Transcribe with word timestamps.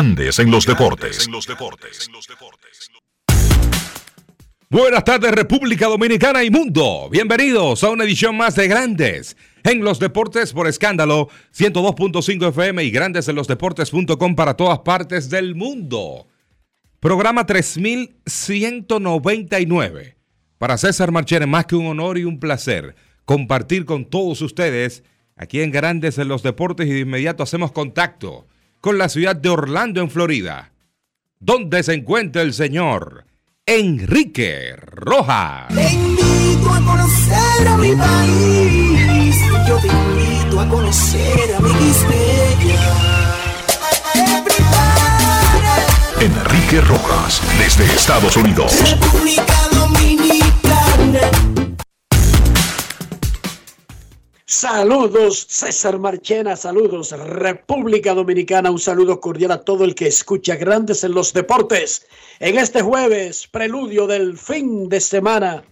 Grandes 0.00 0.38
en 0.38 0.50
los 0.50 0.64
deportes. 0.64 1.28
Buenas 4.70 5.04
tardes 5.04 5.30
República 5.30 5.88
Dominicana 5.88 6.42
y 6.42 6.48
mundo. 6.48 7.10
Bienvenidos 7.10 7.84
a 7.84 7.90
una 7.90 8.04
edición 8.04 8.34
más 8.34 8.54
de 8.54 8.66
Grandes 8.66 9.36
en 9.62 9.84
los 9.84 9.98
deportes 9.98 10.54
por 10.54 10.68
escándalo 10.68 11.28
102.5 11.54 12.48
FM 12.48 12.82
y 12.82 12.90
grandes 12.90 13.28
en 13.28 13.36
los 13.36 13.46
deportes.com 13.46 14.34
para 14.34 14.56
todas 14.56 14.78
partes 14.78 15.28
del 15.28 15.54
mundo. 15.54 16.28
Programa 16.98 17.44
3199. 17.44 20.16
Para 20.56 20.78
César 20.78 21.12
Marchene, 21.12 21.44
más 21.44 21.66
que 21.66 21.76
un 21.76 21.88
honor 21.88 22.16
y 22.16 22.24
un 22.24 22.40
placer 22.40 22.94
compartir 23.26 23.84
con 23.84 24.06
todos 24.06 24.40
ustedes 24.40 25.04
aquí 25.36 25.60
en 25.60 25.70
Grandes 25.70 26.16
en 26.16 26.28
los 26.28 26.42
deportes 26.42 26.86
y 26.86 26.90
de 26.90 27.00
inmediato 27.00 27.42
hacemos 27.42 27.70
contacto 27.70 28.46
con 28.80 28.98
la 28.98 29.08
ciudad 29.08 29.36
de 29.36 29.48
Orlando, 29.48 30.00
en 30.00 30.10
Florida, 30.10 30.72
donde 31.38 31.82
se 31.82 31.94
encuentra 31.94 32.42
el 32.42 32.54
señor 32.54 33.24
Enrique 33.66 34.74
Rojas. 34.76 35.68
Te 35.68 35.92
invito 35.92 36.70
a 36.70 36.80
conocer 36.84 37.68
a 37.68 37.76
mi 37.76 37.94
país, 37.94 39.36
yo 39.68 39.76
te 39.76 39.88
invito 39.88 40.60
a 40.60 40.68
conocer 40.68 41.54
a 41.56 41.60
mi 41.60 41.70
Enrique 46.20 46.82
Rojas, 46.82 47.40
desde 47.58 47.84
Estados 47.84 48.36
Unidos. 48.36 48.74
República 48.90 49.54
Dominicana. 49.72 51.59
Saludos, 54.52 55.46
César 55.48 56.00
Marchena, 56.00 56.56
saludos, 56.56 57.12
República 57.12 58.14
Dominicana, 58.14 58.72
un 58.72 58.80
saludo 58.80 59.20
cordial 59.20 59.52
a 59.52 59.62
todo 59.62 59.84
el 59.84 59.94
que 59.94 60.08
escucha 60.08 60.56
Grandes 60.56 61.04
en 61.04 61.12
los 61.12 61.32
Deportes. 61.32 62.08
En 62.40 62.58
este 62.58 62.82
jueves, 62.82 63.46
preludio 63.46 64.08
del 64.08 64.36
fin 64.36 64.88
de 64.88 64.98
semana, 64.98 65.62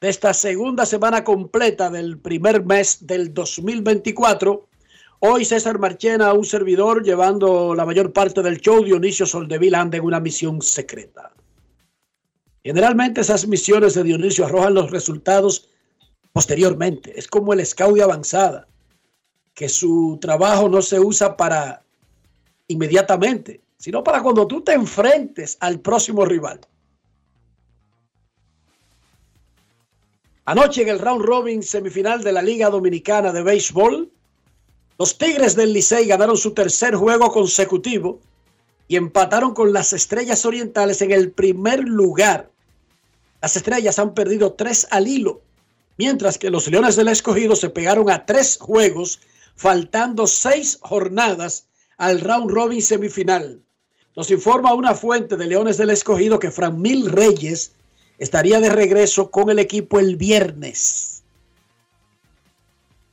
de 0.00 0.08
esta 0.08 0.32
segunda 0.34 0.86
semana 0.86 1.24
completa 1.24 1.90
del 1.90 2.16
primer 2.16 2.64
mes 2.64 3.04
del 3.04 3.34
2024. 3.34 4.68
Hoy 5.18 5.44
César 5.44 5.80
Marchena, 5.80 6.32
un 6.32 6.44
servidor, 6.44 7.02
llevando 7.02 7.74
la 7.74 7.84
mayor 7.84 8.12
parte 8.12 8.40
del 8.40 8.60
show, 8.60 8.84
Dionisio 8.84 9.26
Soldevila 9.26 9.80
anda 9.80 9.98
en 9.98 10.04
una 10.04 10.20
misión 10.20 10.62
secreta. 10.62 11.32
Generalmente 12.62 13.22
esas 13.22 13.48
misiones 13.48 13.94
de 13.94 14.04
Dionisio 14.04 14.46
arrojan 14.46 14.74
los 14.74 14.92
resultados 14.92 15.71
posteriormente. 16.32 17.18
Es 17.18 17.28
como 17.28 17.52
el 17.52 17.64
scout 17.64 17.96
de 17.96 18.02
avanzada, 18.02 18.66
que 19.54 19.68
su 19.68 20.18
trabajo 20.20 20.68
no 20.68 20.82
se 20.82 20.98
usa 20.98 21.36
para 21.36 21.82
inmediatamente, 22.68 23.60
sino 23.76 24.02
para 24.02 24.22
cuando 24.22 24.46
tú 24.46 24.62
te 24.62 24.72
enfrentes 24.72 25.56
al 25.60 25.80
próximo 25.80 26.24
rival. 26.24 26.60
Anoche 30.44 30.82
en 30.82 30.88
el 30.88 30.98
round 30.98 31.24
robin 31.24 31.62
semifinal 31.62 32.22
de 32.22 32.32
la 32.32 32.42
Liga 32.42 32.68
Dominicana 32.68 33.32
de 33.32 33.42
Béisbol, 33.42 34.10
los 34.98 35.18
Tigres 35.18 35.54
del 35.54 35.72
Licey 35.72 36.06
ganaron 36.06 36.36
su 36.36 36.52
tercer 36.52 36.94
juego 36.96 37.30
consecutivo 37.30 38.20
y 38.88 38.96
empataron 38.96 39.54
con 39.54 39.72
las 39.72 39.92
Estrellas 39.92 40.44
Orientales 40.44 41.00
en 41.02 41.12
el 41.12 41.30
primer 41.30 41.80
lugar. 41.80 42.50
Las 43.40 43.56
Estrellas 43.56 43.98
han 43.98 44.14
perdido 44.14 44.54
tres 44.54 44.86
al 44.90 45.06
hilo 45.06 45.42
mientras 45.96 46.38
que 46.38 46.50
los 46.50 46.68
Leones 46.68 46.96
del 46.96 47.08
Escogido 47.08 47.56
se 47.56 47.70
pegaron 47.70 48.10
a 48.10 48.26
tres 48.26 48.58
juegos, 48.58 49.20
faltando 49.54 50.26
seis 50.26 50.78
jornadas 50.80 51.66
al 51.96 52.20
round 52.20 52.50
robin 52.50 52.82
semifinal. 52.82 53.62
Nos 54.16 54.30
informa 54.30 54.74
una 54.74 54.94
fuente 54.94 55.36
de 55.36 55.46
Leones 55.46 55.78
del 55.78 55.90
Escogido 55.90 56.38
que 56.38 56.50
Fran 56.50 56.80
Mil 56.80 57.10
Reyes 57.10 57.72
estaría 58.18 58.60
de 58.60 58.68
regreso 58.68 59.30
con 59.30 59.50
el 59.50 59.58
equipo 59.58 59.98
el 59.98 60.16
viernes. 60.16 61.22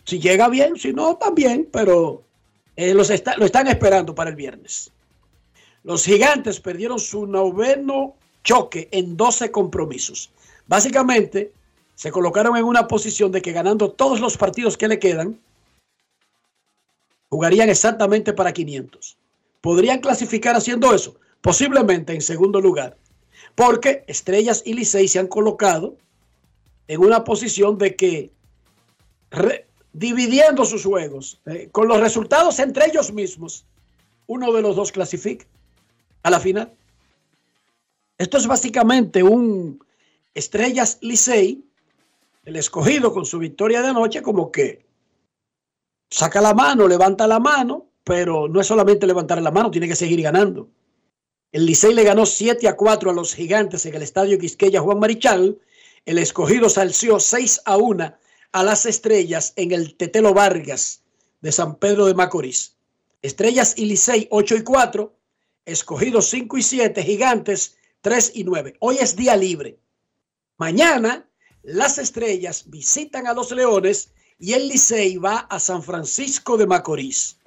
Si 0.06 0.20
llega 0.20 0.50
bien, 0.50 0.78
si 0.78 0.92
no, 0.92 1.18
también, 1.18 1.70
pero 1.72 2.24
eh, 2.76 2.94
los 2.94 3.10
lo 3.38 3.46
están 3.46 3.68
esperando 3.68 4.16
para 4.16 4.32
el 4.32 4.36
viernes. 4.36 4.92
Los 5.84 6.04
gigantes 6.04 6.60
perdieron 6.60 7.00
su 7.00 7.26
noveno 7.26 8.16
choque 8.44 8.90
en 8.92 9.16
12 9.16 9.52
compromisos. 9.52 10.32
Básicamente, 10.68 11.52
se 12.00 12.12
colocaron 12.12 12.56
en 12.56 12.64
una 12.64 12.88
posición 12.88 13.30
de 13.30 13.42
que 13.42 13.52
ganando 13.52 13.92
todos 13.92 14.22
los 14.22 14.38
partidos 14.38 14.78
que 14.78 14.88
le 14.88 15.00
quedan, 15.00 15.38
jugarían 17.28 17.68
exactamente 17.68 18.32
para 18.32 18.54
500. 18.54 19.18
¿Podrían 19.60 20.00
clasificar 20.00 20.56
haciendo 20.56 20.96
eso? 20.96 21.18
Posiblemente 21.42 22.14
en 22.14 22.22
segundo 22.22 22.62
lugar, 22.62 22.96
porque 23.54 24.06
Estrellas 24.08 24.64
y 24.66 24.76
Licey 24.76 25.10
se 25.10 25.20
han 25.20 25.28
colocado 25.28 25.98
en 26.88 27.02
una 27.02 27.26
posición 27.26 27.78
de 27.78 27.98
que 27.98 28.32
dividiendo 29.92 30.64
sus 30.64 30.86
juegos, 30.86 31.42
eh, 31.48 31.68
con 31.70 31.90
los 31.90 32.00
resultados 32.00 32.60
entre 32.60 32.86
ellos 32.86 33.12
mismos, 33.12 33.66
uno 34.26 34.54
de 34.54 34.62
los 34.62 34.78
dos 34.78 34.94
clasifica 34.94 35.46
a 36.24 36.30
la 36.30 36.40
final. 36.40 36.72
Esto 38.18 38.38
es 38.38 38.48
básicamente 38.48 39.22
un 39.22 39.84
Estrellas 40.34 40.98
Licey 41.02 41.66
el 42.50 42.56
escogido 42.56 43.14
con 43.14 43.26
su 43.28 43.38
victoria 43.38 43.84
de 43.84 43.90
anoche 43.90 44.24
como 44.24 44.52
que 44.52 44.84
saca 46.10 46.42
la 46.42 46.56
mano, 46.56 46.88
levanta 46.88 47.28
la 47.28 47.40
mano, 47.40 47.92
pero 48.04 48.48
no 48.48 48.60
es 48.60 48.66
solamente 48.66 49.06
levantar 49.06 49.40
la 49.40 49.52
mano, 49.52 49.70
tiene 49.70 49.88
que 49.88 49.96
seguir 49.96 50.20
ganando. 50.24 50.68
El 51.52 51.68
Licey 51.68 51.94
le 51.94 52.04
ganó 52.04 52.26
7 52.26 52.68
a 52.68 52.76
4 52.76 53.12
a 53.12 53.14
los 53.14 53.36
gigantes 53.36 53.86
en 53.86 53.94
el 53.94 54.02
estadio 54.02 54.40
Quisqueya 54.40 54.82
Juan 54.82 55.00
Marichal. 55.00 55.60
El 56.06 56.18
escogido 56.18 56.70
salció 56.70 57.20
6 57.20 57.62
a 57.66 57.78
1 57.78 58.16
a 58.52 58.64
las 58.64 58.88
estrellas 58.88 59.54
en 59.56 59.72
el 59.72 59.96
Tetelo 59.96 60.34
Vargas 60.34 61.04
de 61.42 61.52
San 61.52 61.76
Pedro 61.76 62.08
de 62.08 62.16
Macorís. 62.16 62.78
Estrellas 63.22 63.76
y 63.78 63.86
Licey 63.86 64.28
8 64.32 64.56
y 64.56 64.64
4, 64.64 65.14
escogidos 65.66 66.30
5 66.30 66.58
y 66.58 66.64
7, 66.64 67.04
gigantes 67.04 67.78
3 68.02 68.32
y 68.34 68.44
9. 68.44 68.76
Hoy 68.80 68.98
es 69.00 69.16
día 69.16 69.36
libre. 69.36 69.78
Mañana 70.58 71.29
las 71.64 71.98
estrellas 71.98 72.64
visitan 72.68 73.28
a 73.28 73.34
los 73.34 73.52
leones 73.52 74.10
y 74.40 74.54
el 74.54 74.68
Licey 74.70 75.18
va 75.18 75.40
a 75.40 75.60
San 75.60 75.84
Francisco 75.84 76.58
de 76.58 76.66
Macorís. 76.66 77.38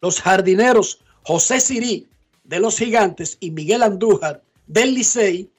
Los 0.00 0.20
jardineros 0.20 1.00
José 1.22 1.60
Sirí 1.60 2.08
de 2.44 2.60
los 2.60 2.78
Gigantes 2.78 3.36
y 3.40 3.50
Miguel 3.50 3.82
Andújar 3.82 4.42
del 4.66 4.94
Licey 4.94 5.50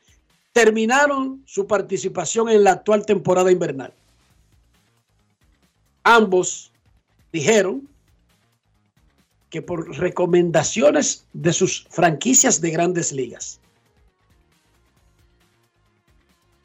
terminaron 0.53 1.43
su 1.45 1.65
participación 1.65 2.49
en 2.49 2.63
la 2.63 2.71
actual 2.73 3.05
temporada 3.05 3.51
invernal. 3.51 3.93
Ambos 6.03 6.71
dijeron 7.31 7.87
que 9.49 9.61
por 9.61 9.97
recomendaciones 9.97 11.25
de 11.33 11.53
sus 11.53 11.85
franquicias 11.89 12.61
de 12.61 12.71
grandes 12.71 13.11
ligas, 13.11 13.60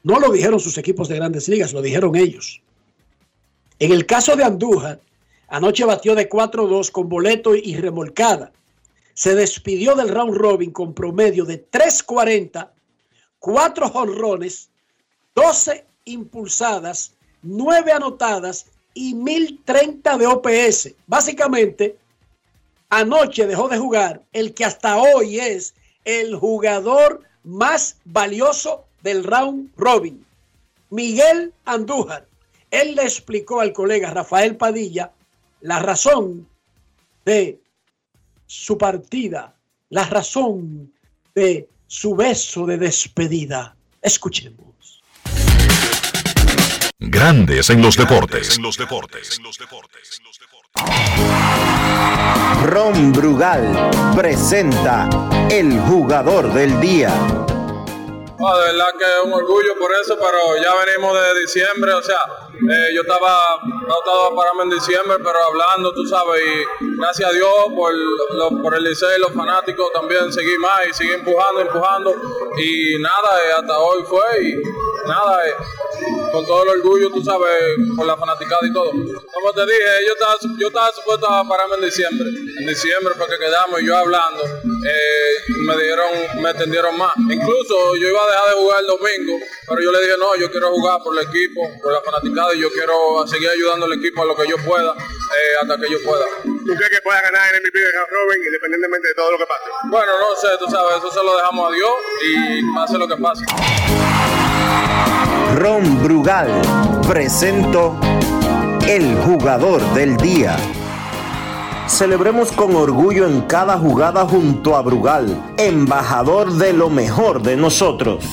No 0.07 0.21
lo 0.21 0.31
dijeron 0.31 0.57
sus 0.57 0.77
equipos 0.77 1.09
de 1.09 1.17
grandes 1.17 1.49
ligas, 1.49 1.73
lo 1.73 1.81
dijeron 1.81 2.15
ellos. 2.15 2.61
En 3.77 3.91
el 3.91 4.05
caso 4.05 4.37
de 4.37 4.45
Andújar, 4.45 5.01
anoche 5.49 5.83
batió 5.83 6.15
de 6.15 6.29
4-2 6.29 6.91
con 6.91 7.09
boleto 7.09 7.53
y 7.53 7.75
remolcada. 7.75 8.53
se 9.15 9.35
despidió 9.35 9.95
del 9.95 10.07
round 10.07 10.37
robin 10.37 10.71
con 10.71 10.93
promedio 10.93 11.43
de 11.43 11.57
340, 11.57 12.71
4 13.39 13.89
jonrones, 13.89 14.69
12 15.35 15.85
impulsadas, 16.05 17.13
9 17.41 17.91
anotadas 17.91 18.67
y 18.93 19.13
1030 19.13 20.19
de 20.19 20.25
OPS. 20.25 20.95
Básicamente, 21.05 21.97
anoche 22.87 23.45
dejó 23.45 23.67
de 23.67 23.77
jugar 23.77 24.23
el 24.31 24.53
que 24.53 24.63
hasta 24.63 24.95
hoy 24.95 25.39
es 25.39 25.73
el 26.05 26.33
jugador 26.37 27.23
más 27.43 27.97
valioso 28.05 28.86
del 29.01 29.23
round 29.23 29.71
robin, 29.77 30.25
Miguel 30.89 31.53
Andújar. 31.65 32.27
Él 32.71 32.95
le 32.95 33.03
explicó 33.03 33.61
al 33.61 33.73
colega 33.73 34.11
Rafael 34.11 34.57
Padilla 34.57 35.11
la 35.61 35.79
razón 35.79 36.47
de 37.25 37.59
su 38.45 38.77
partida, 38.77 39.53
la 39.89 40.05
razón 40.05 40.91
de 41.33 41.69
su 41.87 42.15
beso 42.15 42.65
de 42.65 42.77
despedida. 42.77 43.75
Escuchemos. 44.01 45.01
Grandes 46.99 47.69
en 47.69 47.81
los 47.81 47.95
deportes. 47.95 48.57
En 48.57 48.63
los 48.63 48.77
deportes. 48.77 49.39
Ron 52.63 53.13
Brugal 53.13 53.89
presenta 54.15 55.09
el 55.49 55.79
jugador 55.81 56.53
del 56.53 56.79
día. 56.81 57.11
No, 58.39 58.57
de 58.59 58.71
verdad 58.71 58.91
que 58.99 59.05
es 59.05 59.23
un 59.25 59.33
orgullo 59.33 59.73
por 59.79 59.91
eso, 59.93 60.15
pero 60.15 60.57
ya 60.61 60.71
venimos 60.85 61.19
de 61.19 61.39
diciembre, 61.41 61.91
o 61.93 62.03
sea, 62.03 62.19
eh, 62.69 62.93
yo 62.95 63.01
estaba 63.01 63.43
tratado 63.85 64.29
de 64.31 64.35
pararme 64.35 64.63
en 64.63 64.69
diciembre, 64.71 65.17
pero 65.19 65.37
hablando, 65.43 65.93
tú 65.93 66.05
sabes, 66.05 66.41
y 66.81 66.97
gracias 66.97 67.29
a 67.29 67.33
Dios 67.33 67.51
por, 67.75 67.93
lo- 67.93 68.61
por 68.61 68.75
el 68.75 68.83
liceo 68.83 69.15
y 69.17 69.21
los 69.21 69.31
fanáticos 69.33 69.91
también 69.93 70.31
seguí 70.31 70.57
más 70.57 70.79
y 70.89 70.93
seguí 70.93 71.11
empujando, 71.13 71.61
empujando, 71.61 72.15
y 72.57 72.99
nada, 72.99 73.37
eh, 73.45 73.51
hasta 73.59 73.77
hoy 73.79 74.03
fue, 74.07 74.43
y 74.43 74.55
nada, 75.07 75.47
eh, 75.47 75.53
con 76.31 76.45
todo 76.45 76.63
el 76.63 76.69
orgullo, 76.69 77.09
tú 77.11 77.23
sabes, 77.23 77.53
por 77.95 78.05
la 78.05 78.17
fanaticada 78.17 78.67
y 78.67 78.73
todo. 78.73 78.91
Como 78.91 79.53
te 79.53 79.65
dije, 79.65 79.83
yo 80.07 80.13
estaba, 80.13 80.35
yo 80.59 80.67
estaba 80.67 80.91
supuesto 80.93 81.27
a 81.27 81.47
pararme 81.47 81.75
en 81.75 81.81
diciembre, 81.85 82.27
en 82.59 82.67
diciembre 82.67 83.13
porque 83.17 83.37
quedamos 83.37 83.81
y 83.81 83.85
yo 83.85 83.95
hablando, 83.97 84.43
me 85.65 85.75
dieron, 85.83 86.41
me 86.41 86.53
tendieron 86.53 86.97
más. 86.97 87.13
Incluso 87.17 87.95
yo 87.95 88.07
iba 88.09 88.19
a 88.23 88.29
dejar 88.31 88.49
de 88.49 88.55
jugar 88.61 88.79
el 88.81 88.87
domingo, 88.87 89.39
pero 89.67 89.81
yo 89.81 89.91
le 89.91 89.99
dije, 90.01 90.13
no, 90.19 90.35
yo 90.35 90.51
quiero 90.51 90.69
jugar 90.71 90.99
por 91.03 91.17
el 91.17 91.27
equipo, 91.27 91.61
por 91.81 91.93
la 91.93 92.01
fanaticada 92.01 92.46
y 92.53 92.59
yo 92.59 92.69
quiero 92.71 93.25
seguir 93.27 93.49
ayudando 93.49 93.85
al 93.85 93.93
equipo 93.93 94.21
a 94.21 94.25
lo 94.25 94.35
que 94.35 94.47
yo 94.47 94.57
pueda, 94.65 94.93
eh, 94.93 95.53
hasta 95.61 95.77
que 95.77 95.91
yo 95.91 95.97
pueda. 96.03 96.25
¿Tú 96.43 96.73
crees 96.75 96.89
que 96.91 97.01
pueda 97.03 97.21
ganar 97.21 97.53
el 97.53 97.61
MVP 97.61 97.79
de 97.79 97.91
Robin 98.09 98.43
independientemente 98.45 99.07
de 99.07 99.13
todo 99.13 99.31
lo 99.31 99.37
que 99.37 99.45
pase? 99.45 99.63
Bueno, 99.89 100.11
no 100.19 100.35
sé, 100.35 100.47
tú 100.59 100.65
sabes, 100.69 100.97
eso 100.97 101.11
se 101.11 101.23
lo 101.23 101.35
dejamos 101.37 101.69
a 101.69 101.73
Dios 101.73 101.91
y 102.23 102.75
pase 102.75 102.97
lo 102.97 103.07
que 103.07 103.17
pase. 103.17 103.45
Ron 105.55 106.03
Brugal 106.03 106.49
presento 107.07 107.97
el 108.87 109.15
jugador 109.17 109.81
del 109.93 110.17
día. 110.17 110.55
Celebremos 111.87 112.51
con 112.51 112.75
orgullo 112.75 113.25
en 113.25 113.41
cada 113.41 113.77
jugada 113.77 114.25
junto 114.25 114.75
a 114.75 114.81
Brugal, 114.81 115.55
embajador 115.57 116.53
de 116.53 116.73
lo 116.73 116.89
mejor 116.89 117.41
de 117.41 117.55
nosotros. 117.55 118.23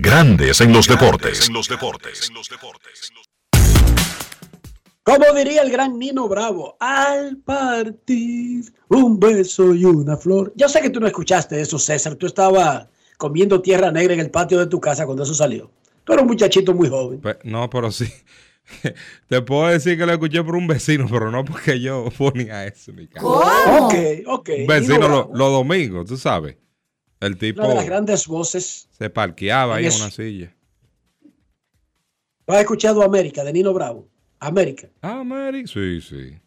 Grandes 0.00 0.60
en 0.60 0.72
los 0.72 0.86
deportes. 0.86 1.48
En 1.48 1.54
los 1.54 1.68
deportes. 1.68 2.30
Como 5.02 5.24
diría 5.34 5.62
el 5.62 5.70
gran 5.70 5.98
Nino 5.98 6.28
Bravo, 6.28 6.76
al 6.80 7.38
partir 7.38 8.64
un 8.88 9.18
beso 9.18 9.74
y 9.74 9.84
una 9.84 10.16
flor. 10.16 10.52
Yo 10.54 10.68
sé 10.68 10.80
que 10.82 10.90
tú 10.90 11.00
no 11.00 11.06
escuchaste 11.06 11.60
eso, 11.60 11.78
César. 11.78 12.14
Tú 12.16 12.26
estabas 12.26 12.86
comiendo 13.16 13.60
tierra 13.62 13.90
negra 13.90 14.14
en 14.14 14.20
el 14.20 14.30
patio 14.30 14.58
de 14.58 14.66
tu 14.66 14.80
casa 14.80 15.06
cuando 15.06 15.22
eso 15.24 15.34
salió. 15.34 15.70
Tú 16.04 16.12
eres 16.12 16.22
un 16.22 16.28
muchachito 16.28 16.74
muy 16.74 16.88
joven. 16.88 17.20
Pe- 17.20 17.38
no, 17.44 17.68
pero 17.70 17.90
sí. 17.90 18.06
Te 19.28 19.40
puedo 19.42 19.66
decir 19.68 19.96
que 19.98 20.04
lo 20.06 20.12
escuché 20.12 20.44
por 20.44 20.54
un 20.56 20.66
vecino, 20.66 21.06
pero 21.10 21.30
no 21.30 21.44
porque 21.44 21.80
yo 21.80 22.08
ponía 22.18 22.66
eso 22.66 22.90
en 22.90 22.96
mi 22.98 23.08
casa. 23.08 23.26
Ok, 23.26 23.94
ok. 24.26 24.50
Un 24.60 24.66
vecino 24.66 25.08
lo- 25.08 25.30
los 25.32 25.50
domingos, 25.52 26.06
tú 26.06 26.16
sabes. 26.18 26.56
El 27.20 27.36
tipo 27.36 27.60
Una 27.62 27.70
de 27.70 27.74
las 27.76 27.86
grandes 27.86 28.26
voces. 28.26 28.88
se 28.96 29.10
parqueaba 29.10 29.76
ahí 29.76 29.86
en 29.86 29.92
una 29.94 30.10
silla. 30.10 30.54
¿Tú 32.46 32.52
has 32.52 32.60
escuchado 32.60 33.02
América 33.02 33.44
de 33.44 33.52
Nino 33.52 33.72
Bravo? 33.74 34.08
América. 34.40 34.88
Mary. 35.02 35.66
Sí, 35.66 36.00
sí. 36.00 36.38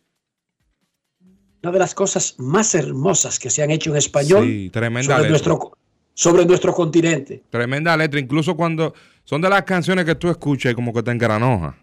Una 1.63 1.71
de 1.73 1.79
las 1.79 1.93
cosas 1.93 2.35
más 2.39 2.73
hermosas 2.73 3.37
que 3.37 3.49
se 3.49 3.61
han 3.61 3.69
hecho 3.69 3.91
en 3.91 3.97
español 3.97 4.45
Sí, 4.47 4.69
tremenda 4.71 5.17
sobre, 5.17 5.29
letra. 5.29 5.49
nuestro, 5.49 5.77
sobre 6.13 6.45
nuestro 6.45 6.73
continente. 6.73 7.43
Tremenda 7.49 7.95
letra, 7.97 8.19
incluso 8.19 8.55
cuando 8.55 8.93
son 9.25 9.41
de 9.41 9.49
las 9.49 9.63
canciones 9.63 10.05
que 10.05 10.15
tú 10.15 10.29
escuchas 10.29 10.71
y 10.71 10.75
como 10.75 10.93
que 10.93 11.03
te 11.03 11.11
engranoja. 11.11 11.77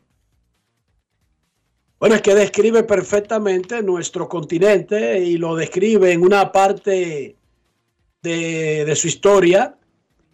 Bueno, 2.01 2.15
es 2.15 2.23
que 2.23 2.35
describe 2.35 2.85
perfectamente 2.85 3.83
nuestro 3.83 4.29
continente 4.29 5.19
y 5.21 5.37
lo 5.37 5.55
describe 5.57 6.13
en 6.13 6.23
una 6.23 6.51
parte 6.53 7.37
de, 8.23 8.85
de 8.85 8.97
su 8.97 9.09
historia 9.09 9.77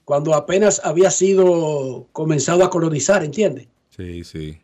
cuando 0.04 0.34
apenas 0.34 0.80
había 0.84 1.10
sido 1.10 2.08
comenzado 2.12 2.62
a 2.64 2.70
colonizar, 2.70 3.24
¿entiendes? 3.24 3.68
Sí, 3.90 4.24
sí. 4.24 4.60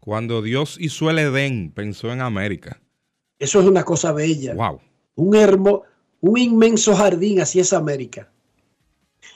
Cuando 0.00 0.42
Dios 0.42 0.76
hizo 0.80 1.10
el 1.10 1.18
Edén, 1.18 1.72
pensó 1.72 2.12
en 2.12 2.20
América. 2.20 2.80
Eso 3.38 3.60
es 3.60 3.66
una 3.66 3.84
cosa 3.84 4.12
bella. 4.12 4.54
Wow. 4.54 4.80
Un 5.16 5.34
hermo, 5.34 5.82
un 6.20 6.38
inmenso 6.38 6.94
jardín, 6.94 7.40
así 7.40 7.58
es 7.58 7.72
América. 7.72 8.30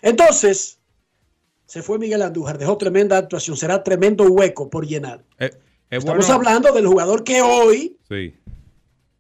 Entonces, 0.03 0.79
se 1.67 1.83
fue 1.83 1.99
Miguel 1.99 2.23
Andújar, 2.23 2.59
dejó 2.59 2.77
tremenda 2.79 3.19
actuación, 3.19 3.57
será 3.57 3.83
tremendo 3.83 4.25
hueco 4.25 4.71
por 4.71 4.87
llenar. 4.87 5.25
Eh, 5.39 5.51
es 5.91 5.99
Estamos 5.99 6.27
bueno- 6.27 6.35
hablando 6.35 6.73
del 6.73 6.87
jugador 6.87 7.25
que 7.25 7.43
hoy, 7.43 7.97
Sí. 8.09 8.35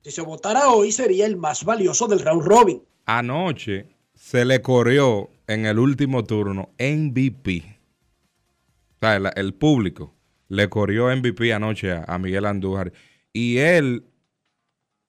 si 0.03 0.11
se 0.11 0.23
votara 0.23 0.71
hoy, 0.71 0.93
sería 0.93 1.27
el 1.27 1.37
más 1.37 1.65
valioso 1.65 2.07
del 2.07 2.21
round 2.21 2.45
robin. 2.45 2.83
Anoche 3.07 3.89
se 4.31 4.45
le 4.45 4.63
corrió 4.63 5.29
en 5.49 5.67
el 5.67 5.81
último 5.81 6.23
turno 6.23 6.71
MVP. 6.79 7.81
El, 9.01 9.55
público 9.55 10.15
le 10.47 10.69
corrió 10.69 11.09
MVP 11.17 11.53
anoche 11.53 11.91
a, 11.91 12.17
Miguel 12.17 12.47
Andújar. 12.47 12.93
Y 13.33 13.59
él 13.59 14.05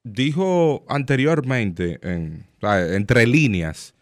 dijo 0.03 0.85
anteriormente, 0.87 1.99
en, 2.01 2.47
entre 2.63 3.27
líneas, 3.27 3.93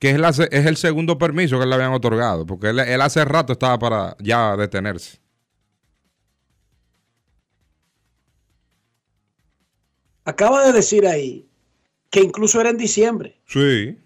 que 0.00 0.10
es, 0.10 0.66
el 0.66 0.76
segundo 0.78 1.16
permiso 1.16 1.60
que 1.60 1.66
le 1.66 1.74
habían 1.76 1.92
otorgado. 1.92 2.44
Porque 2.44 2.70
él 2.70 3.00
hace 3.02 3.24
rato 3.24 3.52
estaba 3.52 3.78
para 3.78 4.16
ya 4.18 4.56
detenerse. 4.56 5.20
Acaba 10.24 10.66
de 10.66 10.72
decir 10.72 11.06
ahí 11.06 11.46
que 12.14 12.20
incluso 12.20 12.60
era 12.60 12.70
en 12.70 12.78
diciembre. 12.78 13.40
Sí. 13.54 13.96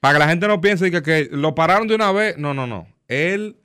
Para 0.00 0.14
que 0.14 0.18
la 0.18 0.28
gente 0.28 0.48
no 0.48 0.60
piense 0.60 0.90
que, 0.90 1.00
que 1.02 1.28
lo 1.30 1.54
pararon 1.54 1.86
de 1.88 1.94
una 1.94 2.10
vez. 2.12 2.36
No, 2.36 2.52
no, 2.52 2.66
no. 2.66 2.88
Él, 3.06 3.56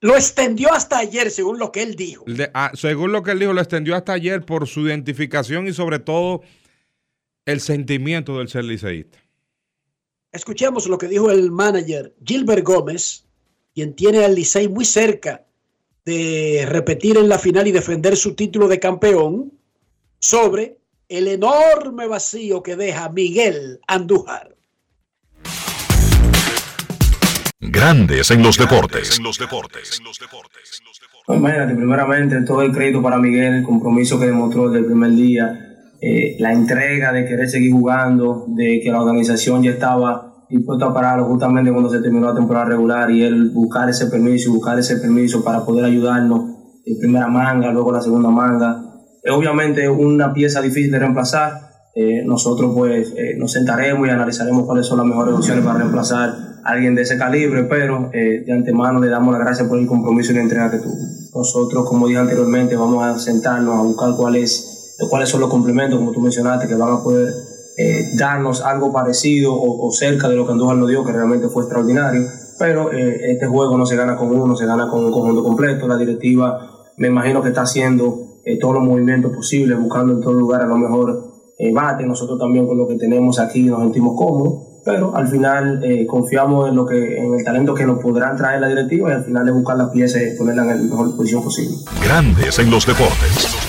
Lo 0.00 0.14
extendió 0.16 0.72
hasta 0.72 0.98
ayer, 0.98 1.30
según 1.30 1.58
lo 1.58 1.70
que 1.72 1.82
él 1.82 1.94
dijo. 1.94 2.24
de- 2.26 2.50
ah, 2.54 2.72
según 2.74 3.12
lo 3.12 3.22
que 3.22 3.30
él 3.30 3.38
dijo, 3.38 3.52
lo 3.52 3.60
extendió 3.60 3.94
hasta 3.96 4.12
ayer 4.14 4.44
por 4.44 4.66
su 4.66 4.80
identificación 4.86 5.66
y 5.68 5.72
sobre 5.72 5.98
todo 6.00 6.42
el 7.46 7.60
sentimiento 7.60 8.38
del 8.38 8.48
ser 8.48 8.64
liceísta. 8.64 9.18
Escuchemos 10.32 10.86
lo 10.88 10.98
que 10.98 11.08
dijo 11.08 11.30
el 11.30 11.50
manager 11.50 12.14
Gilbert 12.24 12.64
Gómez, 12.64 13.24
quien 13.74 13.94
tiene 13.94 14.24
al 14.24 14.34
Licey 14.34 14.68
muy 14.68 14.84
cerca 14.84 15.46
de 16.04 16.64
repetir 16.68 17.16
en 17.16 17.28
la 17.28 17.38
final 17.38 17.66
y 17.68 17.72
defender 17.72 18.16
su 18.16 18.34
título 18.34 18.66
de 18.68 18.78
campeón, 18.80 19.52
sobre 20.18 20.78
el 21.08 21.26
enorme 21.26 22.06
vacío 22.06 22.62
que 22.62 22.76
deja 22.76 23.08
Miguel 23.08 23.80
Andújar. 23.86 24.56
Grandes 27.60 28.30
en 28.30 28.42
los 28.42 28.58
deportes. 28.58 29.18
En 29.18 29.24
los 29.24 29.38
deportes. 29.38 30.00
Pues 31.26 31.38
imagínate, 31.38 31.74
primeramente, 31.74 32.40
todo 32.42 32.62
el 32.62 32.72
crédito 32.72 33.02
para 33.02 33.18
Miguel, 33.18 33.54
el 33.54 33.64
compromiso 33.64 34.18
que 34.18 34.26
demostró 34.26 34.68
desde 34.68 34.80
el 34.80 34.86
primer 34.86 35.10
día, 35.12 35.76
eh, 36.00 36.36
la 36.38 36.52
entrega 36.52 37.12
de 37.12 37.24
querer 37.24 37.48
seguir 37.48 37.72
jugando, 37.72 38.44
de 38.48 38.80
que 38.82 38.90
la 38.90 39.02
organización 39.02 39.62
ya 39.62 39.72
estaba 39.72 40.46
dispuesta 40.48 40.86
a 40.86 40.94
pararlo 40.94 41.26
justamente 41.26 41.70
cuando 41.70 41.90
se 41.90 42.00
terminó 42.00 42.28
la 42.28 42.34
temporada 42.34 42.66
regular 42.66 43.10
y 43.10 43.22
él 43.22 43.50
buscar 43.50 43.88
ese 43.90 44.06
permiso 44.06 44.48
y 44.48 44.52
buscar 44.52 44.78
ese 44.78 44.96
permiso 44.96 45.44
para 45.44 45.64
poder 45.64 45.84
ayudarnos 45.84 46.56
en 46.86 46.98
primera 46.98 47.26
manga, 47.26 47.70
luego 47.70 47.92
la 47.92 48.00
segunda 48.00 48.30
manga. 48.30 48.87
Obviamente 49.30 49.88
una 49.88 50.32
pieza 50.32 50.60
difícil 50.60 50.90
de 50.90 50.98
reemplazar. 50.98 51.68
Eh, 51.94 52.22
nosotros 52.24 52.72
pues 52.74 53.12
eh, 53.16 53.34
nos 53.36 53.52
sentaremos 53.52 54.06
y 54.06 54.10
analizaremos 54.10 54.64
cuáles 54.66 54.86
son 54.86 54.98
las 54.98 55.06
mejores 55.06 55.34
opciones 55.34 55.64
para 55.64 55.78
reemplazar 55.78 56.28
a 56.62 56.70
alguien 56.70 56.94
de 56.94 57.02
ese 57.02 57.18
calibre, 57.18 57.64
pero 57.64 58.10
eh, 58.12 58.44
de 58.46 58.52
antemano 58.52 59.00
le 59.00 59.08
damos 59.08 59.32
las 59.32 59.42
gracias 59.42 59.66
por 59.66 59.78
el 59.78 59.86
compromiso 59.86 60.32
y 60.32 60.36
la 60.36 60.42
entrega 60.42 60.70
que 60.70 60.78
tuvo. 60.78 60.94
Nosotros, 61.34 61.88
como 61.88 62.06
dije 62.06 62.20
anteriormente, 62.20 62.76
vamos 62.76 63.04
a 63.04 63.18
sentarnos 63.18 63.78
a 63.78 63.82
buscar 63.82 64.14
cuál 64.16 64.36
es 64.36 64.94
de 64.98 65.08
cuáles 65.08 65.28
son 65.28 65.40
los 65.40 65.50
complementos, 65.50 65.98
como 65.98 66.12
tú 66.12 66.20
mencionaste, 66.20 66.68
que 66.68 66.74
van 66.74 66.92
a 66.92 67.02
poder 67.02 67.32
eh, 67.76 68.10
darnos 68.16 68.62
algo 68.62 68.92
parecido 68.92 69.54
o, 69.54 69.90
cerca 69.92 70.28
de 70.28 70.36
lo 70.36 70.46
que 70.46 70.52
Andújar 70.52 70.76
nos 70.76 70.88
dio, 70.88 71.04
que 71.04 71.12
realmente 71.12 71.48
fue 71.48 71.62
extraordinario. 71.62 72.22
Pero 72.58 72.90
este 72.90 73.46
juego 73.46 73.78
no 73.78 73.86
se 73.86 73.94
gana 73.94 74.16
con 74.16 74.32
uno, 74.32 74.56
se 74.56 74.66
gana 74.66 74.88
con 74.88 75.04
un 75.04 75.12
conjunto 75.12 75.44
completo. 75.44 75.86
La 75.86 75.96
directiva 75.96 76.58
me 76.96 77.06
imagino 77.06 77.40
que 77.40 77.50
está 77.50 77.62
haciendo 77.62 78.27
eh, 78.52 78.58
todos 78.58 78.74
los 78.74 78.84
movimientos 78.84 79.32
posibles, 79.32 79.78
buscando 79.78 80.14
en 80.14 80.20
todo 80.20 80.34
lugar 80.34 80.62
a 80.62 80.66
lo 80.66 80.76
mejor 80.76 81.24
bate. 81.72 82.06
Nosotros 82.06 82.38
también 82.38 82.66
con 82.66 82.78
lo 82.78 82.86
que 82.86 82.94
tenemos 82.94 83.40
aquí 83.40 83.62
nos 83.62 83.80
sentimos 83.80 84.16
cómodos 84.16 84.64
pero 84.84 85.14
al 85.14 85.28
final 85.28 85.82
confiamos 86.06 86.70
en 86.70 86.76
lo 86.76 86.86
que 86.86 87.18
en 87.18 87.34
el 87.34 87.44
talento 87.44 87.74
que 87.74 87.84
nos 87.84 88.00
podrán 88.00 88.38
traer 88.38 88.60
la 88.60 88.68
directiva 88.68 89.10
y 89.10 89.12
al 89.12 89.24
final 89.24 89.44
de 89.44 89.52
buscar 89.52 89.76
las 89.76 89.90
piezas 89.90 90.22
y 90.22 90.38
ponerla 90.38 90.62
en 90.62 90.68
la 90.68 90.76
mejor 90.76 91.14
posición 91.14 91.42
posible. 91.42 91.76
Grandes 92.02 92.58
en 92.58 92.70
los 92.70 92.86
deportes. 92.86 93.68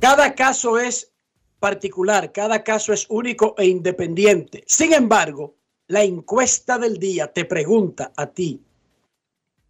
Cada 0.00 0.34
caso 0.34 0.78
es 0.78 1.12
particular, 1.58 2.30
cada 2.30 2.62
caso 2.62 2.92
es 2.92 3.06
único 3.08 3.54
e 3.58 3.66
independiente. 3.66 4.62
Sin 4.66 4.92
embargo, 4.92 5.56
la 5.88 6.04
encuesta 6.04 6.78
del 6.78 6.98
día 6.98 7.32
te 7.32 7.44
pregunta 7.44 8.12
a 8.16 8.26
ti, 8.26 8.62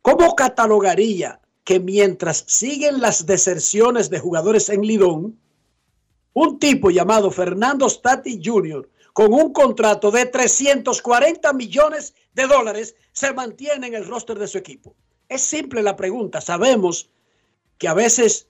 ¿cómo 0.02 0.35
catalogaría 0.35 1.40
que 1.66 1.80
mientras 1.80 2.44
siguen 2.46 3.00
las 3.00 3.26
deserciones 3.26 4.08
de 4.08 4.20
jugadores 4.20 4.68
en 4.68 4.82
Lidón, 4.82 5.37
un 6.32 6.61
tipo 6.61 6.90
llamado 6.90 7.32
Fernando 7.32 7.90
Stati 7.90 8.40
Jr., 8.42 8.88
con 9.12 9.35
un 9.35 9.52
contrato 9.52 10.12
de 10.12 10.26
340 10.26 11.52
millones 11.54 12.14
de 12.35 12.46
dólares, 12.46 12.94
se 13.11 13.35
mantiene 13.35 13.88
en 13.88 13.94
el 13.94 14.06
roster 14.06 14.38
de 14.38 14.46
su 14.46 14.58
equipo? 14.58 14.94
Es 15.28 15.42
simple 15.42 15.82
la 15.82 15.96
pregunta. 15.96 16.40
Sabemos 16.40 17.11
que 17.78 17.88
a 17.88 17.94
veces 17.94 18.46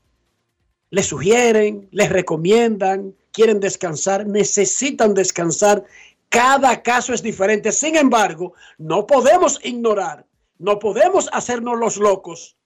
les 0.90 1.06
sugieren, 1.06 1.88
les 1.92 2.10
recomiendan, 2.10 3.14
quieren 3.32 3.60
descansar, 3.60 4.26
necesitan 4.26 5.14
descansar. 5.14 5.84
Cada 6.28 6.82
caso 6.82 7.14
es 7.14 7.22
diferente. 7.22 7.72
Sin 7.72 7.96
embargo, 7.96 8.52
no 8.76 9.06
podemos 9.06 9.58
ignorar, 9.64 10.26
no 10.58 10.78
podemos 10.78 11.30
hacernos 11.32 11.78
los 11.78 11.96
locos, 11.96 12.56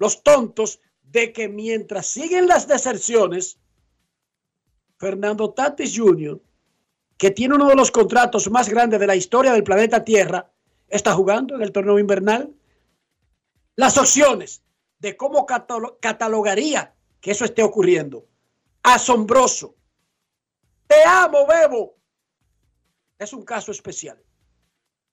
los 0.00 0.22
tontos, 0.22 0.80
de 1.02 1.32
que 1.32 1.48
mientras 1.48 2.06
siguen 2.06 2.48
las 2.48 2.66
deserciones, 2.66 3.58
Fernando 4.98 5.52
Tatis 5.52 5.96
Jr., 5.96 6.40
que 7.18 7.30
tiene 7.30 7.56
uno 7.56 7.68
de 7.68 7.74
los 7.74 7.90
contratos 7.90 8.50
más 8.50 8.70
grandes 8.70 8.98
de 8.98 9.06
la 9.06 9.14
historia 9.14 9.52
del 9.52 9.62
planeta 9.62 10.02
Tierra, 10.02 10.50
está 10.88 11.12
jugando 11.12 11.54
en 11.54 11.62
el 11.62 11.70
torneo 11.70 11.98
invernal. 11.98 12.50
Las 13.76 13.98
opciones 13.98 14.62
de 14.98 15.18
cómo 15.18 15.44
catalogaría 16.00 16.94
que 17.20 17.32
eso 17.32 17.44
esté 17.44 17.62
ocurriendo. 17.62 18.26
Asombroso. 18.82 19.74
Te 20.86 21.04
amo, 21.04 21.46
Bebo. 21.46 21.96
Es 23.18 23.34
un 23.34 23.44
caso 23.44 23.70
especial. 23.70 24.18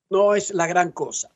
No 0.09 0.33
es 0.33 0.53
la 0.53 0.65
gran 0.65 0.93
cosa. 0.93 1.35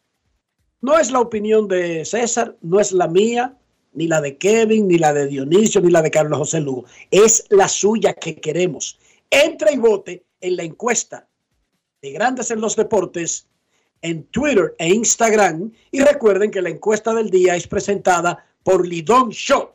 No 0.82 0.98
es 0.98 1.12
la 1.12 1.20
opinión 1.20 1.68
de 1.68 2.06
César, 2.06 2.56
no 2.62 2.80
es 2.80 2.92
la 2.92 3.08
mía, 3.08 3.56
ni 3.94 4.08
la 4.08 4.22
de 4.22 4.38
Kevin, 4.38 4.88
ni 4.88 4.98
la 4.98 5.14
de 5.14 5.28
Dionisio, 5.28 5.82
ni 5.82 5.92
la 5.92 6.02
de 6.02 6.12
Carlos 6.12 6.40
José 6.40 6.60
Lugo. 6.60 6.86
Es 7.10 7.46
la 7.50 7.68
suya 7.68 8.14
que 8.14 8.36
queremos. 8.36 9.00
Entra 9.30 9.72
y 9.72 9.78
vote 9.78 10.24
en 10.40 10.56
la 10.56 10.64
encuesta 10.64 11.28
de 12.02 12.12
Grandes 12.12 12.52
en 12.52 12.62
los 12.62 12.76
Deportes 12.76 13.48
en 14.02 14.24
Twitter 14.26 14.76
e 14.80 14.90
Instagram. 14.90 15.72
Y 15.92 16.02
recuerden 16.02 16.50
que 16.50 16.62
la 16.62 16.70
encuesta 16.70 17.14
del 17.14 17.30
día 17.30 17.56
es 17.56 17.68
presentada 17.68 18.46
por 18.64 18.88
Lidón 18.88 19.30
Show 19.30 19.72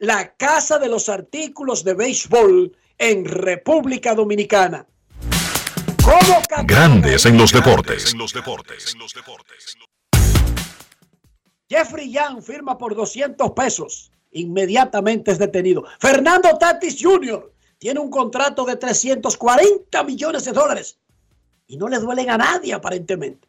la 0.00 0.34
Casa 0.34 0.78
de 0.78 0.88
los 0.88 1.08
Artículos 1.10 1.84
de 1.84 1.94
Béisbol 1.94 2.74
en 2.96 3.24
República 3.24 4.14
Dominicana. 4.14 4.86
Grandes 6.64 7.26
en 7.26 7.36
los 7.36 7.52
deportes. 7.52 8.14
Jeffrey 11.70 12.10
Young 12.10 12.42
firma 12.42 12.76
por 12.76 12.96
200 12.96 13.52
pesos. 13.52 14.10
Inmediatamente 14.32 15.30
es 15.30 15.38
detenido. 15.38 15.84
Fernando 16.00 16.58
Tatis 16.58 16.98
Jr. 17.00 17.52
tiene 17.78 18.00
un 18.00 18.10
contrato 18.10 18.64
de 18.64 18.76
340 18.76 20.02
millones 20.04 20.44
de 20.44 20.52
dólares. 20.52 20.98
Y 21.68 21.76
no 21.76 21.88
le 21.88 22.00
duelen 22.00 22.28
a 22.30 22.36
nadie 22.36 22.74
aparentemente. 22.74 23.48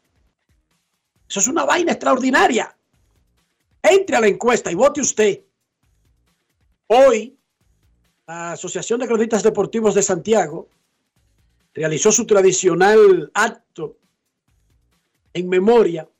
Eso 1.28 1.40
es 1.40 1.48
una 1.48 1.66
vaina 1.66 1.94
extraordinaria. 1.94 2.76
Entre 3.82 4.16
a 4.16 4.22
la 4.22 4.28
encuesta 4.28 4.72
y 4.72 4.76
vote 4.76 5.02
usted 5.02 5.42
Hoy, 6.94 7.38
la 8.28 8.52
Asociación 8.52 9.00
de 9.00 9.08
Cronistas 9.08 9.44
Deportivos 9.44 9.96
de 9.96 10.04
Santiago 10.04 10.68
realizó 11.74 12.12
su 12.12 12.28
tradicional 12.28 13.32
acto 13.34 13.96
en 15.34 15.48
memoria 15.48 16.11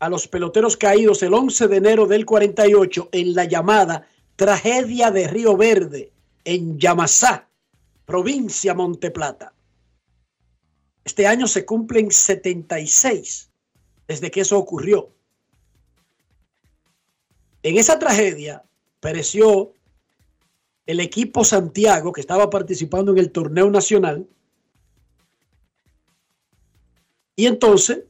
a 0.00 0.08
los 0.08 0.26
peloteros 0.26 0.76
caídos 0.76 1.22
el 1.22 1.34
11 1.34 1.68
de 1.68 1.76
enero 1.76 2.06
del 2.06 2.26
48 2.26 3.10
en 3.12 3.34
la 3.34 3.44
llamada 3.44 4.08
tragedia 4.34 5.10
de 5.10 5.28
Río 5.28 5.56
Verde 5.56 6.10
en 6.44 6.78
Yamasá, 6.78 7.46
provincia 8.06 8.74
Monteplata. 8.74 9.52
Este 11.04 11.26
año 11.26 11.46
se 11.46 11.66
cumplen 11.66 12.10
76 12.10 13.50
desde 14.08 14.30
que 14.30 14.40
eso 14.40 14.58
ocurrió. 14.58 15.10
En 17.62 17.76
esa 17.76 17.98
tragedia, 17.98 18.64
pereció 19.00 19.74
el 20.86 21.00
equipo 21.00 21.44
Santiago 21.44 22.12
que 22.12 22.22
estaba 22.22 22.48
participando 22.48 23.12
en 23.12 23.18
el 23.18 23.30
torneo 23.30 23.70
nacional. 23.70 24.26
Y 27.36 27.46
entonces, 27.46 28.00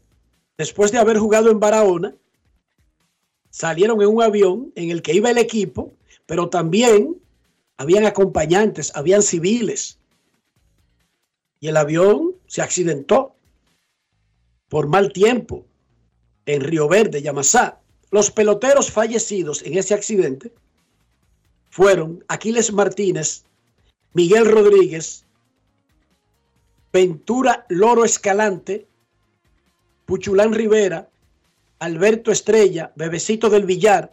después 0.61 0.93
de 0.93 0.99
haber 0.99 1.17
jugado 1.17 1.51
en 1.51 1.59
Barahona, 1.59 2.15
salieron 3.49 4.03
en 4.03 4.09
un 4.09 4.23
avión 4.23 4.73
en 4.75 4.91
el 4.91 5.01
que 5.01 5.15
iba 5.15 5.31
el 5.31 5.39
equipo, 5.39 5.95
pero 6.27 6.51
también 6.51 7.17
habían 7.79 8.05
acompañantes, 8.05 8.95
habían 8.95 9.23
civiles. 9.23 9.99
Y 11.61 11.69
el 11.69 11.79
avión 11.79 12.35
se 12.47 12.61
accidentó 12.61 13.35
por 14.69 14.87
mal 14.87 15.15
tiempo 15.15 15.65
en 16.45 16.61
Río 16.61 16.89
Verde, 16.89 17.23
Yamasá. 17.23 17.81
Los 18.11 18.31
peloteros 18.31 18.91
fallecidos 18.91 19.63
en 19.63 19.79
ese 19.79 19.95
accidente 19.95 20.53
fueron 21.71 22.23
Aquiles 22.29 22.71
Martínez, 22.71 23.45
Miguel 24.13 24.45
Rodríguez, 24.45 25.25
Ventura 26.93 27.65
Loro 27.71 28.05
Escalante, 28.05 28.90
Puchulán 30.11 30.53
Rivera, 30.53 31.09
Alberto 31.79 32.33
Estrella, 32.33 32.91
Bebecito 32.97 33.49
del 33.49 33.65
Villar, 33.65 34.13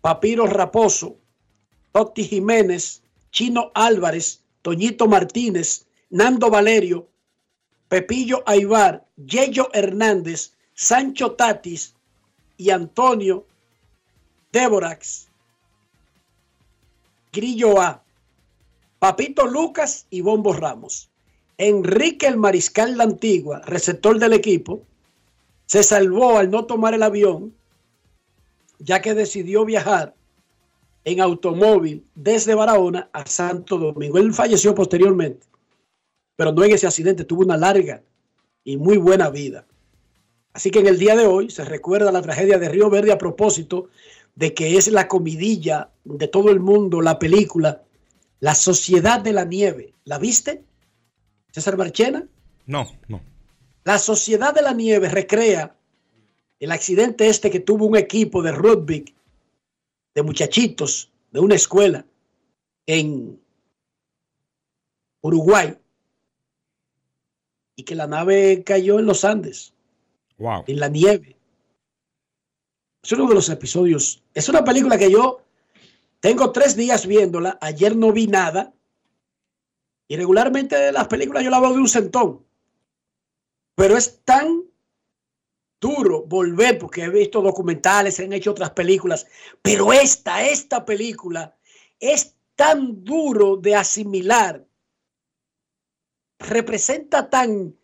Papiro 0.00 0.46
Raposo, 0.46 1.16
Totti 1.90 2.22
Jiménez, 2.22 3.02
Chino 3.32 3.72
Álvarez, 3.74 4.44
Toñito 4.62 5.08
Martínez, 5.08 5.88
Nando 6.10 6.48
Valerio, 6.48 7.08
Pepillo 7.88 8.44
Aibar, 8.46 9.04
Yello 9.16 9.68
Hernández, 9.72 10.52
Sancho 10.74 11.32
Tatis 11.32 11.96
y 12.56 12.70
Antonio 12.70 13.44
Déborax 14.52 15.26
Grillo 17.32 17.80
A, 17.82 18.00
Papito 19.00 19.48
Lucas 19.48 20.06
y 20.08 20.20
Bombo 20.20 20.52
Ramos. 20.52 21.10
Enrique 21.58 22.28
el 22.28 22.36
Mariscal 22.36 22.96
la 22.96 23.02
Antigua, 23.02 23.60
receptor 23.66 24.20
del 24.20 24.32
equipo, 24.32 24.84
se 25.66 25.82
salvó 25.82 26.38
al 26.38 26.50
no 26.50 26.64
tomar 26.64 26.94
el 26.94 27.02
avión, 27.02 27.54
ya 28.78 29.02
que 29.02 29.14
decidió 29.14 29.64
viajar 29.64 30.14
en 31.04 31.20
automóvil 31.20 32.04
desde 32.14 32.54
Barahona 32.54 33.10
a 33.12 33.26
Santo 33.26 33.78
Domingo. 33.78 34.18
Él 34.18 34.32
falleció 34.32 34.74
posteriormente, 34.74 35.46
pero 36.36 36.52
no 36.52 36.64
en 36.64 36.72
ese 36.72 36.86
accidente, 36.86 37.24
tuvo 37.24 37.42
una 37.42 37.56
larga 37.56 38.02
y 38.64 38.76
muy 38.76 38.96
buena 38.96 39.30
vida. 39.30 39.66
Así 40.52 40.70
que 40.70 40.80
en 40.80 40.86
el 40.86 40.98
día 40.98 41.14
de 41.16 41.26
hoy 41.26 41.50
se 41.50 41.64
recuerda 41.64 42.10
la 42.10 42.22
tragedia 42.22 42.58
de 42.58 42.68
Río 42.68 42.88
Verde 42.88 43.12
a 43.12 43.18
propósito 43.18 43.88
de 44.34 44.54
que 44.54 44.76
es 44.76 44.88
la 44.88 45.08
comidilla 45.08 45.90
de 46.04 46.28
todo 46.28 46.50
el 46.50 46.60
mundo, 46.60 47.00
la 47.00 47.18
película, 47.18 47.82
La 48.40 48.54
Sociedad 48.54 49.20
de 49.20 49.32
la 49.32 49.44
Nieve. 49.44 49.94
¿La 50.04 50.18
viste? 50.18 50.62
César 51.52 51.76
Marchena. 51.76 52.26
No, 52.66 52.86
no. 53.08 53.20
La 53.86 54.00
Sociedad 54.00 54.52
de 54.52 54.62
la 54.62 54.72
Nieve 54.72 55.08
recrea 55.08 55.76
el 56.58 56.72
accidente 56.72 57.28
este 57.28 57.52
que 57.52 57.60
tuvo 57.60 57.86
un 57.86 57.96
equipo 57.96 58.42
de 58.42 58.50
rugby, 58.50 59.14
de 60.12 60.22
muchachitos, 60.24 61.12
de 61.30 61.38
una 61.38 61.54
escuela 61.54 62.04
en 62.84 63.40
Uruguay, 65.20 65.78
y 67.76 67.84
que 67.84 67.94
la 67.94 68.08
nave 68.08 68.64
cayó 68.64 68.98
en 68.98 69.06
los 69.06 69.24
Andes, 69.24 69.72
wow. 70.38 70.64
en 70.66 70.80
la 70.80 70.88
nieve. 70.88 71.36
Es 73.04 73.12
uno 73.12 73.28
de 73.28 73.34
los 73.36 73.48
episodios. 73.50 74.20
Es 74.34 74.48
una 74.48 74.64
película 74.64 74.98
que 74.98 75.12
yo 75.12 75.42
Tengo 76.18 76.50
tres 76.50 76.74
días 76.74 77.06
viéndola. 77.06 77.56
Ayer 77.60 77.94
no 77.94 78.10
vi 78.10 78.26
nada. 78.26 78.74
Y 80.08 80.16
regularmente 80.16 80.90
las 80.90 81.06
películas 81.06 81.44
yo 81.44 81.50
las 81.50 81.60
veo 81.60 81.74
de 81.74 81.78
un 81.78 81.88
centón. 81.88 82.45
Pero 83.76 83.96
es 83.96 84.24
tan 84.24 84.64
duro 85.80 86.22
volver, 86.22 86.78
porque 86.78 87.04
he 87.04 87.10
visto 87.10 87.42
documentales, 87.42 88.16
se 88.16 88.24
han 88.24 88.32
hecho 88.32 88.50
otras 88.50 88.70
películas. 88.70 89.26
Pero 89.62 89.92
esta, 89.92 90.44
esta 90.44 90.84
película 90.84 91.54
es 92.00 92.34
tan 92.56 93.04
duro 93.04 93.56
de 93.56 93.76
asimilar. 93.76 94.66
Representa 96.38 97.28
tan, 97.28 97.76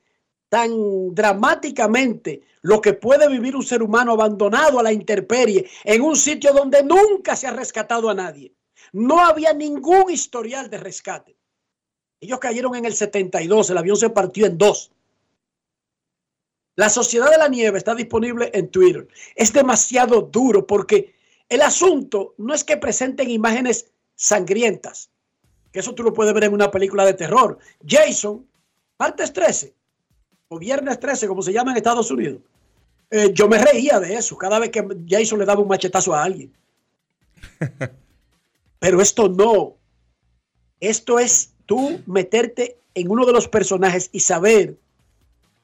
tan 0.48 1.14
dramáticamente 1.14 2.42
lo 2.62 2.80
que 2.80 2.94
puede 2.94 3.28
vivir 3.28 3.54
un 3.54 3.62
ser 3.62 3.82
humano 3.82 4.12
abandonado 4.12 4.78
a 4.78 4.82
la 4.82 4.92
intemperie 4.92 5.68
en 5.84 6.00
un 6.00 6.16
sitio 6.16 6.54
donde 6.54 6.82
nunca 6.82 7.36
se 7.36 7.46
ha 7.46 7.52
rescatado 7.52 8.08
a 8.08 8.14
nadie. 8.14 8.54
No 8.92 9.20
había 9.20 9.52
ningún 9.52 10.10
historial 10.10 10.70
de 10.70 10.78
rescate. 10.78 11.36
Ellos 12.20 12.38
cayeron 12.38 12.76
en 12.76 12.86
el 12.86 12.94
72, 12.94 13.70
el 13.70 13.78
avión 13.78 13.96
se 13.96 14.10
partió 14.10 14.46
en 14.46 14.56
dos. 14.56 14.92
La 16.74 16.88
Sociedad 16.88 17.30
de 17.30 17.38
la 17.38 17.48
Nieve 17.48 17.78
está 17.78 17.94
disponible 17.94 18.50
en 18.54 18.68
Twitter. 18.68 19.06
Es 19.34 19.52
demasiado 19.52 20.22
duro 20.22 20.66
porque 20.66 21.14
el 21.48 21.60
asunto 21.60 22.34
no 22.38 22.54
es 22.54 22.64
que 22.64 22.78
presenten 22.78 23.30
imágenes 23.30 23.92
sangrientas, 24.14 25.10
que 25.70 25.80
eso 25.80 25.94
tú 25.94 26.02
lo 26.02 26.12
puedes 26.12 26.32
ver 26.32 26.44
en 26.44 26.54
una 26.54 26.70
película 26.70 27.04
de 27.04 27.14
terror. 27.14 27.58
Jason, 27.86 28.46
martes 28.98 29.32
13 29.32 29.74
o 30.48 30.58
viernes 30.58 30.98
13, 30.98 31.26
como 31.26 31.42
se 31.42 31.52
llama 31.52 31.72
en 31.72 31.76
Estados 31.76 32.10
Unidos. 32.10 32.40
Eh, 33.10 33.30
yo 33.34 33.48
me 33.48 33.58
reía 33.58 34.00
de 34.00 34.14
eso 34.14 34.38
cada 34.38 34.58
vez 34.58 34.70
que 34.70 34.86
Jason 35.06 35.38
le 35.38 35.44
daba 35.44 35.60
un 35.60 35.68
machetazo 35.68 36.14
a 36.14 36.24
alguien. 36.24 36.50
Pero 38.78 39.02
esto 39.02 39.28
no. 39.28 39.76
Esto 40.80 41.18
es 41.18 41.52
tú 41.66 42.00
meterte 42.06 42.78
en 42.94 43.10
uno 43.10 43.26
de 43.26 43.32
los 43.32 43.48
personajes 43.48 44.08
y 44.12 44.20
saber 44.20 44.78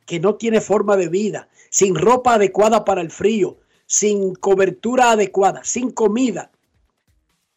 que 0.08 0.18
no 0.18 0.36
tiene 0.36 0.62
forma 0.62 0.96
de 0.96 1.08
vida, 1.10 1.50
sin 1.68 1.94
ropa 1.94 2.34
adecuada 2.34 2.82
para 2.82 3.02
el 3.02 3.10
frío, 3.10 3.58
sin 3.84 4.34
cobertura 4.34 5.10
adecuada, 5.10 5.62
sin 5.64 5.90
comida. 5.90 6.50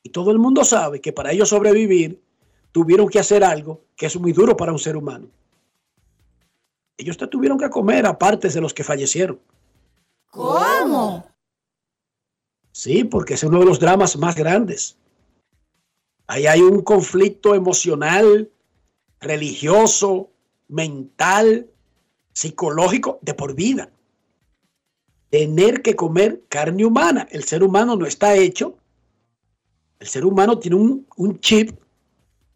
Y 0.03 0.09
todo 0.09 0.31
el 0.31 0.37
mundo 0.37 0.65
sabe 0.65 0.99
que 0.99 1.13
para 1.13 1.31
ellos 1.31 1.47
sobrevivir 1.47 2.21
tuvieron 2.73 3.07
que 3.07 3.19
hacer 3.19 3.45
algo 3.45 3.85
que 3.95 4.07
es 4.07 4.19
muy 4.19 4.33
duro 4.33 4.57
para 4.57 4.73
un 4.73 4.79
ser 4.79 4.97
humano. 4.97 5.29
Ellos 6.97 7.15
te 7.15 7.27
tuvieron 7.27 7.57
que 7.57 7.69
comer 7.69 8.05
aparte 8.05 8.49
de 8.49 8.59
los 8.59 8.73
que 8.73 8.83
fallecieron. 8.83 9.39
¿Cómo? 10.29 11.25
Sí, 12.73 13.05
porque 13.05 13.35
es 13.35 13.43
uno 13.45 13.59
de 13.59 13.65
los 13.65 13.79
dramas 13.79 14.17
más 14.17 14.35
grandes. 14.35 14.97
Ahí 16.27 16.47
hay 16.47 16.59
un 16.59 16.81
conflicto 16.81 17.55
emocional, 17.55 18.51
religioso, 19.21 20.31
mental, 20.67 21.70
psicológico 22.33 23.19
de 23.21 23.33
por 23.33 23.53
vida. 23.53 23.91
Tener 25.29 25.81
que 25.81 25.95
comer 25.95 26.43
carne 26.49 26.85
humana. 26.85 27.27
El 27.31 27.43
ser 27.43 27.63
humano 27.63 27.95
no 27.95 28.05
está 28.05 28.35
hecho. 28.35 28.77
El 29.99 30.07
ser 30.07 30.25
humano 30.25 30.59
tiene 30.59 30.77
un, 30.77 31.07
un 31.15 31.39
chip 31.39 31.79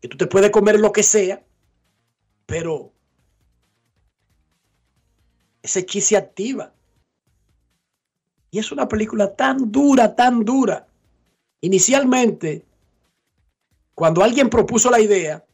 que 0.01 0.08
tú 0.08 0.17
te 0.17 0.27
puedes 0.27 0.51
comer 0.51 0.79
lo 0.79 0.91
que 0.91 1.03
sea, 1.03 1.44
pero 2.46 2.91
ese 5.62 5.86
chip 5.86 6.01
se 6.01 6.17
activa. 6.17 6.74
Y 8.51 8.60
es 8.60 8.72
una 8.72 8.88
película 8.88 9.36
tan 9.36 9.72
dura, 9.72 10.15
tan 10.15 10.44
dura. 10.44 10.88
Inicialmente, 11.62 12.65
cuando 13.94 14.24
alguien 14.24 14.50
propuso 14.50 14.90
la 14.90 15.00
idea, 15.00 15.45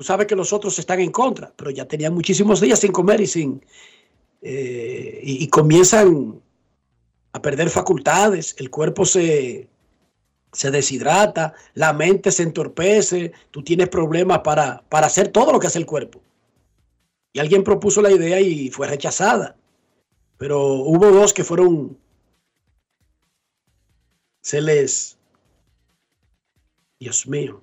tú 0.00 0.04
sabes 0.04 0.26
que 0.26 0.34
los 0.34 0.54
otros 0.54 0.78
están 0.78 0.98
en 1.00 1.10
contra, 1.10 1.52
pero 1.54 1.70
ya 1.70 1.84
tenían 1.84 2.14
muchísimos 2.14 2.58
días 2.62 2.80
sin 2.80 2.90
comer 2.90 3.20
y 3.20 3.26
sin... 3.26 3.62
Eh, 4.40 5.20
y, 5.22 5.44
y 5.44 5.48
comienzan 5.48 6.40
a 7.34 7.42
perder 7.42 7.68
facultades, 7.68 8.56
el 8.58 8.70
cuerpo 8.70 9.04
se, 9.04 9.68
se 10.54 10.70
deshidrata, 10.70 11.52
la 11.74 11.92
mente 11.92 12.32
se 12.32 12.44
entorpece, 12.44 13.32
tú 13.50 13.62
tienes 13.62 13.90
problemas 13.90 14.38
para, 14.38 14.82
para 14.88 15.06
hacer 15.06 15.28
todo 15.28 15.52
lo 15.52 15.60
que 15.60 15.66
hace 15.66 15.78
el 15.78 15.84
cuerpo. 15.84 16.22
Y 17.34 17.40
alguien 17.40 17.62
propuso 17.62 18.00
la 18.00 18.10
idea 18.10 18.40
y 18.40 18.70
fue 18.70 18.86
rechazada. 18.86 19.54
Pero 20.38 20.66
hubo 20.66 21.10
dos 21.10 21.34
que 21.34 21.44
fueron, 21.44 21.98
se 24.40 24.62
les, 24.62 25.18
Dios 26.98 27.26
mío, 27.26 27.60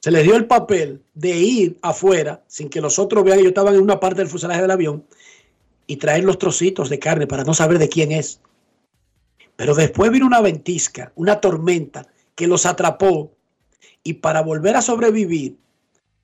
se 0.00 0.10
les 0.10 0.24
dio 0.24 0.34
el 0.36 0.46
papel 0.46 1.02
de 1.14 1.36
ir 1.36 1.78
afuera 1.82 2.42
sin 2.46 2.70
que 2.70 2.80
los 2.80 2.98
otros 2.98 3.22
vean, 3.22 3.38
ellos 3.38 3.50
estaban 3.50 3.74
en 3.74 3.82
una 3.82 4.00
parte 4.00 4.20
del 4.20 4.28
fuselaje 4.28 4.62
del 4.62 4.70
avión 4.70 5.04
y 5.86 5.96
traer 5.96 6.24
los 6.24 6.38
trocitos 6.38 6.88
de 6.88 6.98
carne 6.98 7.26
para 7.26 7.44
no 7.44 7.52
saber 7.52 7.78
de 7.78 7.88
quién 7.88 8.12
es. 8.12 8.40
Pero 9.56 9.74
después 9.74 10.10
vino 10.10 10.26
una 10.26 10.40
ventisca, 10.40 11.12
una 11.16 11.40
tormenta 11.40 12.06
que 12.34 12.46
los 12.46 12.64
atrapó 12.64 13.32
y 14.02 14.14
para 14.14 14.40
volver 14.40 14.76
a 14.76 14.82
sobrevivir 14.82 15.58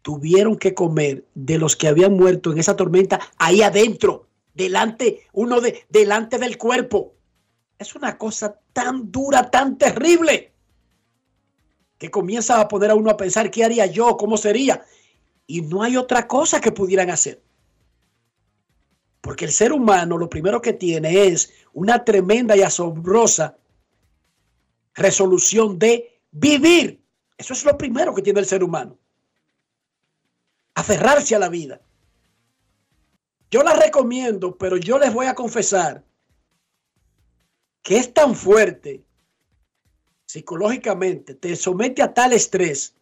tuvieron 0.01 0.57
que 0.57 0.73
comer 0.73 1.25
de 1.35 1.59
los 1.59 1.77
que 1.77 1.89
habían 1.89 2.15
muerto 2.15 2.53
en 2.53 2.59
esa 2.59 2.77
tormenta 2.77 3.21
ahí 3.37 3.61
adentro, 3.61 4.27
delante, 4.55 5.27
uno 5.33 5.61
de, 5.61 5.85
delante 5.91 6.39
del 6.39 6.57
cuerpo. 6.57 7.13
Es 7.79 7.95
una 7.95 8.17
cosa 8.17 8.59
tan 8.73 9.13
dura, 9.13 9.51
tan 9.51 9.77
terrible, 9.77 10.53
que 11.99 12.11
comienza 12.11 12.61
a 12.61 12.69
poner 12.69 12.91
a 12.91 12.95
uno 12.95 13.11
a 13.11 13.17
pensar 13.17 13.51
qué 13.51 13.65
haría 13.65 13.87
yo, 13.87 14.17
cómo 14.17 14.37
sería. 14.37 14.85
Y 15.47 15.63
no 15.63 15.83
hay 15.83 15.97
otra 15.97 16.27
cosa 16.27 16.61
que 16.61 16.73
pudieran 16.73 17.11
hacer. 17.11 17.43
Porque 19.21 19.45
el 19.45 19.53
ser 19.53 19.73
humano 19.73 20.19
lo 20.19 20.29
primero 20.29 20.61
que 20.61 20.73
tiene 20.73 21.27
es 21.27 21.53
una 21.73 22.05
tremenda 22.05 22.57
y 22.57 22.63
asombrosa 22.63 23.57
resolución 24.95 25.79
de 25.79 26.21
vivir. 26.31 27.03
Eso 27.37 27.53
es 27.53 27.65
lo 27.65 27.77
primero 27.77 28.15
que 28.15 28.23
tiene 28.23 28.41
el 28.41 28.47
ser 28.47 28.63
humano. 28.63 28.99
Aferrarse 30.75 31.35
a 31.35 31.39
la 31.39 31.49
vida. 31.49 31.81
Yo 33.51 33.63
la 33.63 33.75
recomiendo, 33.75 34.57
pero 34.59 34.77
yo 34.77 34.99
les 34.99 35.13
voy 35.13 35.27
a 35.27 35.35
confesar 35.35 36.05
que 37.83 37.99
es 37.99 38.13
tan 38.13 38.35
fuerte 38.35 39.06
psicológicamente, 40.37 41.35
te 41.35 41.57
somete 41.57 42.03
a 42.03 42.13
tal 42.13 42.35
estrés 42.35 42.95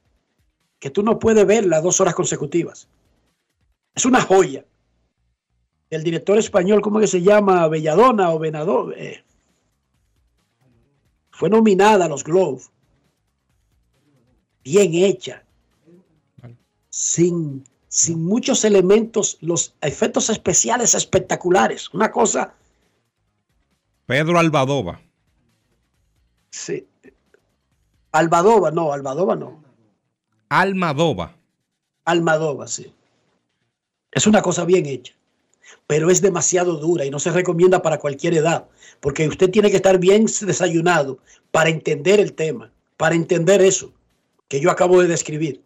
que 0.78 0.88
tú 0.88 1.02
no 1.02 1.18
puedes 1.18 1.44
verla 1.44 1.80
dos 1.80 2.00
horas 2.00 2.14
consecutivas. 2.14 2.86
Es 3.92 4.04
una 4.04 4.20
joya. 4.20 4.64
El 5.90 6.04
director 6.04 6.38
español, 6.38 6.80
¿cómo 6.80 7.00
que 7.00 7.08
se 7.08 7.22
llama? 7.22 7.66
Belladona 7.66 8.30
o 8.32 8.38
Venador. 8.38 8.94
Eh, 8.96 9.24
fue 11.32 11.50
nominada 11.50 12.04
a 12.04 12.08
los 12.08 12.22
Globes. 12.22 12.70
Bien 14.62 14.94
hecha. 14.94 15.42
Sin, 16.88 17.64
sin 17.88 18.24
muchos 18.24 18.64
elementos, 18.64 19.38
los 19.40 19.74
efectos 19.80 20.30
especiales 20.30 20.94
espectaculares. 20.94 21.92
Una 21.92 22.12
cosa. 22.12 22.54
Pedro 24.06 24.38
Albadoba. 24.38 25.00
Sí. 26.50 26.86
Albadoba, 28.14 28.70
no, 28.70 28.92
Albadoba 28.92 29.34
no. 29.34 29.60
Almadoba. 30.48 31.36
Almadoba, 32.04 32.68
sí. 32.68 32.94
Es 34.12 34.28
una 34.28 34.40
cosa 34.40 34.64
bien 34.64 34.86
hecha, 34.86 35.14
pero 35.88 36.08
es 36.08 36.22
demasiado 36.22 36.76
dura 36.76 37.04
y 37.04 37.10
no 37.10 37.18
se 37.18 37.32
recomienda 37.32 37.82
para 37.82 37.98
cualquier 37.98 38.34
edad, 38.34 38.68
porque 39.00 39.26
usted 39.26 39.50
tiene 39.50 39.68
que 39.68 39.78
estar 39.78 39.98
bien 39.98 40.26
desayunado 40.26 41.18
para 41.50 41.70
entender 41.70 42.20
el 42.20 42.34
tema, 42.34 42.70
para 42.96 43.16
entender 43.16 43.60
eso 43.60 43.92
que 44.46 44.60
yo 44.60 44.70
acabo 44.70 45.00
de 45.02 45.08
describir. 45.08 45.60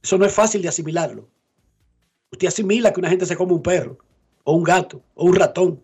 Eso 0.00 0.18
no 0.18 0.24
es 0.24 0.32
fácil 0.32 0.62
de 0.62 0.68
asimilarlo. 0.68 1.26
Usted 2.30 2.46
asimila 2.46 2.92
que 2.92 3.00
una 3.00 3.10
gente 3.10 3.26
se 3.26 3.36
come 3.36 3.54
un 3.54 3.62
perro, 3.64 3.98
o 4.44 4.52
un 4.52 4.62
gato, 4.62 5.02
o 5.16 5.24
un 5.24 5.34
ratón, 5.34 5.82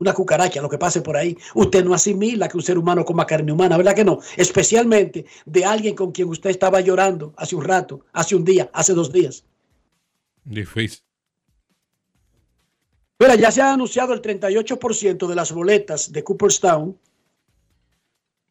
una 0.00 0.12
cucaracha, 0.14 0.60
lo 0.60 0.68
que 0.68 0.78
pase 0.78 1.02
por 1.02 1.16
ahí. 1.16 1.36
Usted 1.54 1.84
no 1.84 1.94
asimila 1.94 2.48
que 2.48 2.56
un 2.56 2.62
ser 2.62 2.78
humano 2.78 3.04
coma 3.04 3.26
carne 3.26 3.52
humana, 3.52 3.76
¿verdad 3.76 3.94
que 3.94 4.04
no? 4.04 4.18
Especialmente 4.36 5.26
de 5.44 5.64
alguien 5.64 5.94
con 5.94 6.10
quien 6.10 6.28
usted 6.28 6.50
estaba 6.50 6.80
llorando 6.80 7.32
hace 7.36 7.54
un 7.54 7.62
rato, 7.62 8.00
hace 8.12 8.34
un 8.34 8.44
día, 8.44 8.68
hace 8.72 8.94
dos 8.94 9.12
días. 9.12 9.44
Difícil. 10.42 11.04
Mira, 13.18 13.34
ya 13.34 13.52
se 13.52 13.60
ha 13.60 13.74
anunciado 13.74 14.14
el 14.14 14.22
38% 14.22 15.26
de 15.26 15.34
las 15.34 15.52
boletas 15.52 16.10
de 16.10 16.24
Cooperstown 16.24 16.98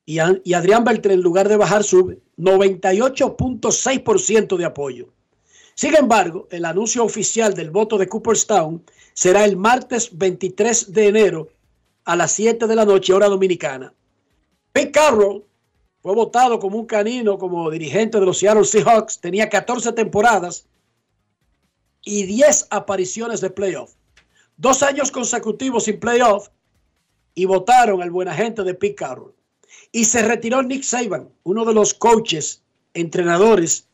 y, 0.06 0.20
y 0.44 0.54
Adrián 0.54 0.84
Beltrán, 0.84 1.16
en 1.16 1.22
lugar 1.22 1.50
de 1.50 1.58
bajar, 1.58 1.84
sube 1.84 2.20
98.6% 2.38 4.56
de 4.56 4.66
apoyo. 4.66 5.12
Sin 5.80 5.96
embargo, 5.96 6.46
el 6.52 6.66
anuncio 6.66 7.06
oficial 7.06 7.54
del 7.54 7.72
voto 7.72 7.98
de 7.98 8.10
Cooperstown 8.10 8.84
será 9.14 9.46
el 9.46 9.56
martes 9.56 10.10
23 10.12 10.92
de 10.92 11.08
enero 11.08 11.48
a 12.04 12.18
las 12.18 12.34
7 12.34 12.68
de 12.68 12.76
la 12.76 12.84
noche, 12.84 13.14
hora 13.14 13.30
dominicana. 13.30 13.94
Pete 14.74 14.92
Carroll, 14.92 15.46
fue 16.02 16.14
votado 16.14 16.60
como 16.60 16.80
un 16.80 16.86
canino, 16.86 17.38
como 17.38 17.72
dirigente 17.72 18.20
de 18.20 18.26
los 18.26 18.40
Seattle 18.40 18.66
Seahawks. 18.66 19.22
Tenía 19.22 19.48
14 19.48 19.94
temporadas 19.94 20.66
y 22.04 22.24
10 22.24 22.68
apariciones 22.72 23.40
de 23.40 23.50
playoff. 23.50 23.94
Dos 24.58 24.84
años 24.84 25.12
consecutivos 25.12 25.86
sin 25.86 25.98
playoff 25.98 26.50
y 27.36 27.46
votaron 27.46 28.02
al 28.02 28.12
buen 28.12 28.28
agente 28.28 28.66
de 28.66 28.74
Pete 28.74 28.96
Carroll. 28.96 29.34
Y 29.94 30.04
se 30.04 30.24
retiró 30.24 30.62
Nick 30.62 30.84
Saban, 30.84 31.30
uno 31.44 31.64
de 31.64 31.74
los 31.74 31.94
coaches, 31.94 32.64
entrenadores 32.94 33.88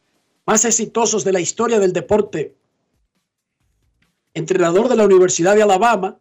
más 0.46 0.66
exitosos 0.66 1.24
de 1.24 1.34
la 1.34 1.40
historia 1.40 1.80
del 1.80 1.94
deporte. 1.94 2.56
Entrenador 4.34 4.90
de 4.90 4.96
la 4.96 5.06
Universidad 5.06 5.56
de 5.56 5.64
Alabama. 5.64 6.20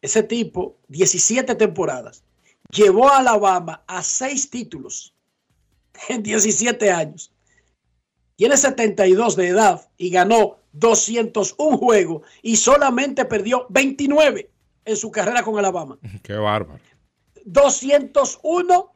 Ese 0.00 0.22
tipo, 0.22 0.78
17 0.88 1.54
temporadas. 1.56 2.22
Llevó 2.70 3.08
a 3.08 3.18
Alabama 3.18 3.82
a 3.86 4.02
seis 4.02 4.48
títulos 4.50 5.14
en 6.08 6.22
17 6.22 6.90
años. 6.90 7.32
Tiene 8.36 8.56
72 8.56 9.34
de 9.34 9.48
edad 9.48 9.90
y 9.96 10.10
ganó 10.10 10.58
201 10.72 11.76
juegos 11.76 12.22
y 12.40 12.56
solamente 12.56 13.24
perdió 13.24 13.66
29 13.68 14.48
en 14.84 14.96
su 14.96 15.10
carrera 15.10 15.42
con 15.42 15.58
Alabama. 15.58 15.98
Qué 16.22 16.34
bárbaro. 16.34 16.80
201, 17.44 18.92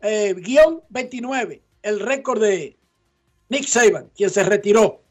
eh, 0.00 0.34
guion 0.34 0.82
29, 0.90 1.62
el 1.82 2.00
récord 2.00 2.40
de 2.40 2.76
Nick 3.48 3.66
Saban, 3.66 4.10
quien 4.14 4.30
se 4.30 4.44
retiró. 4.44 5.02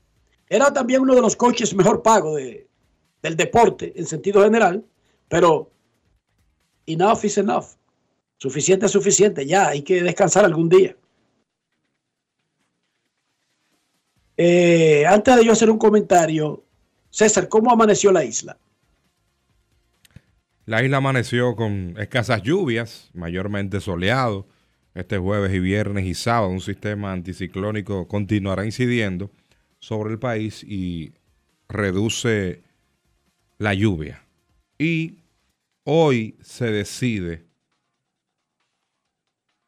Era 0.50 0.72
también 0.72 1.02
uno 1.02 1.16
de 1.16 1.22
los 1.22 1.36
coaches 1.36 1.74
mejor 1.74 2.02
pagos 2.02 2.38
de, 2.38 2.68
del 3.22 3.36
deporte 3.36 3.94
en 3.96 4.06
sentido 4.06 4.44
general, 4.44 4.86
pero 5.28 5.72
enough 6.86 7.24
is 7.24 7.38
enough. 7.38 7.66
Suficiente 8.38 8.86
es 8.86 8.92
suficiente, 8.92 9.46
ya 9.46 9.70
hay 9.70 9.82
que 9.82 10.04
descansar 10.04 10.46
algún 10.46 10.70
día. 10.70 10.96
Eh, 14.38 15.04
antes 15.08 15.36
de 15.36 15.46
yo 15.46 15.52
hacer 15.52 15.70
un 15.70 15.80
comentario, 15.80 16.64
César, 17.10 17.50
¿cómo 17.50 17.72
amaneció 17.72 18.12
la 18.12 18.24
isla? 18.24 18.58
La 20.66 20.84
isla 20.84 20.98
amaneció 20.98 21.56
con 21.56 21.96
escasas 21.98 22.44
lluvias, 22.44 23.10
mayormente 23.14 23.82
soleado. 23.82 24.46
Este 24.98 25.20
jueves 25.20 25.54
y 25.54 25.60
viernes 25.60 26.06
y 26.06 26.16
sábado 26.16 26.50
un 26.50 26.60
sistema 26.60 27.12
anticiclónico 27.12 28.08
continuará 28.08 28.66
incidiendo 28.66 29.30
sobre 29.78 30.14
el 30.14 30.18
país 30.18 30.64
y 30.64 31.14
reduce 31.70 32.64
la 33.60 33.76
lluvia. 33.76 34.26
Y 34.80 35.20
hoy 35.84 36.36
se 36.42 36.72
decide 36.72 37.46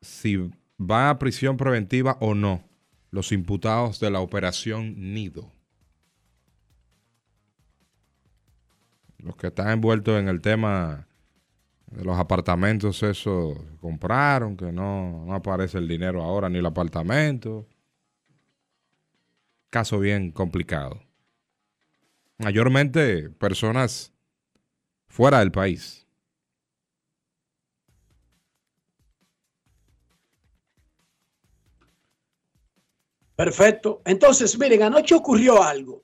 si 0.01 0.49
va 0.81 1.11
a 1.11 1.19
prisión 1.19 1.57
preventiva 1.57 2.17
o 2.21 2.33
no 2.33 2.67
los 3.11 3.31
imputados 3.31 3.99
de 3.99 4.09
la 4.09 4.21
operación 4.21 5.13
Nido. 5.13 5.51
Los 9.19 9.35
que 9.35 9.45
están 9.45 9.69
envueltos 9.69 10.19
en 10.19 10.27
el 10.27 10.41
tema 10.41 11.07
de 11.91 12.03
los 12.03 12.17
apartamentos, 12.17 13.01
eso 13.03 13.55
compraron, 13.81 14.55
que 14.55 14.71
no, 14.71 15.25
no 15.25 15.33
aparece 15.33 15.77
el 15.77 15.87
dinero 15.87 16.21
ahora 16.23 16.49
ni 16.49 16.59
el 16.59 16.65
apartamento. 16.65 17.67
Caso 19.69 19.99
bien 19.99 20.31
complicado. 20.31 21.01
Mayormente 22.37 23.29
personas 23.29 24.13
fuera 25.07 25.39
del 25.39 25.51
país. 25.51 26.07
Perfecto. 33.35 34.01
Entonces, 34.05 34.57
miren, 34.59 34.83
anoche 34.83 35.15
ocurrió 35.15 35.63
algo. 35.63 36.03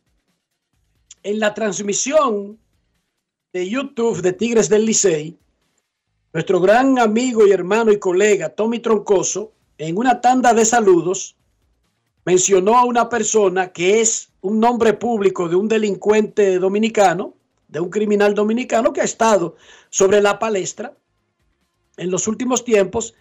En 1.22 1.40
la 1.40 1.54
transmisión 1.54 2.58
de 3.52 3.70
YouTube 3.70 4.22
de 4.22 4.32
Tigres 4.32 4.70
del 4.70 4.86
Licey, 4.86 5.38
nuestro 6.36 6.60
gran 6.60 7.00
amigo 7.00 7.48
y 7.48 7.52
hermano 7.54 7.94
y 7.94 7.98
colega 7.98 8.50
Tommy 8.50 8.80
Troncoso, 8.80 9.54
en 9.78 9.98
una 9.98 10.20
tanda 10.20 10.54
de 10.54 10.66
saludos, 10.66 11.38
mencionó 12.26 12.78
a 12.78 12.84
una 12.84 13.08
persona 13.08 13.72
que 13.72 14.02
es 14.02 14.34
un 14.42 14.60
nombre 14.60 14.92
público 14.96 15.48
de 15.48 15.56
un 15.56 15.70
delincuente 15.70 16.60
dominicano, 16.60 17.36
de 17.70 17.80
un 17.80 17.90
criminal 17.90 18.36
dominicano 18.36 18.92
que 18.92 19.00
ha 19.00 19.06
estado 19.06 19.56
sobre 19.90 20.20
la 20.20 20.38
palestra 20.38 20.94
en 21.96 22.12
los 22.12 22.28
últimos 22.28 22.66
tiempos, 22.66 23.14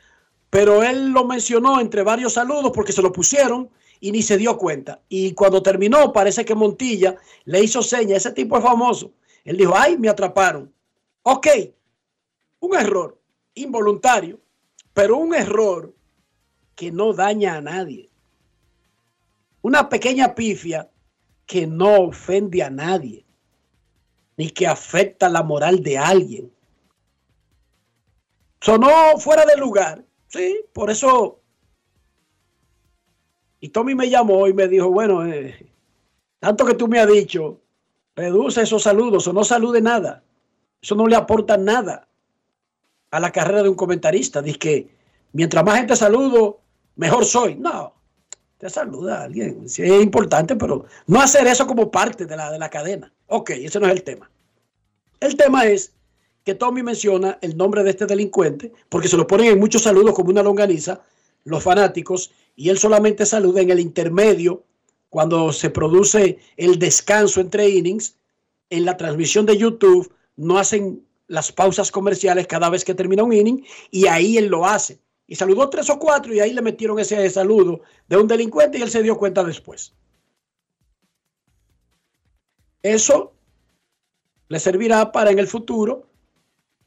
pero 0.50 0.82
él 0.82 1.10
lo 1.10 1.24
mencionó 1.24 1.80
entre 1.80 2.02
varios 2.02 2.32
saludos 2.32 2.72
porque 2.74 2.90
se 2.90 3.00
lo 3.00 3.12
pusieron 3.12 3.70
y 4.00 4.10
ni 4.10 4.22
se 4.22 4.38
dio 4.38 4.58
cuenta. 4.58 5.02
Y 5.08 5.34
cuando 5.34 5.62
terminó, 5.62 6.12
parece 6.12 6.44
que 6.44 6.56
Montilla 6.56 7.14
le 7.44 7.62
hizo 7.62 7.80
seña. 7.80 8.16
Ese 8.16 8.32
tipo 8.32 8.58
es 8.58 8.64
famoso. 8.64 9.12
Él 9.44 9.56
dijo, 9.56 9.72
ay, 9.76 9.98
me 9.98 10.08
atraparon. 10.08 10.72
Ok, 11.22 11.46
un 12.64 12.76
error 12.76 13.20
involuntario, 13.54 14.40
pero 14.92 15.16
un 15.16 15.34
error 15.34 15.94
que 16.74 16.90
no 16.90 17.12
daña 17.12 17.56
a 17.56 17.60
nadie. 17.60 18.10
Una 19.62 19.88
pequeña 19.88 20.34
pifia 20.34 20.90
que 21.46 21.66
no 21.66 22.02
ofende 22.02 22.62
a 22.62 22.70
nadie, 22.70 23.24
ni 24.36 24.50
que 24.50 24.66
afecta 24.66 25.28
la 25.28 25.42
moral 25.42 25.82
de 25.82 25.98
alguien. 25.98 26.52
Sonó 28.60 29.18
fuera 29.18 29.44
de 29.44 29.56
lugar, 29.56 30.04
sí, 30.28 30.64
por 30.72 30.90
eso 30.90 31.40
y 33.60 33.70
Tommy 33.70 33.94
me 33.94 34.10
llamó 34.10 34.46
y 34.46 34.52
me 34.52 34.68
dijo, 34.68 34.90
bueno, 34.90 35.24
eh, 35.26 35.72
tanto 36.38 36.66
que 36.66 36.74
tú 36.74 36.86
me 36.86 36.98
has 36.98 37.08
dicho, 37.08 37.62
reduce 38.14 38.60
esos 38.60 38.82
saludos 38.82 39.26
o 39.26 39.32
no 39.32 39.42
salude 39.42 39.80
nada. 39.80 40.22
Eso 40.82 40.94
no 40.94 41.06
le 41.06 41.16
aporta 41.16 41.56
nada 41.56 42.06
a 43.14 43.20
la 43.20 43.30
carrera 43.30 43.62
de 43.62 43.68
un 43.68 43.76
comentarista. 43.76 44.42
Dice 44.42 44.58
que 44.58 44.88
mientras 45.32 45.64
más 45.64 45.76
gente 45.76 45.94
saludo, 45.94 46.60
mejor 46.96 47.24
soy. 47.24 47.54
No, 47.54 47.94
te 48.58 48.68
saluda 48.68 49.20
a 49.20 49.24
alguien. 49.24 49.68
Sí, 49.68 49.82
es 49.82 50.02
importante, 50.02 50.56
pero 50.56 50.84
no 51.06 51.20
hacer 51.20 51.46
eso 51.46 51.64
como 51.64 51.90
parte 51.90 52.26
de 52.26 52.36
la, 52.36 52.50
de 52.50 52.58
la 52.58 52.68
cadena. 52.68 53.12
Ok, 53.28 53.50
ese 53.50 53.78
no 53.78 53.86
es 53.86 53.92
el 53.92 54.02
tema. 54.02 54.28
El 55.20 55.36
tema 55.36 55.64
es 55.66 55.92
que 56.44 56.56
Tommy 56.56 56.82
menciona 56.82 57.38
el 57.40 57.56
nombre 57.56 57.84
de 57.84 57.90
este 57.90 58.04
delincuente, 58.04 58.72
porque 58.88 59.08
se 59.08 59.16
lo 59.16 59.28
ponen 59.28 59.46
en 59.46 59.60
muchos 59.60 59.82
saludos 59.82 60.12
como 60.14 60.30
una 60.30 60.42
longaniza, 60.42 61.00
los 61.44 61.62
fanáticos, 61.62 62.32
y 62.56 62.68
él 62.68 62.78
solamente 62.78 63.24
saluda 63.24 63.60
en 63.60 63.70
el 63.70 63.78
intermedio 63.78 64.64
cuando 65.08 65.52
se 65.52 65.70
produce 65.70 66.38
el 66.56 66.80
descanso 66.80 67.40
entre 67.40 67.68
innings. 67.68 68.16
En 68.70 68.84
la 68.84 68.96
transmisión 68.96 69.46
de 69.46 69.56
YouTube 69.56 70.12
no 70.36 70.58
hacen 70.58 71.04
las 71.26 71.52
pausas 71.52 71.90
comerciales 71.90 72.46
cada 72.46 72.70
vez 72.70 72.84
que 72.84 72.94
termina 72.94 73.22
un 73.22 73.32
inning 73.32 73.64
y 73.90 74.06
ahí 74.06 74.36
él 74.36 74.46
lo 74.46 74.66
hace. 74.66 75.00
Y 75.26 75.36
saludó 75.36 75.70
tres 75.70 75.88
o 75.90 75.98
cuatro 75.98 76.34
y 76.34 76.40
ahí 76.40 76.52
le 76.52 76.62
metieron 76.62 76.98
ese 76.98 77.28
saludo 77.30 77.80
de 78.08 78.16
un 78.16 78.28
delincuente 78.28 78.78
y 78.78 78.82
él 78.82 78.90
se 78.90 79.02
dio 79.02 79.16
cuenta 79.16 79.42
después. 79.42 79.94
Eso 82.82 83.32
le 84.48 84.60
servirá 84.60 85.10
para 85.10 85.30
en 85.30 85.38
el 85.38 85.46
futuro 85.46 86.10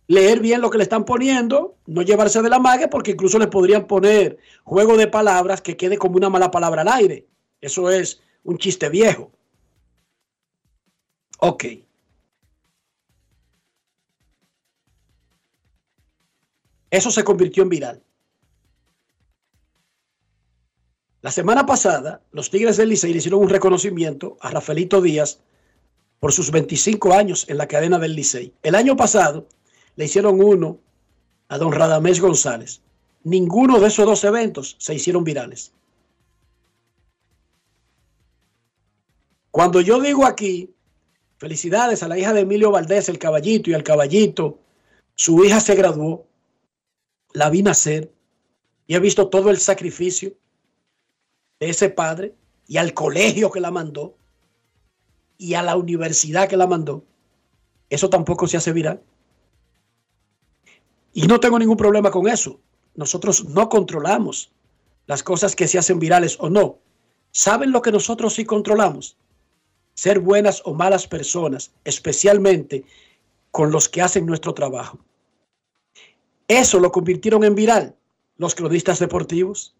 leer 0.08 0.40
bien 0.40 0.62
lo 0.62 0.70
que 0.70 0.78
le 0.78 0.84
están 0.84 1.04
poniendo, 1.04 1.78
no 1.86 2.02
llevarse 2.02 2.42
de 2.42 2.50
la 2.50 2.60
mague, 2.60 2.88
porque 2.88 3.12
incluso 3.12 3.40
le 3.40 3.48
podrían 3.48 3.88
poner 3.88 4.38
juego 4.64 4.96
de 4.96 5.08
palabras 5.08 5.62
que 5.62 5.76
quede 5.76 5.98
como 5.98 6.16
una 6.16 6.30
mala 6.30 6.52
palabra 6.52 6.84
al 6.84 6.88
aire. 6.90 7.28
Eso 7.60 7.90
es 7.90 8.22
un 8.44 8.58
chiste 8.58 8.90
viejo. 8.90 9.32
Ok. 11.40 11.66
Eso 16.90 17.12
se 17.12 17.24
convirtió 17.24 17.64
en 17.64 17.70
viral. 17.70 18.04
La 21.22 21.32
semana 21.32 21.66
pasada, 21.66 22.22
los 22.32 22.50
Tigres 22.50 22.78
del 22.78 22.90
Licey 22.90 23.12
le 23.12 23.18
hicieron 23.18 23.42
un 23.42 23.50
reconocimiento 23.50 24.38
a 24.40 24.52
Rafaelito 24.52 25.02
Díaz 25.02 25.40
por 26.20 26.32
sus 26.32 26.52
25 26.52 27.14
años 27.14 27.46
en 27.50 27.58
la 27.58 27.68
cadena 27.68 28.00
del 28.00 28.16
Licey. 28.16 28.54
El 28.64 28.76
año 28.76 28.96
pasado, 28.96 29.48
le 29.96 30.06
hicieron 30.06 30.42
uno 30.42 30.80
a 31.50 31.58
don 31.58 31.72
Radamés 31.72 32.22
González. 32.22 32.82
Ninguno 33.24 33.80
de 33.80 33.88
esos 33.88 34.06
dos 34.06 34.24
eventos 34.24 34.76
se 34.80 34.94
hicieron 34.94 35.24
virales. 35.24 35.74
Cuando 39.52 39.82
yo 39.82 40.00
digo 40.00 40.26
aquí, 40.26 40.74
felicidades 41.38 42.04
a 42.04 42.08
la 42.08 42.18
hija 42.18 42.32
de 42.32 42.42
Emilio 42.42 42.72
Valdés, 42.72 43.10
el 43.10 43.18
caballito 43.18 43.72
y 43.72 43.74
al 43.74 43.84
caballito, 43.84 44.60
su 45.16 45.44
hija 45.44 45.60
se 45.60 45.76
graduó, 45.76 46.28
la 47.34 47.50
vi 47.50 47.64
nacer 47.64 48.12
y 48.88 48.96
he 48.96 49.00
visto 49.00 49.30
todo 49.30 49.50
el 49.50 49.58
sacrificio 49.58 50.34
de 51.60 51.70
ese 51.70 51.90
padre 51.90 52.36
y 52.68 52.78
al 52.78 52.94
colegio 52.94 53.52
que 53.52 53.60
la 53.60 53.72
mandó 53.72 54.16
y 55.38 55.54
a 55.54 55.64
la 55.64 55.76
universidad 55.76 56.48
que 56.48 56.58
la 56.58 56.68
mandó. 56.68 57.04
Eso 57.90 58.10
tampoco 58.10 58.48
se 58.48 58.58
hace 58.58 58.74
viral. 58.74 59.02
Y 61.14 61.28
no 61.28 61.40
tengo 61.40 61.58
ningún 61.58 61.78
problema 61.78 62.12
con 62.12 62.28
eso. 62.28 62.60
Nosotros 62.96 63.46
no 63.46 63.70
controlamos 63.70 64.52
las 65.06 65.24
cosas 65.24 65.56
que 65.56 65.68
se 65.68 65.78
hacen 65.78 66.00
virales 66.00 66.38
o 66.40 66.50
no. 66.50 66.80
¿Saben 67.32 67.72
lo 67.72 67.82
que 67.82 67.92
nosotros 67.92 68.34
sí 68.34 68.46
controlamos? 68.46 69.18
Ser 69.94 70.20
buenas 70.20 70.62
o 70.66 70.74
malas 70.74 71.08
personas, 71.08 71.72
especialmente 71.86 72.84
con 73.52 73.72
los 73.72 73.90
que 73.90 74.02
hacen 74.02 74.26
nuestro 74.26 74.54
trabajo. 74.54 75.00
Eso 76.48 76.80
lo 76.80 76.92
convirtieron 76.92 77.44
en 77.44 77.56
viral 77.56 77.96
los 78.38 78.56
cronistas 78.56 79.00
deportivos. 79.00 79.76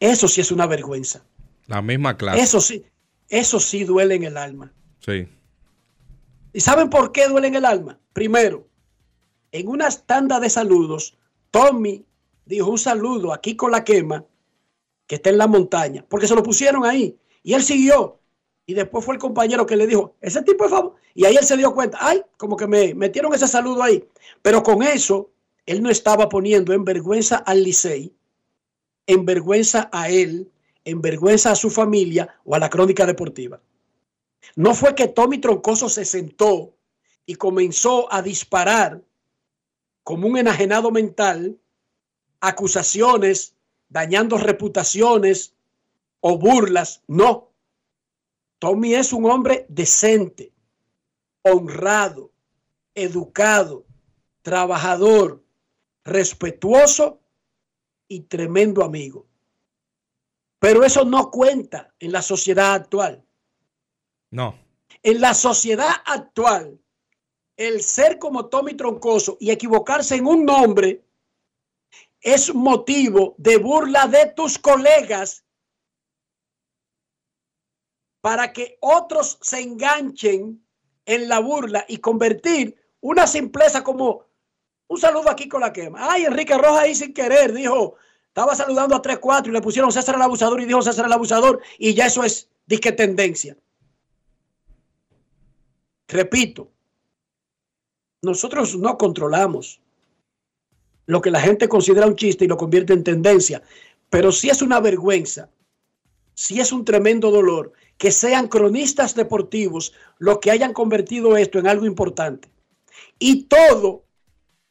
Eso 0.00 0.28
sí 0.28 0.40
es 0.40 0.50
una 0.50 0.66
vergüenza. 0.66 1.24
La 1.66 1.80
misma 1.80 2.16
clase. 2.16 2.40
Eso 2.40 2.60
sí, 2.60 2.84
eso 3.28 3.60
sí 3.60 3.84
duele 3.84 4.16
en 4.16 4.24
el 4.24 4.36
alma. 4.36 4.72
Sí. 5.00 5.28
¿Y 6.52 6.60
saben 6.60 6.90
por 6.90 7.12
qué 7.12 7.28
duele 7.28 7.48
en 7.48 7.54
el 7.54 7.64
alma? 7.64 7.98
Primero, 8.12 8.68
en 9.52 9.68
una 9.68 9.90
tanda 9.90 10.40
de 10.40 10.50
saludos, 10.50 11.16
Tommy 11.50 12.04
dijo 12.44 12.70
un 12.70 12.78
saludo 12.78 13.32
aquí 13.32 13.56
con 13.56 13.70
la 13.70 13.84
quema, 13.84 14.24
que 15.06 15.16
está 15.16 15.30
en 15.30 15.38
la 15.38 15.46
montaña, 15.46 16.04
porque 16.08 16.26
se 16.26 16.34
lo 16.34 16.42
pusieron 16.42 16.84
ahí. 16.84 17.16
Y 17.42 17.54
él 17.54 17.62
siguió. 17.62 18.18
Y 18.66 18.74
después 18.74 19.04
fue 19.04 19.14
el 19.14 19.20
compañero 19.20 19.66
que 19.66 19.76
le 19.76 19.86
dijo, 19.86 20.14
ese 20.20 20.42
tipo 20.42 20.64
es 20.64 20.70
favor. 20.70 20.94
Y 21.14 21.24
ahí 21.24 21.36
él 21.36 21.44
se 21.44 21.56
dio 21.56 21.74
cuenta, 21.74 21.98
ay, 22.00 22.22
como 22.36 22.56
que 22.56 22.66
me 22.66 22.94
metieron 22.94 23.34
ese 23.34 23.48
saludo 23.48 23.82
ahí. 23.82 24.04
Pero 24.40 24.62
con 24.62 24.82
eso, 24.82 25.30
él 25.66 25.82
no 25.82 25.90
estaba 25.90 26.28
poniendo 26.28 26.72
en 26.72 26.84
vergüenza 26.84 27.36
al 27.36 27.62
Licey, 27.62 28.14
en 29.06 29.24
vergüenza 29.24 29.88
a 29.92 30.08
él, 30.08 30.50
en 30.84 31.00
vergüenza 31.00 31.52
a 31.52 31.56
su 31.56 31.70
familia 31.70 32.34
o 32.44 32.54
a 32.54 32.58
la 32.58 32.70
crónica 32.70 33.06
deportiva. 33.06 33.60
No 34.56 34.74
fue 34.74 34.94
que 34.94 35.08
Tommy 35.08 35.38
Troncoso 35.38 35.88
se 35.88 36.04
sentó 36.04 36.74
y 37.26 37.36
comenzó 37.36 38.12
a 38.12 38.22
disparar 38.22 39.02
como 40.02 40.26
un 40.26 40.36
enajenado 40.36 40.90
mental 40.90 41.58
acusaciones, 42.40 43.54
dañando 43.88 44.36
reputaciones 44.36 45.54
o 46.20 46.36
burlas. 46.36 47.02
No. 47.06 47.52
Tommy 48.58 48.94
es 48.94 49.12
un 49.12 49.26
hombre 49.26 49.64
decente, 49.68 50.52
honrado, 51.42 52.32
educado, 52.94 53.84
trabajador, 54.42 55.41
respetuoso 56.04 57.20
y 58.08 58.20
tremendo 58.22 58.84
amigo. 58.84 59.26
Pero 60.58 60.84
eso 60.84 61.04
no 61.04 61.30
cuenta 61.30 61.94
en 61.98 62.12
la 62.12 62.22
sociedad 62.22 62.74
actual. 62.74 63.24
No. 64.30 64.58
En 65.02 65.20
la 65.20 65.34
sociedad 65.34 65.90
actual, 66.04 66.78
el 67.56 67.82
ser 67.82 68.18
como 68.18 68.46
Tommy 68.46 68.74
Troncoso 68.74 69.36
y 69.40 69.50
equivocarse 69.50 70.16
en 70.16 70.26
un 70.26 70.44
nombre 70.44 71.04
es 72.20 72.54
motivo 72.54 73.34
de 73.38 73.56
burla 73.58 74.06
de 74.06 74.32
tus 74.34 74.58
colegas 74.58 75.44
para 78.20 78.52
que 78.52 78.78
otros 78.80 79.38
se 79.42 79.60
enganchen 79.60 80.64
en 81.04 81.28
la 81.28 81.40
burla 81.40 81.84
y 81.88 81.98
convertir 81.98 82.76
una 83.00 83.26
simpleza 83.26 83.82
como 83.82 84.24
un 84.88 84.98
saludo 84.98 85.30
aquí 85.30 85.48
con 85.48 85.60
la 85.60 85.72
quema. 85.72 86.12
Ay, 86.12 86.24
Enrique 86.24 86.56
Rojas 86.56 86.82
ahí 86.84 86.94
sin 86.94 87.14
querer 87.14 87.52
dijo, 87.52 87.96
estaba 88.28 88.54
saludando 88.54 88.94
a 88.94 89.02
3-4 89.02 89.48
y 89.48 89.50
le 89.50 89.60
pusieron 89.60 89.92
César 89.92 90.14
el 90.14 90.22
abusador 90.22 90.60
y 90.60 90.64
dijo 90.66 90.82
César 90.82 91.06
el 91.06 91.12
abusador 91.12 91.60
y 91.78 91.94
ya 91.94 92.06
eso 92.06 92.24
es 92.24 92.48
disque 92.66 92.92
tendencia. 92.92 93.56
Repito, 96.08 96.70
nosotros 98.22 98.76
no 98.76 98.98
controlamos 98.98 99.80
lo 101.06 101.20
que 101.20 101.30
la 101.30 101.40
gente 101.40 101.68
considera 101.68 102.06
un 102.06 102.16
chiste 102.16 102.44
y 102.44 102.48
lo 102.48 102.56
convierte 102.56 102.92
en 102.92 103.04
tendencia, 103.04 103.62
pero 104.08 104.30
sí 104.30 104.48
es 104.48 104.62
una 104.62 104.80
vergüenza, 104.80 105.50
sí 106.34 106.60
es 106.60 106.72
un 106.72 106.84
tremendo 106.84 107.30
dolor 107.30 107.72
que 107.98 108.12
sean 108.12 108.48
cronistas 108.48 109.14
deportivos 109.14 109.92
los 110.18 110.38
que 110.38 110.50
hayan 110.50 110.72
convertido 110.72 111.36
esto 111.36 111.58
en 111.58 111.66
algo 111.66 111.86
importante. 111.86 112.48
Y 113.18 113.44
todo 113.44 114.04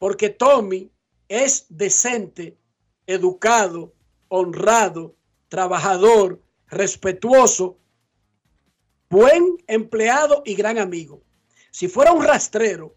porque 0.01 0.31
Tommy 0.31 0.91
es 1.27 1.67
decente, 1.69 2.57
educado, 3.05 3.93
honrado, 4.29 5.13
trabajador, 5.47 6.41
respetuoso, 6.69 7.77
buen 9.11 9.57
empleado 9.67 10.41
y 10.43 10.55
gran 10.55 10.79
amigo. 10.79 11.21
Si 11.69 11.87
fuera 11.87 12.13
un 12.13 12.23
rastrero, 12.23 12.95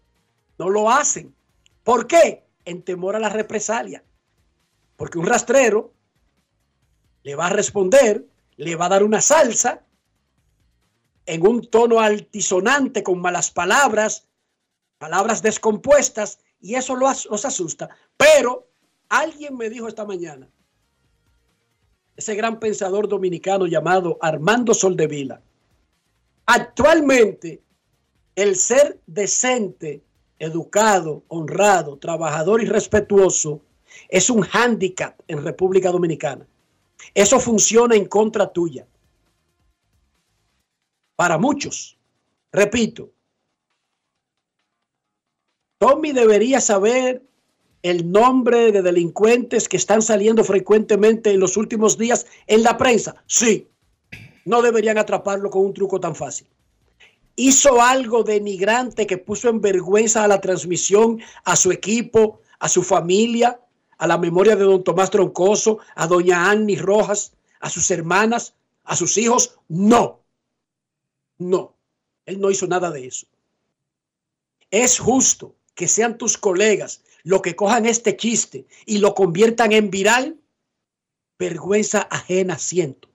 no 0.57 0.71
lo 0.71 0.89
hacen. 0.89 1.35
¿Por 1.83 2.07
qué? 2.07 2.43
En 2.65 2.81
temor 2.81 3.15
a 3.15 3.19
la 3.19 3.29
represalia. 3.29 4.03
Porque 4.95 5.19
un 5.19 5.27
rastrero 5.27 5.93
le 7.21 7.35
va 7.35 7.45
a 7.45 7.51
responder, 7.51 8.25
le 8.57 8.75
va 8.75 8.87
a 8.87 8.89
dar 8.89 9.03
una 9.03 9.21
salsa 9.21 9.85
en 11.27 11.45
un 11.45 11.69
tono 11.69 11.99
altisonante 11.99 13.03
con 13.03 13.21
malas 13.21 13.51
palabras, 13.51 14.27
palabras 14.97 15.43
descompuestas, 15.43 16.39
y 16.61 16.75
eso 16.75 16.95
los 16.95 17.45
asusta. 17.45 17.89
Pero 18.17 18.67
alguien 19.09 19.55
me 19.55 19.69
dijo 19.69 19.87
esta 19.87 20.05
mañana, 20.05 20.49
ese 22.15 22.35
gran 22.35 22.59
pensador 22.59 23.07
dominicano 23.07 23.67
llamado 23.67 24.17
Armando 24.21 24.73
Soldevila, 24.73 25.41
actualmente 26.45 27.61
el 28.35 28.55
ser 28.55 28.99
decente, 29.05 30.03
educado, 30.39 31.23
honrado, 31.27 31.97
trabajador 31.97 32.61
y 32.61 32.65
respetuoso 32.65 33.61
es 34.09 34.29
un 34.29 34.41
hándicap 34.41 35.19
en 35.27 35.43
República 35.43 35.91
Dominicana. 35.91 36.45
Eso 37.13 37.39
funciona 37.39 37.95
en 37.95 38.05
contra 38.05 38.51
tuya. 38.51 38.85
Para 41.15 41.37
muchos, 41.37 41.97
repito, 42.51 43.11
Tommy 45.87 46.13
debería 46.13 46.59
saber 46.59 47.21
el 47.83 48.11
nombre 48.11 48.71
de 48.71 48.81
delincuentes 48.81 49.69
que 49.69 49.77
están 49.77 50.01
saliendo 50.01 50.43
frecuentemente 50.43 51.29
en 51.29 51.39
los 51.39 51.57
últimos 51.57 51.95
días 51.95 52.25
en 52.47 52.63
la 52.63 52.75
prensa. 52.75 53.23
Sí, 53.27 53.67
no 54.45 54.63
deberían 54.63 54.97
atraparlo 54.97 55.51
con 55.51 55.63
un 55.63 55.75
truco 55.75 55.99
tan 55.99 56.15
fácil 56.15 56.47
hizo 57.37 57.81
algo 57.81 58.23
denigrante 58.23 59.05
que 59.05 59.17
puso 59.17 59.49
en 59.49 59.59
vergüenza 59.59 60.23
a 60.23 60.27
la 60.27 60.39
transmisión, 60.39 61.21
a 61.43 61.57
su 61.57 61.69
equipo, 61.71 62.39
a 62.59 62.69
su 62.69 62.81
familia, 62.81 63.59
a 63.97 64.07
la 64.07 64.17
memoria 64.17 64.55
de 64.55 64.63
don 64.63 64.85
Tomás 64.85 65.11
Troncoso, 65.11 65.79
a 65.95 66.07
doña 66.07 66.49
Annie 66.49 66.77
Rojas, 66.77 67.33
a 67.59 67.69
sus 67.69 67.91
hermanas, 67.91 68.55
a 68.85 68.95
sus 68.95 69.17
hijos. 69.17 69.59
No, 69.67 70.21
no, 71.37 71.75
él 72.25 72.39
no 72.39 72.49
hizo 72.49 72.67
nada 72.67 72.89
de 72.89 73.05
eso. 73.05 73.27
Es 74.71 74.97
justo 74.97 75.53
que 75.75 75.87
sean 75.87 76.17
tus 76.17 76.37
colegas 76.37 77.03
los 77.23 77.41
que 77.41 77.55
cojan 77.55 77.85
este 77.85 78.17
chiste 78.17 78.65
y 78.85 78.97
lo 78.97 79.13
conviertan 79.13 79.71
en 79.71 79.89
viral. 79.91 80.39
Vergüenza 81.37 82.07
ajena 82.09 82.57
siento. 82.57 83.09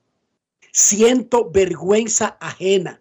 Siento 0.72 1.50
vergüenza 1.50 2.36
ajena 2.40 3.00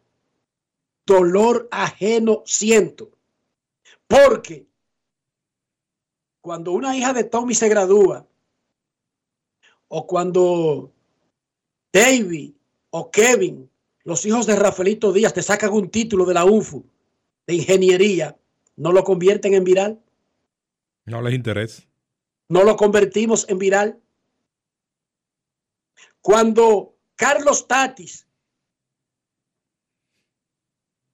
dolor 1.10 1.68
ajeno 1.72 2.44
siento. 2.46 3.10
Porque 4.08 4.68
cuando 6.40 6.72
una 6.72 6.96
hija 6.96 7.14
de 7.14 7.24
Tommy 7.24 7.56
se 7.56 7.68
gradúa, 7.68 8.28
o 9.88 10.06
cuando 10.06 10.92
David 11.92 12.54
o 12.92 13.10
Kevin, 13.10 13.70
los 14.04 14.24
hijos 14.26 14.46
de 14.46 14.56
Rafaelito 14.56 15.12
Díaz, 15.12 15.34
te 15.34 15.42
sacan 15.42 15.74
un 15.74 15.90
título 15.90 16.26
de 16.26 16.36
la 16.36 16.46
UFU 16.46 16.86
de 17.48 17.56
ingeniería, 17.56 18.38
¿no 18.80 18.94
lo 18.94 19.04
convierten 19.04 19.54
en 19.54 19.64
viral? 19.66 20.02
No 21.06 21.22
les 21.22 21.34
interesa. 21.34 21.84
¿No 22.48 22.64
lo 22.64 22.78
convertimos 22.78 23.46
en 23.50 23.60
viral? 23.60 24.00
Cuando 26.22 26.96
Carlos 27.16 27.68
Tatis 27.68 28.26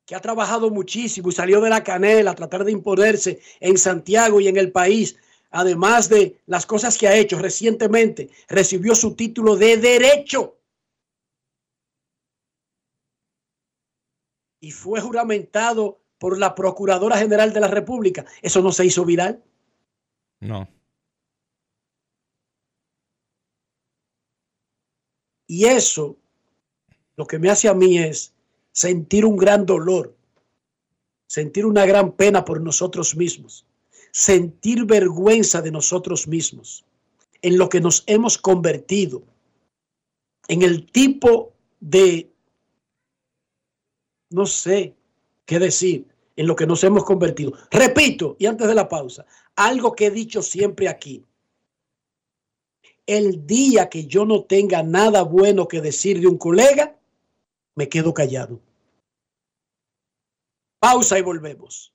que 0.05 0.13
ha 0.13 0.21
trabajado 0.21 0.69
muchísimo 0.69 1.29
y 1.29 1.31
salió 1.31 1.59
de 1.61 1.71
la 1.71 1.83
canela 1.83 2.31
a 2.31 2.35
tratar 2.35 2.63
de 2.63 2.71
imponerse 2.71 3.39
en 3.59 3.75
Santiago 3.79 4.39
y 4.39 4.47
en 4.47 4.57
el 4.57 4.71
país, 4.71 5.17
además 5.49 6.09
de 6.09 6.39
las 6.45 6.67
cosas 6.67 6.95
que 6.95 7.07
ha 7.07 7.17
hecho 7.17 7.39
recientemente, 7.39 8.29
recibió 8.47 8.93
su 8.93 9.15
título 9.15 9.55
de 9.55 9.77
derecho. 9.77 10.59
Y 14.59 14.69
fue 14.69 15.01
juramentado 15.01 16.04
por 16.17 16.37
la 16.39 16.55
Procuradora 16.55 17.17
General 17.17 17.53
de 17.53 17.59
la 17.59 17.67
República. 17.67 18.25
¿Eso 18.41 18.61
no 18.61 18.71
se 18.71 18.85
hizo 18.85 19.05
viral? 19.05 19.43
No. 20.39 20.67
Y 25.47 25.65
eso, 25.65 26.17
lo 27.15 27.27
que 27.27 27.39
me 27.39 27.49
hace 27.49 27.67
a 27.67 27.73
mí 27.73 27.97
es 27.97 28.33
sentir 28.71 29.25
un 29.25 29.37
gran 29.37 29.65
dolor, 29.65 30.15
sentir 31.27 31.65
una 31.65 31.85
gran 31.85 32.13
pena 32.13 32.43
por 32.43 32.61
nosotros 32.61 33.15
mismos, 33.15 33.65
sentir 34.11 34.85
vergüenza 34.85 35.61
de 35.61 35.71
nosotros 35.71 36.27
mismos, 36.27 36.83
en 37.41 37.57
lo 37.57 37.69
que 37.69 37.79
nos 37.79 38.03
hemos 38.07 38.37
convertido, 38.37 39.23
en 40.47 40.63
el 40.63 40.91
tipo 40.91 41.53
de, 41.79 42.31
no 44.31 44.45
sé 44.45 44.95
qué 45.45 45.59
decir, 45.59 46.07
en 46.35 46.47
lo 46.47 46.55
que 46.55 46.67
nos 46.67 46.83
hemos 46.83 47.03
convertido. 47.03 47.53
Repito, 47.71 48.35
y 48.39 48.45
antes 48.45 48.67
de 48.67 48.75
la 48.75 48.89
pausa, 48.89 49.25
algo 49.55 49.93
que 49.93 50.07
he 50.07 50.11
dicho 50.11 50.41
siempre 50.41 50.89
aquí. 50.89 51.23
El 53.05 53.45
día 53.45 53.89
que 53.89 54.05
yo 54.05 54.25
no 54.25 54.43
tenga 54.43 54.83
nada 54.83 55.21
bueno 55.21 55.67
que 55.67 55.79
decir 55.79 56.19
de 56.19 56.27
un 56.27 56.37
colega, 56.37 56.97
me 57.75 57.87
quedo 57.87 58.13
callado. 58.13 58.59
Pausa 60.79 61.17
y 61.17 61.21
volvemos. 61.21 61.94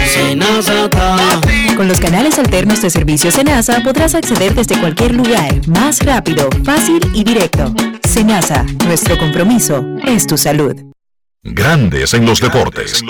Con 1.75 1.87
los 1.87 1.99
canales 1.99 2.37
alternos 2.37 2.81
de 2.81 2.89
servicio 2.89 3.31
Senasa 3.31 3.81
podrás 3.83 4.15
acceder 4.15 4.53
desde 4.53 4.79
cualquier 4.79 5.13
lugar, 5.13 5.67
más 5.67 6.05
rápido, 6.05 6.47
fácil 6.63 7.01
y 7.13 7.23
directo. 7.23 7.73
Senasa, 8.07 8.63
nuestro 8.85 9.17
compromiso 9.17 9.83
es 10.05 10.27
tu 10.27 10.37
salud. 10.37 10.75
Grandes 11.43 12.13
en 12.13 12.25
los 12.25 12.39
deportes. 12.39 13.01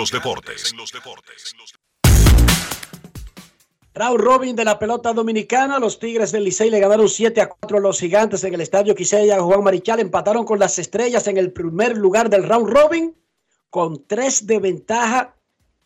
Raúl 3.93 4.19
Robin 4.21 4.55
de 4.55 4.63
la 4.63 4.79
pelota 4.79 5.11
dominicana. 5.11 5.79
Los 5.79 5.99
Tigres 5.99 6.31
del 6.31 6.45
Licey 6.45 6.69
le 6.69 6.79
ganaron 6.79 7.09
7 7.09 7.41
a 7.41 7.49
4 7.49 7.77
a 7.77 7.81
los 7.81 7.99
Gigantes 7.99 8.43
en 8.45 8.53
el 8.53 8.61
estadio 8.61 8.95
Quisella. 8.95 9.41
Juan 9.41 9.63
Marichal 9.63 9.99
empataron 9.99 10.45
con 10.45 10.59
las 10.59 10.79
estrellas 10.79 11.27
en 11.27 11.37
el 11.37 11.51
primer 11.51 11.97
lugar 11.97 12.29
del 12.29 12.47
Round 12.47 12.69
Robin 12.69 13.15
con 13.69 14.05
3 14.07 14.47
de 14.47 14.59
ventaja 14.59 15.35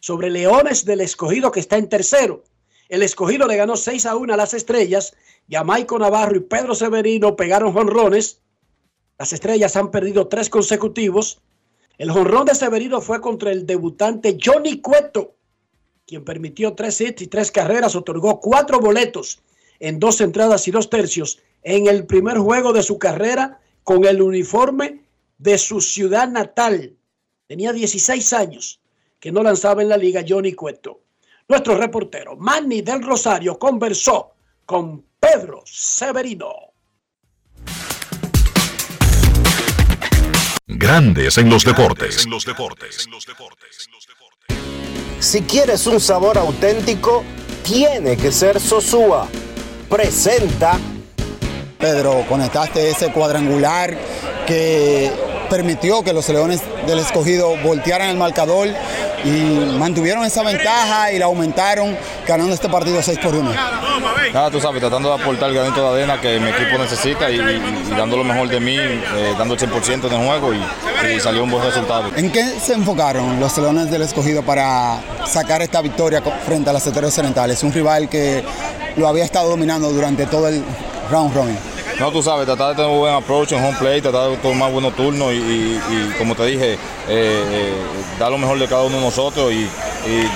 sobre 0.05 0.29
Leones 0.29 0.85
del 0.85 1.01
Escogido 1.01 1.51
que 1.51 1.59
está 1.59 1.77
en 1.77 1.89
tercero. 1.89 2.43
El 2.89 3.01
Escogido 3.01 3.47
le 3.47 3.55
ganó 3.55 3.75
6 3.75 4.05
a 4.05 4.15
1 4.15 4.35
a 4.35 4.37
las 4.37 4.53
estrellas. 4.53 5.15
Y 5.47 5.55
a 5.55 5.63
Maico 5.63 5.97
Navarro 5.97 6.35
y 6.35 6.41
Pedro 6.41 6.75
Severino 6.75 7.35
pegaron 7.35 7.73
jonrones. 7.73 8.39
Las 9.17 9.33
estrellas 9.33 9.75
han 9.75 9.89
perdido 9.89 10.27
tres 10.27 10.51
consecutivos. 10.51 11.41
El 11.97 12.11
jonrón 12.11 12.45
de 12.45 12.53
Severino 12.53 13.01
fue 13.01 13.19
contra 13.19 13.51
el 13.51 13.65
debutante 13.65 14.37
Johnny 14.39 14.79
Cueto, 14.79 15.37
quien 16.05 16.23
permitió 16.23 16.75
tres 16.75 17.01
hits 17.01 17.23
y 17.23 17.27
tres 17.27 17.49
carreras, 17.49 17.95
otorgó 17.95 18.39
cuatro 18.39 18.79
boletos 18.79 19.41
en 19.79 19.99
dos 19.99 20.21
entradas 20.21 20.67
y 20.67 20.71
dos 20.71 20.91
tercios 20.91 21.39
en 21.63 21.87
el 21.87 22.05
primer 22.05 22.37
juego 22.37 22.73
de 22.73 22.83
su 22.83 22.99
carrera 22.99 23.59
con 23.83 24.05
el 24.05 24.21
uniforme 24.21 25.01
de 25.39 25.57
su 25.57 25.81
ciudad 25.81 26.29
natal. 26.29 26.95
Tenía 27.47 27.73
16 27.73 28.33
años 28.33 28.84
que 29.25 29.31
no 29.31 29.41
lanzaba 29.41 29.81
en 29.81 29.89
la 29.89 29.97
liga 29.97 30.23
Johnny 30.23 30.53
Cueto. 30.53 31.01
Nuestro 31.47 31.75
reportero 31.75 32.35
Manny 32.35 32.83
del 32.83 33.01
Rosario 33.01 33.57
conversó 33.57 34.35
con 34.63 35.03
Pedro 35.19 35.63
Severino. 35.65 36.53
Grandes 40.67 41.39
en 41.39 41.49
los 41.49 41.65
deportes. 41.65 42.27
Si 45.19 45.41
quieres 45.41 45.87
un 45.87 45.99
sabor 45.99 46.37
auténtico, 46.37 47.23
tiene 47.63 48.17
que 48.17 48.31
ser 48.31 48.59
Sosúa. 48.59 49.27
Presenta. 49.89 50.79
Pedro, 51.79 52.23
conectaste 52.29 52.91
ese 52.91 53.11
cuadrangular 53.11 53.97
que 54.45 55.09
permitió 55.49 56.03
que 56.03 56.13
los 56.13 56.27
Leones 56.29 56.61
del 56.87 56.99
Escogido 56.99 57.55
voltearan 57.63 58.09
el 58.09 58.17
marcador 58.17 58.69
y 59.23 59.29
mantuvieron 59.77 60.23
esa 60.23 60.43
ventaja 60.43 61.11
y 61.11 61.19
la 61.19 61.25
aumentaron 61.25 61.97
ganando 62.27 62.53
este 62.53 62.69
partido 62.69 63.01
6 63.01 63.19
por 63.19 63.35
1. 63.35 63.51
Nada, 64.33 64.51
tú 64.51 64.59
sabes, 64.59 64.81
tratando 64.81 65.09
de 65.15 65.21
aportar 65.21 65.49
el 65.49 65.55
granito 65.55 65.93
de 65.93 66.03
arena 66.03 66.19
que 66.19 66.39
mi 66.39 66.49
equipo 66.49 66.77
necesita 66.77 67.29
y, 67.29 67.37
dando 67.97 68.17
lo 68.17 68.23
mejor 68.23 68.49
de 68.49 68.59
mí, 68.59 68.75
eh, 68.77 69.35
dando 69.37 69.53
el 69.53 69.59
100% 69.59 70.07
en 70.07 70.13
el 70.13 70.27
juego 70.27 70.53
y, 70.53 71.15
y 71.15 71.19
salió 71.19 71.43
un 71.43 71.51
buen 71.51 71.63
resultado. 71.63 72.11
¿En 72.15 72.31
qué 72.31 72.59
se 72.59 72.73
enfocaron 72.73 73.39
los 73.39 73.57
Leones 73.57 73.89
del 73.89 74.01
Escogido 74.01 74.43
para 74.43 74.99
sacar 75.25 75.61
esta 75.61 75.81
victoria 75.81 76.21
frente 76.45 76.69
a 76.69 76.73
las 76.73 76.85
Estrellas 76.85 77.17
Orientales? 77.17 77.63
Un 77.63 77.73
rival 77.73 78.09
que 78.09 78.43
lo 78.95 79.07
había 79.07 79.23
estado 79.23 79.49
dominando 79.49 79.91
durante 79.91 80.25
todo 80.25 80.47
el 80.47 80.63
round 81.09 81.33
robin. 81.33 81.74
No, 81.99 82.11
tú 82.11 82.21
sabes, 82.21 82.45
tratar 82.45 82.69
de 82.71 82.75
tener 82.75 82.91
un 82.91 82.99
buen 82.99 83.13
approach 83.13 83.53
en 83.53 83.63
home 83.63 83.77
play, 83.79 84.01
tratar 84.01 84.29
de 84.29 84.37
tomar 84.37 84.69
buenos 84.69 84.93
turnos 84.97 85.31
y, 85.33 85.79
como 86.17 86.35
te 86.35 86.45
dije, 86.45 86.73
eh, 86.73 86.77
eh, 87.07 87.73
dar 88.19 88.29
lo 88.31 88.37
mejor 88.37 88.59
de 88.59 88.67
cada 88.67 88.83
uno 88.83 88.97
de 88.97 89.01
nosotros 89.03 89.51
y, 89.53 89.67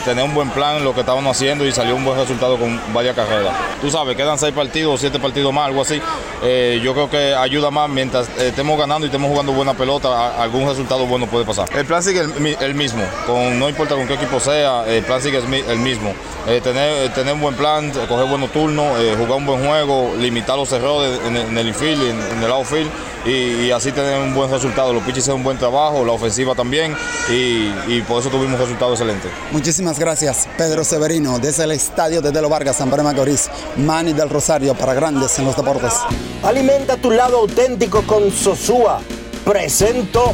tener 0.03 0.23
un 0.25 0.33
buen 0.33 0.49
plan 0.49 0.77
en 0.77 0.83
lo 0.83 0.95
que 0.95 1.01
estábamos 1.01 1.35
haciendo 1.37 1.63
y 1.63 1.71
salió 1.71 1.95
un 1.95 2.03
buen 2.03 2.17
resultado 2.17 2.57
con 2.57 2.81
varias 2.91 3.15
carreras. 3.15 3.53
Tú 3.79 3.91
sabes, 3.91 4.15
quedan 4.17 4.39
seis 4.39 4.51
partidos 4.51 4.99
siete 4.99 5.19
partidos 5.19 5.53
más, 5.53 5.67
algo 5.67 5.83
así. 5.83 6.01
Eh, 6.41 6.79
yo 6.83 6.93
creo 6.95 7.07
que 7.07 7.35
ayuda 7.35 7.69
más 7.69 7.87
mientras 7.87 8.27
estemos 8.39 8.79
ganando 8.79 9.05
y 9.05 9.09
estemos 9.09 9.29
jugando 9.29 9.51
buena 9.51 9.75
pelota, 9.75 10.41
algún 10.41 10.67
resultado 10.67 11.05
bueno 11.05 11.27
puede 11.27 11.45
pasar. 11.45 11.69
El 11.77 11.85
plan 11.85 12.01
sigue 12.01 12.21
el, 12.21 12.57
el 12.59 12.73
mismo, 12.73 13.03
con, 13.27 13.59
no 13.59 13.69
importa 13.69 13.93
con 13.93 14.07
qué 14.07 14.15
equipo 14.15 14.39
sea, 14.39 14.85
el 14.87 15.03
plan 15.03 15.21
sigue 15.21 15.37
el 15.37 15.47
mi- 15.47 15.63
el 15.69 15.77
mismo. 15.77 16.15
Tener, 16.63 17.13
tener 17.13 17.35
un 17.35 17.41
buen 17.41 17.53
plan, 17.53 17.91
coger 18.07 18.25
buenos 18.25 18.51
turnos, 18.51 18.87
jugar 19.17 19.33
un 19.33 19.45
buen 19.45 19.63
juego, 19.67 20.15
limitar 20.17 20.57
los 20.57 20.71
errores 20.71 21.19
en, 21.27 21.37
el- 21.37 21.48
en 21.49 21.57
el 21.57 21.67
infield, 21.67 22.01
en, 22.01 22.37
en 22.37 22.43
el 22.43 22.51
outfield 22.51 22.89
y, 23.25 23.65
y 23.65 23.71
así 23.71 23.91
tener 23.91 24.21
un 24.21 24.33
buen 24.33 24.49
resultado. 24.49 24.93
Los 24.93 25.03
pitchers 25.03 25.19
hicieron 25.19 25.41
un 25.41 25.43
buen 25.43 25.57
trabajo, 25.57 26.05
la 26.05 26.13
ofensiva 26.13 26.55
también 26.55 26.95
y, 27.29 27.71
y 27.87 28.03
por 28.07 28.21
eso 28.21 28.29
tuvimos 28.29 28.59
resultados 28.59 28.99
excelentes. 28.99 29.31
Muchísimas 29.51 29.99
gracias, 29.99 30.47
Pedro 30.57 30.83
Severino, 30.83 31.39
desde 31.39 31.63
el 31.65 31.71
estadio 31.71 32.21
de 32.21 32.31
Telo 32.31 32.49
Vargas, 32.49 32.77
San 32.77 32.89
Pedro 32.89 33.03
de 33.03 33.09
Macorís, 33.09 33.49
Manny 33.77 34.13
del 34.13 34.29
Rosario 34.29 34.73
para 34.75 34.93
Grandes 34.93 35.37
en 35.39 35.45
los 35.45 35.55
Deportes. 35.55 35.93
Alimenta 36.43 36.97
tu 36.97 37.11
lado 37.11 37.39
auténtico 37.39 38.03
con 38.03 38.31
Sosúa. 38.31 39.01
Presento. 39.43 40.33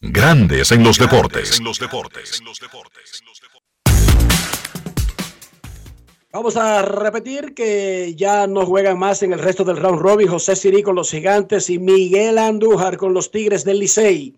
Grandes 0.00 0.70
en 0.70 0.84
los 0.84 0.96
deportes. 0.96 1.60
Vamos 6.32 6.56
a 6.56 6.82
repetir 6.82 7.52
que 7.52 8.14
ya 8.14 8.46
no 8.46 8.64
juegan 8.64 8.96
más 8.96 9.24
en 9.24 9.32
el 9.32 9.40
resto 9.40 9.64
del 9.64 9.76
round 9.76 10.00
robin 10.00 10.28
José 10.28 10.54
Sirí 10.54 10.84
con 10.84 10.94
los 10.94 11.10
gigantes 11.10 11.68
y 11.68 11.80
Miguel 11.80 12.38
Andújar 12.38 12.96
con 12.96 13.12
los 13.12 13.32
Tigres 13.32 13.64
del 13.64 13.80
Licey. 13.80 14.36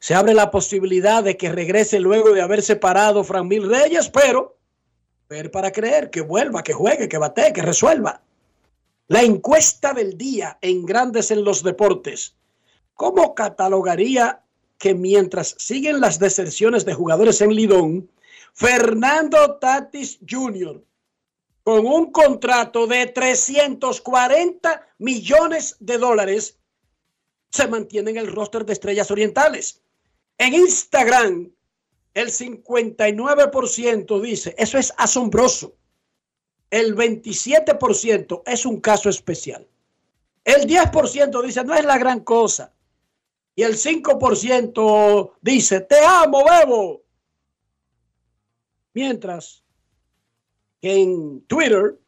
Se 0.00 0.16
abre 0.16 0.34
la 0.34 0.50
posibilidad 0.50 1.22
de 1.22 1.36
que 1.36 1.52
regrese 1.52 2.00
luego 2.00 2.32
de 2.32 2.42
haber 2.42 2.60
separado 2.60 3.22
Fran 3.22 3.46
Mil 3.46 3.68
Reyes, 3.68 4.08
pero 4.08 4.56
ver 5.28 5.52
para 5.52 5.70
creer, 5.70 6.10
que 6.10 6.22
vuelva, 6.22 6.64
que 6.64 6.72
juegue, 6.72 7.08
que 7.08 7.18
bate, 7.18 7.52
que 7.52 7.62
resuelva. 7.62 8.20
La 9.06 9.22
encuesta 9.22 9.92
del 9.94 10.18
día 10.18 10.58
en 10.60 10.84
Grandes 10.84 11.30
en 11.30 11.44
los 11.44 11.62
Deportes. 11.62 12.34
¿Cómo 12.94 13.36
catalogaría 13.36 14.42
que 14.78 14.94
mientras 14.94 15.54
siguen 15.58 16.00
las 16.00 16.18
deserciones 16.18 16.84
de 16.84 16.94
jugadores 16.94 17.40
en 17.40 17.54
Lidón, 17.54 18.10
Fernando 18.54 19.56
Tatis 19.56 20.18
Jr., 20.28 20.82
con 21.64 21.84
un 21.86 22.10
contrato 22.12 22.86
de 22.86 23.06
340 23.06 24.86
millones 24.98 25.76
de 25.80 25.98
dólares, 25.98 26.56
se 27.50 27.68
mantiene 27.68 28.12
en 28.12 28.16
el 28.16 28.32
roster 28.32 28.64
de 28.64 28.72
Estrellas 28.72 29.10
Orientales. 29.10 29.82
En 30.38 30.54
Instagram, 30.54 31.50
el 32.14 32.28
59% 32.28 34.20
dice, 34.20 34.54
eso 34.56 34.78
es 34.78 34.94
asombroso. 34.96 35.74
El 36.70 36.96
27% 36.96 38.42
es 38.46 38.64
un 38.64 38.80
caso 38.80 39.08
especial. 39.08 39.66
El 40.44 40.66
10% 40.66 41.42
dice, 41.42 41.64
no 41.64 41.74
es 41.74 41.84
la 41.84 41.98
gran 41.98 42.20
cosa. 42.20 42.72
Y 43.58 43.64
el 43.64 43.74
5% 43.74 45.32
dice, 45.40 45.80
te 45.80 45.98
amo, 45.98 46.44
bebo. 46.44 47.02
Mientras 48.94 49.64
que 50.80 51.02
en 51.02 51.40
Twitter, 51.40 51.98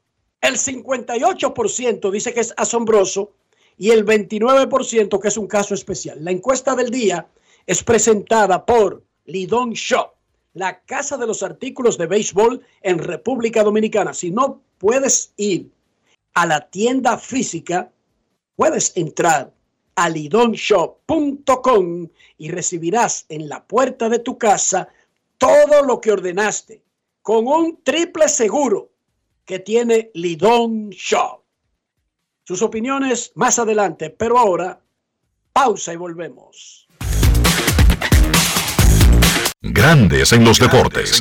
el 0.41 0.55
58% 0.55 2.09
dice 2.13 2.33
que 2.33 2.39
es 2.39 2.55
asombroso 2.57 3.33
y 3.77 3.91
el 3.91 4.07
29% 4.07 5.21
que 5.21 5.27
es 5.27 5.37
un 5.37 5.49
caso 5.49 5.75
especial. 5.75 6.25
La 6.25 6.31
encuesta 6.31 6.77
del 6.77 6.91
día 6.91 7.27
es 7.67 7.83
presentada 7.83 8.65
por 8.65 9.03
Lidon 9.25 9.73
Shop, 9.73 10.13
la 10.53 10.81
casa 10.83 11.17
de 11.17 11.27
los 11.27 11.43
artículos 11.43 11.99
de 11.99 12.07
béisbol 12.07 12.65
en 12.81 13.01
República 13.01 13.65
Dominicana. 13.65 14.15
Si 14.15 14.31
no 14.31 14.63
puedes 14.79 15.33
ir 15.37 15.69
a 16.33 16.47
la 16.47 16.71
tienda 16.71 17.19
física, 17.19 17.91
puedes 18.55 18.97
entrar 18.97 19.53
a 20.01 20.09
lidonshop.com 20.09 22.09
y 22.39 22.51
recibirás 22.51 23.27
en 23.29 23.51
la 23.51 23.67
puerta 23.67 24.09
de 24.09 24.21
tu 24.21 24.39
casa 24.39 24.89
todo 25.37 25.83
lo 25.83 26.01
que 26.01 26.11
ordenaste 26.11 26.83
con 27.21 27.47
un 27.47 27.83
triple 27.85 28.31
seguro 28.31 28.93
que 29.45 29.59
tiene 29.59 30.11
Lidon 30.15 30.89
Shop. 30.89 31.43
Sus 32.45 32.63
opiniones 32.63 33.33
más 33.35 33.59
adelante, 33.59 34.09
pero 34.09 34.39
ahora 34.39 34.81
pausa 35.53 35.93
y 35.93 35.97
volvemos. 35.97 36.89
Grandes 39.61 40.33
en 40.33 40.47
los 40.47 40.59
deportes. 40.59 41.21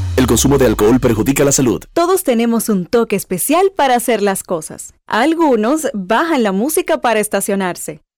El 0.17 0.27
consumo 0.27 0.57
de 0.57 0.65
alcohol 0.65 0.99
perjudica 0.99 1.43
la 1.43 1.51
salud. 1.51 1.83
Todos 1.93 2.23
tenemos 2.23 2.69
un 2.69 2.85
toque 2.85 3.15
especial 3.15 3.71
para 3.75 3.95
hacer 3.95 4.21
las 4.21 4.43
cosas. 4.43 4.93
Algunos 5.07 5.87
bajan 5.93 6.43
la 6.43 6.51
música 6.51 6.99
para 6.99 7.19
estacionarse. 7.19 8.01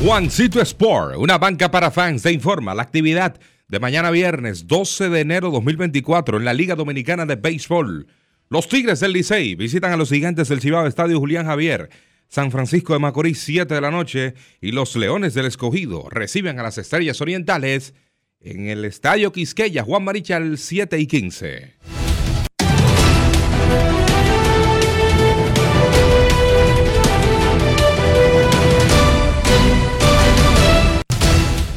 Juancito 0.00 0.60
Sport, 0.60 1.16
una 1.16 1.38
banca 1.38 1.72
para 1.72 1.90
fans, 1.90 2.22
te 2.22 2.30
informa 2.30 2.72
la 2.72 2.82
actividad 2.82 3.40
de 3.66 3.80
mañana 3.80 4.12
viernes 4.12 4.68
12 4.68 5.08
de 5.08 5.20
enero 5.20 5.50
2024 5.50 6.38
en 6.38 6.44
la 6.44 6.54
Liga 6.54 6.76
Dominicana 6.76 7.26
de 7.26 7.34
Béisbol. 7.34 8.06
Los 8.48 8.68
Tigres 8.68 9.00
del 9.00 9.12
Licey 9.12 9.56
visitan 9.56 9.92
a 9.92 9.96
los 9.96 10.10
gigantes 10.10 10.48
del 10.48 10.60
Cibao 10.60 10.86
Estadio 10.86 11.18
Julián 11.18 11.46
Javier. 11.46 11.90
San 12.28 12.52
Francisco 12.52 12.92
de 12.92 13.00
Macorís 13.00 13.40
7 13.40 13.74
de 13.74 13.80
la 13.80 13.90
noche 13.90 14.34
y 14.60 14.70
los 14.70 14.94
Leones 14.94 15.34
del 15.34 15.46
Escogido 15.46 16.08
reciben 16.10 16.60
a 16.60 16.62
las 16.62 16.78
Estrellas 16.78 17.20
Orientales 17.20 17.92
en 18.40 18.68
el 18.68 18.84
Estadio 18.84 19.32
Quisqueya 19.32 19.82
Juan 19.82 20.04
Marichal 20.04 20.58
7 20.58 20.96
y 20.96 21.06
15. 21.08 21.97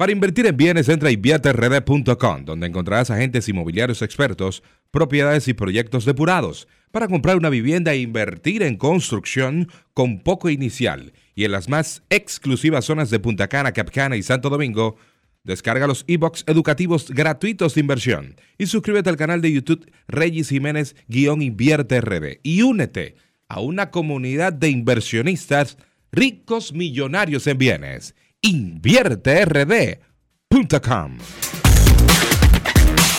Para 0.00 0.12
invertir 0.12 0.46
en 0.46 0.56
bienes, 0.56 0.88
entra 0.88 1.10
a 1.10 1.12
invierterd.com, 1.12 2.46
donde 2.46 2.66
encontrarás 2.66 3.10
agentes 3.10 3.50
inmobiliarios 3.50 4.00
expertos, 4.00 4.62
propiedades 4.90 5.46
y 5.46 5.52
proyectos 5.52 6.06
depurados 6.06 6.68
para 6.90 7.06
comprar 7.06 7.36
una 7.36 7.50
vivienda 7.50 7.92
e 7.92 7.98
invertir 7.98 8.62
en 8.62 8.78
construcción 8.78 9.68
con 9.92 10.20
poco 10.20 10.48
inicial. 10.48 11.12
Y 11.34 11.44
en 11.44 11.52
las 11.52 11.68
más 11.68 12.02
exclusivas 12.08 12.86
zonas 12.86 13.10
de 13.10 13.18
Punta 13.18 13.48
Cana, 13.48 13.72
Capcana 13.72 14.16
y 14.16 14.22
Santo 14.22 14.48
Domingo, 14.48 14.96
descarga 15.44 15.86
los 15.86 16.06
e-books 16.08 16.44
educativos 16.46 17.10
gratuitos 17.10 17.74
de 17.74 17.82
inversión 17.82 18.36
y 18.56 18.68
suscríbete 18.68 19.10
al 19.10 19.18
canal 19.18 19.42
de 19.42 19.52
YouTube 19.52 19.92
Reyes 20.08 20.48
Jiménez-Invierte 20.48 22.00
RD 22.00 22.40
y 22.42 22.62
únete 22.62 23.16
a 23.48 23.60
una 23.60 23.90
comunidad 23.90 24.54
de 24.54 24.70
inversionistas 24.70 25.76
ricos 26.10 26.72
millonarios 26.72 27.46
en 27.46 27.58
bienes 27.58 28.14
invierterd.com. 28.42 31.18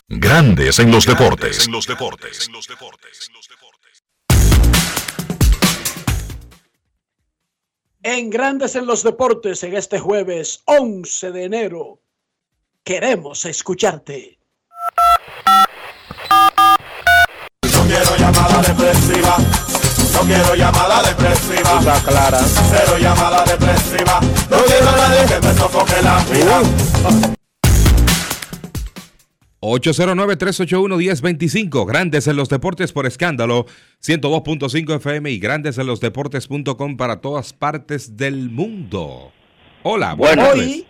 Grandes 0.07 0.79
en 0.79 0.91
los 0.91 1.05
deportes. 1.05 1.69
En 8.03 8.31
Grandes 8.31 8.75
en 8.75 8.87
los 8.87 9.03
Deportes, 9.03 9.61
en 9.61 9.75
este 9.75 9.99
jueves 9.99 10.63
11 10.65 11.31
de 11.31 11.43
enero, 11.43 12.01
queremos 12.83 13.45
escucharte. 13.45 14.39
No 17.61 17.85
quiero 17.85 18.17
llamada 18.17 18.63
depresiva. 18.63 19.37
No 20.21 20.27
quiero 20.27 20.53
llamada 20.53 21.01
depresiva. 21.01 21.79
Está 21.79 21.99
clara. 22.03 22.37
Cero 22.37 22.99
llamada 22.99 23.43
depresiva. 23.43 24.19
No 24.51 24.57
quiero 24.67 24.87
a 24.87 24.95
nadie 24.95 25.25
que 25.25 25.39
me 25.47 25.53
sofoque 25.55 25.99
la 26.03 26.23
vida. 26.25 26.61
809-381-1025, 29.61 31.87
Grandes 31.87 32.27
en 32.27 32.35
los 32.35 32.49
Deportes 32.49 32.91
por 32.91 33.07
escándalo, 33.07 33.65
102.5 34.03 34.97
FM 34.97 35.31
y 35.31 35.39
Grandes 35.39 35.79
en 35.79 35.87
los 35.87 35.99
Deportes.com 35.99 36.97
para 36.97 37.19
todas 37.19 37.53
partes 37.53 38.15
del 38.15 38.51
mundo. 38.51 39.31
Hola, 39.81 40.13
buenas 40.13 40.49
tardes. 40.49 40.67
Hoy, 40.67 40.85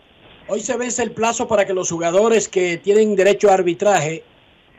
hoy 0.49 0.59
se 0.59 0.75
vence 0.75 1.03
el 1.03 1.11
plazo 1.11 1.47
para 1.47 1.65
que 1.65 1.73
los 1.73 1.89
jugadores 1.89 2.49
que 2.49 2.79
tienen 2.79 3.15
derecho 3.15 3.49
a 3.49 3.53
arbitraje 3.53 4.25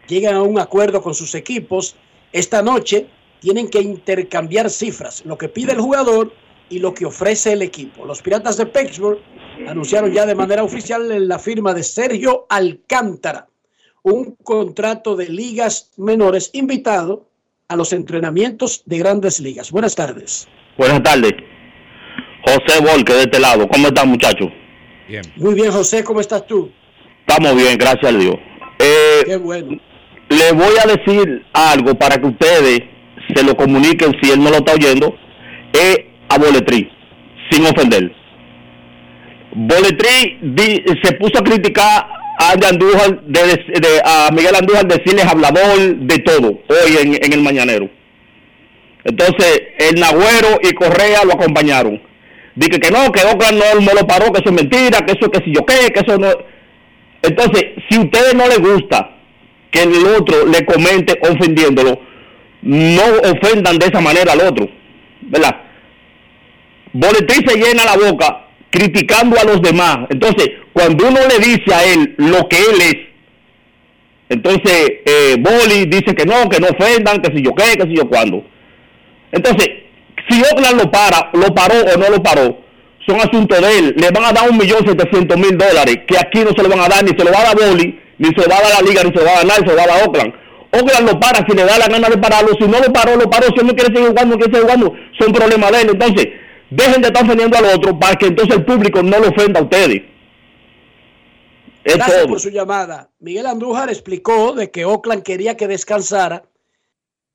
lleguen 0.08 0.34
a 0.34 0.42
un 0.42 0.58
acuerdo 0.58 1.00
con 1.00 1.14
sus 1.14 1.34
equipos. 1.34 1.96
Esta 2.34 2.62
noche 2.62 3.08
tienen 3.42 3.68
que 3.68 3.80
intercambiar 3.80 4.70
cifras, 4.70 5.24
lo 5.26 5.36
que 5.36 5.48
pide 5.48 5.72
el 5.72 5.80
jugador 5.80 6.32
y 6.70 6.78
lo 6.78 6.94
que 6.94 7.04
ofrece 7.04 7.52
el 7.52 7.62
equipo. 7.62 8.06
Los 8.06 8.22
Piratas 8.22 8.56
de 8.56 8.66
Pittsburgh 8.66 9.18
anunciaron 9.68 10.12
ya 10.12 10.24
de 10.24 10.36
manera 10.36 10.62
oficial 10.62 11.28
la 11.28 11.38
firma 11.40 11.74
de 11.74 11.82
Sergio 11.82 12.46
Alcántara, 12.48 13.48
un 14.04 14.36
contrato 14.44 15.16
de 15.16 15.28
ligas 15.28 15.90
menores 15.96 16.50
invitado 16.52 17.26
a 17.66 17.74
los 17.74 17.92
entrenamientos 17.92 18.82
de 18.86 18.98
grandes 18.98 19.40
ligas. 19.40 19.72
Buenas 19.72 19.96
tardes. 19.96 20.46
Buenas 20.78 21.02
tardes. 21.02 21.32
José 22.44 22.80
Volque 22.80 23.12
de 23.12 23.22
este 23.22 23.40
lado. 23.40 23.66
¿Cómo 23.68 23.88
están, 23.88 24.08
muchachos? 24.08 24.48
Bien. 25.08 25.22
Muy 25.36 25.54
bien, 25.54 25.72
José, 25.72 26.04
¿cómo 26.04 26.20
estás 26.20 26.46
tú? 26.46 26.70
Estamos 27.26 27.56
bien, 27.56 27.76
gracias 27.76 28.14
a 28.14 28.16
Dios. 28.16 28.36
Eh, 28.78 29.22
Qué 29.26 29.36
bueno. 29.36 29.80
le 30.28 30.52
voy 30.52 30.74
a 30.82 30.86
decir 30.86 31.44
algo 31.52 31.94
para 31.96 32.18
que 32.18 32.26
ustedes 32.26 32.80
se 33.34 33.42
lo 33.44 33.56
comuniquen 33.56 34.14
si 34.22 34.30
él 34.30 34.42
no 34.42 34.50
lo 34.50 34.56
está 34.56 34.72
oyendo. 34.74 35.16
Es 35.72 35.98
a 36.28 36.38
Boletrí, 36.38 36.90
sin 37.50 37.64
ofender. 37.66 38.12
Boletrí 39.54 40.38
di- 40.42 40.82
se 41.02 41.12
puso 41.16 41.38
a 41.38 41.44
criticar 41.44 42.06
a, 42.38 42.52
Andújar 42.68 43.20
de, 43.22 43.40
de- 43.40 44.02
a 44.04 44.30
Miguel 44.32 44.54
Andújar, 44.56 44.86
decirles 44.86 45.26
hablador 45.26 45.78
de 45.96 46.18
todo 46.20 46.48
hoy 46.68 46.96
en, 47.00 47.14
en 47.22 47.32
el 47.32 47.42
Mañanero. 47.42 47.88
Entonces, 49.04 49.62
el 49.78 50.00
Nagüero 50.00 50.58
y 50.62 50.72
Correa 50.72 51.24
lo 51.24 51.32
acompañaron. 51.34 52.00
Dije 52.54 52.78
que 52.78 52.90
no, 52.90 53.10
que 53.10 53.20
Oakland 53.24 53.58
no, 53.58 53.80
no 53.80 53.94
lo 54.00 54.06
paró, 54.06 54.32
que 54.32 54.40
eso 54.40 54.50
es 54.50 54.52
mentira, 54.62 55.00
que 55.04 55.12
eso 55.12 55.30
que 55.30 55.42
si 55.44 55.54
yo 55.54 55.64
qué, 55.66 55.90
que 55.92 56.00
eso 56.00 56.18
no. 56.18 56.28
Entonces, 57.22 57.64
si 57.88 57.96
a 57.98 58.00
ustedes 58.00 58.34
no 58.34 58.46
les 58.46 58.58
gusta 58.58 59.16
que 59.70 59.82
el 59.82 60.06
otro 60.06 60.46
le 60.46 60.64
comente 60.64 61.18
ofendiéndolo, 61.22 61.98
no 62.62 63.02
ofendan 63.24 63.78
de 63.78 63.86
esa 63.86 64.00
manera 64.00 64.32
al 64.32 64.40
otro, 64.40 64.68
¿verdad? 65.22 65.56
Boletín 66.92 67.46
se 67.46 67.56
llena 67.56 67.84
la 67.84 67.96
boca 67.96 68.46
criticando 68.70 69.38
a 69.38 69.44
los 69.44 69.60
demás. 69.60 69.98
Entonces, 70.08 70.50
cuando 70.72 71.08
uno 71.08 71.20
le 71.28 71.38
dice 71.38 71.74
a 71.74 71.84
él 71.84 72.14
lo 72.18 72.48
que 72.48 72.56
él 72.56 72.80
es, 72.80 72.96
entonces 74.28 74.92
eh, 75.04 75.36
Boli 75.38 75.84
dice 75.86 76.14
que 76.14 76.24
no, 76.24 76.48
que 76.48 76.58
no 76.58 76.68
ofendan, 76.68 77.20
que 77.20 77.36
si 77.36 77.42
yo 77.42 77.54
qué, 77.54 77.76
que 77.76 77.86
si 77.86 77.96
yo 77.96 78.08
cuándo. 78.08 78.42
Entonces, 79.30 79.68
si 80.28 80.40
Oakland 80.40 80.80
lo 80.80 80.90
para, 80.90 81.30
lo 81.34 81.54
paró 81.54 81.74
o 81.74 81.98
no 81.98 82.08
lo 82.08 82.22
paró, 82.22 82.58
son 83.06 83.20
asuntos 83.20 83.60
de 83.60 83.78
él. 83.78 83.94
Le 83.98 84.10
van 84.10 84.24
a 84.24 84.32
dar 84.32 84.48
un 84.48 84.56
millón 84.56 84.86
setecientos 84.86 85.36
mil 85.38 85.58
dólares, 85.58 85.98
que 86.06 86.16
aquí 86.16 86.40
no 86.40 86.50
se 86.56 86.62
lo 86.62 86.68
van 86.68 86.80
a 86.80 86.88
dar, 86.88 87.04
ni 87.04 87.10
se 87.10 87.24
lo 87.24 87.30
va 87.30 87.40
a 87.40 87.44
dar 87.44 87.56
Boli, 87.56 88.00
ni 88.18 88.28
se 88.28 88.42
lo 88.42 88.48
va 88.48 88.56
a 88.56 88.62
dar 88.62 88.82
la 88.82 88.88
liga, 88.88 89.02
ni 89.04 89.10
se 89.10 89.16
lo 89.16 89.24
va 89.24 89.32
a 89.32 89.36
dar 89.36 89.46
nadie, 89.46 89.66
se 89.66 89.70
lo 89.70 89.76
va 89.76 89.82
a 89.82 89.86
dar 89.86 90.06
Oakland. 90.06 90.34
Oakland 90.72 91.08
lo 91.10 91.20
para 91.20 91.46
si 91.46 91.54
le 91.54 91.64
da 91.64 91.78
la 91.78 91.86
gana 91.86 92.08
de 92.08 92.18
pararlo, 92.18 92.50
si 92.58 92.66
no 92.66 92.80
lo 92.80 92.92
paró, 92.92 93.16
lo 93.16 93.28
paró, 93.28 93.48
si 93.48 93.60
él 93.60 93.66
no 93.66 93.74
quiere 93.74 93.94
seguir 93.94 94.08
jugando, 94.08 94.36
no 94.36 94.38
quiere 94.42 94.52
seguir 94.54 94.62
jugando, 94.70 94.94
son 95.18 95.32
problemas 95.32 95.70
de 95.72 95.80
él. 95.82 95.88
Entonces, 95.90 96.28
dejen 96.70 97.02
de 97.02 97.08
estar 97.08 97.24
ofendiendo 97.24 97.58
al 97.58 97.64
otro 97.66 97.98
para 97.98 98.16
que 98.16 98.26
entonces 98.26 98.56
el 98.56 98.64
público 98.64 99.02
no 99.02 99.18
lo 99.18 99.28
ofenda 99.28 99.60
a 99.60 99.64
ustedes. 99.64 100.02
Es 101.84 101.96
Gracias 101.96 102.18
todo. 102.18 102.28
por 102.28 102.40
su 102.40 102.50
llamada. 102.50 103.10
Miguel 103.18 103.46
Andújar 103.46 103.88
explicó 103.90 104.52
de 104.54 104.70
que 104.70 104.84
Oakland 104.84 105.22
quería 105.24 105.56
que 105.56 105.66
descansara 105.66 106.44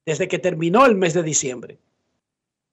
desde 0.05 0.27
que 0.29 0.39
terminó 0.39 0.85
el 0.85 0.95
mes 0.95 1.13
de 1.13 1.21
diciembre. 1.23 1.79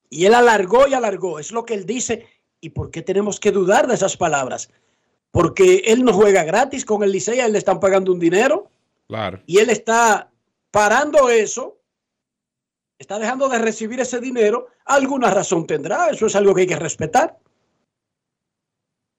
Y 0.08 0.26
él 0.26 0.34
alargó 0.34 0.86
y 0.86 0.94
alargó. 0.94 1.40
Es 1.40 1.50
lo 1.50 1.64
que 1.64 1.74
él 1.74 1.84
dice. 1.84 2.26
¿Y 2.60 2.70
por 2.70 2.90
qué 2.92 3.02
tenemos 3.02 3.40
que 3.40 3.50
dudar 3.50 3.88
de 3.88 3.94
esas 3.94 4.16
palabras? 4.16 4.70
Porque 5.32 5.82
él 5.86 6.04
no 6.04 6.12
juega 6.12 6.44
gratis 6.44 6.84
con 6.84 7.02
el 7.02 7.10
Licey, 7.10 7.40
a 7.40 7.46
él 7.46 7.52
le 7.52 7.58
están 7.58 7.80
pagando 7.80 8.12
un 8.12 8.20
dinero 8.20 8.70
Claro. 9.08 9.40
y 9.44 9.58
él 9.58 9.68
está 9.68 10.30
parando 10.74 11.30
eso, 11.30 11.78
está 12.98 13.16
dejando 13.20 13.48
de 13.48 13.58
recibir 13.60 14.00
ese 14.00 14.20
dinero, 14.20 14.66
alguna 14.86 15.30
razón 15.30 15.68
tendrá, 15.68 16.10
eso 16.10 16.26
es 16.26 16.34
algo 16.34 16.52
que 16.52 16.62
hay 16.62 16.66
que 16.66 16.74
respetar. 16.76 17.38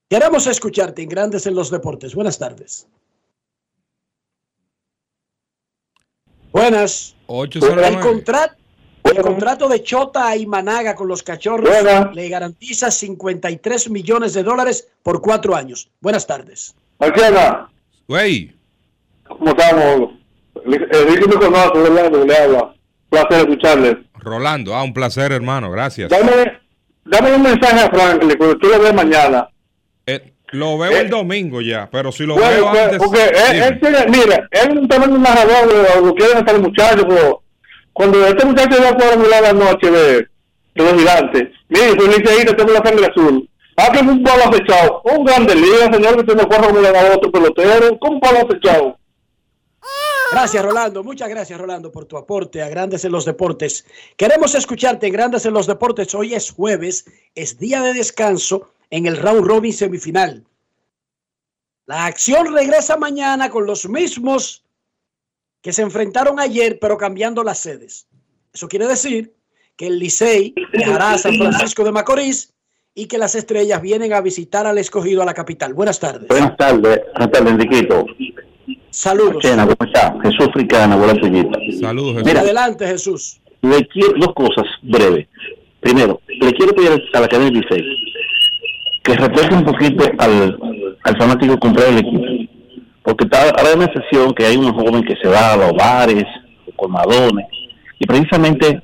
Queremos 0.10 0.45
escucharte 0.47 1.01
en 1.01 1.08
Grandes 1.10 1.47
en 1.47 1.56
los 1.56 1.72
Deportes. 1.72 2.14
Buenas 2.14 2.38
tardes. 2.38 2.88
Buenas. 6.51 7.16
El, 7.30 7.36
809. 7.36 8.01
contrat- 8.01 8.58
el 9.06 9.22
contrato 9.22 9.70
de 9.70 9.82
Chota 9.82 10.36
y 10.36 10.45
Managa 10.45 10.93
con 10.93 11.08
los 11.08 11.24
cachorros 11.24 11.70
Buenas. 11.70 12.14
le 12.14 12.28
garantiza 12.28 12.91
53 12.91 13.89
millones 13.89 14.34
de 14.34 14.43
dólares 14.43 14.89
por 15.03 15.22
cuatro 15.22 15.56
años. 15.56 15.89
Buenas 16.01 16.28
tardes. 16.28 16.76
Marciana, 16.99 17.72
Güey, 18.08 18.53
¿cómo 19.28 19.49
estamos? 19.51 20.24
Enrique 20.64 21.28
me 21.28 21.36
conoce, 21.36 21.78
Orlando, 21.80 22.26
le 22.26 22.38
habla. 22.38 22.74
Placer 23.10 23.39
escucharle. 23.39 23.97
Rolando, 24.16 24.76
ah, 24.76 24.84
un 24.84 24.93
placer, 24.93 25.32
hermano, 25.32 25.70
gracias. 25.72 26.10
Dame, 26.10 26.32
dame 27.06 27.36
un 27.36 27.41
mensaje 27.43 27.80
a 27.86 27.89
Franklin, 27.89 28.36
porque 28.38 28.56
tú 28.56 28.68
lo 28.70 28.80
ves 28.80 28.93
mañana. 28.93 29.47
Eh, 30.08 30.34
lo 30.51 30.78
veo 30.78 30.91
el 30.99 31.10
domingo 31.10 31.62
ya, 31.62 31.88
pero 31.91 32.12
si 32.12 32.26
lo 32.26 32.36
Bueno, 32.36 32.49
veo 32.49 32.70
pues, 32.72 32.84
antes. 32.84 32.97
porque 32.99 33.24
él, 33.51 33.64
él 33.64 33.80
tiene, 33.80 33.97
mira, 34.08 34.47
él 34.51 34.70
es 34.72 34.76
un 34.76 34.88
tremendo 34.88 35.18
narrador, 35.18 35.68
de 35.68 36.01
lo 36.06 36.14
quieren 36.16 36.47
el 36.47 36.62
muchacho, 36.62 37.06
pero 37.08 37.41
cuando 37.93 38.26
este 38.28 38.45
muchacho 38.45 38.82
va 38.82 38.89
a 38.89 38.95
cuadrangular 38.95 39.43
la 39.43 39.53
noche 39.53 39.91
de, 39.91 40.14
de 40.18 40.28
los 40.84 40.93
gigantes, 40.93 41.43
mire, 41.70 41.89
soy 41.97 42.08
liceísta, 42.08 42.56
tengo 42.56 42.72
la 42.74 42.84
sangre 42.84 43.06
azul. 43.06 43.49
Ah, 43.78 43.89
que 43.91 43.99
es 43.99 44.06
un 44.06 44.24
palo 44.24 44.43
acechado. 44.45 45.01
Un 45.03 45.26
grande 45.26 45.53
liga, 45.53 45.91
señor, 45.91 46.14
que 46.16 46.22
usted 46.22 46.36
no 46.36 46.47
corre 46.47 46.68
como 46.68 46.80
le 46.80 46.91
da 46.93 47.12
a 47.12 47.16
otro 47.16 47.30
pelotero. 47.30 47.99
¿Cómo 47.99 48.14
un 48.14 48.20
palo 48.22 48.38
acechado? 48.47 48.97
Gracias, 50.36 50.65
Rolando. 50.65 51.01
Muchas 51.01 51.29
gracias, 51.29 51.57
Rolando, 51.57 51.93
por 51.93 52.03
tu 52.03 52.17
aporte 52.17 52.61
a 52.61 52.67
Grandes 52.67 53.05
en 53.05 53.13
los 53.13 53.23
Deportes. 53.23 53.86
Queremos 54.17 54.53
escucharte 54.53 55.07
en 55.07 55.13
Grandes 55.13 55.45
en 55.45 55.53
los 55.53 55.65
Deportes. 55.65 56.13
Hoy 56.13 56.33
es 56.33 56.51
jueves, 56.51 57.05
es 57.36 57.57
día 57.57 57.81
de 57.81 57.93
descanso 57.93 58.73
en 58.89 59.05
el 59.05 59.15
round 59.15 59.47
robin 59.47 59.71
semifinal. 59.71 60.43
La 61.86 62.05
acción 62.05 62.53
regresa 62.53 62.97
mañana 62.97 63.49
con 63.49 63.65
los 63.65 63.88
mismos 63.88 64.65
que 65.61 65.71
se 65.71 65.83
enfrentaron 65.83 66.38
ayer, 66.38 66.79
pero 66.81 66.97
cambiando 66.97 67.41
las 67.41 67.59
sedes. 67.59 68.05
Eso 68.53 68.67
quiere 68.67 68.88
decir 68.88 69.33
que 69.77 69.88
el 69.88 69.99
Licey 69.99 70.53
dejará 70.73 71.13
a 71.13 71.17
San 71.17 71.38
Francisco 71.38 71.86
de 71.86 71.93
Macorís 71.93 72.53
y 72.93 73.05
que 73.05 73.17
las 73.17 73.36
estrellas 73.36 73.81
vienen 73.81 74.11
a 74.11 74.19
visitar 74.19 74.67
al 74.67 74.79
escogido 74.79 75.21
a 75.21 75.25
la 75.25 75.33
capital. 75.33 75.73
Buenas 75.73 76.01
tardes. 76.01 76.27
Buenas 76.27 76.57
tardes, 76.57 77.03
buenas 77.13 77.31
tardes, 77.31 77.51
Enriquito. 77.53 78.05
Saludos. 78.95 79.41
Chena, 79.41 79.63
¿cómo 79.63 79.75
está? 79.81 80.15
Jesús 80.23 80.47
Fricana, 80.53 80.95
buena 80.95 81.13
tuyita. 81.15 81.59
Saludos, 81.81 82.23
Mira, 82.25 82.39
Adelante, 82.39 82.87
Jesús. 82.87 83.41
le 83.61 83.85
quiero 83.87 84.13
dos 84.17 84.33
cosas 84.33 84.65
breves. 84.83 85.27
Primero, 85.81 86.21
le 86.27 86.51
quiero 86.53 86.73
pedir 86.73 87.03
a 87.13 87.19
la 87.19 87.27
cadena 87.27 87.51
Licey 87.51 87.83
que 89.03 89.13
respete 89.15 89.53
un 89.53 89.65
poquito 89.65 90.05
al, 90.17 90.57
al 91.03 91.17
fanático 91.17 91.59
comprar 91.59 91.89
el 91.89 91.97
equipo. 91.99 92.23
Porque 93.03 93.25
está, 93.25 93.49
ahora 93.49 93.69
hay 93.69 93.75
una 93.75 93.93
sesión 93.93 94.33
que 94.33 94.45
hay 94.45 94.55
unos 94.55 94.71
jóvenes 94.71 95.03
que 95.07 95.15
se 95.21 95.27
va 95.27 95.53
a 95.53 95.57
los 95.57 95.73
bares, 95.73 96.23
colmadones, 96.77 97.45
y 97.99 98.05
precisamente 98.07 98.81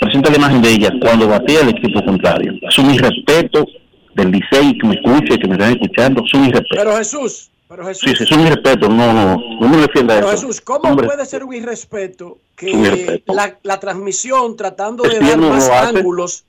presenta 0.00 0.30
la 0.30 0.38
imagen 0.38 0.62
de 0.62 0.70
ella 0.72 0.90
cuando 1.00 1.28
batea 1.28 1.60
el 1.60 1.68
equipo 1.68 2.02
contrario. 2.02 2.54
Es 2.62 2.78
un 2.78 2.92
irrespeto 2.94 3.66
del 4.14 4.30
Licey 4.32 4.78
que 4.78 4.86
me 4.88 4.94
escuche, 4.94 5.38
que 5.38 5.46
me 5.46 5.54
están 5.54 5.72
escuchando, 5.72 6.22
es 6.24 6.34
un 6.34 6.46
irrespeto. 6.46 6.74
Pero 6.76 6.96
Jesús, 6.96 7.50
pero 7.68 7.86
Jesús. 7.86 8.10
Sí, 8.10 8.16
sí, 8.16 8.24
es 8.24 8.32
un 8.32 8.46
irrespeto, 8.46 8.88
no, 8.88 9.12
no, 9.12 9.36
no 9.60 9.68
me 9.68 9.76
defienda 9.78 10.14
Pero 10.14 10.30
eso. 10.30 10.46
Jesús, 10.46 10.60
¿cómo 10.60 10.90
Hombre, 10.90 11.06
puede 11.06 11.24
ser 11.26 11.44
un 11.44 11.54
irrespeto 11.54 12.38
que. 12.56 13.22
La, 13.26 13.58
la 13.62 13.80
transmisión 13.80 14.56
tratando 14.56 15.04
Es 15.04 15.18
de 15.18 15.26
dar 15.26 15.38
más 15.38 15.68
ángulos, 15.68 16.44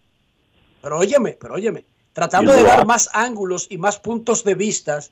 pero 0.82 1.00
óyeme, 1.00 1.38
pero 1.40 1.56
óyeme, 1.56 1.86
tratando 2.14 2.52
de 2.52 2.64
dar 2.64 2.86
más 2.86 3.10
ángulos 3.14 3.68
y 3.70 3.78
más 3.78 3.98
puntos 3.98 4.44
de 4.44 4.56
vistas, 4.56 5.12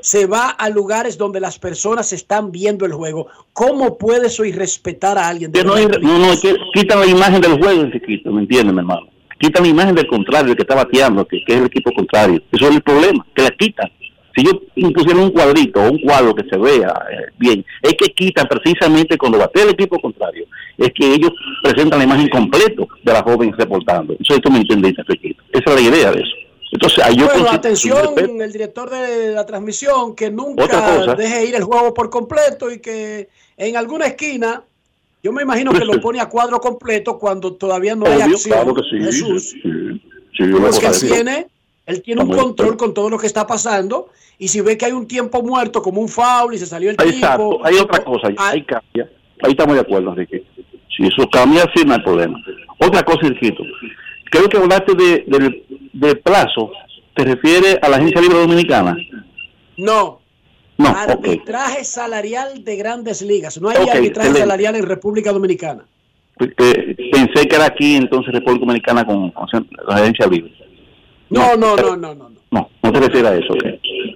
se 0.00 0.26
va 0.26 0.50
a 0.50 0.68
lugares 0.68 1.18
donde 1.18 1.40
las 1.40 1.58
personas 1.58 2.12
están 2.12 2.52
viendo 2.52 2.86
el 2.86 2.92
juego. 2.92 3.28
¿Cómo 3.52 3.98
puede 3.98 4.26
eso 4.26 4.44
irrespetar 4.44 5.18
a 5.18 5.28
alguien? 5.28 5.52
De 5.52 5.64
no, 5.64 5.76
no, 5.76 6.18
no, 6.18 6.32
es 6.32 6.40
que 6.40 6.56
quitan 6.74 7.00
la 7.00 7.06
imagen 7.06 7.40
del 7.40 7.58
juego 7.58 7.84
y 7.84 7.92
se 7.92 8.00
quita, 8.00 8.30
¿me 8.30 8.42
entiendes, 8.42 8.72
mi 8.72 8.80
hermano? 8.80 9.08
Quitan 9.38 9.62
la 9.62 9.68
imagen 9.68 9.94
del 9.94 10.06
contrario, 10.08 10.50
el 10.50 10.56
que 10.56 10.62
está 10.62 10.74
bateando, 10.74 11.26
que, 11.26 11.44
que 11.44 11.54
es 11.54 11.60
el 11.60 11.66
equipo 11.66 11.92
contrario. 11.92 12.42
Eso 12.50 12.68
es 12.68 12.74
el 12.74 12.82
problema, 12.82 13.24
que 13.34 13.42
la 13.42 13.50
quitan. 13.50 13.90
Si 14.36 14.44
yo 14.44 14.52
impusiera 14.76 15.18
un 15.20 15.30
cuadrito 15.30 15.80
o 15.80 15.90
un 15.90 16.00
cuadro 16.00 16.34
que 16.34 16.44
se 16.48 16.56
vea 16.58 16.94
eh, 17.10 17.32
bien, 17.38 17.64
es 17.82 17.94
que 17.94 18.12
quitan 18.14 18.46
precisamente 18.46 19.18
cuando 19.18 19.38
batea 19.38 19.64
el 19.64 19.70
equipo 19.70 19.98
contrario, 20.00 20.44
es 20.76 20.90
que 20.94 21.12
ellos 21.14 21.32
presentan 21.62 21.98
la 21.98 22.04
imagen 22.04 22.28
completa 22.28 22.82
de 23.02 23.12
la 23.12 23.22
joven 23.22 23.52
reportando. 23.56 24.14
Eso 24.20 24.34
esto 24.34 24.50
me 24.50 24.58
entendiste, 24.58 25.02
Enriquito. 25.02 25.42
Esa 25.52 25.70
es 25.74 25.82
la 25.82 25.88
idea 25.96 26.12
de 26.12 26.20
eso. 26.20 26.30
Entonces, 26.70 27.02
ahí 27.02 27.16
yo 27.16 27.24
Bueno, 27.24 27.46
considero- 27.46 27.98
atención, 27.98 28.40
el 28.42 28.52
director 28.52 28.90
de 28.90 29.32
la 29.32 29.46
transmisión, 29.46 30.14
que 30.14 30.30
nunca 30.30 31.14
deje 31.16 31.46
ir 31.46 31.54
el 31.54 31.64
juego 31.64 31.94
por 31.94 32.10
completo 32.10 32.70
y 32.70 32.78
que 32.78 33.28
en 33.56 33.76
alguna 33.76 34.06
esquina, 34.06 34.62
yo 35.22 35.32
me 35.32 35.42
imagino 35.42 35.72
que 35.72 35.84
lo 35.84 35.98
pone 36.00 36.20
a 36.20 36.26
cuadro 36.28 36.60
completo 36.60 37.18
cuando 37.18 37.54
todavía 37.54 37.96
no 37.96 38.06
hay 38.06 38.20
Obvio, 38.22 38.34
acción. 38.36 38.52
claro 38.52 38.74
que 38.74 38.82
sí, 38.82 39.02
Jesús. 39.02 39.42
sí, 39.62 40.00
sí, 40.36 40.50
cosa 40.52 40.90
así. 40.90 41.06
tiene, 41.08 41.46
él 41.88 42.02
tiene 42.02 42.22
un 42.22 42.30
control 42.30 42.76
con 42.76 42.92
todo 42.92 43.08
lo 43.08 43.18
que 43.18 43.26
está 43.26 43.46
pasando 43.46 44.10
y 44.38 44.48
si 44.48 44.60
ve 44.60 44.76
que 44.76 44.84
hay 44.84 44.92
un 44.92 45.08
tiempo 45.08 45.42
muerto 45.42 45.80
como 45.80 46.02
un 46.02 46.08
foul 46.08 46.52
y 46.54 46.58
se 46.58 46.66
salió 46.66 46.90
el 46.90 46.96
Exacto, 47.00 47.50
tipo, 47.50 47.66
hay 47.66 47.76
otra 47.76 48.04
cosa, 48.04 48.28
ahí 48.36 48.62
cambia. 48.62 49.10
Ahí 49.42 49.52
estamos 49.52 49.74
de 49.74 49.80
acuerdo, 49.80 50.10
Enrique. 50.10 50.44
Si 50.94 51.06
eso 51.06 51.26
cambia, 51.30 51.64
sí, 51.74 51.84
no 51.86 51.94
hay 51.94 52.02
problema. 52.02 52.38
Otra 52.78 53.02
cosa, 53.02 53.20
Enriquito. 53.22 53.62
Creo 54.30 54.48
que 54.50 54.58
hablaste 54.58 54.94
de, 54.94 55.24
del, 55.26 55.64
del 55.94 56.18
plazo. 56.18 56.72
¿Te 57.16 57.24
refieres 57.24 57.78
a 57.80 57.88
la 57.88 57.96
Agencia 57.96 58.20
Libre 58.20 58.38
Dominicana? 58.38 58.96
no. 59.76 60.20
No. 60.76 60.90
Arbitraje 60.90 61.82
salarial 61.84 62.62
de 62.62 62.76
grandes 62.76 63.20
ligas. 63.22 63.60
No 63.60 63.68
hay 63.68 63.78
arbitraje 63.78 64.06
excelente. 64.06 64.38
salarial 64.38 64.76
en 64.76 64.86
República 64.86 65.32
Dominicana. 65.32 65.84
Pensé 66.36 67.48
que 67.48 67.56
era 67.56 67.64
aquí, 67.64 67.96
entonces, 67.96 68.32
República 68.32 68.60
Dominicana 68.60 69.04
con, 69.04 69.32
con 69.32 69.48
la 69.88 69.96
Agencia 69.96 70.28
Libre. 70.28 70.52
No, 71.30 71.56
no, 71.56 71.76
no, 71.76 71.96
no, 71.96 72.14
no. 72.14 72.30
No, 72.50 72.70
no 72.82 72.92
te 72.92 73.00
refieres 73.00 73.30
a 73.30 73.36
eso. 73.36 73.54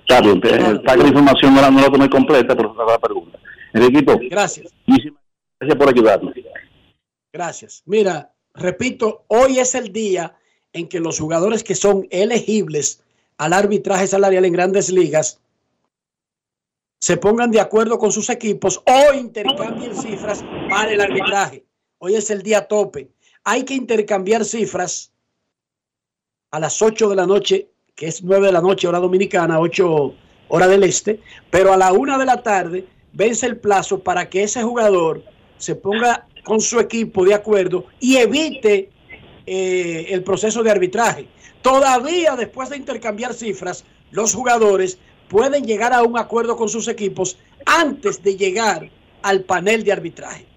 Está 0.01 0.21
bien, 0.21 0.41
está 0.45 0.97
que 0.97 1.03
la 1.03 1.09
información 1.09 1.55
no 1.55 1.61
la, 1.61 1.91
tomé 1.91 2.09
completa, 2.09 2.57
pero 2.57 2.73
esa 2.73 2.83
es 2.83 2.89
la 2.89 2.99
pregunta. 2.99 3.39
Enriquito, 3.73 4.19
Gracias. 4.31 4.73
muchísimas 4.87 5.23
gracias 5.59 5.79
por 5.79 5.89
ayudarnos. 5.89 6.35
Gracias. 7.33 7.83
Mira, 7.87 8.33
repito, 8.55 9.25
hoy 9.29 9.59
es 9.59 9.75
el 9.75 9.93
día 9.93 10.37
en 10.73 10.89
que 10.89 11.01
los 11.01 11.19
jugadores 11.19 11.65
que 11.65 11.75
son 11.75 12.07
elegibles 12.11 13.03
al 13.39 13.53
arbitraje 13.53 14.07
salarial 14.07 14.45
en 14.45 14.53
grandes 14.53 14.91
ligas 14.91 15.41
se 16.99 17.17
pongan 17.17 17.51
de 17.51 17.61
acuerdo 17.61 17.99
con 17.99 18.13
sus 18.13 18.31
equipos 18.31 18.83
o 18.87 19.15
intercambien 19.15 19.95
cifras 19.97 20.45
para 20.71 20.93
el 20.93 21.01
arbitraje. 21.01 21.65
Hoy 21.99 22.15
es 22.15 22.31
el 22.31 22.43
día 22.43 22.69
tope. 22.69 23.11
Hay 23.45 23.65
que 23.65 23.75
intercambiar 23.75 24.45
cifras 24.45 25.12
a 26.53 26.61
las 26.61 26.82
8 26.82 27.09
de 27.09 27.16
la 27.16 27.26
noche, 27.26 27.70
que 27.94 28.07
es 28.07 28.22
9 28.22 28.46
de 28.46 28.53
la 28.53 28.61
noche 28.61 28.86
hora 28.86 29.00
dominicana, 29.00 29.59
8 29.59 30.14
hora 30.48 30.68
del 30.68 30.84
este, 30.84 31.18
pero 31.50 31.72
a 31.72 31.78
la 31.78 31.92
1 31.94 32.18
de 32.18 32.26
la 32.26 32.42
tarde 32.42 32.86
vence 33.14 33.46
el 33.46 33.57
plazo 33.57 34.00
para 34.00 34.28
que 34.28 34.42
ese 34.42 34.62
jugador 34.62 35.24
se 35.57 35.74
ponga 35.74 36.26
con 36.44 36.61
su 36.61 36.78
equipo 36.78 37.24
de 37.24 37.32
acuerdo 37.32 37.86
y 38.00 38.16
evite 38.16 38.90
eh, 39.46 40.07
el 40.11 40.22
proceso 40.22 40.62
de 40.62 40.70
arbitraje. 40.70 41.26
Todavía 41.62 42.36
después 42.36 42.68
de 42.68 42.76
intercambiar 42.76 43.32
cifras, 43.32 43.84
los 44.11 44.34
jugadores 44.34 44.98
pueden 45.28 45.64
llegar 45.64 45.94
a 45.94 46.03
un 46.03 46.18
acuerdo 46.18 46.57
con 46.57 46.68
sus 46.68 46.86
equipos 46.86 47.38
antes 47.64 48.22
de 48.22 48.36
llegar 48.36 48.90
al 49.22 49.40
panel 49.44 49.84
de 49.84 49.92
arbitraje. 49.92 50.51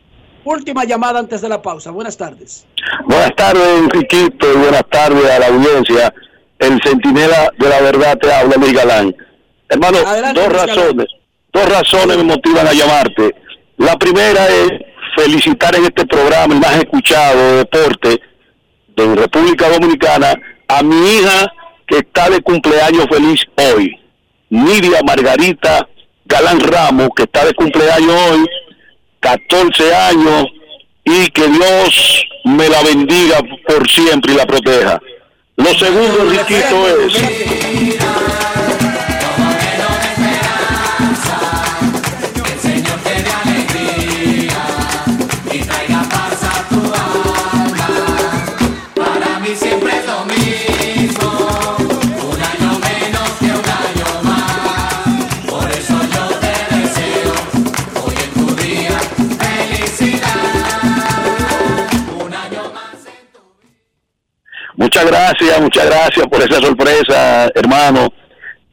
Última 0.45 0.85
llamada 0.85 1.19
antes 1.19 1.41
de 1.41 1.49
la 1.49 1.61
pausa. 1.61 1.89
Buenas 1.91 2.15
tardes. 2.17 2.65
Buenas 3.05 3.35
tardes, 3.35 3.63
Enriquito, 3.79 4.47
buenas 4.59 4.83
tardes 4.89 5.29
a 5.29 5.39
la 5.39 5.47
audiencia. 5.47 6.13
El 6.59 6.79
centinela 6.83 7.51
de 7.57 7.67
la 7.67 7.81
verdad 7.81 8.17
te 8.19 8.31
habla, 8.31 8.55
Luis 8.57 8.73
Galán. 8.73 9.15
Hermano, 9.69 9.97
Adelante, 10.05 10.39
dos 10.39 10.49
Luis 10.49 10.61
Galán. 10.61 10.77
razones, 10.77 11.07
dos 11.51 11.69
razones 11.69 12.17
me 12.17 12.23
motivan 12.23 12.67
a 12.67 12.73
llamarte. 12.73 13.35
La 13.77 13.97
primera 13.97 14.47
es 14.47 14.69
felicitar 15.15 15.75
en 15.75 15.85
este 15.85 16.05
programa, 16.05 16.53
el 16.53 16.59
más 16.59 16.75
escuchado 16.77 17.37
de 17.37 17.57
deporte 17.57 18.21
de 18.95 19.15
República 19.15 19.67
Dominicana, 19.69 20.33
a 20.67 20.83
mi 20.83 20.95
hija 20.95 21.51
que 21.87 21.97
está 21.97 22.29
de 22.29 22.41
cumpleaños 22.41 23.05
feliz 23.09 23.41
hoy, 23.57 23.99
Nidia 24.49 25.01
Margarita 25.05 25.87
Galán 26.25 26.59
Ramos, 26.59 27.09
que 27.15 27.23
está 27.23 27.45
de 27.45 27.53
cumpleaños 27.53 28.13
hoy, 28.31 28.45
14 29.26 29.95
años, 29.95 30.45
y 31.03 31.28
que 31.32 31.47
Dios 31.47 32.26
me 32.43 32.69
la 32.69 32.84
bendiga 32.84 33.39
por 33.67 33.89
siempre 33.89 34.34
y 34.34 34.36
la 34.36 34.45
proteja. 34.45 35.01
Lo 35.55 35.73
segundo, 35.73 36.26
Riquito, 36.30 36.88
es... 36.88 37.94
Muchas 64.78 65.05
gracias, 65.05 65.61
muchas 65.61 65.86
gracias 65.86 66.28
por 66.28 66.41
esa 66.41 66.59
sorpresa, 66.59 67.49
hermano. 67.55 68.11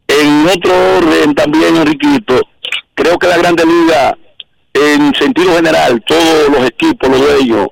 En 0.09 0.46
otro 0.46 0.96
orden 0.98 1.34
también, 1.34 1.76
Enriquito, 1.76 2.40
creo 2.94 3.16
que 3.18 3.28
la 3.28 3.38
Grande 3.38 3.64
Liga, 3.64 4.16
en 4.74 5.14
sentido 5.14 5.55
general, 5.55 6.03
todos 6.05 6.48
los 6.50 6.68
equipos, 6.68 7.09
los 7.09 7.20
dueños, 7.20 7.68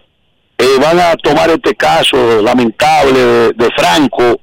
eh, 0.59 0.79
van 0.81 1.01
a 1.01 1.17
tomar 1.17 1.51
este 1.51 1.75
caso 1.75 2.41
lamentable 2.41 3.53
de, 3.53 3.69
Franco 3.77 4.41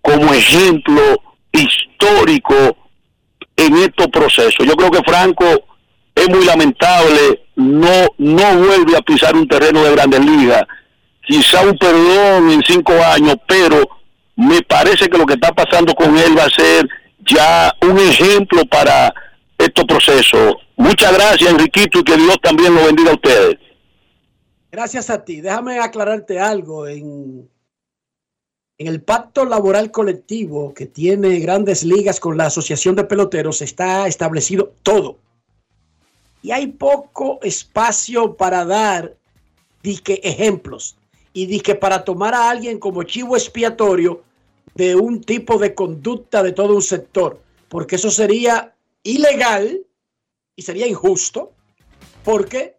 como 0.00 0.32
ejemplo 0.32 1.20
histórico 1.52 2.54
en 3.54 3.76
estos 3.76 4.06
procesos. 4.08 4.66
Yo 4.66 4.74
creo 4.76 4.90
que 4.90 5.02
Franco 5.04 5.44
es 6.14 6.28
muy 6.30 6.44
lamentable, 6.44 7.42
no, 7.56 8.06
no 8.16 8.54
vuelve 8.58 8.96
a 8.96 9.02
pisar 9.02 9.34
un 9.36 9.46
terreno 9.46 9.84
de 9.84 9.92
Grandes 9.92 10.24
Ligas 10.24 10.62
quizá 11.26 11.62
un 11.62 11.76
perdón 11.76 12.50
en 12.50 12.62
cinco 12.62 12.92
años, 12.92 13.36
pero 13.46 13.82
me 14.36 14.62
parece 14.62 15.08
que 15.08 15.18
lo 15.18 15.26
que 15.26 15.34
está 15.34 15.52
pasando 15.52 15.94
con 15.94 16.16
él 16.16 16.38
va 16.38 16.44
a 16.44 16.50
ser 16.50 16.88
ya 17.18 17.74
un 17.82 17.98
ejemplo 17.98 18.64
para 18.66 19.12
estos 19.58 19.84
procesos. 19.84 20.54
Muchas 20.76 21.12
gracias, 21.12 21.50
Enriquito, 21.50 21.98
y 21.98 22.04
que 22.04 22.16
Dios 22.16 22.36
también 22.42 22.74
lo 22.74 22.84
bendiga 22.84 23.10
a 23.10 23.14
ustedes. 23.14 23.56
Gracias 24.70 25.10
a 25.10 25.24
ti. 25.24 25.40
Déjame 25.40 25.80
aclararte 25.80 26.38
algo. 26.38 26.86
En, 26.86 27.48
en 28.78 28.86
el 28.86 29.02
pacto 29.02 29.46
laboral 29.46 29.90
colectivo 29.90 30.74
que 30.74 30.86
tiene 30.86 31.40
grandes 31.40 31.82
ligas 31.82 32.20
con 32.20 32.36
la 32.36 32.46
Asociación 32.46 32.94
de 32.94 33.04
Peloteros 33.04 33.62
está 33.62 34.06
establecido 34.06 34.74
todo. 34.82 35.18
Y 36.42 36.50
hay 36.52 36.68
poco 36.68 37.40
espacio 37.42 38.36
para 38.36 38.64
dar 38.64 39.16
disque 39.82 40.20
ejemplos 40.22 40.96
y 41.36 41.44
disque 41.44 41.74
para 41.74 42.02
tomar 42.02 42.32
a 42.32 42.48
alguien 42.48 42.78
como 42.78 43.02
chivo 43.02 43.36
expiatorio 43.36 44.22
de 44.74 44.96
un 44.96 45.20
tipo 45.20 45.58
de 45.58 45.74
conducta 45.74 46.42
de 46.42 46.52
todo 46.52 46.74
un 46.74 46.80
sector, 46.80 47.42
porque 47.68 47.96
eso 47.96 48.10
sería 48.10 48.74
ilegal 49.02 49.84
y 50.56 50.62
sería 50.62 50.86
injusto, 50.86 51.52
porque 52.24 52.78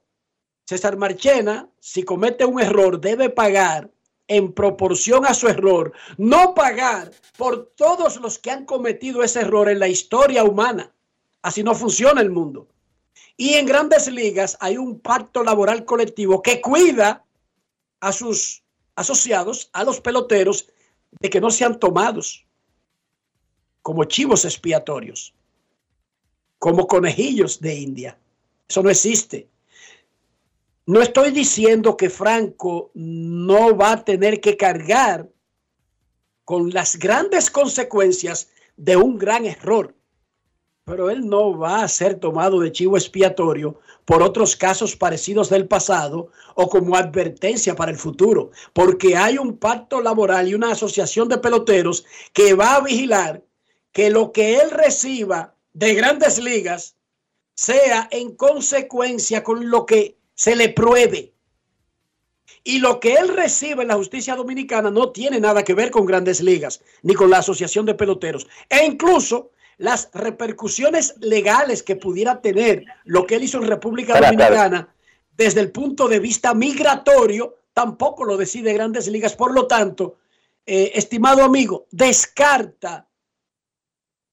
César 0.65 0.97
Marchena, 0.97 1.69
si 1.79 2.01
comete 2.01 2.45
un 2.45 2.59
error, 2.59 2.99
debe 2.99 3.29
pagar 3.29 3.91
en 4.27 4.51
proporción 4.51 5.27
a 5.27 5.35
su 5.35 5.47
error, 5.47 5.93
no 6.17 6.55
pagar 6.55 7.11
por 7.37 7.73
todos 7.75 8.19
los 8.19 8.39
que 8.39 8.49
han 8.49 8.65
cometido 8.65 9.21
ese 9.21 9.41
error 9.41 9.69
en 9.69 9.77
la 9.77 9.87
historia 9.87 10.43
humana. 10.43 10.91
Así 11.43 11.61
no 11.61 11.75
funciona 11.75 12.21
el 12.21 12.31
mundo. 12.31 12.67
Y 13.37 13.53
en 13.53 13.67
grandes 13.67 14.07
ligas 14.11 14.57
hay 14.61 14.77
un 14.77 14.99
pacto 14.99 15.43
laboral 15.43 15.85
colectivo 15.85 16.41
que 16.41 16.59
cuida 16.59 17.23
a 17.99 18.11
sus 18.11 18.63
asociados, 18.95 19.69
a 19.73 19.83
los 19.83 20.01
peloteros, 20.01 20.67
de 21.19 21.29
que 21.29 21.41
no 21.41 21.49
sean 21.51 21.79
tomados 21.79 22.45
como 23.81 24.03
chivos 24.03 24.43
expiatorios, 24.43 25.33
como 26.59 26.87
conejillos 26.87 27.59
de 27.61 27.75
India. 27.75 28.17
Eso 28.67 28.83
no 28.83 28.89
existe. 28.89 29.47
No 30.85 31.01
estoy 31.01 31.31
diciendo 31.31 31.95
que 31.95 32.09
Franco 32.09 32.91
no 32.93 33.75
va 33.77 33.93
a 33.93 34.03
tener 34.03 34.41
que 34.41 34.57
cargar 34.57 35.29
con 36.43 36.69
las 36.71 36.97
grandes 36.97 37.49
consecuencias 37.49 38.49
de 38.77 38.95
un 38.95 39.17
gran 39.17 39.45
error, 39.45 39.93
pero 40.85 41.09
él 41.09 41.27
no 41.27 41.57
va 41.57 41.83
a 41.83 41.87
ser 41.87 42.19
tomado 42.19 42.61
de 42.61 42.71
chivo 42.71 42.97
expiatorio 42.97 43.79
por 44.07 44.23
otros 44.23 44.55
casos 44.55 44.95
parecidos 44.95 45.49
del 45.49 45.67
pasado 45.67 46.29
o 46.55 46.69
como 46.69 46.95
advertencia 46.95 47.75
para 47.75 47.91
el 47.91 47.97
futuro, 47.97 48.51
porque 48.71 49.17
hay 49.17 49.37
un 49.37 49.57
pacto 49.57 49.99
laboral 50.01 50.47
y 50.47 50.53
una 50.53 50.71
asociación 50.71 51.27
de 51.27 51.39
peloteros 51.39 52.05
que 52.31 52.53
va 52.53 52.75
a 52.75 52.79
vigilar 52.79 53.43
que 53.91 54.09
lo 54.09 54.31
que 54.31 54.59
él 54.59 54.71
reciba 54.71 55.55
de 55.73 55.93
grandes 55.93 56.39
ligas 56.39 56.95
sea 57.53 58.07
en 58.09 58.33
consecuencia 58.37 59.43
con 59.43 59.69
lo 59.69 59.85
que 59.85 60.17
se 60.35 60.55
le 60.55 60.69
pruebe. 60.69 61.33
Y 62.63 62.79
lo 62.79 63.01
que 63.01 63.15
él 63.15 63.27
recibe 63.27 63.81
en 63.81 63.89
la 63.89 63.95
justicia 63.95 64.37
dominicana 64.37 64.89
no 64.89 65.11
tiene 65.11 65.41
nada 65.41 65.65
que 65.65 65.73
ver 65.73 65.91
con 65.91 66.05
grandes 66.05 66.39
ligas 66.39 66.81
ni 67.01 67.13
con 67.13 67.29
la 67.29 67.39
asociación 67.39 67.85
de 67.85 67.95
peloteros. 67.95 68.47
E 68.69 68.85
incluso 68.85 69.51
las 69.77 70.09
repercusiones 70.13 71.15
legales 71.19 71.83
que 71.83 71.95
pudiera 71.95 72.41
tener 72.41 72.85
lo 73.05 73.25
que 73.25 73.35
él 73.35 73.43
hizo 73.43 73.59
en 73.59 73.67
República 73.67 74.19
Dominicana 74.19 74.89
desde 75.37 75.61
el 75.61 75.71
punto 75.71 76.07
de 76.07 76.19
vista 76.19 76.53
migratorio 76.53 77.55
tampoco 77.73 78.25
lo 78.25 78.37
decide 78.37 78.73
grandes 78.73 79.07
ligas. 79.07 79.35
Por 79.35 79.53
lo 79.53 79.67
tanto, 79.67 80.17
eh, 80.65 80.91
estimado 80.95 81.43
amigo, 81.43 81.85
descarta 81.91 83.07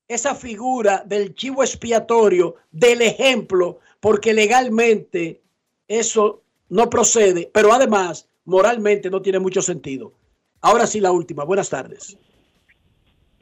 esa 0.08 0.34
figura 0.34 1.04
del 1.06 1.34
chivo 1.34 1.62
expiatorio, 1.62 2.56
del 2.70 3.02
ejemplo, 3.02 3.80
porque 4.00 4.32
legalmente 4.32 5.42
eso 5.86 6.42
no 6.70 6.88
procede, 6.88 7.50
pero 7.52 7.72
además 7.72 8.28
moralmente 8.46 9.10
no 9.10 9.20
tiene 9.20 9.38
mucho 9.38 9.60
sentido. 9.60 10.14
Ahora 10.62 10.86
sí, 10.86 11.00
la 11.00 11.12
última. 11.12 11.44
Buenas 11.44 11.68
tardes. 11.68 12.16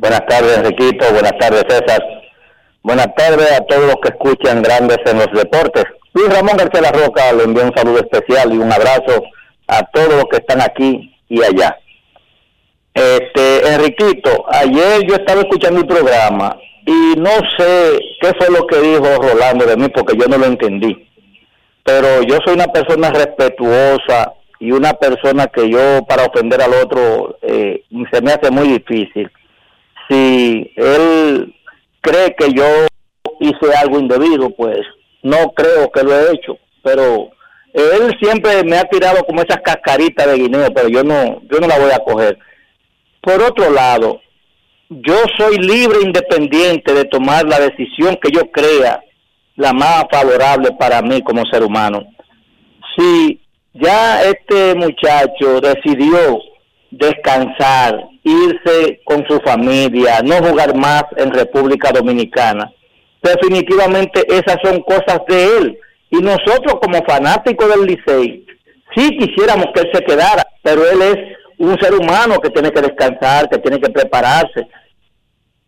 Buenas 0.03 0.27
tardes, 0.27 0.59
Enriquito. 0.59 1.13
Buenas 1.13 1.39
tardes, 1.39 1.63
César. 1.69 2.03
Buenas 2.83 3.15
tardes 3.15 3.53
a 3.53 3.61
todos 3.67 3.85
los 3.85 3.95
que 4.03 4.09
escuchan 4.09 4.61
Grandes 4.61 4.99
en 5.07 5.19
los 5.19 5.29
Deportes. 5.33 5.85
Luis 6.13 6.29
Ramón 6.29 6.57
García 6.57 6.81
La 6.81 6.91
Roca 6.91 7.33
le 7.33 7.45
envío 7.45 7.63
un 7.63 7.77
saludo 7.77 7.99
especial 7.99 8.53
y 8.53 8.59
un 8.59 8.73
abrazo 8.73 9.23
a 9.69 9.85
todos 9.93 10.09
los 10.09 10.25
que 10.25 10.39
están 10.39 10.61
aquí 10.61 11.15
y 11.29 11.41
allá. 11.45 11.77
Este, 12.93 13.75
Enriquito, 13.75 14.45
ayer 14.49 15.07
yo 15.07 15.15
estaba 15.15 15.43
escuchando 15.43 15.79
el 15.79 15.87
programa 15.87 16.57
y 16.85 17.15
no 17.21 17.31
sé 17.57 18.01
qué 18.21 18.33
fue 18.41 18.51
lo 18.51 18.67
que 18.67 18.81
dijo 18.81 19.23
Rolando 19.23 19.67
de 19.67 19.77
mí 19.77 19.89
porque 19.95 20.17
yo 20.19 20.27
no 20.27 20.37
lo 20.37 20.47
entendí. 20.47 21.09
Pero 21.85 22.25
yo 22.25 22.39
soy 22.45 22.55
una 22.55 22.67
persona 22.67 23.11
respetuosa 23.11 24.33
y 24.59 24.73
una 24.73 24.95
persona 24.95 25.47
que 25.47 25.71
yo 25.71 26.05
para 26.09 26.25
ofender 26.25 26.61
al 26.61 26.75
otro 26.75 27.39
eh, 27.41 27.85
se 28.13 28.21
me 28.21 28.33
hace 28.33 28.51
muy 28.51 28.67
difícil. 28.67 29.31
Si 30.13 30.71
él 30.77 31.55
cree 32.03 32.35
que 32.37 32.53
yo 32.53 32.67
hice 33.41 33.75
algo 33.77 33.99
indebido, 33.99 34.51
pues 34.51 34.81
no 35.23 35.53
creo 35.55 35.91
que 35.91 36.03
lo 36.03 36.15
he 36.15 36.35
hecho, 36.35 36.59
pero 36.83 37.31
él 37.73 38.15
siempre 38.21 38.63
me 38.65 38.77
ha 38.77 38.85
tirado 38.85 39.25
como 39.25 39.41
esas 39.41 39.63
cascaritas 39.63 40.27
de 40.27 40.35
guineo, 40.35 40.69
pero 40.75 40.89
yo 40.89 41.03
no, 41.03 41.41
yo 41.51 41.61
no 41.61 41.67
la 41.67 41.79
voy 41.79 41.91
a 41.93 42.01
coger. 42.01 42.39
Por 43.23 43.41
otro 43.43 43.71
lado, 43.71 44.21
yo 44.91 45.15
soy 45.39 45.57
libre 45.57 45.99
e 46.03 46.07
independiente 46.07 46.93
de 46.93 47.07
tomar 47.07 47.47
la 47.47 47.59
decisión 47.61 48.19
que 48.21 48.31
yo 48.31 48.51
crea 48.51 49.03
la 49.57 49.73
más 49.73 50.05
favorable 50.11 50.73
para 50.79 51.01
mí 51.01 51.23
como 51.23 51.47
ser 51.47 51.63
humano. 51.63 52.05
Si 52.97 53.41
ya 53.73 54.23
este 54.25 54.75
muchacho 54.75 55.61
decidió 55.63 56.39
descansar, 56.93 58.09
irse 58.23 59.01
con 59.05 59.27
su 59.27 59.39
familia, 59.41 60.21
no 60.23 60.37
jugar 60.37 60.77
más 60.77 61.05
en 61.17 61.33
República 61.33 61.91
Dominicana, 61.91 62.71
definitivamente 63.23 64.25
esas 64.29 64.57
son 64.63 64.81
cosas 64.83 65.21
de 65.29 65.57
él. 65.59 65.79
Y 66.11 66.17
nosotros 66.19 66.75
como 66.81 67.03
fanáticos 67.05 67.69
del 67.69 67.87
Licey, 67.87 68.45
sí 68.95 69.17
quisiéramos 69.17 69.67
que 69.75 69.81
él 69.81 69.91
se 69.93 70.05
quedara, 70.05 70.47
pero 70.63 70.83
él 70.89 71.01
es 71.03 71.17
un 71.59 71.79
ser 71.81 71.95
humano 71.95 72.39
que 72.41 72.51
tiene 72.51 72.71
que 72.71 72.83
descansar, 72.83 73.49
que 73.49 73.59
tiene 73.59 73.81
que 73.81 73.91
prepararse. 73.91 74.67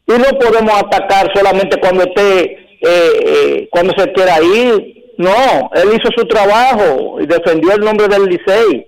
Y 0.07 0.13
no 0.13 0.39
podemos 0.39 0.75
atacar 0.75 1.31
solamente 1.35 1.81
cuando 1.81 2.05
esté, 2.05 2.43
eh, 2.43 3.11
eh, 3.27 3.69
cuando 3.71 3.95
se 3.97 4.13
quiera 4.13 4.43
ir. 4.43 4.93
No, 5.17 5.71
él 5.75 5.91
hizo 5.95 6.11
su 6.15 6.27
trabajo 6.27 7.19
y 7.21 7.27
defendió 7.27 7.73
el 7.73 7.81
nombre 7.81 8.09
del 8.09 8.25
Licey. 8.25 8.87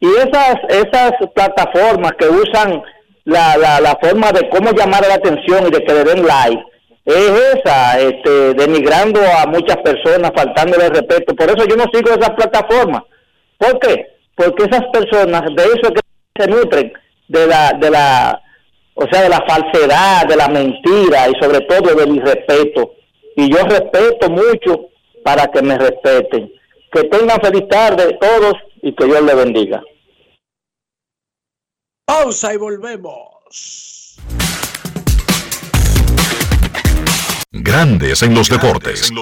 Y 0.00 0.08
esas, 0.08 0.56
esas 0.68 1.12
plataformas 1.34 2.12
que 2.18 2.28
usan 2.28 2.82
la, 3.24 3.56
la, 3.56 3.80
la 3.80 3.98
forma 4.00 4.30
de 4.32 4.48
cómo 4.50 4.70
llamar 4.72 5.06
la 5.06 5.14
atención 5.14 5.66
y 5.66 5.70
de 5.70 5.84
que 5.84 5.94
le 5.94 6.04
den 6.04 6.26
like, 6.26 6.62
es 7.06 7.30
esa, 7.54 7.98
este, 8.00 8.54
denigrando 8.54 9.20
a 9.20 9.46
muchas 9.46 9.76
personas, 9.76 10.32
faltándole 10.34 10.88
respeto. 10.88 11.34
Por 11.34 11.48
eso 11.48 11.64
yo 11.68 11.76
no 11.76 11.84
sigo 11.92 12.10
esas 12.10 12.30
plataformas. 12.30 13.02
¿Por 13.58 13.78
qué? 13.78 14.06
Porque 14.34 14.64
esas 14.64 14.84
personas, 14.92 15.42
de 15.54 15.62
eso 15.62 15.82
es 15.82 15.90
que 15.92 16.42
se 16.42 16.50
nutren, 16.50 16.92
de 17.28 17.46
la, 17.46 17.72
de 17.78 17.90
la, 17.90 18.42
o 18.94 19.06
sea, 19.10 19.22
de 19.22 19.28
la 19.28 19.44
falsedad, 19.46 20.26
de 20.26 20.36
la 20.36 20.48
mentira 20.48 21.28
y 21.28 21.40
sobre 21.40 21.60
todo 21.60 21.94
del 21.94 22.16
irrespeto. 22.16 22.92
Y 23.36 23.50
yo 23.50 23.62
respeto 23.64 24.28
mucho 24.28 24.88
para 25.22 25.46
que 25.46 25.62
me 25.62 25.78
respeten. 25.78 26.52
Que 26.90 27.04
tengan 27.04 27.40
feliz 27.40 27.68
tarde 27.68 28.18
todos 28.20 28.54
y 28.86 28.94
que 28.94 29.04
Dios 29.04 29.22
les 29.22 29.36
bendiga. 29.36 29.82
Pausa 32.06 32.54
y 32.54 32.56
volvemos. 32.56 34.16
Grandes 37.50 38.22
en 38.22 38.32
los 38.34 38.48
deportes. 38.48 39.12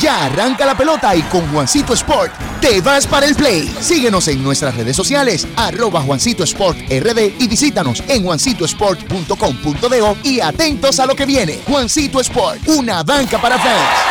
Ya 0.00 0.26
arranca 0.26 0.66
la 0.66 0.76
pelota 0.76 1.16
y 1.16 1.22
con 1.22 1.50
Juancito 1.52 1.94
Sport 1.94 2.32
te 2.60 2.80
vas 2.80 3.08
para 3.08 3.26
el 3.26 3.34
play. 3.34 3.66
Síguenos 3.80 4.28
en 4.28 4.44
nuestras 4.44 4.76
redes 4.76 4.94
sociales, 4.94 5.48
arroba 5.56 6.02
Juancito 6.02 6.44
Sport 6.44 6.78
RD 6.88 7.40
y 7.40 7.48
visítanos 7.48 8.04
en 8.06 8.22
juancitosport.com.de 8.22 10.16
y 10.22 10.38
atentos 10.40 11.00
a 11.00 11.06
lo 11.06 11.16
que 11.16 11.26
viene. 11.26 11.58
Juancito 11.66 12.20
Sport, 12.20 12.68
una 12.68 13.02
banca 13.02 13.40
para 13.40 13.58
fans. 13.58 14.10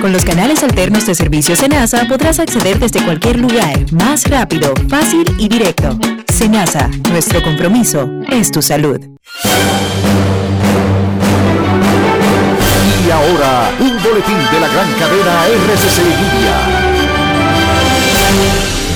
Con 0.00 0.12
los 0.12 0.24
canales 0.24 0.64
alternos 0.64 1.06
de 1.06 1.14
servicio 1.14 1.54
Senasa 1.54 2.06
podrás 2.08 2.40
acceder 2.40 2.80
desde 2.80 3.04
cualquier 3.04 3.38
lugar, 3.38 3.92
más 3.92 4.28
rápido, 4.28 4.74
fácil 4.88 5.24
y 5.38 5.48
directo. 5.48 5.96
Senasa, 6.32 6.88
nuestro 7.10 7.40
compromiso 7.42 8.08
es 8.28 8.50
tu 8.50 8.60
salud. 8.60 8.98
Y 13.06 13.10
ahora, 13.10 13.70
un 13.78 14.02
boletín 14.02 14.38
de 14.52 14.60
la 14.60 14.68
gran 14.68 14.92
cadena 14.94 15.46
RCC 15.46 15.98
Media. 16.20 16.78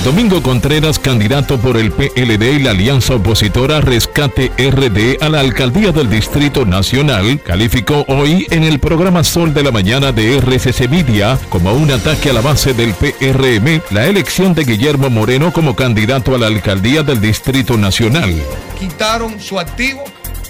Domingo 0.03 0.43
Contreras, 0.43 0.99
candidato 0.99 1.57
por 1.57 1.77
el 1.77 1.93
PLD 1.93 2.43
y 2.55 2.59
la 2.59 2.71
alianza 2.71 3.15
opositora 3.15 3.79
Rescate 3.79 4.51
RD 4.57 5.23
a 5.23 5.29
la 5.29 5.39
alcaldía 5.39 5.93
del 5.93 6.09
Distrito 6.09 6.65
Nacional, 6.65 7.39
calificó 7.41 8.03
hoy 8.09 8.45
en 8.49 8.63
el 8.63 8.79
programa 8.79 9.23
Sol 9.23 9.53
de 9.53 9.63
la 9.63 9.71
Mañana 9.71 10.11
de 10.11 10.39
RCC 10.39 10.89
Media 10.89 11.39
como 11.47 11.71
un 11.71 11.89
ataque 11.89 12.31
a 12.31 12.33
la 12.33 12.41
base 12.41 12.73
del 12.73 12.93
PRM 12.93 13.81
la 13.91 14.05
elección 14.05 14.53
de 14.53 14.65
Guillermo 14.65 15.09
Moreno 15.09 15.53
como 15.53 15.73
candidato 15.73 16.35
a 16.35 16.37
la 16.37 16.47
alcaldía 16.47 17.03
del 17.03 17.21
Distrito 17.21 17.77
Nacional. 17.77 18.35
Quitaron 18.77 19.39
su 19.39 19.57
activo 19.57 20.03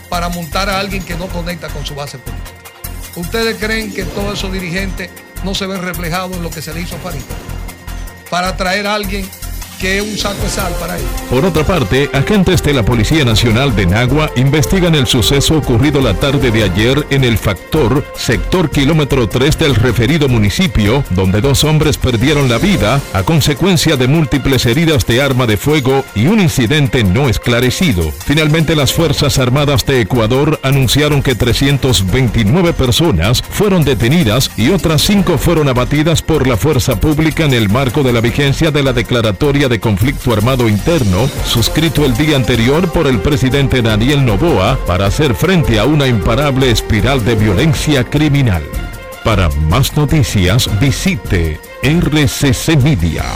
para 0.10 0.30
montar 0.30 0.68
a 0.68 0.80
alguien 0.80 1.04
que 1.04 1.16
no 1.16 1.28
conecta 1.28 1.68
con 1.68 1.86
su 1.86 1.94
base 1.94 2.18
política. 2.18 2.50
¿Ustedes 3.16 3.58
creen 3.60 3.94
que 3.94 4.04
todos 4.04 4.40
esos 4.40 4.52
dirigentes 4.52 5.12
no 5.44 5.54
se 5.54 5.68
ven 5.68 5.84
reflejados 5.84 6.36
en 6.38 6.42
lo 6.42 6.50
que 6.50 6.64
se 6.64 6.74
le 6.74 6.82
hizo 6.82 6.96
a 6.96 7.00
Farid? 7.00 7.22
Para 8.34 8.58
traer 8.58 8.88
a 8.88 8.96
alguien 8.96 9.30
que 9.84 10.02
un 10.02 10.18
saco 10.18 10.42
de 10.42 10.50
sal 10.50 10.74
para 10.80 10.98
ellos. 10.98 11.10
Por 11.30 11.44
otra 11.44 11.66
parte, 11.66 12.10
agentes 12.14 12.64
de 12.64 12.74
la 12.74 12.86
Policía 12.86 13.26
Nacional 13.26 13.76
de 13.76 13.86
Nagua 13.86 14.32
investigan 14.38 14.96
el 14.96 15.08
suceso 15.08 15.58
ocurrido 15.58 16.00
la 16.00 16.14
tarde 16.14 16.52
de 16.52 16.64
ayer 16.64 17.06
en 17.10 17.26
el 17.26 17.38
Factor, 17.38 18.06
sector 18.16 18.70
kilómetro 18.70 19.28
3 19.28 19.58
del 19.58 19.76
referido 19.76 20.30
municipio, 20.30 21.04
donde 21.10 21.42
dos 21.42 21.66
hombres 21.66 21.98
perdieron 21.98 22.48
la 22.48 22.60
vida 22.60 23.02
a 23.12 23.24
consecuencia 23.24 23.98
de 23.98 24.08
múltiples 24.08 24.66
heridas 24.66 25.06
de 25.06 25.22
arma 25.22 25.48
de 25.48 25.58
fuego 25.58 26.06
y 26.16 26.28
un 26.28 26.40
incidente 26.40 27.04
no 27.04 27.28
esclarecido. 27.28 28.10
Finalmente, 28.26 28.78
las 28.78 28.94
Fuerzas 28.94 29.38
Armadas 29.38 29.86
de 29.86 30.00
Ecuador 30.00 30.62
anunciaron 30.64 31.22
que 31.22 31.36
329 31.36 32.72
personas 32.72 33.44
fueron 33.50 33.84
detenidas 33.84 34.50
y 34.56 34.70
otras 34.70 35.02
5 35.02 35.38
fueron 35.38 35.68
abatidas 35.68 36.22
por 36.22 36.48
la 36.48 36.56
fuerza 36.56 37.02
pública 37.02 37.44
en 37.44 37.54
el 37.54 37.68
marco 37.68 38.02
de 38.02 38.14
la 38.14 38.22
vigencia 38.22 38.72
de 38.72 38.82
la 38.82 38.94
declaratoria 38.94 39.68
de 39.68 39.73
conflicto 39.80 40.34
armado 40.34 40.68
interno 40.68 41.30
suscrito 41.46 42.06
el 42.06 42.16
día 42.16 42.36
anterior 42.36 42.92
por 42.92 43.08
el 43.08 43.20
presidente 43.20 43.82
Daniel 43.82 44.26
Novoa 44.26 44.78
para 44.86 45.08
hacer 45.08 45.36
frente 45.36 45.80
a 45.80 45.86
una 45.86 46.08
imparable 46.08 46.72
espiral 46.72 47.24
de 47.24 47.36
violencia 47.36 48.04
criminal. 48.04 48.64
Para 49.24 49.50
más 49.50 49.96
noticias 49.96 50.70
visite 50.80 51.60
rccmedia.com.do. 51.82 53.34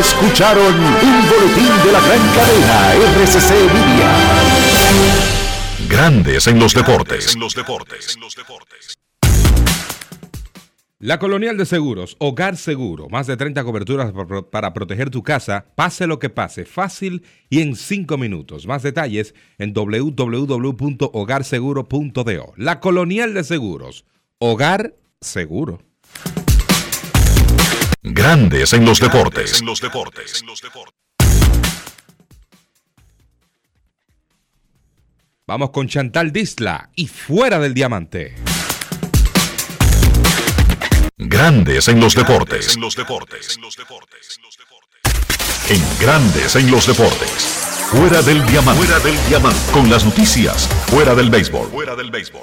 Escucharon 0.00 0.74
un 0.74 1.28
boletín 1.28 1.72
de 1.84 1.92
la 1.92 2.00
gran 2.00 2.28
cadena 2.34 2.94
RCC 2.94 3.50
Media. 3.72 4.10
Grandes 5.88 6.46
en 6.46 6.58
los 6.58 6.74
deportes. 6.74 7.36
La 11.04 11.18
Colonial 11.18 11.58
de 11.58 11.66
Seguros, 11.66 12.16
Hogar 12.18 12.56
Seguro, 12.56 13.10
más 13.10 13.26
de 13.26 13.36
30 13.36 13.62
coberturas 13.62 14.10
para- 14.50 14.72
proteger 14.72 15.10
tu 15.10 15.22
casa, 15.22 15.66
pase 15.74 16.06
lo 16.06 16.18
que 16.18 16.30
pase, 16.30 16.64
fácil 16.64 17.26
y 17.50 17.60
en 17.60 17.76
5 17.76 18.16
minutos. 18.16 18.66
Más 18.66 18.82
detalles 18.82 19.34
en 19.58 19.74
www.hogarseguro.do. 19.74 22.54
La 22.56 22.80
Colonial 22.80 23.34
de 23.34 23.44
Seguros, 23.44 24.06
Hogar 24.38 24.94
Seguro. 25.20 25.82
Grandes 28.02 28.72
en 28.72 28.86
los 28.86 28.98
deportes. 28.98 29.62
Vamos 35.46 35.68
con 35.68 35.86
Chantal 35.86 36.32
Disla 36.32 36.88
y 36.96 37.08
fuera 37.08 37.58
del 37.58 37.74
diamante. 37.74 38.36
Grandes 41.16 41.86
en 41.86 42.00
los 42.00 42.16
deportes. 42.16 42.76
En 45.68 45.82
Grandes 46.00 46.56
en 46.56 46.68
los 46.72 46.88
deportes. 46.88 47.30
Fuera 47.92 48.20
del 48.20 48.44
diamante. 48.46 48.82
Fuera 48.82 48.98
del 48.98 49.28
diamante. 49.28 49.60
Con 49.72 49.88
las 49.88 50.04
noticias. 50.04 50.66
Fuera 50.88 51.14
del 51.14 51.30
béisbol. 51.30 51.68
Fuera 51.68 51.94
del 51.94 52.10
béisbol. 52.10 52.42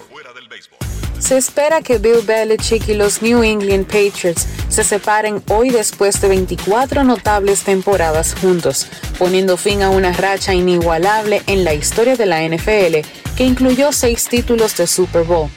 Se 1.19 1.35
espera 1.35 1.81
que 1.81 1.97
Bill 1.97 2.21
Belichick 2.25 2.87
y 2.87 2.93
los 2.93 3.21
New 3.21 3.43
England 3.43 3.87
Patriots 3.87 4.47
se 4.69 4.85
separen 4.85 5.43
hoy 5.49 5.71
después 5.71 6.21
de 6.21 6.29
24 6.29 7.03
notables 7.03 7.63
temporadas 7.63 8.35
juntos, 8.39 8.87
poniendo 9.19 9.57
fin 9.57 9.81
a 9.81 9.89
una 9.89 10.13
racha 10.13 10.53
inigualable 10.53 11.41
en 11.47 11.65
la 11.65 11.73
historia 11.73 12.15
de 12.15 12.25
la 12.25 12.41
NFL 12.47 13.05
que 13.35 13.43
incluyó 13.43 13.91
seis 13.91 14.29
títulos 14.29 14.77
de 14.77 14.87
Super 14.87 15.23
Bowl. 15.23 15.49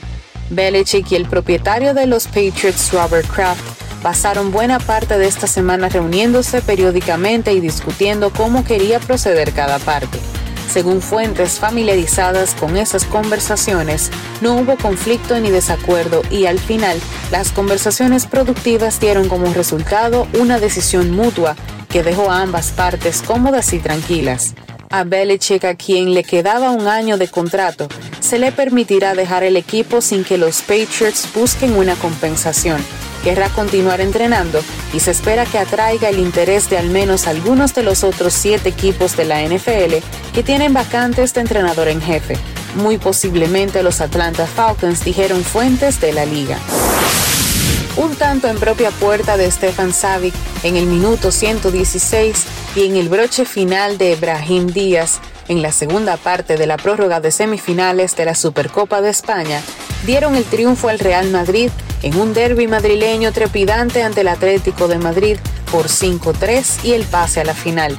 Belichick 0.51 1.11
y 1.12 1.16
el 1.16 1.26
propietario 1.26 1.95
de 1.95 2.07
los 2.07 2.26
Patriots, 2.26 2.92
Robert 2.92 3.28
Kraft, 3.28 3.62
pasaron 4.03 4.53
buena 4.53 4.78
parte 4.78 5.16
de 5.16 5.26
esta 5.26 5.47
semana 5.47 5.88
reuniéndose 5.88 6.61
periódicamente 6.61 7.53
y 7.53 7.61
discutiendo 7.61 8.30
cómo 8.30 8.64
quería 8.64 9.01
proceder 9.01 9.53
cada 9.53 9.78
parte. 9.78 10.18
Según 10.70 11.01
fuentes 11.01 11.61
familiarizadas 11.61 12.55
con 12.55 12.76
esas 12.76 13.05
conversaciones, 13.05 14.11
no 14.40 14.57
hubo 14.57 14.76
conflicto 14.76 15.38
ni 15.38 15.51
desacuerdo 15.51 16.22
y 16.30 16.47
al 16.47 16.59
final 16.59 16.99
las 17.30 17.53
conversaciones 17.53 18.26
productivas 18.26 18.99
dieron 18.99 19.28
como 19.28 19.53
resultado 19.55 20.26
una 20.38 20.59
decisión 20.59 21.12
mutua 21.12 21.55
que 21.88 22.03
dejó 22.03 22.30
a 22.30 22.42
ambas 22.42 22.72
partes 22.72 23.22
cómodas 23.22 23.72
y 23.72 23.78
tranquilas. 23.78 24.55
A 24.90 25.05
Belichick, 25.05 25.64
a 25.64 25.76
quien 25.76 26.12
le 26.12 26.24
quedaba 26.24 26.70
un 26.70 26.88
año 26.88 27.18
de 27.18 27.28
contrato, 27.28 27.88
se 28.24 28.38
le 28.38 28.52
permitirá 28.52 29.14
dejar 29.14 29.44
el 29.44 29.54
equipo 29.56 30.00
sin 30.00 30.24
que 30.24 30.38
los 30.38 30.62
Patriots 30.62 31.28
busquen 31.34 31.76
una 31.76 31.94
compensación. 31.94 32.82
Querrá 33.22 33.50
continuar 33.50 34.00
entrenando 34.00 34.62
y 34.94 35.00
se 35.00 35.10
espera 35.10 35.44
que 35.44 35.58
atraiga 35.58 36.08
el 36.08 36.18
interés 36.18 36.70
de 36.70 36.78
al 36.78 36.88
menos 36.88 37.26
algunos 37.26 37.74
de 37.74 37.82
los 37.82 38.02
otros 38.02 38.32
siete 38.32 38.70
equipos 38.70 39.14
de 39.16 39.26
la 39.26 39.42
NFL 39.42 39.96
que 40.32 40.42
tienen 40.42 40.72
vacantes 40.72 41.34
de 41.34 41.42
entrenador 41.42 41.88
en 41.88 42.00
jefe. 42.00 42.38
Muy 42.76 42.96
posiblemente 42.96 43.82
los 43.82 44.00
Atlanta 44.00 44.46
Falcons, 44.46 45.04
dijeron 45.04 45.44
fuentes 45.44 46.00
de 46.00 46.14
la 46.14 46.24
liga. 46.24 46.58
Un 47.96 48.16
tanto 48.16 48.48
en 48.48 48.56
propia 48.56 48.90
puerta 48.90 49.36
de 49.36 49.50
Stefan 49.50 49.92
Savic 49.92 50.34
en 50.62 50.76
el 50.76 50.86
minuto 50.86 51.30
116 51.30 52.44
y 52.74 52.86
en 52.86 52.96
el 52.96 53.10
broche 53.10 53.44
final 53.44 53.98
de 53.98 54.16
Brahim 54.16 54.66
Díaz 54.66 55.20
en 55.49 55.62
la 55.62 55.72
segunda 55.72 56.16
parte 56.16 56.57
de 56.57 56.66
la 56.66 56.76
prórroga 56.76 57.20
de 57.20 57.30
semifinales 57.30 58.16
de 58.16 58.24
la 58.24 58.34
Supercopa 58.34 59.01
de 59.01 59.11
España 59.11 59.62
dieron 60.07 60.36
el 60.36 60.45
triunfo 60.45 60.88
al 60.88 60.99
Real 60.99 61.30
Madrid 61.30 61.70
en 62.03 62.16
un 62.18 62.34
derby 62.34 62.66
madrileño 62.66 63.32
trepidante 63.32 64.03
ante 64.03 64.20
el 64.20 64.28
Atlético 64.28 64.88
de 64.88 64.99
Madrid 64.99 65.38
por 65.70 65.86
5-3 65.86 66.84
y 66.84 66.92
el 66.92 67.05
pase 67.05 67.40
a 67.40 67.45
la 67.45 67.55
final. 67.55 67.99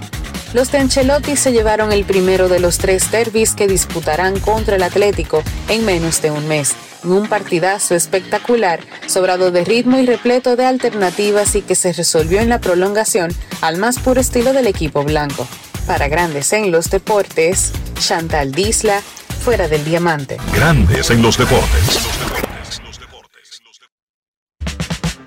Los 0.54 0.72
de 0.72 0.78
Ancelotti 0.78 1.36
se 1.36 1.52
llevaron 1.52 1.91
el 1.91 2.06
primero 2.06 2.48
de 2.48 2.60
los 2.60 2.78
tres 2.78 3.12
derbis 3.12 3.56
que 3.56 3.68
disputarán 3.68 4.39
contra 4.39 4.78
el 4.78 4.84
Atlético 4.84 5.43
en 5.68 5.84
menos 5.84 6.22
de 6.22 6.32
un 6.32 6.48
mes, 6.48 6.76
en 7.04 7.12
un 7.12 7.28
partidazo 7.28 7.93
espectacular, 7.93 8.80
sobrado 9.08 9.52
de 9.52 9.66
ritmo 9.66 9.98
y 9.98 10.06
repleto 10.06 10.56
de 10.56 10.66
alternativas 10.66 11.56
y 11.56 11.62
que 11.62 11.76
se 11.76 11.91
resolvió 11.91 12.39
en 12.39 12.50
la 12.50 12.62
prolongación 12.62 13.34
al 13.60 13.78
más 13.78 14.00
puro 14.00 14.22
estilo 14.22 14.54
del 14.54 14.68
equipo 14.68 15.04
blanco. 15.04 15.48
Para 15.88 16.08
grandes 16.08 16.52
en 16.54 16.72
los 16.72 16.90
deportes, 16.90 17.72
Chantal 18.00 18.52
Disla, 18.52 19.02
fuera 19.44 19.68
del 19.68 19.86
diamante. 19.86 20.38
Grandes 20.54 21.12
en 21.12 21.22
los 21.22 21.38
deportes. 21.38 22.00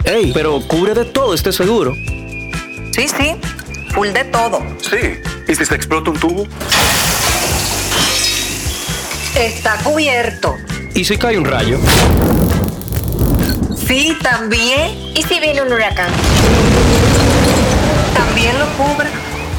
Ey, 0.04 0.32
pero 0.32 0.60
cubre 0.66 0.94
de 0.94 1.04
todo 1.04 1.32
este 1.34 1.52
seguro. 1.52 1.94
Sí, 2.92 3.06
sí, 3.06 3.36
full 3.94 4.08
de 4.08 4.24
todo. 4.24 4.60
Sí. 4.80 5.20
¿Y 5.46 5.54
si 5.54 5.64
se 5.64 5.74
explota 5.76 6.10
un 6.10 6.18
tubo? 6.18 6.46
Está 9.36 9.76
cubierto. 9.84 10.56
¿Y 10.94 11.04
si 11.04 11.16
cae 11.16 11.38
un 11.38 11.44
rayo? 11.44 11.78
Sí, 13.86 14.16
también. 14.22 14.90
¿Y 15.14 15.22
si 15.22 15.38
viene 15.38 15.62
un 15.62 15.72
huracán? 15.72 16.10
También 18.14 18.58
lo 18.58 18.66
cubre. 18.76 19.27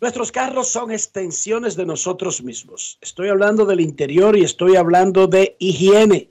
Nuestros 0.00 0.30
carros 0.30 0.68
son 0.68 0.92
extensiones 0.92 1.74
de 1.74 1.84
nosotros 1.84 2.42
mismos. 2.42 2.98
Estoy 3.00 3.28
hablando 3.28 3.66
del 3.66 3.80
interior 3.80 4.36
y 4.36 4.44
estoy 4.44 4.76
hablando 4.76 5.26
de 5.26 5.56
higiene. 5.58 6.30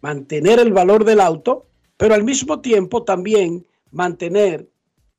Mantener 0.00 0.58
el 0.58 0.72
valor 0.72 1.04
del 1.04 1.20
auto, 1.20 1.66
pero 1.96 2.14
al 2.14 2.24
mismo 2.24 2.60
tiempo 2.60 3.04
también 3.04 3.64
mantener 3.92 4.68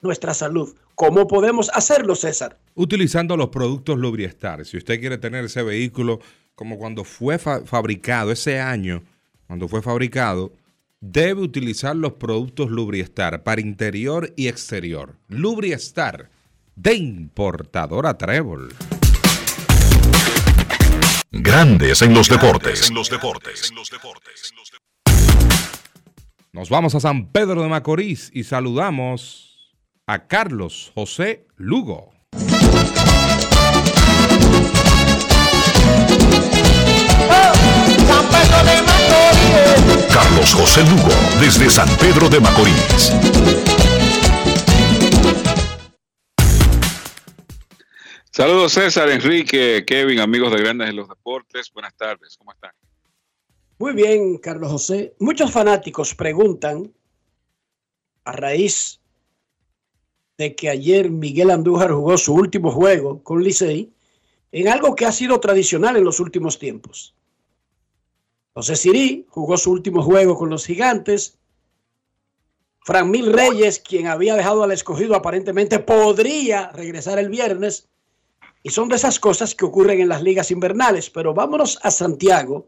nuestra 0.02 0.34
salud. 0.34 0.76
¿Cómo 0.96 1.28
podemos 1.28 1.70
hacerlo, 1.74 2.16
César? 2.16 2.58
Utilizando 2.76 3.38
los 3.38 3.48
productos 3.50 3.98
Lubriestar. 3.98 4.66
Si 4.66 4.76
usted 4.78 5.00
quiere 5.00 5.18
tener 5.18 5.46
ese 5.46 5.64
vehículo 5.64 6.20
como 6.56 6.78
cuando 6.78 7.06
fue 7.06 7.38
fa- 7.40 7.66
fabricado, 7.66 8.32
ese 8.32 8.60
año, 8.60 9.04
cuando 9.48 9.70
fue 9.70 9.82
fabricado, 9.82 10.52
debe 11.00 11.42
utilizar 11.42 11.96
los 11.96 12.14
productos 12.14 12.70
Lubriestar 12.70 13.44
para 13.44 13.62
interior 13.62 14.34
y 14.36 14.50
exterior. 14.50 15.16
Lubriestar 15.30 16.30
de 16.82 16.96
importadora 16.96 18.18
Trébol. 18.18 18.74
Grandes 21.30 22.02
en 22.02 22.14
los 22.14 22.30
deportes. 22.30 22.90
Nos 26.54 26.70
vamos 26.70 26.96
a 26.96 27.02
San 27.02 27.32
Pedro 27.32 27.64
de 27.64 27.68
Macorís 27.68 28.32
y 28.34 28.46
saludamos 28.46 29.74
a 30.08 30.28
Carlos 30.28 30.92
José 30.96 31.48
Lugo. 31.58 32.14
Carlos 40.14 40.54
José 40.54 40.84
Lugo, 40.90 41.12
desde 41.42 41.70
San 41.70 41.90
Pedro 41.98 42.30
de 42.30 42.40
Macorís. 42.40 43.69
Saludos 48.40 48.72
César, 48.72 49.10
Enrique, 49.10 49.84
Kevin, 49.86 50.22
amigos 50.22 50.54
de 50.54 50.62
Grandes 50.62 50.88
en 50.92 50.96
los 50.96 51.10
Deportes. 51.10 51.70
Buenas 51.74 51.94
tardes, 51.98 52.38
¿cómo 52.38 52.54
están? 52.54 52.72
Muy 53.78 53.92
bien, 53.92 54.38
Carlos 54.38 54.72
José. 54.72 55.14
Muchos 55.20 55.52
fanáticos 55.52 56.16
preguntan, 56.16 56.90
a 58.24 58.32
raíz 58.32 59.02
de 60.38 60.56
que 60.56 60.70
ayer 60.70 61.10
Miguel 61.10 61.52
Andújar 61.52 61.92
jugó 61.92 62.18
su 62.18 62.34
último 62.34 62.72
juego 62.72 63.22
con 63.24 63.44
Licey, 63.44 63.92
en 64.54 64.70
algo 64.70 64.96
que 64.96 65.06
ha 65.06 65.12
sido 65.12 65.42
tradicional 65.42 65.98
en 65.98 66.06
los 66.06 66.22
últimos 66.22 66.58
tiempos. 66.58 67.14
José 68.54 68.78
Sirí 68.78 69.26
jugó 69.28 69.58
su 69.58 69.70
último 69.70 70.02
juego 70.02 70.38
con 70.38 70.50
los 70.50 70.66
gigantes. 70.66 71.38
Fran 72.86 73.12
Mil 73.12 73.34
Reyes, 73.34 73.80
quien 73.80 74.08
había 74.08 74.36
dejado 74.36 74.64
al 74.64 74.72
escogido, 74.72 75.14
aparentemente 75.14 75.80
podría 75.80 76.70
regresar 76.70 77.20
el 77.20 77.28
viernes. 77.28 77.90
Y 78.64 78.70
son 78.70 78.89
de 78.89 78.95
esas 78.95 79.20
cosas 79.20 79.55
que 79.55 79.66
ocurren 79.66 80.01
en 80.01 80.10
las 80.10 80.22
ligas 80.22 80.51
invernales. 80.51 81.10
Pero 81.10 81.34
vámonos 81.34 81.80
a 81.82 81.91
Santiago 81.91 82.68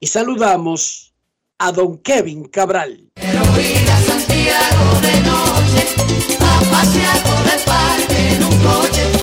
y 0.00 0.06
saludamos 0.06 1.14
a 1.58 1.72
don 1.72 1.98
Kevin 1.98 2.44
Cabral. 2.44 3.10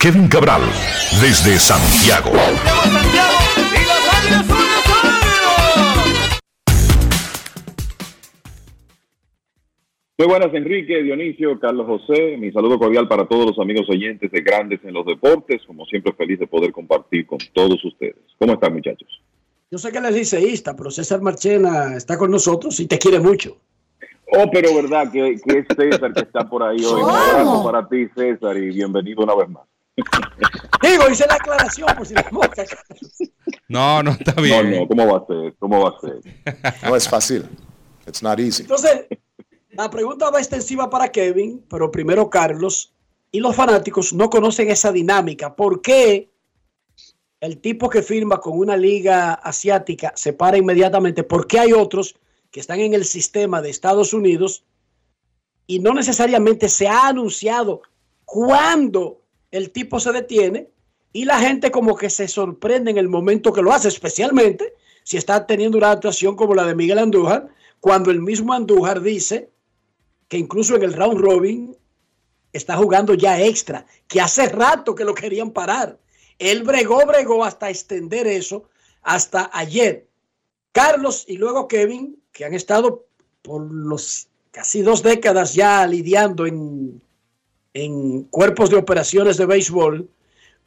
Kevin 0.00 0.28
Cabral, 0.28 0.62
desde 1.20 1.58
Santiago. 1.58 2.32
Muy 10.18 10.28
buenas, 10.28 10.52
Enrique, 10.54 11.02
Dionisio, 11.02 11.58
Carlos 11.58 11.86
José. 11.86 12.36
Mi 12.36 12.52
saludo 12.52 12.78
cordial 12.78 13.08
para 13.08 13.26
todos 13.26 13.46
los 13.46 13.58
amigos 13.58 13.88
oyentes 13.88 14.30
de 14.30 14.40
Grandes 14.42 14.80
en 14.84 14.92
los 14.92 15.06
Deportes. 15.06 15.62
Como 15.66 15.86
siempre, 15.86 16.12
feliz 16.12 16.38
de 16.38 16.46
poder 16.46 16.70
compartir 16.70 17.26
con 17.26 17.38
todos 17.54 17.82
ustedes. 17.84 18.16
¿Cómo 18.38 18.52
están, 18.52 18.74
muchachos? 18.74 19.08
Yo 19.70 19.78
sé 19.78 19.90
que 19.90 19.98
él 19.98 20.04
es 20.06 20.14
liceísta, 20.14 20.76
pero 20.76 20.90
César 20.90 21.22
Marchena 21.22 21.96
está 21.96 22.18
con 22.18 22.30
nosotros 22.30 22.78
y 22.80 22.86
te 22.86 22.98
quiere 22.98 23.20
mucho. 23.20 23.56
Oh, 24.34 24.50
pero 24.52 24.74
verdad 24.74 25.10
que, 25.10 25.36
que 25.44 25.58
es 25.58 25.66
César 25.74 26.12
que 26.12 26.20
está 26.20 26.48
por 26.48 26.62
ahí 26.62 26.84
hoy. 26.84 27.02
Un 27.02 27.10
abrazo 27.10 27.64
para 27.64 27.88
ti, 27.88 28.06
César, 28.14 28.56
y 28.58 28.68
bienvenido 28.68 29.22
una 29.24 29.34
vez 29.34 29.48
más. 29.48 29.64
Digo, 30.82 31.04
hice 31.10 31.26
la 31.26 31.34
aclaración 31.34 31.88
por 31.96 32.06
si 32.06 32.14
la 32.14 32.26
mosca. 32.30 32.64
No, 33.68 34.02
no 34.02 34.10
está 34.10 34.34
No, 34.36 34.42
bien. 34.42 34.70
no, 34.70 34.86
¿cómo 34.88 35.06
va 35.06 35.18
a 35.18 35.26
ser? 35.26 35.54
¿Cómo 35.58 35.80
va 35.80 35.96
a 35.96 36.00
ser? 36.00 36.76
No 36.86 36.96
es 36.96 37.08
fácil. 37.08 37.44
It's 38.06 38.22
not 38.22 38.38
easy. 38.40 38.62
Entonces, 38.62 39.06
la 39.72 39.88
pregunta 39.88 40.30
va 40.30 40.38
extensiva 40.38 40.90
para 40.90 41.10
Kevin, 41.10 41.64
pero 41.68 41.90
primero 41.90 42.28
Carlos. 42.28 42.92
Y 43.30 43.40
los 43.40 43.56
fanáticos 43.56 44.12
no 44.12 44.28
conocen 44.28 44.70
esa 44.70 44.92
dinámica. 44.92 45.56
¿Por 45.56 45.80
qué 45.80 46.30
el 47.40 47.58
tipo 47.58 47.88
que 47.88 48.02
firma 48.02 48.38
con 48.38 48.58
una 48.58 48.76
liga 48.76 49.32
asiática 49.32 50.12
se 50.14 50.34
para 50.34 50.58
inmediatamente? 50.58 51.22
¿Por 51.24 51.46
qué 51.46 51.58
hay 51.58 51.72
otros 51.72 52.16
que 52.50 52.60
están 52.60 52.80
en 52.80 52.92
el 52.92 53.06
sistema 53.06 53.62
de 53.62 53.70
Estados 53.70 54.12
Unidos 54.12 54.64
y 55.66 55.78
no 55.78 55.94
necesariamente 55.94 56.68
se 56.68 56.88
ha 56.88 57.08
anunciado 57.08 57.80
cuándo 58.26 59.22
el 59.50 59.70
tipo 59.70 59.98
se 59.98 60.12
detiene? 60.12 60.68
Y 61.14 61.24
la 61.24 61.38
gente 61.38 61.70
como 61.70 61.96
que 61.96 62.10
se 62.10 62.28
sorprende 62.28 62.90
en 62.90 62.98
el 62.98 63.08
momento 63.08 63.52
que 63.54 63.62
lo 63.62 63.72
hace, 63.72 63.88
especialmente 63.88 64.74
si 65.02 65.16
está 65.16 65.46
teniendo 65.46 65.78
una 65.78 65.90
actuación 65.90 66.36
como 66.36 66.54
la 66.54 66.64
de 66.64 66.74
Miguel 66.74 66.98
Andújar, 66.98 67.48
cuando 67.80 68.10
el 68.10 68.20
mismo 68.20 68.52
Andújar 68.52 69.00
dice 69.00 69.51
que 70.32 70.38
incluso 70.38 70.76
en 70.76 70.82
el 70.82 70.94
round 70.94 71.20
robin 71.20 71.76
está 72.54 72.74
jugando 72.78 73.12
ya 73.12 73.38
extra, 73.38 73.84
que 74.08 74.18
hace 74.18 74.48
rato 74.48 74.94
que 74.94 75.04
lo 75.04 75.12
querían 75.12 75.50
parar. 75.50 75.98
Él 76.38 76.62
bregó, 76.62 77.04
bregó 77.04 77.44
hasta 77.44 77.68
extender 77.68 78.26
eso 78.26 78.64
hasta 79.02 79.50
ayer. 79.52 80.06
Carlos 80.72 81.26
y 81.28 81.36
luego 81.36 81.68
Kevin, 81.68 82.18
que 82.32 82.46
han 82.46 82.54
estado 82.54 83.04
por 83.42 83.70
los 83.70 84.28
casi 84.52 84.80
dos 84.80 85.02
décadas 85.02 85.52
ya 85.52 85.86
lidiando 85.86 86.46
en, 86.46 87.02
en 87.74 88.22
cuerpos 88.22 88.70
de 88.70 88.76
operaciones 88.76 89.36
de 89.36 89.44
béisbol, 89.44 90.08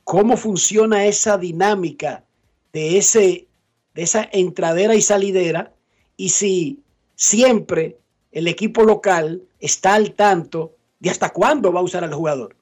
cómo 0.03 0.37
funciona 0.37 1.07
esa 1.07 1.39
dinámica 1.39 2.23
de, 2.71 2.99
ese, 2.99 3.47
de 3.95 4.03
esa 4.03 4.29
entradera 4.31 4.93
y 4.93 5.01
salidera 5.01 5.73
y 6.17 6.29
si 6.29 6.83
siempre 7.15 7.97
el 8.31 8.47
equipo 8.47 8.83
local 8.83 9.41
está 9.65 9.95
al 9.95 10.13
tanto 10.13 10.75
de 10.99 11.09
hasta 11.09 11.29
cuándo 11.29 11.73
va 11.73 11.79
a 11.79 11.83
usar 11.83 12.03
al 12.03 12.13
jugador. 12.13 12.55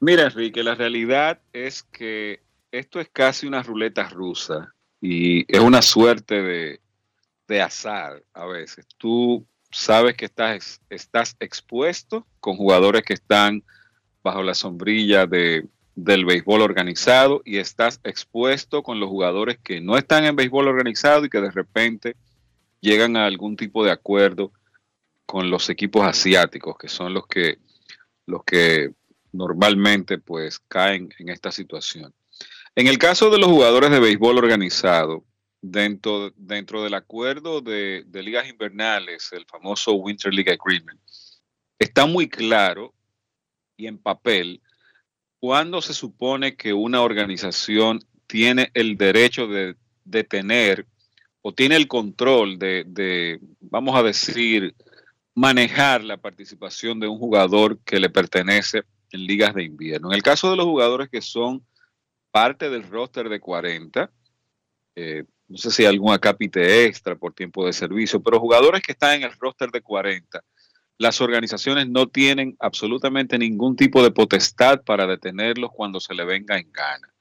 Mira, 0.00 0.24
Enrique, 0.24 0.62
la 0.62 0.74
realidad 0.74 1.40
es 1.52 1.82
que 1.82 2.40
esto 2.70 3.00
es 3.00 3.08
casi 3.08 3.46
una 3.46 3.62
ruleta 3.62 4.08
rusa 4.08 4.74
y 5.00 5.44
es 5.52 5.60
una 5.60 5.82
suerte 5.82 6.42
de, 6.42 6.80
de 7.48 7.62
azar 7.62 8.22
a 8.34 8.46
veces. 8.46 8.86
Tú 8.98 9.46
sabes 9.70 10.16
que 10.16 10.26
estás, 10.26 10.80
estás 10.90 11.36
expuesto 11.40 12.26
con 12.40 12.56
jugadores 12.56 13.02
que 13.02 13.14
están 13.14 13.62
bajo 14.22 14.42
la 14.42 14.54
sombrilla 14.54 15.26
de, 15.26 15.66
del 15.94 16.24
béisbol 16.24 16.62
organizado 16.62 17.42
y 17.44 17.58
estás 17.58 18.00
expuesto 18.04 18.82
con 18.82 19.00
los 19.00 19.08
jugadores 19.08 19.58
que 19.62 19.80
no 19.80 19.96
están 19.96 20.24
en 20.24 20.36
béisbol 20.36 20.68
organizado 20.68 21.24
y 21.24 21.30
que 21.30 21.40
de 21.40 21.50
repente 21.50 22.16
llegan 22.80 23.16
a 23.16 23.26
algún 23.26 23.56
tipo 23.56 23.84
de 23.84 23.90
acuerdo 23.90 24.52
con 25.32 25.48
los 25.48 25.70
equipos 25.70 26.06
asiáticos, 26.06 26.76
que 26.76 26.88
son 26.88 27.14
los 27.14 27.26
que, 27.26 27.56
los 28.26 28.44
que 28.44 28.92
normalmente 29.32 30.18
pues 30.18 30.58
caen 30.58 31.08
en 31.18 31.30
esta 31.30 31.50
situación. 31.50 32.12
En 32.76 32.86
el 32.86 32.98
caso 32.98 33.30
de 33.30 33.38
los 33.38 33.48
jugadores 33.48 33.90
de 33.90 33.98
béisbol 33.98 34.36
organizado, 34.36 35.24
dentro, 35.62 36.34
dentro 36.36 36.84
del 36.84 36.92
acuerdo 36.92 37.62
de, 37.62 38.04
ligas 38.12 38.46
invernales, 38.46 39.30
el 39.32 39.46
famoso 39.46 39.94
Winter 39.94 40.34
League 40.34 40.52
Agreement, 40.52 41.00
está 41.78 42.04
muy 42.04 42.28
claro 42.28 42.92
y 43.78 43.86
en 43.86 43.96
papel 43.96 44.60
cuándo 45.40 45.80
se 45.80 45.94
supone 45.94 46.56
que 46.56 46.74
una 46.74 47.00
organización 47.00 48.00
tiene 48.26 48.70
el 48.74 48.98
derecho 48.98 49.46
de, 49.46 49.76
de 50.04 50.24
tener 50.24 50.86
o 51.40 51.54
tiene 51.54 51.76
el 51.76 51.88
control 51.88 52.58
de, 52.58 52.84
de, 52.86 53.40
vamos 53.60 53.96
a 53.96 54.02
decir, 54.02 54.74
manejar 55.34 56.04
la 56.04 56.16
participación 56.16 57.00
de 57.00 57.08
un 57.08 57.18
jugador 57.18 57.78
que 57.84 57.98
le 57.98 58.10
pertenece 58.10 58.82
en 59.10 59.26
ligas 59.26 59.54
de 59.54 59.64
invierno. 59.64 60.08
En 60.08 60.14
el 60.14 60.22
caso 60.22 60.50
de 60.50 60.56
los 60.56 60.66
jugadores 60.66 61.08
que 61.08 61.22
son 61.22 61.64
parte 62.30 62.70
del 62.70 62.88
roster 62.88 63.28
de 63.28 63.40
40, 63.40 64.10
eh, 64.96 65.24
no 65.48 65.58
sé 65.58 65.70
si 65.70 65.82
hay 65.82 65.88
algún 65.88 66.12
acápite 66.12 66.86
extra 66.86 67.16
por 67.16 67.34
tiempo 67.34 67.66
de 67.66 67.72
servicio, 67.72 68.22
pero 68.22 68.40
jugadores 68.40 68.82
que 68.82 68.92
están 68.92 69.16
en 69.16 69.22
el 69.24 69.32
roster 69.38 69.70
de 69.70 69.82
40, 69.82 70.42
las 70.98 71.20
organizaciones 71.20 71.88
no 71.88 72.08
tienen 72.08 72.56
absolutamente 72.60 73.38
ningún 73.38 73.76
tipo 73.76 74.02
de 74.02 74.10
potestad 74.10 74.82
para 74.82 75.06
detenerlos 75.06 75.70
cuando 75.72 76.00
se 76.00 76.14
le 76.14 76.24
venga 76.24 76.58
en 76.58 76.70
gana. 76.72 77.12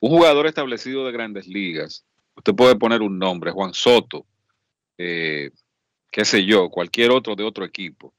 Un 0.00 0.10
jugador 0.10 0.46
establecido 0.46 1.06
de 1.06 1.12
grandes 1.12 1.46
ligas, 1.46 2.04
usted 2.34 2.54
puede 2.54 2.76
poner 2.76 3.00
un 3.02 3.18
nombre, 3.18 3.52
Juan 3.52 3.72
Soto, 3.72 4.26
eh, 4.98 5.50
qué 6.12 6.24
sé 6.24 6.44
yo, 6.44 6.68
cualquier 6.68 7.10
otro 7.10 7.34
de 7.34 7.42
otro 7.42 7.64
equipo. 7.64 8.14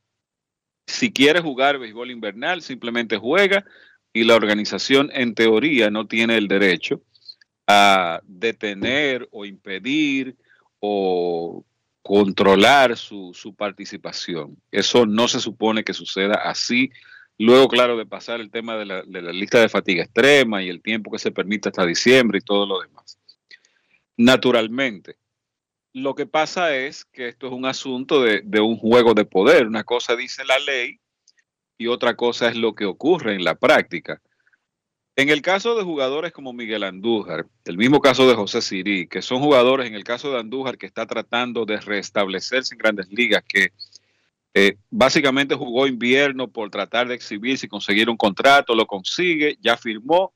Si 0.86 1.14
quiere 1.14 1.39
jugar 1.39 1.78
béisbol 1.78 2.12
invernal, 2.12 2.62
simplemente 2.62 3.18
juega 3.18 3.64
y 4.12 4.26
la 4.26 4.36
organización 4.36 5.10
en 5.14 5.34
teoría 5.36 5.89
no 5.89 6.08
tiene 6.08 6.36
el 6.38 6.48
derecho 6.48 7.02
a 7.68 8.20
detener 8.26 9.30
o 9.32 9.46
impedir 9.46 10.36
o 10.80 11.64
controlar 12.02 12.98
su, 12.98 13.32
su, 13.34 13.56
participación. 13.56 14.58
Eso 14.72 15.06
no 15.06 15.30
se 15.30 15.39
supone 15.39 15.86
que 15.86 15.94
suceda 15.94 16.36
así. 16.36 16.91
Luego, 17.38 17.70
claro, 17.70 17.96
de 17.96 18.06
pasar 18.06 18.41
el 18.41 18.52
tema 18.52 18.76
de 18.76 18.86
la, 18.86 19.04
de 19.04 19.22
la, 19.22 19.32
lista 19.32 19.62
de 19.62 19.70
fatiga 19.70 20.04
extrema 20.04 20.62
y 20.62 20.68
el 20.68 20.82
tiempo 20.82 21.12
que 21.12 21.20
se 21.20 21.32
permite 21.32 21.70
hasta 21.70 21.86
diciembre 21.86 22.39
y 22.39 22.46
todo 22.46 22.66
lo 22.66 22.82
demás. 22.82 23.18
Naturalmente, 24.18 25.16
lo 25.94 26.16
que 26.16 26.26
pasa 26.26 26.76
es 26.76 27.06
que 27.06 27.30
esto 27.30 27.48
es 27.48 27.54
un 27.54 27.66
asunto 27.66 28.22
de, 28.22 28.60
un 28.60 28.78
juego 28.78 29.14
de 29.14 29.26
poder. 29.26 29.68
Una 29.68 29.84
cosa 29.84 30.16
dice 30.16 30.44
la 30.44 30.58
ley 30.60 31.00
y 31.78 31.88
otra 31.88 32.16
cosa 32.16 32.50
es 32.50 32.58
lo 32.58 32.74
que 32.74 32.86
ocurre 32.86 33.36
en 33.36 33.44
la 33.44 33.56
práctica. 33.56 34.20
En 35.16 35.30
el 35.30 35.44
caso 35.44 35.76
de 35.76 35.84
jugadores 35.84 36.32
como 36.32 36.52
Miguel 36.52 36.84
Andújar, 36.84 37.46
el 37.66 37.78
mismo 37.78 38.02
caso 38.02 38.28
de 38.28 38.34
José 38.34 38.64
Sirí, 38.64 39.08
que 39.08 39.22
son 39.22 39.39
jugadores, 39.39 39.88
en 39.88 39.94
el 39.94 40.04
caso 40.04 40.32
de 40.32 40.39
Andújar, 40.39 40.80
que 40.80 40.88
está 40.88 41.06
tratando 41.06 41.66
de 41.66 41.80
restablecerse 41.80 42.74
en 42.74 42.80
grandes 42.80 43.10
ligas, 43.12 43.44
que 43.48 43.72
eh, 44.56 44.78
básicamente 44.89 45.54
jugó 45.54 45.86
invierno 45.86 46.48
por 46.48 46.72
tratar 46.72 47.08
de 47.08 47.14
exhibirse 47.14 47.68
y 47.68 47.70
conseguir 47.70 48.10
un 48.10 48.18
contrato, 48.18 48.74
lo 48.74 48.88
consigue, 48.88 49.56
ya 49.62 49.78
firmó, 49.78 50.34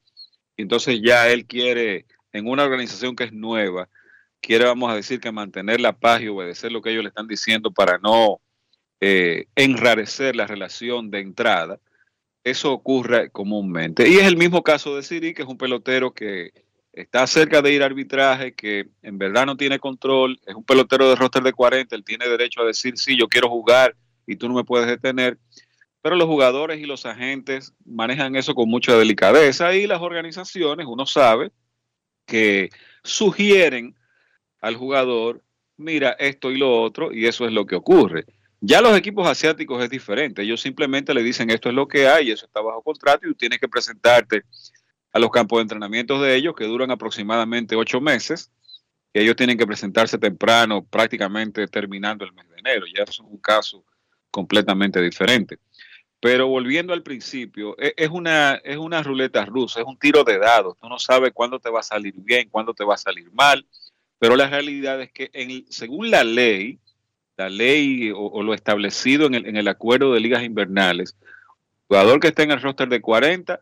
entonces 0.57 0.99
ya 1.03 1.27
él 1.27 1.47
quiere, 1.47 2.05
en 2.31 2.47
una 2.47 2.63
organización 2.63 3.15
que 3.15 3.23
es 3.23 3.33
nueva, 3.33 3.89
quiere, 4.41 4.65
vamos 4.65 4.91
a 4.91 4.95
decir, 4.95 5.19
que 5.19 5.31
mantener 5.31 5.81
la 5.81 5.93
paz 5.93 6.21
y 6.21 6.27
obedecer 6.27 6.71
lo 6.71 6.81
que 6.81 6.91
ellos 6.91 7.03
le 7.03 7.09
están 7.09 7.27
diciendo 7.27 7.71
para 7.71 7.97
no 7.97 8.39
eh, 8.99 9.45
enrarecer 9.55 10.35
la 10.35 10.47
relación 10.47 11.11
de 11.11 11.19
entrada. 11.19 11.79
Eso 12.43 12.71
ocurre 12.71 13.29
comúnmente. 13.29 14.07
Y 14.07 14.15
es 14.15 14.25
el 14.25 14.37
mismo 14.37 14.63
caso 14.63 14.95
de 14.95 15.03
Siri, 15.03 15.33
que 15.33 15.41
es 15.41 15.47
un 15.47 15.57
pelotero 15.57 16.13
que 16.13 16.51
está 16.93 17.27
cerca 17.27 17.61
de 17.61 17.73
ir 17.73 17.83
a 17.83 17.87
arbitraje, 17.87 18.53
que 18.53 18.87
en 19.03 19.17
verdad 19.17 19.45
no 19.45 19.57
tiene 19.57 19.79
control, 19.79 20.39
es 20.45 20.55
un 20.55 20.63
pelotero 20.63 21.09
de 21.09 21.15
roster 21.15 21.43
de 21.43 21.53
40, 21.53 21.95
él 21.95 22.03
tiene 22.03 22.27
derecho 22.27 22.61
a 22.61 22.65
decir, 22.65 22.97
sí, 22.97 23.17
yo 23.17 23.27
quiero 23.27 23.49
jugar 23.49 23.95
y 24.25 24.35
tú 24.35 24.47
no 24.47 24.55
me 24.55 24.63
puedes 24.63 24.87
detener. 24.87 25.37
Pero 26.01 26.15
los 26.15 26.27
jugadores 26.27 26.79
y 26.79 26.85
los 26.85 27.05
agentes 27.05 27.73
manejan 27.85 28.35
eso 28.35 28.55
con 28.55 28.69
mucha 28.69 28.97
delicadeza 28.97 29.75
y 29.75 29.87
las 29.87 30.01
organizaciones, 30.01 30.87
uno 30.87 31.05
sabe, 31.05 31.51
que 32.25 32.69
sugieren 33.03 33.96
al 34.67 34.75
jugador, 34.75 35.43
mira 35.77 36.11
esto 36.19 36.51
y 36.51 36.57
lo 36.57 36.81
otro, 36.81 37.13
y 37.13 37.25
eso 37.25 37.45
es 37.45 37.53
lo 37.53 37.65
que 37.65 37.75
ocurre. 37.75 38.25
Ya 38.59 38.81
los 38.81 38.97
equipos 38.97 39.27
asiáticos 39.27 39.83
es 39.83 39.89
diferente. 39.89 40.41
Ellos 40.41 40.61
simplemente 40.61 41.13
le 41.13 41.21
dicen 41.21 41.49
esto 41.49 41.69
es 41.69 41.75
lo 41.75 41.87
que 41.87 42.07
hay, 42.07 42.31
eso 42.31 42.45
está 42.45 42.61
bajo 42.61 42.81
contrato 42.81 43.25
y 43.25 43.29
tú 43.29 43.35
tienes 43.35 43.59
que 43.59 43.67
presentarte 43.67 44.43
a 45.13 45.19
los 45.19 45.29
campos 45.29 45.57
de 45.57 45.61
entrenamiento 45.63 46.21
de 46.21 46.35
ellos 46.35 46.55
que 46.55 46.65
duran 46.65 46.91
aproximadamente 46.91 47.75
ocho 47.75 48.01
meses. 48.01 48.51
Que 49.13 49.21
ellos 49.21 49.35
tienen 49.35 49.57
que 49.57 49.65
presentarse 49.65 50.17
temprano, 50.17 50.83
prácticamente 50.83 51.67
terminando 51.67 52.25
el 52.25 52.33
mes 52.33 52.49
de 52.49 52.57
enero. 52.57 52.85
Ya 52.93 53.03
es 53.03 53.19
un 53.19 53.37
caso 53.37 53.85
completamente 54.31 55.01
diferente. 55.01 55.59
Pero 56.19 56.47
volviendo 56.47 56.93
al 56.93 57.03
principio, 57.03 57.75
es 57.77 58.09
una, 58.09 58.55
es 58.63 58.77
una 58.77 59.03
ruleta 59.03 59.45
rusa, 59.45 59.81
es 59.81 59.85
un 59.85 59.99
tiro 59.99 60.23
de 60.23 60.39
dados. 60.39 60.75
Tú 60.81 60.89
no 60.89 60.97
sabes 60.97 61.31
cuándo 61.31 61.59
te 61.59 61.69
va 61.69 61.81
a 61.81 61.83
salir 61.83 62.15
bien, 62.17 62.49
cuándo 62.49 62.73
te 62.73 62.83
va 62.83 62.95
a 62.95 62.97
salir 62.97 63.31
mal. 63.31 63.65
Pero 64.19 64.35
la 64.35 64.49
realidad 64.49 65.01
es 65.01 65.11
que 65.11 65.29
en, 65.33 65.65
según 65.69 66.09
la 66.11 66.23
ley, 66.23 66.79
la 67.37 67.49
ley 67.49 68.11
o, 68.15 68.41
lo 68.41 68.53
establecido 68.53 69.27
en 69.27 69.35
el, 69.35 69.57
el, 69.57 69.67
acuerdo 69.67 70.13
de 70.13 70.19
ligas 70.19 70.43
invernales, 70.43 71.15
jugador 71.87 72.19
que 72.19 72.29
esté 72.29 72.43
en 72.43 72.51
el 72.51 72.61
roster 72.61 72.89
de 72.89 73.01
40 73.01 73.61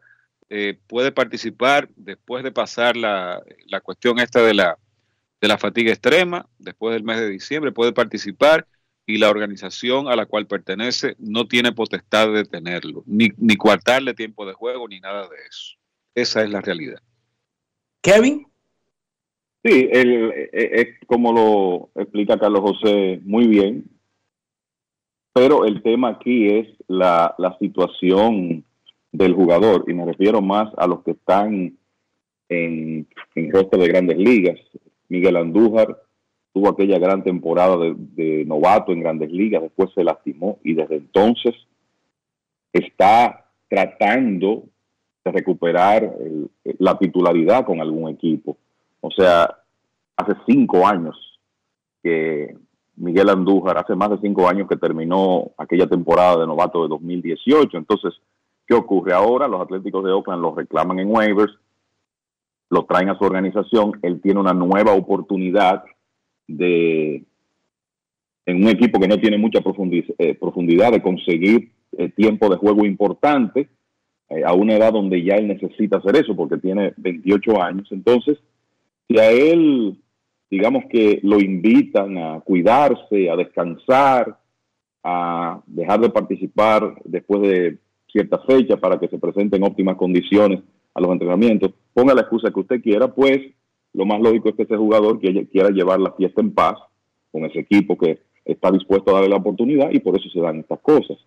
eh, 0.49 0.77
puede 0.87 1.11
participar 1.11 1.89
después 1.95 2.43
de 2.43 2.51
pasar 2.51 2.95
la, 2.95 3.41
la 3.65 3.81
cuestión 3.81 4.19
esta 4.19 4.41
de 4.41 4.53
la, 4.53 4.77
de 5.41 5.47
la 5.47 5.57
fatiga 5.57 5.91
extrema, 5.91 6.47
después 6.59 6.93
del 6.93 7.03
mes 7.03 7.19
de 7.19 7.29
diciembre, 7.29 7.71
puede 7.71 7.93
participar 7.93 8.67
y 9.07 9.17
la 9.17 9.29
organización 9.29 10.07
a 10.07 10.15
la 10.15 10.25
cual 10.25 10.47
pertenece 10.47 11.15
no 11.19 11.47
tiene 11.47 11.71
potestad 11.71 12.27
de 12.27 12.43
detenerlo, 12.43 13.03
ni, 13.05 13.29
ni 13.37 13.55
coartarle 13.55 14.13
tiempo 14.13 14.45
de 14.45 14.53
juego, 14.53 14.87
ni 14.87 14.99
nada 14.99 15.27
de 15.27 15.37
eso. 15.49 15.75
Esa 16.15 16.43
es 16.43 16.49
la 16.49 16.61
realidad. 16.61 16.99
Kevin. 18.01 18.47
Sí, 19.65 19.89
el- 19.91 20.31
eh, 20.31 20.49
es 20.53 20.87
como 21.07 21.33
lo 21.33 21.89
explica 21.99 22.37
Carlos 22.37 22.61
José 22.61 23.19
muy 23.23 23.47
bien, 23.47 23.85
pero 25.33 25.65
el 25.65 25.81
tema 25.81 26.09
aquí 26.09 26.47
es 26.49 26.67
la, 26.87 27.33
la 27.39 27.57
situación 27.57 28.63
del 29.11 29.33
jugador, 29.33 29.85
y 29.87 29.93
me 29.93 30.05
refiero 30.05 30.39
más 30.41 30.71
a 30.77 30.85
los 30.85 31.01
que 31.03 31.11
están 31.11 31.75
en, 32.47 33.07
en 33.33 33.51
roster 33.51 33.79
de 33.79 33.87
grandes 33.87 34.17
ligas. 34.19 34.59
Miguel 35.09 35.35
Andújar 35.37 35.97
tuvo 36.53 36.69
aquella 36.69 36.99
gran 36.99 37.23
temporada 37.23 37.75
de, 37.77 37.95
de 37.97 38.45
novato 38.45 38.91
en 38.93 38.99
grandes 38.99 39.31
ligas, 39.31 39.63
después 39.63 39.89
se 39.95 40.03
lastimó 40.03 40.59
y 40.63 40.75
desde 40.75 40.97
entonces 40.97 41.55
está 42.71 43.49
tratando 43.67 44.65
de 45.23 45.31
recuperar 45.31 46.03
el- 46.03 46.51
la 46.77 46.99
titularidad 46.99 47.65
con 47.65 47.81
algún 47.81 48.09
equipo. 48.09 48.57
O 49.05 49.11
sea, 49.11 49.57
hace 50.17 50.33
cinco 50.47 50.87
años 50.87 51.15
que 52.01 52.55
Miguel 52.95 53.29
Andújar, 53.29 53.77
hace 53.77 53.95
más 53.95 54.09
de 54.09 54.19
cinco 54.19 54.47
años 54.47 54.67
que 54.67 54.77
terminó 54.77 55.51
aquella 55.57 55.87
temporada 55.87 56.39
de 56.39 56.47
novato 56.47 56.83
de 56.83 56.89
2018. 56.89 57.77
Entonces, 57.77 58.13
¿qué 58.67 58.73
ocurre 58.73 59.13
ahora? 59.13 59.47
Los 59.47 59.61
Atléticos 59.61 60.03
de 60.03 60.11
Oakland 60.11 60.41
los 60.41 60.55
reclaman 60.55 60.99
en 60.99 61.11
waivers, 61.11 61.53
lo 62.69 62.85
traen 62.85 63.09
a 63.09 63.17
su 63.17 63.23
organización, 63.23 63.99
él 64.01 64.21
tiene 64.21 64.39
una 64.39 64.53
nueva 64.53 64.93
oportunidad 64.93 65.83
de, 66.47 67.23
en 68.45 68.63
un 68.63 68.69
equipo 68.69 68.99
que 68.99 69.07
no 69.07 69.19
tiene 69.19 69.37
mucha 69.37 69.59
eh, 69.59 70.35
profundidad, 70.35 70.91
de 70.91 71.01
conseguir 71.01 71.71
eh, 71.97 72.09
tiempo 72.09 72.49
de 72.49 72.57
juego 72.57 72.85
importante, 72.85 73.69
eh, 74.29 74.43
a 74.45 74.53
una 74.53 74.75
edad 74.75 74.93
donde 74.93 75.23
ya 75.23 75.35
él 75.35 75.47
necesita 75.47 75.97
hacer 75.97 76.15
eso, 76.15 76.35
porque 76.35 76.57
tiene 76.57 76.93
28 76.97 77.61
años. 77.61 77.87
Entonces, 77.91 78.37
si 79.07 79.19
a 79.19 79.31
él, 79.31 79.97
digamos 80.49 80.83
que 80.89 81.19
lo 81.23 81.39
invitan 81.39 82.17
a 82.17 82.39
cuidarse, 82.41 83.29
a 83.29 83.35
descansar, 83.35 84.37
a 85.03 85.61
dejar 85.67 85.99
de 86.01 86.09
participar 86.09 86.95
después 87.03 87.41
de 87.41 87.77
cierta 88.11 88.39
fecha 88.39 88.77
para 88.77 88.99
que 88.99 89.07
se 89.07 89.19
presente 89.19 89.57
en 89.57 89.63
óptimas 89.63 89.97
condiciones 89.97 90.61
a 90.93 91.01
los 91.01 91.11
entrenamientos, 91.11 91.71
ponga 91.93 92.13
la 92.13 92.21
excusa 92.21 92.51
que 92.51 92.59
usted 92.61 92.81
quiera, 92.81 93.13
pues 93.13 93.39
lo 93.93 94.05
más 94.05 94.19
lógico 94.21 94.49
es 94.49 94.55
que 94.55 94.63
ese 94.63 94.77
jugador 94.77 95.19
quiera 95.19 95.69
llevar 95.69 95.99
la 95.99 96.11
fiesta 96.13 96.41
en 96.41 96.51
paz 96.51 96.75
con 97.31 97.45
ese 97.45 97.59
equipo 97.59 97.97
que 97.97 98.19
está 98.45 98.71
dispuesto 98.71 99.11
a 99.11 99.15
darle 99.15 99.29
la 99.29 99.37
oportunidad 99.37 99.91
y 99.91 99.99
por 99.99 100.17
eso 100.17 100.29
se 100.29 100.39
dan 100.39 100.59
estas 100.59 100.79
cosas. 100.79 101.17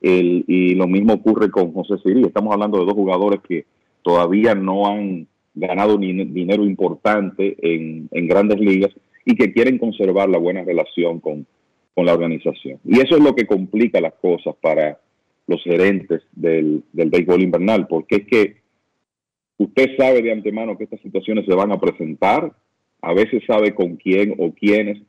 El- 0.00 0.44
y 0.46 0.74
lo 0.74 0.86
mismo 0.86 1.14
ocurre 1.14 1.50
con 1.50 1.72
José 1.72 1.98
Siri. 1.98 2.22
Estamos 2.22 2.52
hablando 2.52 2.78
de 2.78 2.84
dos 2.84 2.94
jugadores 2.94 3.40
que 3.40 3.66
todavía 4.02 4.54
no 4.54 4.86
han 4.86 5.26
ganado 5.54 5.98
dinero 5.98 6.64
importante 6.64 7.56
en, 7.60 8.08
en 8.10 8.28
grandes 8.28 8.58
ligas 8.58 8.90
y 9.24 9.34
que 9.36 9.52
quieren 9.52 9.78
conservar 9.78 10.28
la 10.28 10.38
buena 10.38 10.64
relación 10.64 11.20
con, 11.20 11.46
con 11.94 12.06
la 12.06 12.14
organización. 12.14 12.80
Y 12.84 13.00
eso 13.00 13.16
es 13.16 13.22
lo 13.22 13.34
que 13.34 13.46
complica 13.46 14.00
las 14.00 14.14
cosas 14.14 14.54
para 14.60 14.98
los 15.46 15.62
gerentes 15.62 16.22
del, 16.32 16.82
del 16.92 17.10
béisbol 17.10 17.42
invernal, 17.42 17.86
porque 17.86 18.16
es 18.16 18.26
que 18.26 18.56
usted 19.58 19.96
sabe 19.96 20.22
de 20.22 20.32
antemano 20.32 20.76
que 20.76 20.84
estas 20.84 21.00
situaciones 21.00 21.44
se 21.46 21.54
van 21.54 21.72
a 21.72 21.80
presentar, 21.80 22.52
a 23.00 23.12
veces 23.12 23.42
sabe 23.46 23.74
con 23.74 23.96
quién 23.96 24.34
o 24.38 24.52
quiénes, 24.52 25.02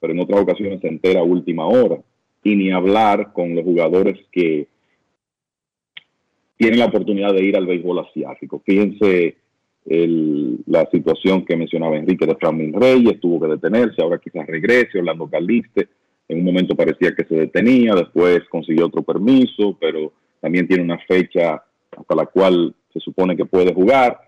pero 0.00 0.12
en 0.12 0.20
otras 0.20 0.40
ocasiones 0.42 0.80
se 0.80 0.88
entera 0.88 1.20
a 1.20 1.24
última 1.24 1.66
hora. 1.66 1.98
Y 2.44 2.54
ni 2.54 2.70
hablar 2.70 3.32
con 3.32 3.54
los 3.54 3.64
jugadores 3.64 4.16
que 4.30 4.68
tienen 6.56 6.78
la 6.78 6.86
oportunidad 6.86 7.34
de 7.34 7.44
ir 7.44 7.56
al 7.56 7.66
béisbol 7.66 7.98
asiático. 7.98 8.62
Fíjense 8.64 9.36
el- 9.88 10.58
la 10.66 10.88
situación 10.90 11.44
que 11.44 11.56
mencionaba 11.56 11.96
Enrique 11.96 12.26
de 12.26 12.36
Franklin 12.36 12.72
Reyes, 12.74 13.20
tuvo 13.20 13.40
que 13.40 13.52
detenerse, 13.52 14.02
ahora 14.02 14.18
quizás 14.18 14.46
regrese, 14.46 14.98
Orlando 14.98 15.28
Caliste, 15.28 15.88
en 16.28 16.40
un 16.40 16.44
momento 16.44 16.76
parecía 16.76 17.14
que 17.14 17.24
se 17.24 17.34
detenía, 17.34 17.94
después 17.94 18.42
consiguió 18.50 18.86
otro 18.86 19.02
permiso, 19.02 19.76
pero 19.80 20.12
también 20.40 20.68
tiene 20.68 20.82
una 20.82 20.98
fecha 20.98 21.62
hasta 21.96 22.14
la 22.14 22.26
cual 22.26 22.74
se 22.92 23.00
supone 23.00 23.34
que 23.34 23.46
puede 23.46 23.72
jugar. 23.72 24.20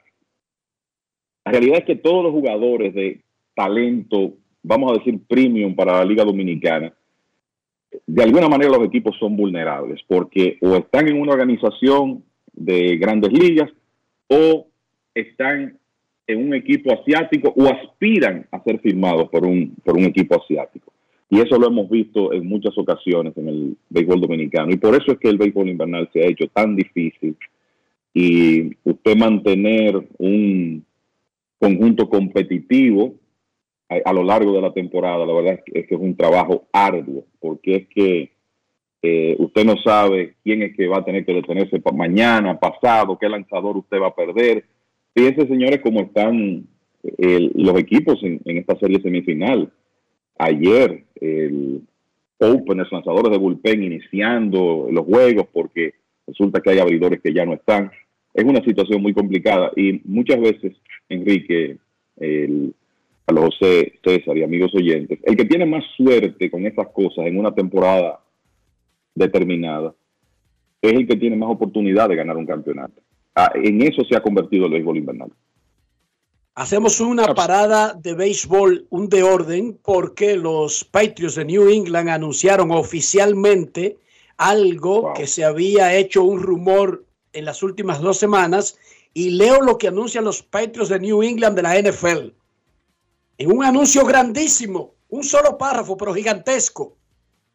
La 1.44 1.52
realidad 1.52 1.78
es 1.78 1.84
que 1.84 1.96
todos 1.96 2.24
los 2.24 2.32
jugadores 2.32 2.94
de 2.94 3.20
talento, 3.54 4.32
vamos 4.62 4.92
a 4.92 4.98
decir 4.98 5.20
premium 5.28 5.74
para 5.74 5.98
la 5.98 6.04
Liga 6.04 6.24
Dominicana, 6.24 6.92
de 8.06 8.22
alguna 8.22 8.48
manera 8.48 8.70
los 8.70 8.86
equipos 8.86 9.16
son 9.18 9.36
vulnerables 9.36 10.00
porque 10.06 10.56
o 10.62 10.76
están 10.76 11.08
en 11.08 11.20
una 11.20 11.32
organización 11.32 12.24
de 12.52 12.96
grandes 12.96 13.32
ligas 13.32 13.68
o 14.28 14.69
están 15.14 15.78
en 16.26 16.46
un 16.46 16.54
equipo 16.54 16.92
asiático 16.92 17.52
o 17.56 17.66
aspiran 17.66 18.46
a 18.50 18.62
ser 18.62 18.80
firmados 18.80 19.28
por 19.30 19.44
un, 19.44 19.74
por 19.84 19.96
un 19.96 20.04
equipo 20.04 20.40
asiático. 20.40 20.92
Y 21.28 21.40
eso 21.40 21.58
lo 21.58 21.68
hemos 21.68 21.88
visto 21.88 22.32
en 22.32 22.46
muchas 22.46 22.76
ocasiones 22.76 23.36
en 23.36 23.48
el 23.48 23.76
béisbol 23.88 24.20
dominicano. 24.20 24.72
Y 24.72 24.76
por 24.76 24.94
eso 24.94 25.12
es 25.12 25.18
que 25.18 25.28
el 25.28 25.38
béisbol 25.38 25.68
invernal 25.68 26.08
se 26.12 26.20
ha 26.20 26.28
hecho 26.28 26.48
tan 26.48 26.74
difícil. 26.74 27.36
Y 28.12 28.76
usted 28.82 29.16
mantener 29.16 30.00
un 30.18 30.84
conjunto 31.60 32.08
competitivo 32.08 33.14
a, 33.88 34.12
lo 34.12 34.24
largo 34.24 34.52
de 34.52 34.60
la 34.60 34.72
temporada, 34.72 35.26
la 35.26 35.32
verdad 35.32 35.60
es 35.66 35.86
que 35.86 35.94
es, 35.94 36.00
un 36.00 36.16
trabajo 36.16 36.68
arduo, 36.72 37.24
porque 37.40 37.74
es 37.74 37.88
que 37.88 38.32
eh, 39.02 39.34
usted 39.38 39.64
no 39.64 39.76
sabe 39.82 40.34
quién 40.44 40.62
es 40.62 40.76
que 40.76 40.86
va 40.86 40.98
a 40.98 41.04
tener 41.04 41.24
que 41.24 41.34
detenerse 41.34 41.80
mañana, 41.92 42.58
pasado, 42.58 43.18
qué 43.18 43.28
lanzador 43.28 43.76
usted 43.76 44.00
va 44.00 44.08
a 44.08 44.14
perder. 44.14 44.64
Fíjense, 45.14 45.46
señores, 45.46 45.80
cómo 45.82 46.00
están 46.02 46.66
eh, 47.02 47.50
los 47.54 47.78
equipos 47.78 48.18
en, 48.22 48.40
esta 48.44 48.78
serie 48.78 49.00
semifinal. 49.00 49.72
Ayer, 50.38 51.04
el 51.20 51.82
Openers, 52.38 52.92
lanzadores 52.92 53.30
de 53.30 53.38
bullpen, 53.38 53.82
iniciando 53.82 54.88
los 54.90 55.04
juegos 55.04 55.46
porque 55.52 55.94
resulta 56.26 56.60
que 56.60 56.70
hay 56.70 56.78
abridores 56.78 57.20
que 57.20 57.34
ya 57.34 57.44
no 57.44 57.54
están. 57.54 57.90
Es 58.32 58.44
una 58.44 58.62
situación 58.64 59.02
muy 59.02 59.12
complicada 59.12 59.72
y 59.76 60.00
muchas 60.04 60.40
veces, 60.40 60.72
Enrique, 61.08 61.76
el, 62.16 62.74
a 63.26 63.32
los 63.32 63.44
José, 63.46 63.94
César 64.04 64.36
y 64.36 64.42
amigos 64.42 64.74
oyentes, 64.74 65.18
el 65.24 65.36
que 65.36 65.44
tiene 65.44 65.66
más 65.66 65.84
suerte 65.96 66.50
con 66.50 66.66
esas 66.66 66.88
cosas 66.88 67.26
en 67.26 67.38
una 67.38 67.54
temporada 67.54 68.20
determinada 69.14 69.94
es 70.80 70.92
el 70.92 71.06
que 71.06 71.16
tiene 71.16 71.36
más 71.36 71.50
oportunidad 71.50 72.08
de 72.08 72.16
ganar 72.16 72.36
un 72.36 72.46
campeonato. 72.46 73.02
Ah, 73.34 73.50
en 73.54 73.80
eso 73.82 74.02
se 74.04 74.16
ha 74.16 74.22
convertido 74.22 74.66
el 74.66 74.72
béisbol 74.72 74.98
invernal. 74.98 75.32
Hacemos 76.54 77.00
una 77.00 77.32
parada 77.34 77.94
de 77.94 78.14
béisbol, 78.14 78.86
un 78.90 79.08
de 79.08 79.22
orden, 79.22 79.78
porque 79.82 80.36
los 80.36 80.84
Patriots 80.84 81.36
de 81.36 81.44
New 81.44 81.70
England 81.70 82.08
anunciaron 82.08 82.70
oficialmente 82.72 83.96
algo 84.36 85.12
que 85.14 85.26
se 85.26 85.44
había 85.44 85.94
hecho 85.94 86.24
un 86.24 86.42
rumor 86.42 87.04
en 87.32 87.44
las 87.44 87.62
últimas 87.62 88.00
dos 88.00 88.18
semanas. 88.18 88.76
Y 89.14 89.30
leo 89.30 89.60
lo 89.62 89.78
que 89.78 89.88
anuncian 89.88 90.24
los 90.24 90.42
Patriots 90.42 90.90
de 90.90 91.00
New 91.00 91.22
England 91.22 91.56
de 91.56 91.62
la 91.62 91.80
NFL. 91.80 92.32
En 93.38 93.52
un 93.52 93.64
anuncio 93.64 94.04
grandísimo, 94.04 94.94
un 95.08 95.24
solo 95.24 95.56
párrafo, 95.56 95.96
pero 95.96 96.12
gigantesco. 96.12 96.96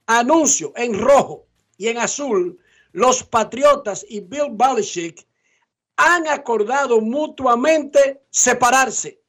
Anuncio 0.07 0.73
en 0.75 0.99
rojo 0.99 1.45
y 1.77 1.89
en 1.89 1.97
azul. 1.97 2.57
Los 2.91 3.23
Patriotas 3.23 4.05
y 4.09 4.21
Bill 4.21 4.51
Belichick 4.51 5.25
han 5.97 6.27
acordado 6.27 7.01
mutuamente 7.01 8.23
separarse. 8.29 9.21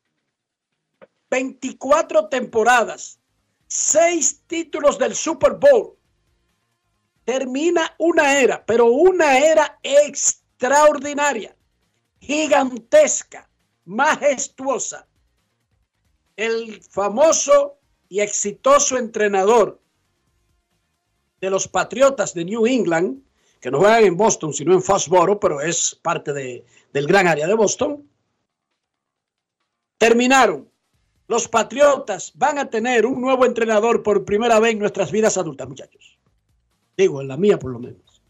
24 1.31 2.29
temporadas, 2.29 3.19
6 3.67 4.43
títulos 4.47 4.99
del 4.99 5.15
Super 5.15 5.55
Bowl. 5.55 5.97
Termina 7.25 7.95
una 7.99 8.39
era, 8.39 8.65
pero 8.65 8.87
una 8.87 9.39
era 9.39 9.79
extraordinaria, 9.83 11.57
gigantesca, 12.21 13.49
majestuosa. 13.85 15.09
El 16.37 16.83
famoso 16.83 17.79
y 18.09 18.21
exitoso 18.21 18.97
entrenador 18.97 19.81
de 21.41 21.51
los 21.51 21.67
Patriotas 21.67 22.35
de 22.35 22.45
New 22.45 22.67
England, 22.67 23.23
que 23.61 23.71
no 23.71 23.79
juegan 23.79 24.05
en 24.05 24.17
Boston, 24.17 24.53
sino 24.53 24.73
en 24.75 24.83
Foxborough, 24.83 25.39
pero 25.41 25.61
es 25.61 25.99
parte 26.03 26.33
de- 26.33 26.65
del 26.93 27.07
gran 27.07 27.27
área 27.27 27.47
de 27.47 27.55
Boston. 27.55 28.09
Terminaron. 29.99 30.69
Los 31.29 31.49
Patriotas 31.49 32.33
van 32.37 32.59
a 32.59 32.71
tener 32.71 33.05
un 33.07 33.21
nuevo 33.21 33.45
entrenador 33.47 34.03
por 34.03 34.25
primera 34.25 34.61
vez 34.61 34.73
en 34.73 34.79
nuestras 34.79 35.11
vidas 35.11 35.37
adultas, 35.37 35.69
muchachos. 35.69 36.19
Digo, 36.97 37.21
en 37.21 37.29
la 37.29 37.37
mía 37.37 37.59
por 37.59 37.73
lo 37.73 37.79
menos. 37.81 38.23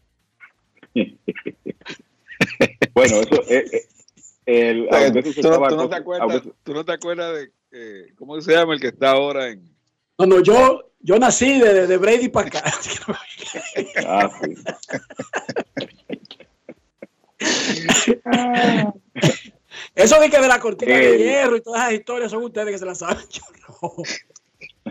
Bueno, 2.93 3.17
eso 3.17 3.41
eh, 3.47 3.65
eh, 3.71 3.87
el, 4.45 4.87
O 4.87 4.91
sea, 4.97 5.11
tú, 5.11 5.19
no, 5.21 5.29
estaba 5.29 5.69
tú 5.69 5.75
no 5.75 5.83
co- 5.83 5.89
te 5.89 5.95
acuerdas, 5.95 6.27
veces- 6.27 6.53
tú 6.63 6.73
no 6.73 6.85
te 6.85 6.91
acuerdas 6.91 7.35
de, 7.35 7.51
eh, 7.71 8.13
¿cómo 8.15 8.39
se 8.41 8.51
llama 8.53 8.73
el 8.73 8.79
que 8.79 8.87
está 8.87 9.11
ahora 9.11 9.49
en, 9.49 9.61
No, 10.19 10.25
no, 10.25 10.41
yo, 10.41 10.91
yo 10.99 11.19
nací 11.19 11.59
de, 11.59 11.87
de 11.87 11.97
Brady 11.97 12.29
para 12.29 12.47
acá. 12.47 12.63
Ah, 14.05 14.29
sí. 14.41 14.55
Eso 19.95 20.19
de 20.19 20.29
que 20.29 20.39
de 20.39 20.47
la 20.47 20.59
cortina 20.59 20.95
de 20.95 21.15
Eh. 21.15 21.17
hierro 21.19 21.55
y 21.57 21.61
todas 21.61 21.81
esas 21.83 21.93
historias 21.93 22.31
son 22.31 22.43
ustedes 22.43 22.71
que 22.71 22.77
se 22.77 22.85
las 22.85 22.99
saben. 22.99 23.25
Yo 23.29 23.41
no. 23.81 23.93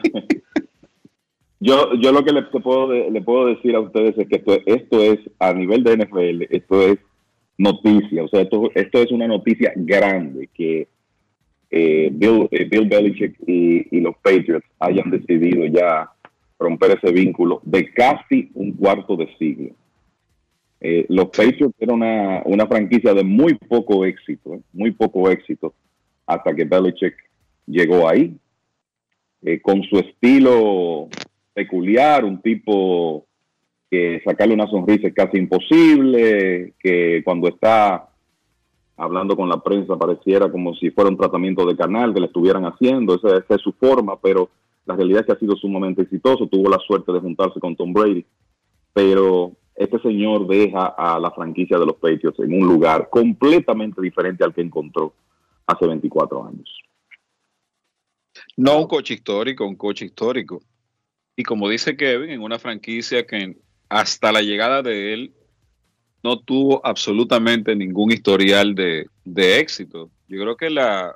Yo, 1.58 1.94
yo 1.94 2.12
lo 2.12 2.22
que 2.22 2.32
le, 2.32 2.42
puedo, 2.42 2.92
le 2.92 3.22
puedo 3.22 3.46
decir 3.46 3.74
a 3.74 3.80
ustedes 3.80 4.16
es 4.18 4.28
que 4.28 4.36
esto, 4.36 4.58
esto 4.66 5.00
es, 5.02 5.18
a 5.38 5.54
nivel 5.54 5.82
de 5.82 5.96
NFL, 5.96 6.42
esto 6.54 6.82
es 6.82 6.98
noticia. 7.56 8.22
O 8.22 8.28
sea, 8.28 8.42
esto, 8.42 8.70
esto 8.74 8.98
es 9.02 9.10
una 9.10 9.26
noticia 9.26 9.72
grande 9.74 10.48
que 10.54 10.86
eh, 11.70 12.10
Bill, 12.12 12.48
eh, 12.50 12.64
Bill 12.64 12.88
Belichick 12.88 13.36
y, 13.46 13.96
y 13.96 14.00
los 14.00 14.16
Patriots 14.16 14.66
hayan 14.78 15.10
decidido 15.10 15.66
ya 15.66 16.10
romper 16.58 16.98
ese 16.98 17.12
vínculo 17.12 17.60
de 17.64 17.92
casi 17.92 18.50
un 18.54 18.72
cuarto 18.72 19.16
de 19.16 19.28
siglo. 19.36 19.70
Eh, 20.80 21.06
los 21.08 21.26
Patriots 21.26 21.74
eran 21.78 21.96
una, 21.96 22.42
una 22.44 22.66
franquicia 22.66 23.12
de 23.14 23.24
muy 23.24 23.54
poco 23.54 24.04
éxito, 24.04 24.60
muy 24.72 24.92
poco 24.92 25.30
éxito, 25.30 25.74
hasta 26.26 26.54
que 26.54 26.64
Belichick 26.64 27.14
llegó 27.66 28.08
ahí. 28.08 28.36
Con 29.62 29.80
su 29.84 29.98
estilo 29.98 31.08
peculiar, 31.54 32.24
un 32.24 32.42
tipo 32.42 33.26
que 33.90 34.20
sacarle 34.24 34.54
una 34.54 34.66
sonrisa 34.66 35.06
es 35.06 35.14
casi 35.14 35.38
imposible, 35.38 36.72
que 36.80 37.22
cuando 37.24 37.48
está 37.48 38.08
hablando 38.96 39.36
con 39.36 39.48
la 39.48 39.60
prensa 39.62 39.96
pareciera 39.96 40.50
como 40.50 40.74
si 40.74 40.90
fuera 40.90 41.10
un 41.10 41.16
tratamiento 41.16 41.66
de 41.66 41.76
canal 41.76 42.14
que 42.14 42.20
le 42.20 42.26
estuvieran 42.26 42.64
haciendo, 42.64 43.14
esa, 43.14 43.44
es 43.48 43.60
su 43.60 43.72
forma, 43.72 44.18
pero 44.18 44.50
la 44.86 44.96
realidad 44.96 45.20
es 45.20 45.26
que 45.26 45.32
ha 45.32 45.38
sido 45.38 45.56
sumamente 45.56 46.02
exitoso, 46.02 46.46
tuvo 46.46 46.70
la 46.70 46.78
suerte 46.78 47.12
de 47.12 47.20
juntarse 47.20 47.60
con 47.60 47.76
Tom 47.76 47.92
Brady, 47.92 48.24
pero 48.92 49.52
este 49.74 49.98
señor 50.00 50.46
deja 50.46 50.86
a 50.86 51.18
la 51.20 51.30
franquicia 51.30 51.78
de 51.78 51.86
los 51.86 51.96
Patriots 51.96 52.38
en 52.40 52.54
un 52.54 52.66
lugar 52.66 53.08
completamente 53.10 54.00
diferente 54.00 54.42
al 54.42 54.54
que 54.54 54.62
encontró 54.62 55.12
hace 55.66 55.86
24 55.86 56.46
años. 56.46 56.82
No 58.56 58.78
un 58.78 58.86
coche 58.86 59.14
histórico, 59.14 59.66
un 59.66 59.76
coche 59.76 60.06
histórico. 60.06 60.62
Y 61.36 61.42
como 61.42 61.68
dice 61.68 61.96
Kevin, 61.96 62.30
en 62.30 62.42
una 62.42 62.58
franquicia 62.58 63.26
que 63.26 63.56
hasta 63.88 64.32
la 64.32 64.40
llegada 64.40 64.82
de 64.82 65.12
él 65.12 65.34
no 66.26 66.38
tuvo 66.40 66.84
absolutamente 66.84 67.76
ningún 67.76 68.10
historial 68.10 68.74
de, 68.74 69.06
de 69.24 69.60
éxito. 69.60 70.10
Yo 70.28 70.40
creo 70.42 70.56
que 70.56 70.70
la 70.70 71.14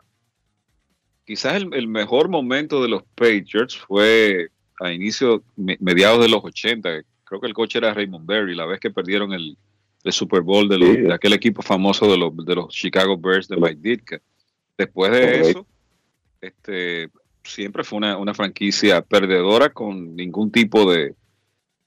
quizás 1.24 1.54
el, 1.56 1.74
el 1.74 1.88
mejor 1.88 2.28
momento 2.28 2.80
de 2.82 2.88
los 2.88 3.02
Patriots 3.14 3.76
fue 3.76 4.48
a 4.80 4.92
inicio, 4.92 5.42
me- 5.56 5.76
mediados 5.80 6.20
de 6.20 6.28
los 6.28 6.42
80. 6.44 7.02
Creo 7.24 7.40
que 7.40 7.46
el 7.48 7.54
coche 7.54 7.78
era 7.78 7.92
Raymond 7.94 8.26
Berry, 8.26 8.54
la 8.54 8.66
vez 8.66 8.78
que 8.80 8.90
perdieron 8.90 9.32
el, 9.32 9.56
el 10.04 10.12
Super 10.12 10.42
Bowl 10.42 10.68
de, 10.68 10.78
los- 10.78 10.94
Sí. 10.96 11.00
de 11.02 11.12
aquel 11.14 11.32
equipo 11.32 11.62
famoso 11.62 12.10
de 12.10 12.16
los, 12.16 12.30
de 12.44 12.54
los 12.54 12.68
Chicago 12.68 13.16
Bears 13.18 13.48
de 13.48 13.56
Mike 13.56 13.78
Ditka. 13.80 14.20
Después 14.78 15.10
de 15.12 15.40
eso, 15.50 15.66
este, 16.40 17.10
siempre 17.44 17.84
fue 17.84 17.98
una, 17.98 18.16
una 18.16 18.32
franquicia 18.34 19.02
perdedora 19.02 19.70
con 19.70 20.14
ningún 20.16 20.50
tipo 20.50 20.90
de... 20.90 21.14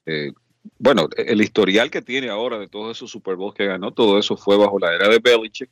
eh, 0.06 0.32
bueno, 0.78 1.08
el 1.16 1.40
historial 1.40 1.90
que 1.90 2.02
tiene 2.02 2.28
ahora 2.28 2.58
de 2.58 2.68
todos 2.68 2.96
esos 2.96 3.10
Super 3.10 3.36
que 3.54 3.66
ganó, 3.66 3.92
todo 3.92 4.18
eso 4.18 4.36
fue 4.36 4.56
bajo 4.56 4.78
la 4.78 4.94
era 4.94 5.08
de 5.08 5.18
Belichick 5.18 5.70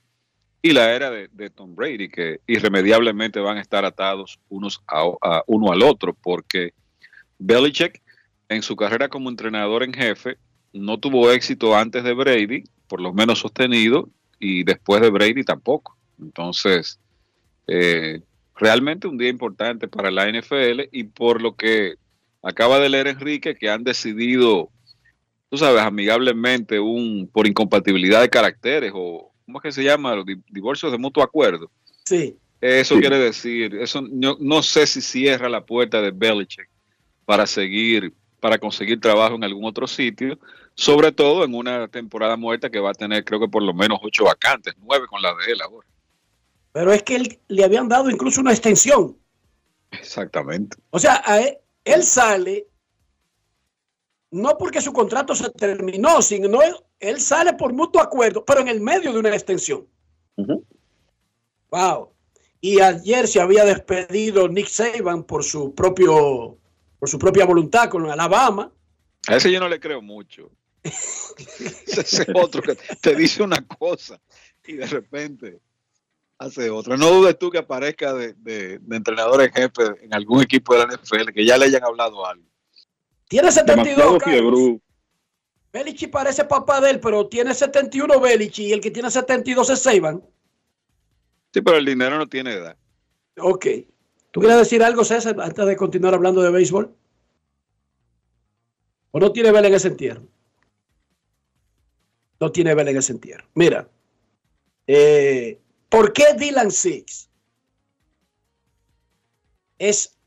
y 0.63 0.73
la 0.73 0.93
era 0.95 1.11
de, 1.11 1.29
Tom 1.51 1.75
Brady, 1.75 2.09
que 2.09 2.41
irremediablemente 2.47 3.41
van 3.41 3.59
a 3.59 3.61
estar 3.61 3.85
atados 3.85 4.39
unos 4.49 4.83
a, 4.87 5.03
a- 5.23 5.43
uno 5.47 5.73
al 5.73 5.83
otro, 5.83 6.15
porque 6.23 6.73
Belichick 7.39 8.01
en 8.49 8.63
su 8.63 8.77
carrera 8.77 9.09
como 9.09 9.29
entrenador 9.31 9.83
en 9.83 9.93
jefe 9.93 10.37
no 10.73 10.99
tuvo 10.99 11.31
éxito 11.33 11.77
antes 11.77 12.05
de 12.05 12.13
Brady, 12.15 12.65
por 12.87 13.01
lo 13.01 13.13
menos 13.13 13.41
sostenido, 13.41 14.09
y 14.39 14.65
después 14.65 15.01
de 15.03 15.11
Brady 15.11 15.45
tampoco. 15.45 15.97
Entonces, 16.21 17.01
eh, 17.67 18.21
realmente 18.57 19.07
un 19.09 19.19
día 19.19 19.29
importante 19.29 19.89
para 19.89 20.11
la 20.11 20.29
NFL 20.29 20.89
y 20.93 21.05
por 21.05 21.43
lo 21.43 21.57
que 21.57 21.95
acaba 22.43 22.79
de 22.79 22.89
leer 22.89 23.07
Enrique, 23.09 23.55
que 23.55 23.71
han 23.71 23.85
decidido, 23.85 24.71
tú 25.53 25.59
sabes, 25.59 25.83
amigablemente, 25.83 26.81
un 26.81 27.29
por 27.31 27.47
incompatibilidad 27.47 28.23
de 28.23 28.31
caracteres 28.31 28.91
o, 28.95 29.31
¿cómo 29.45 29.59
es 29.59 29.63
que 29.65 29.71
se 29.73 29.85
llama? 29.85 30.17
Los 30.17 30.25
di- 30.25 30.41
divorcios 30.49 30.91
de 30.91 30.97
mutuo 30.97 31.23
acuerdo. 31.23 31.71
Sí. 32.07 32.39
Eso 32.59 32.95
Sí. 32.95 33.01
quiere 33.03 33.19
decir, 33.19 33.75
eso 33.75 34.01
no, 34.01 34.39
no 34.41 34.63
sé 34.63 34.87
si 34.87 35.03
cierra 35.03 35.51
la 35.51 35.63
puerta 35.67 36.01
de 36.01 36.11
Belichick 36.11 36.71
para 37.27 37.47
seguir, 37.47 38.15
para 38.41 38.57
conseguir 38.57 38.99
trabajo 38.99 39.35
en 39.35 39.45
algún 39.45 39.67
otro 39.67 39.87
sitio, 39.87 40.39
sobre 40.75 41.13
todo 41.13 41.45
en 41.45 41.55
una 41.55 41.87
temporada 41.87 42.39
muerta 42.39 42.71
que 42.71 42.81
va 42.81 42.93
a 42.93 42.95
tener, 42.95 43.23
creo 43.23 43.39
que 43.39 43.49
por 43.49 43.63
lo 43.63 43.75
menos 43.75 43.99
ocho 44.03 44.25
vacantes, 44.25 44.73
nueve 44.79 45.07
con 45.07 45.21
la 45.21 45.35
de 45.35 45.53
él 45.53 45.61
ahora. 45.61 45.87
Pero 46.73 46.93
es 46.93 47.03
que 47.03 47.17
él, 47.17 47.39
le 47.49 47.63
habían 47.63 47.91
dado 47.91 48.09
incluso 48.09 48.41
una 48.41 48.53
extensión. 48.53 49.19
Exactamente. 49.91 50.79
O 50.89 50.99
sea, 50.99 51.21
a 51.27 51.43
él, 51.43 51.59
él 51.85 52.03
sale 52.05 52.69
no 54.33 54.59
porque 54.59 54.81
su 54.81 54.93
contrato 54.93 55.35
se 55.35 55.49
terminó, 55.51 56.21
sino 56.23 56.59
él 56.99 57.21
sale 57.21 57.53
por 57.53 57.73
mutuo 57.73 58.01
acuerdo, 58.03 58.45
pero 58.45 58.61
en 58.61 58.69
el 58.69 58.81
medio 58.81 59.13
de 59.13 59.19
una 59.21 59.29
extensión. 59.35 59.87
Wow. 61.71 62.13
Y 62.61 62.81
ayer 62.81 63.27
se 63.27 63.41
había 63.41 63.65
despedido 63.65 64.49
Nick 64.49 64.69
Saban 64.69 65.25
por 65.25 65.45
su 65.45 65.75
propio 65.75 66.59
por 66.99 67.09
su 67.09 67.19
propia 67.19 67.45
voluntad 67.45 67.89
con 67.91 68.09
Alabama. 68.09 68.73
A 69.27 69.37
ese 69.37 69.51
yo 69.51 69.59
no 69.61 69.69
le 69.69 69.81
creo 69.81 70.01
mucho. 70.01 70.51
ese 70.85 72.23
es 72.23 72.27
otro 72.35 72.63
que 72.63 72.77
te 73.01 73.15
dice 73.17 73.43
una 73.43 73.65
cosa 73.67 74.21
y 74.65 74.75
de 74.75 74.87
repente 74.87 75.61
hace 76.39 76.71
otra. 76.71 76.97
No 76.97 77.11
dudes 77.11 77.39
tú 77.39 77.51
que 77.51 77.59
aparezca 77.59 78.15
de, 78.15 78.35
de- 78.35 78.79
de 78.79 78.97
entrenador 78.97 79.43
en 79.43 79.53
jefe 79.53 79.83
en 80.03 80.15
algún 80.15 80.43
equipo 80.43 80.75
de 80.75 80.87
la 80.87 80.95
NFL 80.95 81.33
que 81.35 81.45
ya 81.45 81.57
le 81.59 81.67
hayan 81.67 81.85
hablado 81.85 82.25
algo. 82.27 82.47
Tiene 83.33 83.51
72, 83.51 83.97
Demasiado 83.97 84.19
Carlos. 84.19 84.35
fiebrú. 84.35 84.83
Belichick 85.73 86.11
parece 86.11 86.45
papá 86.45 86.83
de 86.83 86.91
él, 86.91 87.01
pero 87.01 87.29
tiene 87.29 87.55
71 87.55 88.21
Belichick 88.21 88.67
y 88.67 88.73
el 88.75 88.81
que 88.83 88.91
tiene 88.91 89.11
72 89.11 89.71
es 89.71 89.79
Saban. 89.79 90.23
Sí, 91.55 91.63
pero 91.63 91.79
el 91.79 91.87
dinero 91.87 92.19
no 92.19 92.29
tiene 92.29 92.53
edad. 92.53 92.77
Ok. 93.39 93.67
¿Tú 94.33 94.41
quieres 94.41 94.59
decir 94.59 94.83
algo, 94.83 95.03
César, 95.03 95.35
antes 95.41 95.65
de 95.65 95.77
continuar 95.79 96.13
hablando 96.13 96.43
de 96.43 96.51
béisbol? 96.51 96.95
¿O 99.13 99.19
no 99.19 99.33
tiene 99.33 99.51
vela 99.51 99.69
en 99.69 99.75
ese 99.77 99.89
entierro? 99.89 100.29
No 102.39 102.53
tiene 102.53 102.75
vela 102.75 102.91
en 102.91 102.99
ese 102.99 103.13
entierro. 103.13 103.47
Mira, 103.55 103.89
eh, 104.87 105.59
¿por 105.89 106.13
qué 106.13 106.35
Dylan 106.37 106.71
Six 106.71 107.31
es 109.79 110.19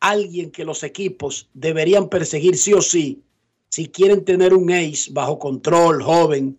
alguien 0.00 0.50
que 0.50 0.64
los 0.64 0.82
equipos 0.82 1.48
deberían 1.54 2.08
perseguir 2.08 2.56
sí 2.56 2.72
o 2.72 2.82
sí 2.82 3.22
si 3.68 3.88
quieren 3.88 4.24
tener 4.24 4.54
un 4.54 4.70
ace 4.70 5.10
bajo 5.12 5.38
control, 5.38 6.02
joven? 6.02 6.58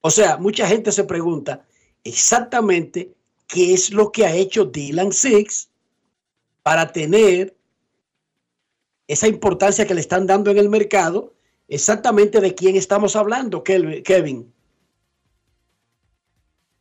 O 0.00 0.10
sea, 0.10 0.36
mucha 0.36 0.66
gente 0.66 0.92
se 0.92 1.04
pregunta 1.04 1.64
exactamente 2.04 3.12
qué 3.46 3.72
es 3.72 3.92
lo 3.92 4.10
que 4.10 4.26
ha 4.26 4.34
hecho 4.34 4.64
Dylan 4.64 5.12
Six 5.12 5.70
para 6.62 6.90
tener 6.92 7.54
esa 9.06 9.28
importancia 9.28 9.86
que 9.86 9.94
le 9.94 10.00
están 10.00 10.26
dando 10.26 10.50
en 10.50 10.58
el 10.58 10.68
mercado, 10.68 11.34
exactamente 11.68 12.40
de 12.40 12.54
quién 12.54 12.76
estamos 12.76 13.16
hablando, 13.16 13.62
Kevin. 13.62 14.52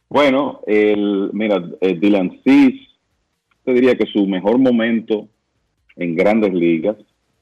Bueno, 0.09 0.61
el, 0.67 1.29
mira, 1.33 1.63
eh, 1.79 1.97
Dylan 1.97 2.41
Cis, 2.43 2.81
te 3.63 3.73
diría 3.73 3.97
que 3.97 4.05
su 4.07 4.25
mejor 4.27 4.57
momento 4.57 5.29
en 5.95 6.15
grandes 6.15 6.53
ligas 6.53 6.97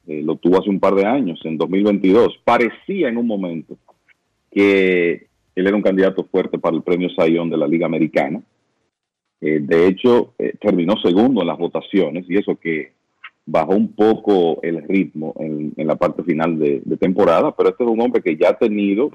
eh, 0.06 0.22
lo 0.22 0.36
tuvo 0.36 0.58
hace 0.58 0.70
un 0.70 0.80
par 0.80 0.94
de 0.94 1.04
años, 1.04 1.40
en 1.44 1.56
2022. 1.56 2.40
Parecía 2.44 3.08
en 3.08 3.16
un 3.16 3.28
momento 3.28 3.76
que 4.50 5.28
él 5.54 5.66
era 5.66 5.76
un 5.76 5.82
candidato 5.82 6.24
fuerte 6.24 6.58
para 6.58 6.74
el 6.74 6.82
premio 6.82 7.08
Sayón 7.10 7.48
de 7.48 7.56
la 7.56 7.68
Liga 7.68 7.86
Americana. 7.86 8.42
Eh, 9.40 9.60
de 9.60 9.86
hecho, 9.86 10.34
eh, 10.38 10.54
terminó 10.60 10.96
segundo 10.96 11.42
en 11.42 11.46
las 11.46 11.58
votaciones 11.58 12.24
y 12.28 12.36
eso 12.36 12.56
que 12.56 12.92
bajó 13.46 13.72
un 13.72 13.92
poco 13.92 14.60
el 14.62 14.82
ritmo 14.88 15.34
en, 15.38 15.72
la 15.76 15.96
parte 15.96 16.22
final 16.24 16.58
de, 16.58 16.82
temporada, 16.98 17.54
pero 17.56 17.70
este 17.70 17.84
es 17.84 17.90
un 17.90 18.00
hombre 18.00 18.20
que 18.22 18.36
ya 18.36 18.50
ha 18.50 18.58
tenido 18.58 19.10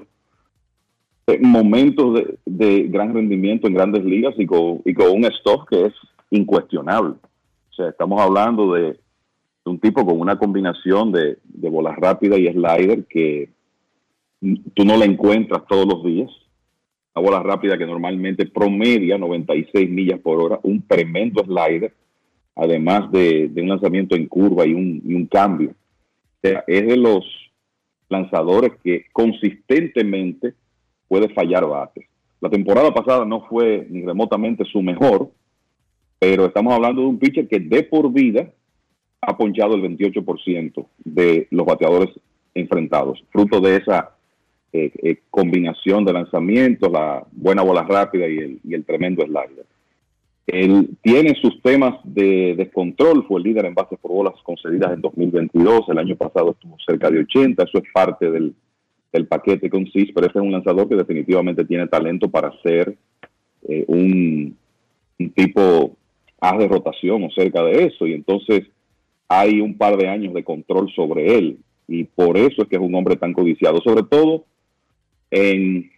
momentos 1.40 2.22
de, 2.44 2.82
gran 2.84 3.14
rendimiento 3.14 3.66
en 3.66 3.74
grandes 3.74 4.04
ligas 4.04 4.34
y 4.38 4.46
con, 4.46 4.80
y 4.84 4.94
con 4.94 5.10
un 5.10 5.24
stock 5.26 5.68
que 5.68 5.86
es 5.86 5.94
incuestionable. 6.30 7.14
O 7.70 7.74
sea, 7.74 7.88
estamos 7.88 8.20
hablando 8.20 8.72
de 8.72 8.98
un 9.66 9.78
tipo 9.78 10.04
con 10.04 10.20
una 10.20 10.38
combinación 10.38 11.12
de, 11.12 11.38
de 11.44 11.68
bolas 11.68 11.96
rápidas 11.96 12.38
y 12.38 12.46
slider 12.46 13.04
que 13.06 13.50
tú 14.74 14.84
no 14.84 14.96
la 14.96 15.04
encuentras 15.04 15.66
todos 15.66 15.86
los 15.86 16.04
días. 16.04 16.30
Una 17.14 17.26
bola 17.26 17.42
rápida 17.42 17.78
que 17.78 17.86
normalmente 17.86 18.46
promedia 18.46 19.18
96 19.18 19.88
millas 19.90 20.20
por 20.20 20.40
hora, 20.40 20.60
un 20.62 20.86
tremendo 20.86 21.42
slider 21.44 21.92
además 22.56 23.12
de, 23.12 23.52
un 23.54 23.68
lanzamiento 23.68 24.16
en 24.16 24.26
curva 24.26 24.66
y 24.66 24.72
un, 24.72 25.02
y 25.04 25.14
un 25.14 25.26
cambio. 25.26 25.70
O 25.70 26.48
sea, 26.48 26.64
es 26.66 26.86
de 26.86 26.96
los 26.96 27.24
lanzadores 28.08 28.72
que 28.82 29.04
consistentemente 29.12 30.54
puede 31.06 31.28
fallar 31.28 31.66
bates. 31.66 32.06
La 32.40 32.50
temporada 32.50 32.92
pasada 32.92 33.24
no 33.24 33.42
fue 33.46 33.86
ni 33.90 34.02
remotamente 34.02 34.64
su 34.64 34.82
mejor, 34.82 35.30
pero 36.18 36.46
estamos 36.46 36.72
hablando 36.74 37.02
de 37.02 37.08
un 37.08 37.18
pitcher 37.18 37.46
que 37.46 37.60
de 37.60 37.82
por 37.82 38.10
vida 38.12 38.50
ha 39.20 39.36
ponchado 39.36 39.74
el 39.74 39.82
28% 39.82 40.86
de 41.04 41.48
los 41.50 41.66
bateadores 41.66 42.10
enfrentados, 42.54 43.22
fruto 43.30 43.60
de 43.60 43.76
esa 43.76 44.16
eh, 44.72 44.92
eh, 45.02 45.22
combinación 45.30 46.04
de 46.04 46.12
lanzamientos, 46.12 46.90
la 46.90 47.24
buena 47.32 47.62
bola 47.62 47.82
rápida 47.82 48.28
y 48.28 48.60
el, 48.72 48.84
tremendo 48.84 49.24
slider. 49.24 49.66
Él 50.46 50.90
tiene 51.02 51.34
sus 51.40 51.60
temas 51.62 51.98
de 52.04 52.54
descontrol, 52.56 53.26
fue 53.26 53.40
el 53.40 53.44
líder 53.44 53.66
en 53.66 53.74
bases 53.74 53.98
por 53.98 54.12
bolas 54.12 54.34
concedidas 54.42 54.92
en 54.92 55.00
2022, 55.00 55.88
el 55.88 55.98
año 55.98 56.16
pasado 56.16 56.52
estuvo 56.52 56.76
cerca 56.86 57.10
de 57.10 57.20
80, 57.20 57.64
eso 57.64 57.78
es 57.78 57.84
parte 57.92 58.30
del, 58.30 58.54
paquete 59.28 59.70
con 59.70 59.86
CIS, 59.86 60.12
pero 60.14 60.26
ese 60.26 60.38
es 60.38 60.44
un 60.44 60.52
lanzador 60.52 60.86
que 60.90 60.94
definitivamente 60.94 61.64
tiene 61.64 61.86
talento 61.86 62.28
para 62.28 62.52
ser 62.60 62.94
eh, 63.66 63.82
un, 63.88 64.54
un 65.18 65.30
tipo 65.30 65.96
haz 66.38 66.58
de 66.58 66.68
rotación 66.68 67.24
o 67.24 67.30
cerca 67.30 67.62
de 67.62 67.84
eso, 67.86 68.06
y 68.06 68.12
entonces 68.12 68.64
hay 69.28 69.60
un 69.60 69.76
par 69.76 69.96
de 69.96 70.08
años 70.08 70.34
de 70.34 70.44
control 70.44 70.90
sobre 70.94 71.36
él, 71.36 71.58
y 71.88 72.04
por 72.04 72.36
eso 72.36 72.62
es 72.62 72.68
que 72.68 72.76
es 72.76 72.82
un 72.82 72.94
hombre 72.94 73.16
tan 73.16 73.32
codiciado, 73.32 73.80
sobre 73.80 74.02
todo 74.02 74.44
en, 75.30 75.90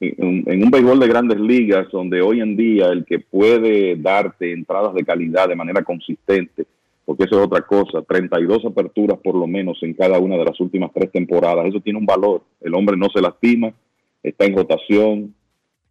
en, 0.00 0.62
un 0.62 0.70
béisbol 0.70 0.98
de 1.00 1.08
grandes 1.08 1.40
ligas, 1.40 1.88
donde 1.90 2.20
hoy 2.22 2.40
en 2.40 2.56
día 2.56 2.88
el 2.88 3.04
que 3.04 3.18
puede 3.18 3.96
darte 3.96 4.52
entradas 4.52 4.94
de 4.94 5.04
calidad 5.04 5.48
de 5.48 5.56
manera 5.56 5.82
consistente, 5.82 6.66
porque 7.04 7.24
eso 7.24 7.40
es 7.40 7.46
otra 7.46 7.62
cosa, 7.62 8.02
32 8.02 8.64
aperturas 8.64 9.18
por 9.18 9.34
lo 9.34 9.46
menos 9.46 9.78
en 9.82 9.94
cada 9.94 10.18
una 10.18 10.36
de 10.36 10.44
las 10.44 10.58
últimas 10.60 10.92
tres 10.92 11.10
temporadas, 11.10 11.66
eso 11.66 11.80
tiene 11.80 11.98
un 11.98 12.06
valor, 12.06 12.42
el 12.60 12.74
hombre 12.74 12.96
no 12.96 13.08
se 13.14 13.20
lastima, 13.20 13.72
está 14.22 14.44
en 14.44 14.56
rotación, 14.56 15.34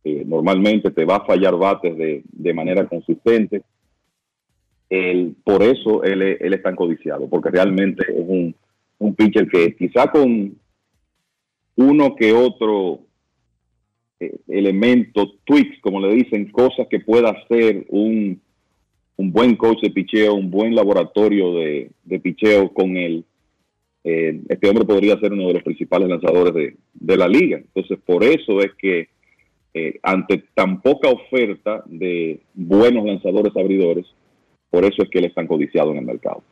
eh, 0.03 0.23
normalmente 0.25 0.89
te 0.91 1.05
va 1.05 1.17
a 1.17 1.25
fallar 1.25 1.55
bates 1.57 1.95
de, 1.95 2.23
de 2.31 2.53
manera 2.53 2.87
consistente, 2.87 3.61
el, 4.91 5.35
por 5.43 5.63
eso 5.63 6.03
él, 6.03 6.21
es- 6.21 6.41
él 6.41 6.53
es 6.53 6.61
tan 6.61 6.75
codiciado, 6.75 7.27
porque 7.29 7.49
realmente 7.49 8.03
es 8.09 8.23
un, 8.27 8.53
un 8.99 9.15
pitcher 9.15 9.47
que 9.47 9.75
quizá 9.75 10.11
con 10.11 10.55
uno 11.77 12.15
que 12.15 12.33
otro 12.33 12.99
eh, 14.19 14.35
elemento, 14.49 15.33
tweaks, 15.45 15.79
como 15.81 15.99
le 16.01 16.13
dicen, 16.13 16.51
cosas 16.51 16.87
que 16.89 16.99
pueda 16.99 17.29
hacer 17.29 17.85
un, 17.89 18.39
un 19.15 19.31
buen 19.31 19.55
coach 19.55 19.81
de 19.81 19.91
picheo, 19.91 20.33
un 20.35 20.51
buen 20.51 20.75
laboratorio 20.75 21.53
de, 21.55 21.89
de 22.03 22.19
picheo 22.19 22.71
con 22.73 22.97
él, 22.97 23.23
eh, 24.03 24.41
este 24.49 24.67
hombre 24.67 24.83
podría 24.85 25.17
ser 25.19 25.31
uno 25.31 25.47
de 25.47 25.53
los 25.53 25.63
principales 25.63 26.09
lanzadores 26.09 26.53
de, 26.53 26.75
de 26.93 27.17
la 27.17 27.27
liga. 27.27 27.57
Entonces, 27.59 27.97
por 28.05 28.23
eso 28.23 28.59
es 28.61 28.71
que 28.77 29.07
eh, 29.73 29.99
ante 30.03 30.43
tan 30.53 30.81
poca 30.81 31.07
oferta 31.09 31.81
de 31.85 32.41
buenos 32.53 33.05
lanzadores 33.05 33.55
abridores, 33.55 34.05
por 34.71 34.83
eso 34.85 35.03
es 35.03 35.09
que 35.09 35.19
él 35.19 35.25
es 35.25 35.35
tan 35.35 35.45
codiciado 35.47 35.91
en 35.91 35.97
el 35.97 36.05
mercado. 36.05 36.43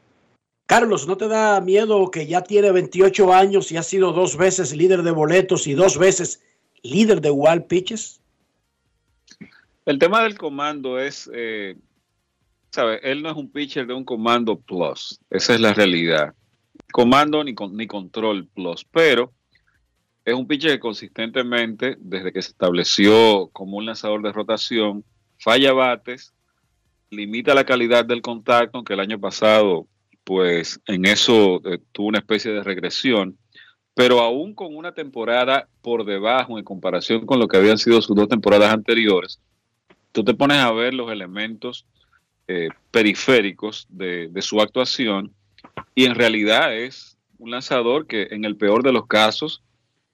Carlos, 0.68 1.08
¿no 1.08 1.18
te 1.18 1.28
da 1.28 1.60
miedo 1.62 2.12
que 2.12 2.28
ya 2.28 2.44
tiene 2.44 2.72
28 2.72 3.34
años 3.34 3.72
y 3.72 3.78
ha 3.78 3.82
sido 3.84 4.12
dos 4.14 4.38
veces 4.38 4.76
líder 4.76 5.02
de 5.02 5.10
boletos 5.12 5.66
y 5.66 5.74
dos 5.74 5.98
veces 5.98 6.44
líder 6.84 7.22
de 7.22 7.32
wild 7.32 7.66
pitches? 7.66 8.22
El 9.86 9.98
tema 9.98 10.22
del 10.22 10.38
comando 10.38 11.00
es, 11.00 11.30
eh, 11.34 11.76
¿sabe? 12.72 13.00
Él 13.02 13.24
no 13.24 13.32
es 13.32 13.36
un 13.36 13.50
pitcher 13.50 13.88
de 13.88 13.96
un 13.96 14.06
comando 14.06 14.60
plus. 14.60 15.20
Esa 15.32 15.56
es 15.56 15.60
la 15.60 15.74
realidad. 15.74 16.36
Comando 16.92 17.44
ni, 17.44 17.56
con- 17.56 17.76
ni 17.76 17.88
control 17.88 18.48
plus, 18.54 18.86
pero 18.92 19.32
es 20.26 20.36
un 20.36 20.48
pitcher 20.48 20.72
que 20.74 20.80
consistentemente, 20.80 21.96
desde 22.00 22.32
que 22.32 22.42
se 22.44 22.52
estableció 22.52 23.50
como 23.54 23.78
un 23.78 23.88
lanzador 23.88 24.22
de 24.22 24.32
rotación, 24.32 25.04
falla 25.40 25.74
bates, 25.74 26.34
limita 27.12 27.54
la 27.54 27.66
calidad 27.66 28.06
del 28.06 28.22
contacto, 28.22 28.78
aunque 28.78 28.94
el 28.94 29.00
año 29.00 29.20
pasado, 29.20 29.88
pues 30.24 30.80
en 30.86 31.06
eso 31.06 31.62
eh, 31.66 31.80
tuvo 31.92 32.08
una 32.08 32.20
especie 32.20 32.52
de 32.52 32.64
regresión, 32.64 33.38
pero 33.96 34.20
aún 34.20 34.54
con 34.54 34.76
una 34.76 34.94
temporada 34.94 35.68
por 35.82 36.06
debajo 36.06 36.58
en 36.58 36.64
comparación 36.64 37.26
con 37.26 37.40
lo 37.40 37.48
que 37.48 37.58
habían 37.58 37.78
sido 37.78 38.02
sus 38.02 38.16
dos 38.16 38.30
temporadas 38.30 38.72
anteriores, 38.72 39.42
tú 40.12 40.24
te 40.24 40.34
pones 40.34 40.58
a 40.58 40.72
ver 40.72 40.94
los 40.94 41.12
elementos 41.12 41.86
eh, 42.48 42.70
periféricos 42.92 43.88
de, 43.90 44.32
su 44.42 44.62
actuación 44.62 45.34
y 45.94 46.06
en 46.06 46.16
realidad 46.16 46.76
es 46.76 47.18
un 47.38 47.52
lanzador 47.52 48.08
que 48.08 48.28
en 48.32 48.46
el 48.46 48.56
peor 48.56 48.84
de 48.84 48.92
los 48.92 49.08
casos 49.08 49.64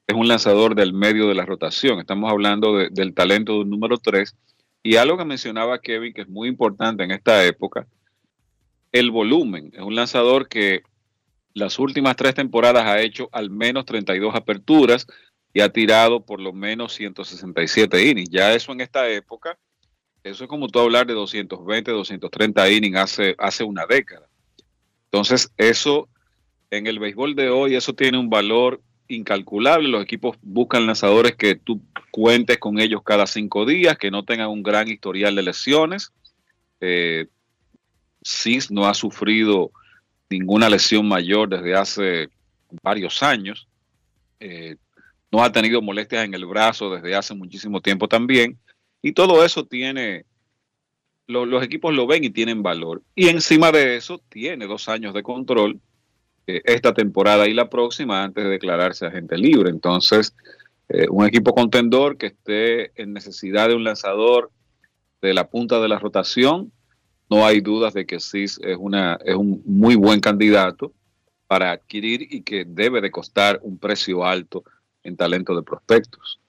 es 0.07 0.15
un 0.15 0.27
lanzador 0.27 0.75
del 0.75 0.93
medio 0.93 1.27
de 1.27 1.33
la 1.33 1.45
rotación. 1.45 1.99
Estamos 1.99 2.29
hablando 2.29 2.77
de- 2.77 2.89
del 2.91 3.13
talento 3.13 3.53
de 3.53 3.59
un 3.59 3.69
número 3.69 3.97
3 3.97 4.35
y 4.85 4.97
algo 4.97 5.17
que 5.17 5.25
mencionaba 5.25 5.81
Kevin 5.81 6.13
que 6.13 6.21
es 6.21 6.29
muy 6.29 6.47
importante 6.47 7.03
en 7.03 7.09
esta 7.09 7.43
época, 7.43 7.87
el 8.91 9.09
volumen. 9.09 9.71
Es 9.73 9.81
un 9.81 9.95
lanzador 9.95 10.47
que 10.47 10.83
las 11.55 11.79
últimas 11.79 12.15
tres 12.15 12.35
temporadas 12.35 12.85
ha 12.85 13.01
hecho 13.01 13.27
al 13.31 13.49
menos 13.49 13.85
32 13.85 14.35
aperturas 14.35 15.07
y 15.55 15.61
ha 15.61 15.69
tirado 15.69 16.23
por 16.23 16.39
lo 16.39 16.53
menos 16.53 16.93
167 16.93 18.05
innings. 18.05 18.29
Ya 18.29 18.53
eso 18.53 18.73
en 18.73 18.81
esta 18.81 19.09
época, 19.09 19.57
eso 20.23 20.43
es 20.43 20.49
como 20.51 20.67
tú 20.67 20.77
hablar 20.77 21.07
de 21.07 21.13
220, 21.13 21.89
230 21.89 22.69
innings 22.69 22.97
hace, 22.97 23.35
hace 23.39 23.63
una 23.63 23.87
década. 23.87 24.27
Entonces, 25.05 25.51
eso 25.57 26.09
en 26.69 26.85
el 26.85 26.99
béisbol 26.99 27.33
de 27.33 27.49
hoy, 27.49 27.73
eso 27.73 27.95
tiene 27.95 28.19
un 28.19 28.29
valor 28.29 28.83
incalculable. 29.07 29.87
Los 29.89 30.03
equipos 30.03 30.37
buscan 30.41 30.85
lanzadores 30.85 31.35
que 31.35 31.55
tú 31.55 31.81
cuentes 32.11 32.57
con 32.57 32.79
ellos 32.79 33.01
cada 33.03 33.27
cinco 33.27 33.65
días, 33.65 33.97
que 33.97 34.11
no 34.11 34.23
tengan 34.23 34.49
un 34.49 34.63
gran 34.63 34.87
historial 34.87 35.35
de 35.35 35.43
lesiones. 35.43 36.11
Eh, 36.81 37.27
Cis 38.23 38.71
no 38.71 38.87
ha 38.87 38.93
sufrido 38.93 39.71
ninguna 40.29 40.69
lesión 40.69 41.07
mayor 41.07 41.49
desde 41.49 41.75
hace 41.75 42.29
varios 42.81 43.21
años. 43.21 43.67
Eh, 44.39 44.75
no 45.31 45.43
ha 45.43 45.51
tenido 45.51 45.81
molestias 45.81 46.25
en 46.25 46.33
el 46.33 46.45
brazo 46.45 46.89
desde 46.95 47.15
hace 47.15 47.33
muchísimo 47.35 47.81
tiempo 47.81 48.07
también. 48.07 48.57
Y 49.01 49.11
todo 49.11 49.45
eso 49.45 49.65
tiene, 49.65 50.25
lo- 51.27 51.45
los 51.45 51.63
equipos 51.63 51.93
lo 51.93 52.07
ven 52.07 52.23
y 52.23 52.29
tienen 52.29 52.63
valor. 52.63 53.03
Y 53.13 53.27
encima 53.27 53.71
de 53.71 53.97
eso, 53.97 54.19
tiene 54.29 54.65
dos 54.65 54.89
años 54.89 55.13
de 55.13 55.21
control 55.23 55.73
eh, 55.75 55.79
esta 56.47 56.93
temporada 56.93 57.47
y 57.47 57.53
la 57.53 57.69
próxima 57.69 58.23
antes 58.23 58.43
de 58.43 58.49
declararse 58.49 59.05
agente 59.05 59.37
libre. 59.37 59.69
Entonces, 59.69 60.35
eh, 60.89 61.07
un 61.09 61.25
equipo 61.25 61.53
contendor 61.53 62.17
que 62.17 62.27
esté 62.27 62.91
en 63.01 63.13
necesidad 63.13 63.69
de 63.69 63.75
un 63.75 63.83
lanzador 63.83 64.51
de 65.21 65.33
la 65.33 65.47
punta 65.49 65.79
de 65.79 65.87
la 65.87 65.99
rotación, 65.99 66.71
no 67.29 67.45
hay 67.45 67.61
dudas 67.61 67.93
de 67.93 68.05
que 68.05 68.19
Cis 68.19 68.59
es, 68.63 68.77
una, 68.79 69.17
es 69.25 69.35
un 69.35 69.63
muy 69.65 69.95
buen 69.95 70.19
candidato 70.19 70.93
para 71.47 71.71
adquirir 71.71 72.27
y 72.29 72.41
que 72.41 72.65
debe 72.65 73.01
de 73.01 73.11
costar 73.11 73.59
un 73.63 73.77
precio 73.77 74.23
alto 74.23 74.63
en 75.03 75.15
talento 75.15 75.55
de 75.55 75.63
prospectos. 75.63 76.39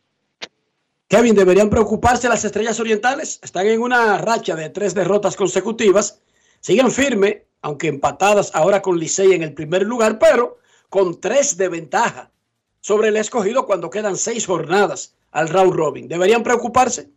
Kevin, 1.08 1.34
¿deberían 1.34 1.70
preocuparse 1.70 2.28
las 2.28 2.44
estrellas 2.44 2.80
orientales? 2.80 3.38
Están 3.42 3.66
en 3.68 3.80
una 3.80 4.18
racha 4.18 4.56
de 4.56 4.70
tres 4.70 4.94
derrotas 4.94 5.36
consecutivas. 5.36 6.20
Siguen 6.60 6.90
firme, 6.90 7.45
aunque 7.66 7.88
empatadas 7.88 8.54
ahora 8.54 8.80
con 8.80 8.96
Licey 8.96 9.32
en 9.32 9.42
el 9.42 9.52
primer 9.52 9.82
lugar, 9.82 10.20
pero 10.20 10.58
con 10.88 11.20
tres 11.20 11.56
de 11.56 11.68
ventaja 11.68 12.30
sobre 12.78 13.08
el 13.08 13.16
escogido 13.16 13.66
cuando 13.66 13.90
quedan 13.90 14.16
seis 14.16 14.46
jornadas 14.46 15.16
al 15.32 15.48
round 15.48 15.74
robin. 15.74 16.06
¿Deberían 16.06 16.44
preocuparse? 16.44 17.10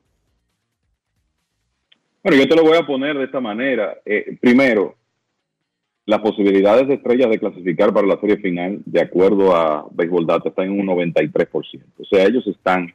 Bueno, 2.23 2.39
yo 2.39 2.49
te 2.49 2.55
lo 2.55 2.63
voy 2.63 2.77
a 2.77 2.87
poner 2.87 3.15
de 3.15 3.25
esta 3.25 3.39
manera. 3.39 3.99
Eh, 4.03 4.39
primero, 4.41 4.95
las 6.07 6.19
posibilidades 6.19 6.87
de 6.87 6.95
estrellas 6.95 7.29
de 7.29 7.37
clasificar 7.37 7.93
para 7.93 8.07
la 8.07 8.19
serie 8.19 8.37
final, 8.37 8.79
de 8.85 9.01
acuerdo 9.01 9.55
a 9.55 9.85
Baseball 9.91 10.25
Data, 10.25 10.49
están 10.49 10.65
en 10.65 10.79
un 10.79 10.87
93%. 10.87 11.83
O 11.99 12.05
sea, 12.05 12.25
ellos 12.25 12.47
están 12.47 12.91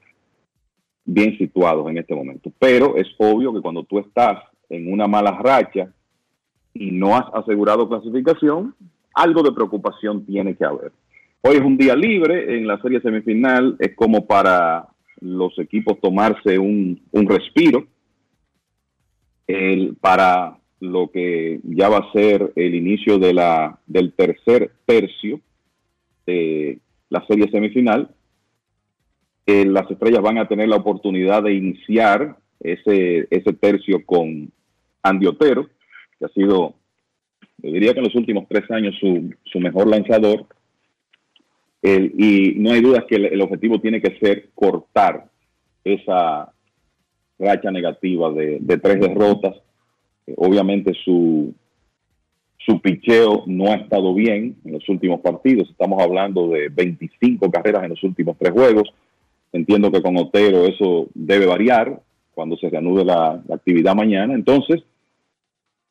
bien 1.04 1.38
situados 1.38 1.88
en 1.88 1.98
este 1.98 2.16
momento. 2.16 2.50
Pero 2.58 2.96
es 2.96 3.06
obvio 3.16 3.54
que 3.54 3.60
cuando 3.60 3.84
tú 3.84 4.00
estás 4.00 4.42
en 4.68 4.92
una 4.92 5.06
mala 5.06 5.38
racha 5.40 5.88
y 6.74 6.90
no 6.90 7.16
has 7.16 7.26
asegurado 7.32 7.88
clasificación, 7.88 8.74
algo 9.14 9.42
de 9.42 9.52
preocupación 9.52 10.26
tiene 10.26 10.56
que 10.56 10.64
haber. 10.64 10.92
Hoy 11.40 11.56
es 11.56 11.62
un 11.62 11.78
día 11.78 11.94
libre 11.94 12.56
en 12.56 12.66
la 12.66 12.80
serie 12.82 13.00
semifinal, 13.00 13.76
es 13.78 13.94
como 13.94 14.26
para 14.26 14.88
los 15.20 15.58
equipos 15.58 16.00
tomarse 16.00 16.58
un, 16.58 17.00
un 17.12 17.28
respiro 17.28 17.86
para 20.00 20.58
lo 20.80 21.10
que 21.10 21.60
ya 21.62 21.88
va 21.88 21.98
a 21.98 22.12
ser 22.12 22.52
el 22.56 22.74
inicio 22.74 23.18
de 23.18 23.34
la, 23.34 23.78
del 23.86 24.12
tercer 24.12 24.72
tercio 24.86 25.40
de 26.26 26.78
la 27.08 27.26
serie 27.26 27.50
semifinal. 27.50 28.10
Las 29.46 29.90
estrellas 29.90 30.22
van 30.22 30.38
a 30.38 30.48
tener 30.48 30.68
la 30.68 30.76
oportunidad 30.76 31.42
de 31.42 31.54
iniciar 31.54 32.36
ese, 32.60 33.28
ese 33.30 33.52
tercio 33.52 34.04
con 34.04 34.50
Andy 35.02 35.26
Otero, 35.26 35.68
ha 36.24 36.28
sido, 36.28 36.74
yo 37.58 37.72
diría 37.72 37.92
que 37.92 38.00
en 38.00 38.04
los 38.04 38.14
últimos 38.14 38.46
tres 38.48 38.70
años 38.70 38.94
su, 39.00 39.60
mejor 39.60 39.88
lanzador. 39.88 40.46
Y 41.82 42.54
no 42.56 42.72
hay 42.72 42.80
dudas 42.80 43.04
que 43.06 43.16
el, 43.16 43.40
objetivo 43.42 43.78
tiene 43.78 44.00
que 44.00 44.18
ser 44.18 44.48
cortar 44.54 45.26
esa 45.84 46.50
racha 47.38 47.70
negativa 47.70 48.32
de, 48.32 48.80
tres 48.82 49.00
derrotas. 49.00 49.54
Eh, 50.26 50.34
obviamente 50.38 50.94
su, 51.04 51.52
su 52.58 52.80
picheo 52.80 53.44
no 53.46 53.70
ha 53.70 53.76
estado 53.76 54.14
bien 54.14 54.56
en 54.64 54.72
los 54.72 54.88
últimos 54.88 55.20
partidos. 55.20 55.68
Estamos 55.68 56.02
hablando 56.02 56.48
de 56.48 56.70
25 56.70 57.50
carreras 57.50 57.84
en 57.84 57.90
los 57.90 58.02
últimos 58.02 58.36
tres 58.38 58.52
juegos. 58.52 58.88
Entiendo 59.52 59.92
que 59.92 60.02
con 60.02 60.16
Otero 60.16 60.64
eso 60.64 61.08
debe 61.14 61.44
variar 61.46 62.00
cuando 62.34 62.56
se 62.56 62.70
reanude 62.70 63.04
la 63.04 63.42
actividad 63.52 63.94
mañana. 63.94 64.34
Entonces, 64.34 64.82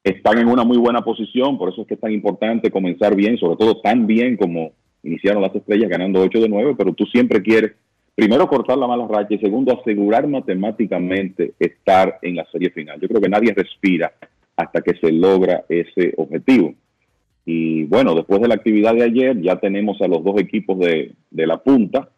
están 0.03 0.37
en 0.37 0.47
una 0.47 0.63
muy 0.63 0.77
buena 0.77 1.01
posición, 1.01 1.57
por 1.57 1.69
eso 1.69 1.81
es 1.81 1.87
que 1.87 1.93
es 1.93 1.99
tan 1.99 2.11
importante 2.11 2.71
comenzar 2.71 3.15
bien, 3.15 3.37
sobre 3.37 3.55
todo 3.55 3.79
tan 3.81 4.05
bien 4.05 4.35
como 4.35 4.71
iniciaron 5.03 5.41
las 5.41 5.55
estrellas 5.55 5.89
ganando 5.89 6.21
8 6.21 6.41
de 6.41 6.49
9, 6.49 6.75
pero 6.77 6.93
tú 6.93 7.05
siempre 7.05 7.41
quieres, 7.41 7.73
primero, 8.15 8.47
cortar 8.47 8.77
la 8.77 8.87
mala 8.87 9.07
racha 9.07 9.33
y 9.33 9.39
segundo, 9.39 9.79
asegurar 9.79 10.27
matemáticamente 10.27 11.53
estar 11.59 12.19
en 12.21 12.35
la 12.35 12.45
serie 12.51 12.69
final. 12.69 12.99
Yo 12.99 13.07
creo 13.07 13.21
que 13.21 13.29
nadie 13.29 13.53
respira 13.53 14.13
hasta 14.55 14.81
que 14.81 14.95
se 14.95 15.11
logra 15.11 15.63
ese 15.69 16.13
objetivo. 16.17 16.73
Y 17.45 17.83
bueno, 17.83 18.15
después 18.15 18.41
de 18.41 18.47
la 18.47 18.55
actividad 18.55 18.93
de 18.93 19.03
ayer, 19.03 19.41
ya 19.41 19.57
tenemos 19.57 20.01
a 20.01 20.07
los 20.07 20.23
dos 20.23 20.39
equipos 20.39 20.79
de, 20.79 21.13
de 21.31 21.47
la 21.47 21.57
punta, 21.57 22.09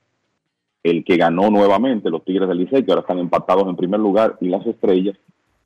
el 0.84 1.04
que 1.04 1.18
ganó 1.18 1.50
nuevamente, 1.50 2.12
los 2.12 2.24
Tigres 2.24 2.48
del 2.48 2.60
Licey, 2.60 2.84
que 2.84 2.92
ahora 2.92 3.02
están 3.02 3.18
empatados 3.18 3.68
en 3.68 3.76
primer 3.76 4.00
lugar, 4.00 4.38
y 4.42 4.50
las 4.50 4.66
estrellas, 4.68 5.18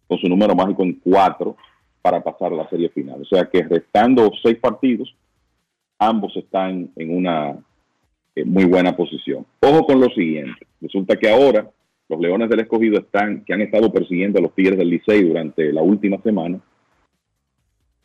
con 0.07 0.17
su 0.17 0.29
número 0.29 0.55
mágico 0.55 0.83
en 0.83 0.93
cuatro, 0.93 1.57
para 2.01 2.21
pasar 2.21 2.53
a 2.53 2.57
la 2.57 2.69
serie 2.69 2.89
final. 2.89 3.21
O 3.21 3.25
sea 3.25 3.45
que 3.45 3.63
restando 3.63 4.31
seis 4.41 4.57
partidos, 4.57 5.13
ambos 5.97 6.35
están 6.37 6.89
en 6.95 7.15
una 7.15 7.57
eh, 8.35 8.45
muy 8.45 8.65
buena 8.65 8.95
posición. 8.95 9.45
Ojo 9.61 9.85
con 9.85 9.99
lo 9.99 10.09
siguiente. 10.09 10.65
Resulta 10.81 11.17
que 11.17 11.29
ahora 11.29 11.69
los 12.07 12.19
Leones 12.19 12.49
del 12.49 12.61
Escogido 12.61 12.99
están, 12.99 13.43
que 13.43 13.53
han 13.53 13.61
estado 13.61 13.91
persiguiendo 13.91 14.39
a 14.39 14.41
los 14.41 14.55
Tigres 14.55 14.77
del 14.77 14.89
Licey 14.89 15.23
durante 15.23 15.71
la 15.71 15.81
última 15.81 16.21
semana, 16.21 16.59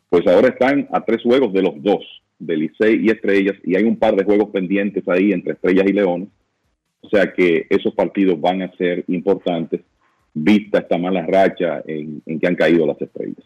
pues 0.09 0.27
ahora 0.27 0.49
están 0.49 0.87
a 0.91 1.01
tres 1.01 1.23
juegos 1.23 1.51
de 1.53 1.63
los 1.63 1.81
dos, 1.81 2.03
de 2.37 2.57
Licey 2.57 3.05
y 3.05 3.09
Estrellas, 3.09 3.55
y 3.63 3.75
hay 3.75 3.83
un 3.83 3.97
par 3.97 4.15
de 4.15 4.23
juegos 4.23 4.49
pendientes 4.49 5.07
ahí 5.07 5.31
entre 5.31 5.53
Estrellas 5.53 5.85
y 5.87 5.93
Leones. 5.93 6.29
O 7.01 7.09
sea 7.09 7.33
que 7.33 7.65
esos 7.69 7.93
partidos 7.93 8.39
van 8.39 8.61
a 8.61 8.71
ser 8.77 9.03
importantes, 9.07 9.81
vista 10.33 10.79
esta 10.79 10.97
mala 10.97 11.25
racha 11.25 11.81
en, 11.85 12.21
en 12.25 12.39
que 12.39 12.47
han 12.47 12.55
caído 12.55 12.85
las 12.85 13.01
Estrellas. 13.01 13.43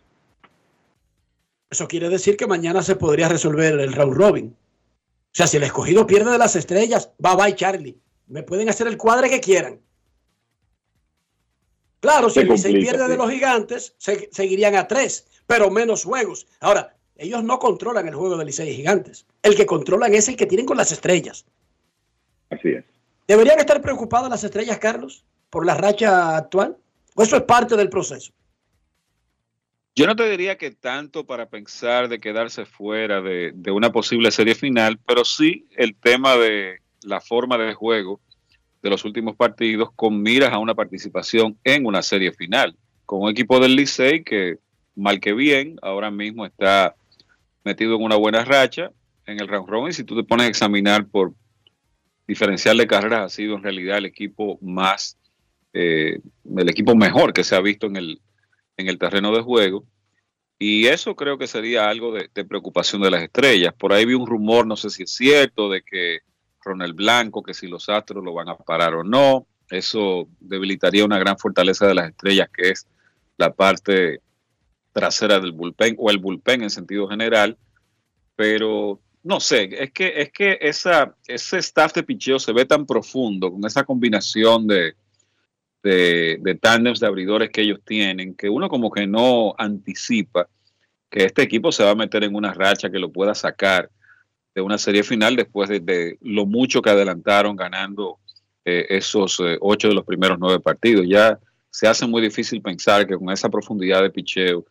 Eso 1.70 1.88
quiere 1.88 2.10
decir 2.10 2.36
que 2.36 2.48
mañana 2.48 2.82
se 2.82 2.96
podría 2.96 3.30
resolver 3.30 3.80
el 3.80 3.94
round 3.94 4.14
robin. 4.16 4.56
O 4.56 5.32
sea, 5.32 5.46
si 5.48 5.58
el 5.58 5.64
escogido 5.64 6.08
pierde 6.08 6.32
de 6.32 6.38
las 6.38 6.56
estrellas, 6.56 7.12
bye 7.20 7.36
bye 7.36 7.56
Charlie. 7.56 8.00
Me 8.28 8.44
pueden 8.44 8.70
hacer 8.70 8.88
el 8.88 8.98
cuadre 8.98 9.30
que 9.30 9.40
quieran. 9.40 9.80
Claro, 12.00 12.30
si 12.30 12.36
Se 12.36 12.42
el 12.42 12.48
Licey 12.50 12.74
pierde 12.80 13.08
de 13.08 13.18
los 13.18 13.30
gigantes, 13.30 13.94
se- 13.98 14.30
seguirían 14.32 14.76
a 14.76 14.88
tres, 14.88 15.28
pero 15.46 15.70
menos 15.70 16.04
juegos. 16.06 16.48
Ahora, 16.60 16.96
ellos 17.18 17.44
no 17.44 17.60
controlan 17.60 18.08
el 18.08 18.16
juego 18.16 18.38
de 18.38 18.46
Licey 18.46 18.70
y 18.70 18.76
gigantes. 18.78 19.26
El 19.44 19.56
que 19.56 19.66
controlan 19.66 20.14
es 20.14 20.28
el 20.30 20.38
que 20.38 20.46
tienen 20.46 20.66
con 20.66 20.78
las 20.78 20.92
estrellas. 20.92 21.46
Así 22.50 22.70
es. 22.70 22.86
¿Deberían 23.28 23.60
estar 23.60 23.82
preocupadas 23.82 24.30
las 24.30 24.44
estrellas, 24.44 24.80
Carlos, 24.80 25.26
por 25.50 25.66
la 25.66 25.76
racha 25.76 26.38
actual? 26.38 26.78
¿O 27.16 27.22
eso 27.24 27.36
es 27.36 27.44
parte 27.44 27.76
del 27.76 27.90
proceso? 27.90 28.32
Yo 30.00 30.08
no 30.08 30.16
te 30.16 30.30
diría 30.30 30.58
que 30.58 30.72
tanto 30.72 31.26
para 31.26 31.50
pensar 31.50 32.08
de 32.08 32.22
quedarse 32.22 32.66
fuera 32.66 33.22
de, 33.22 33.54
una 33.70 33.92
posible 33.92 34.32
serie 34.32 34.56
final, 34.56 34.98
pero 35.06 35.26
sí 35.26 35.68
el 35.76 35.94
tema 35.94 36.38
de 36.38 36.78
la 37.02 37.20
forma 37.20 37.58
de 37.58 37.74
juego 37.74 38.22
de 38.82 38.90
los 38.90 39.04
últimos 39.04 39.36
partidos 39.36 39.90
con 39.98 40.22
miras 40.22 40.54
a 40.54 40.60
una 40.60 40.74
participación 40.74 41.58
en 41.66 41.86
una 41.86 42.02
serie 42.02 42.32
final, 42.32 42.78
con 43.06 43.24
un 43.24 43.30
equipo 43.30 43.60
del 43.60 43.76
Licey 43.76 44.24
que, 44.24 44.60
mal 44.96 45.20
que 45.20 45.34
bien, 45.34 45.76
ahora 45.82 46.10
mismo 46.12 46.46
está 46.46 46.96
metido 47.66 47.98
en 47.98 48.04
una 48.04 48.16
buena 48.16 48.46
racha 48.46 48.92
en 49.26 49.42
el 49.42 49.50
round 49.50 49.68
robin. 49.68 49.92
Si 49.92 50.06
tú 50.06 50.16
te 50.16 50.24
pones 50.24 50.46
a 50.46 50.50
examinar 50.50 51.08
por 51.08 51.34
diferencial 52.26 52.78
de 52.78 52.88
carreras, 52.88 53.26
ha 53.26 53.36
sido 53.36 53.58
en 53.58 53.64
realidad 53.64 53.98
el 53.98 54.06
equipo 54.06 54.60
más, 54.62 55.18
eh, 55.74 56.22
el 56.56 56.70
equipo 56.70 56.96
mejor 56.96 57.34
que 57.34 57.44
se 57.44 57.58
ha 57.58 57.60
visto 57.60 57.88
en 57.88 57.98
el, 57.98 58.22
en 58.80 58.88
el 58.88 58.98
terreno 58.98 59.36
de 59.36 59.42
juego. 59.42 59.86
Y 60.58 60.88
eso 60.88 61.16
creo 61.16 61.38
que 61.38 61.48
sería 61.48 61.90
algo 61.90 62.14
de, 62.14 62.30
preocupación 62.46 63.02
de 63.02 63.12
las 63.12 63.22
estrellas. 63.22 63.74
Por 63.78 63.94
ahí 63.94 64.06
vi 64.06 64.14
un 64.14 64.28
rumor, 64.28 64.66
no 64.66 64.76
sé 64.76 64.90
si 64.90 65.04
es 65.04 65.12
cierto, 65.12 65.70
de 65.70 65.82
que 65.82 66.20
Ronald 66.64 66.96
Blanco, 66.96 67.44
que 67.44 67.54
si 67.54 67.68
los 67.68 67.90
Astros 67.90 68.24
lo 68.24 68.34
van 68.34 68.50
a 68.50 68.58
parar 68.58 68.96
o 68.96 69.04
no. 69.04 69.48
Eso 69.70 70.28
debilitaría 70.40 71.06
una 71.06 71.20
gran 71.20 71.38
fortaleza 71.38 71.88
de 71.88 71.94
las 71.94 72.10
estrellas, 72.10 72.50
que 72.54 72.70
es 72.70 72.88
la 73.38 73.54
parte 73.54 74.22
trasera 74.94 75.40
del 75.40 75.52
bullpen 75.52 75.96
o 76.00 76.10
el 76.10 76.18
bullpen 76.18 76.64
en 76.64 76.70
sentido 76.70 77.08
general. 77.08 77.58
Pero 78.36 79.00
no 79.24 79.42
sé, 79.42 79.70
es 79.72 79.92
que, 79.92 80.22
es 80.22 80.32
que 80.32 80.58
esa, 80.62 81.16
ese 81.28 81.58
staff 81.58 81.94
de 81.94 82.04
picheo 82.04 82.40
se 82.40 82.54
ve 82.54 82.66
tan 82.66 82.86
profundo 82.86 83.52
con 83.52 83.66
esa 83.66 83.84
combinación 83.84 84.68
de, 84.68 84.96
de, 85.84 86.38
de 86.42 86.56
tándems 86.56 87.00
de 87.00 87.08
abridores 87.08 87.50
que 87.50 87.62
ellos 87.62 87.80
tienen, 87.86 88.36
que 88.36 88.50
uno 88.50 88.70
como 88.70 88.92
que 88.92 89.08
no 89.08 89.56
anticipa 89.58 90.48
que 91.10 91.26
este 91.26 91.42
equipo 91.42 91.72
se 91.72 91.84
va 91.84 91.92
a 91.92 91.96
meter 91.96 92.24
en 92.24 92.36
una 92.36 92.54
racha 92.54 92.90
que 92.90 93.00
lo 93.00 93.12
pueda 93.12 93.34
sacar 93.34 93.90
de 94.54 94.62
una 94.62 94.78
serie 94.78 95.04
final 95.04 95.36
después 95.36 95.70
de, 95.70 95.80
de 95.80 96.18
lo 96.22 96.46
mucho 96.46 96.82
que 96.82 96.90
adelantaron 96.90 97.56
ganando 97.56 98.20
eh, 98.66 98.86
esos 98.90 99.40
eh, 99.40 99.58
ocho 99.62 99.88
de 99.88 99.96
los 99.96 100.06
primeros 100.06 100.38
nueve 100.40 100.60
partidos. 100.60 101.06
Ya 101.08 101.40
se 101.70 101.88
hace 101.88 102.06
muy 102.08 102.22
difícil 102.22 102.62
pensar 102.62 103.08
que 103.08 103.16
con 103.16 103.30
esa 103.30 103.50
profundidad 103.50 104.02
de 104.02 104.10
picheo 104.10 104.66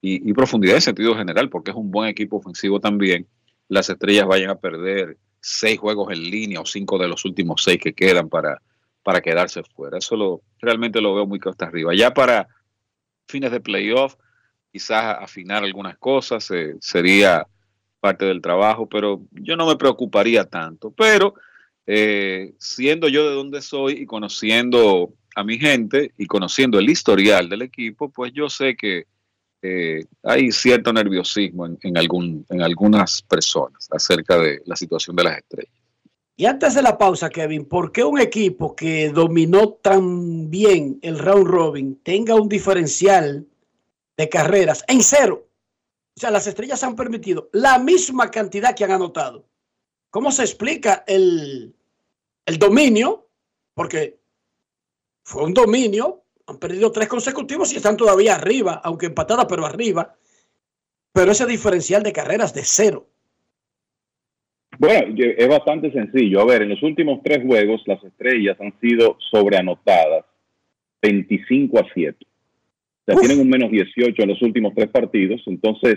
y, 0.00 0.28
y 0.28 0.32
profundidad 0.32 0.76
en 0.76 0.82
sentido 0.82 1.16
general, 1.16 1.48
porque 1.48 1.70
es 1.70 1.76
un 1.76 1.90
buen 1.90 2.08
equipo 2.08 2.36
ofensivo 2.36 2.80
también, 2.80 3.26
las 3.68 3.90
estrellas 3.90 4.26
vayan 4.26 4.50
a 4.50 4.54
perder 4.58 5.16
seis 5.40 5.78
juegos 5.78 6.12
en 6.12 6.22
línea 6.22 6.60
o 6.60 6.66
cinco 6.66 6.98
de 6.98 7.08
los 7.08 7.24
últimos 7.24 7.62
seis 7.62 7.78
que 7.80 7.92
quedan 7.92 8.28
para, 8.28 8.62
para 9.02 9.20
quedarse 9.20 9.62
fuera. 9.62 9.98
Eso 9.98 10.16
lo, 10.16 10.42
realmente 10.60 11.00
lo 11.00 11.14
veo 11.14 11.26
muy 11.26 11.38
costa 11.38 11.66
arriba. 11.66 11.94
Ya 11.94 12.12
para 12.12 12.48
fines 13.26 13.50
de 13.50 13.60
playoff, 13.60 14.16
quizás 14.72 15.16
afinar 15.20 15.64
algunas 15.64 15.96
cosas 15.98 16.50
eh, 16.50 16.76
sería 16.80 17.46
parte 18.00 18.24
del 18.24 18.40
trabajo, 18.40 18.88
pero 18.88 19.22
yo 19.32 19.56
no 19.56 19.66
me 19.66 19.76
preocuparía 19.76 20.44
tanto. 20.44 20.90
Pero 20.90 21.34
eh, 21.86 22.54
siendo 22.58 23.08
yo 23.08 23.28
de 23.28 23.34
donde 23.34 23.62
soy 23.62 23.94
y 23.94 24.06
conociendo 24.06 25.14
a 25.34 25.44
mi 25.44 25.58
gente 25.58 26.12
y 26.18 26.26
conociendo 26.26 26.78
el 26.78 26.90
historial 26.90 27.48
del 27.48 27.62
equipo, 27.62 28.10
pues 28.10 28.32
yo 28.32 28.48
sé 28.48 28.76
que 28.76 29.06
eh, 29.62 30.04
hay 30.22 30.52
cierto 30.52 30.92
nerviosismo 30.92 31.66
en, 31.66 31.78
en, 31.82 31.98
algún, 31.98 32.46
en 32.48 32.62
algunas 32.62 33.22
personas 33.22 33.88
acerca 33.90 34.38
de 34.38 34.62
la 34.66 34.76
situación 34.76 35.16
de 35.16 35.24
las 35.24 35.38
estrellas. 35.38 35.72
Y 36.40 36.46
antes 36.46 36.74
de 36.74 36.82
la 36.82 36.96
pausa, 36.96 37.30
Kevin, 37.30 37.64
¿por 37.64 37.90
qué 37.90 38.04
un 38.04 38.20
equipo 38.20 38.76
que 38.76 39.08
dominó 39.08 39.70
tan 39.70 40.48
bien 40.48 41.00
el 41.02 41.18
round 41.18 41.48
robin 41.48 42.00
tenga 42.04 42.36
un 42.36 42.48
diferencial 42.48 43.44
de 44.16 44.28
carreras 44.28 44.84
en 44.86 45.02
cero? 45.02 45.48
O 46.16 46.20
sea, 46.20 46.30
las 46.30 46.46
estrellas 46.46 46.84
han 46.84 46.94
permitido 46.94 47.48
la 47.52 47.80
misma 47.80 48.30
cantidad 48.30 48.76
que 48.76 48.84
han 48.84 48.92
anotado. 48.92 49.46
¿Cómo 50.10 50.30
se 50.30 50.42
explica 50.42 51.02
el, 51.08 51.74
el 52.46 52.58
dominio? 52.60 53.26
Porque 53.74 54.20
fue 55.24 55.42
un 55.42 55.54
dominio, 55.54 56.22
han 56.46 56.58
perdido 56.58 56.92
tres 56.92 57.08
consecutivos 57.08 57.72
y 57.72 57.78
están 57.78 57.96
todavía 57.96 58.36
arriba, 58.36 58.80
aunque 58.84 59.06
empatadas, 59.06 59.46
pero 59.48 59.66
arriba. 59.66 60.14
Pero 61.10 61.32
ese 61.32 61.46
diferencial 61.46 62.04
de 62.04 62.12
carreras 62.12 62.54
de 62.54 62.62
cero. 62.64 63.08
Bueno, 64.78 65.14
es 65.16 65.48
bastante 65.48 65.90
sencillo. 65.92 66.40
A 66.40 66.46
ver, 66.46 66.62
en 66.62 66.68
los 66.70 66.82
últimos 66.82 67.20
tres 67.22 67.44
juegos 67.44 67.82
las 67.86 68.02
estrellas 68.04 68.56
han 68.60 68.72
sido 68.80 69.16
sobreanotadas 69.30 70.24
25 71.02 71.78
a 71.80 71.86
7. 71.92 72.16
O 72.20 73.12
sea, 73.12 73.20
tienen 73.20 73.40
un 73.40 73.48
menos 73.50 73.70
18 73.70 74.22
en 74.22 74.28
los 74.28 74.40
últimos 74.42 74.74
tres 74.74 74.88
partidos. 74.88 75.42
Entonces, 75.46 75.96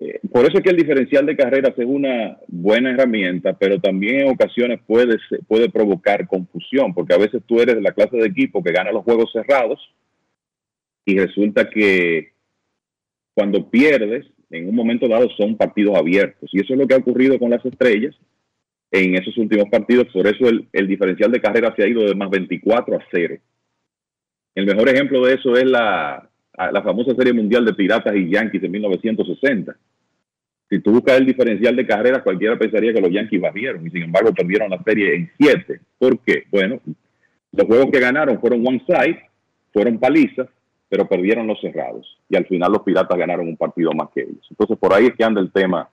eh, 0.00 0.20
por 0.30 0.44
eso 0.44 0.58
es 0.58 0.62
que 0.64 0.70
el 0.70 0.76
diferencial 0.76 1.24
de 1.24 1.36
carreras 1.36 1.72
es 1.78 1.86
una 1.86 2.36
buena 2.48 2.90
herramienta, 2.90 3.56
pero 3.56 3.80
también 3.80 4.20
en 4.20 4.28
ocasiones 4.30 4.80
puede, 4.86 5.16
se- 5.28 5.38
puede 5.46 5.70
provocar 5.70 6.26
confusión, 6.26 6.92
porque 6.92 7.14
a 7.14 7.18
veces 7.18 7.42
tú 7.46 7.60
eres 7.60 7.76
de 7.76 7.80
la 7.82 7.92
clase 7.92 8.16
de 8.16 8.26
equipo 8.26 8.62
que 8.62 8.72
gana 8.72 8.92
los 8.92 9.04
juegos 9.04 9.30
cerrados 9.32 9.80
y 11.06 11.16
resulta 11.18 11.70
que 11.70 12.32
cuando 13.34 13.70
pierdes, 13.70 14.26
en 14.54 14.68
un 14.68 14.74
momento 14.74 15.08
dado 15.08 15.28
son 15.36 15.56
partidos 15.56 15.96
abiertos. 15.96 16.48
Y 16.52 16.60
eso 16.60 16.74
es 16.74 16.78
lo 16.78 16.86
que 16.86 16.94
ha 16.94 16.98
ocurrido 16.98 17.38
con 17.38 17.50
las 17.50 17.64
estrellas 17.64 18.14
en 18.90 19.16
esos 19.16 19.36
últimos 19.36 19.68
partidos. 19.68 20.06
Por 20.12 20.26
eso 20.26 20.48
el, 20.48 20.86
diferencial 20.86 21.32
de 21.32 21.40
carreras 21.40 21.74
se 21.76 21.82
ha 21.82 21.88
ido 21.88 22.04
de 22.04 22.14
más 22.14 22.30
24 22.30 22.96
a 22.96 23.04
0. 23.10 23.36
El 24.54 24.66
mejor 24.66 24.88
ejemplo 24.88 25.26
de 25.26 25.34
eso 25.34 25.56
es 25.56 25.64
la, 25.64 26.30
la 26.56 26.82
famosa 26.82 27.14
Serie 27.16 27.32
Mundial 27.32 27.64
de 27.64 27.74
Piratas 27.74 28.14
y 28.14 28.30
Yankees 28.30 28.62
en 28.62 28.70
1960. 28.70 29.76
Si 30.70 30.78
tú 30.80 30.92
buscas 30.92 31.18
el 31.18 31.26
diferencial 31.26 31.74
de 31.74 31.86
carreras, 31.86 32.22
cualquiera 32.22 32.56
pensaría 32.56 32.94
que 32.94 33.00
los 33.00 33.10
Yankees 33.10 33.40
barrieron 33.40 33.86
y 33.86 33.90
sin 33.90 34.04
embargo 34.04 34.32
perdieron 34.32 34.70
la 34.70 34.82
serie 34.82 35.14
en 35.16 35.30
siete. 35.38 35.80
¿Por 35.98 36.20
qué? 36.20 36.44
Bueno, 36.50 36.80
los 37.52 37.66
juegos 37.66 37.90
que 37.92 38.00
ganaron 38.00 38.40
fueron 38.40 38.66
one 38.66 38.82
side, 38.86 39.20
fueron 39.72 39.98
palizas, 39.98 40.48
pero 40.94 41.08
perdieron 41.08 41.48
los 41.48 41.60
cerrados. 41.60 42.06
Y 42.28 42.36
al 42.36 42.46
final 42.46 42.70
los 42.70 42.82
Piratas 42.82 43.18
ganaron 43.18 43.48
un 43.48 43.56
partido 43.56 43.90
más 43.94 44.10
que 44.14 44.20
ellos. 44.20 44.46
Entonces 44.48 44.78
por 44.78 44.94
ahí 44.94 45.06
es 45.06 45.16
que 45.16 45.24
anda 45.24 45.40
el 45.40 45.50
tema 45.50 45.90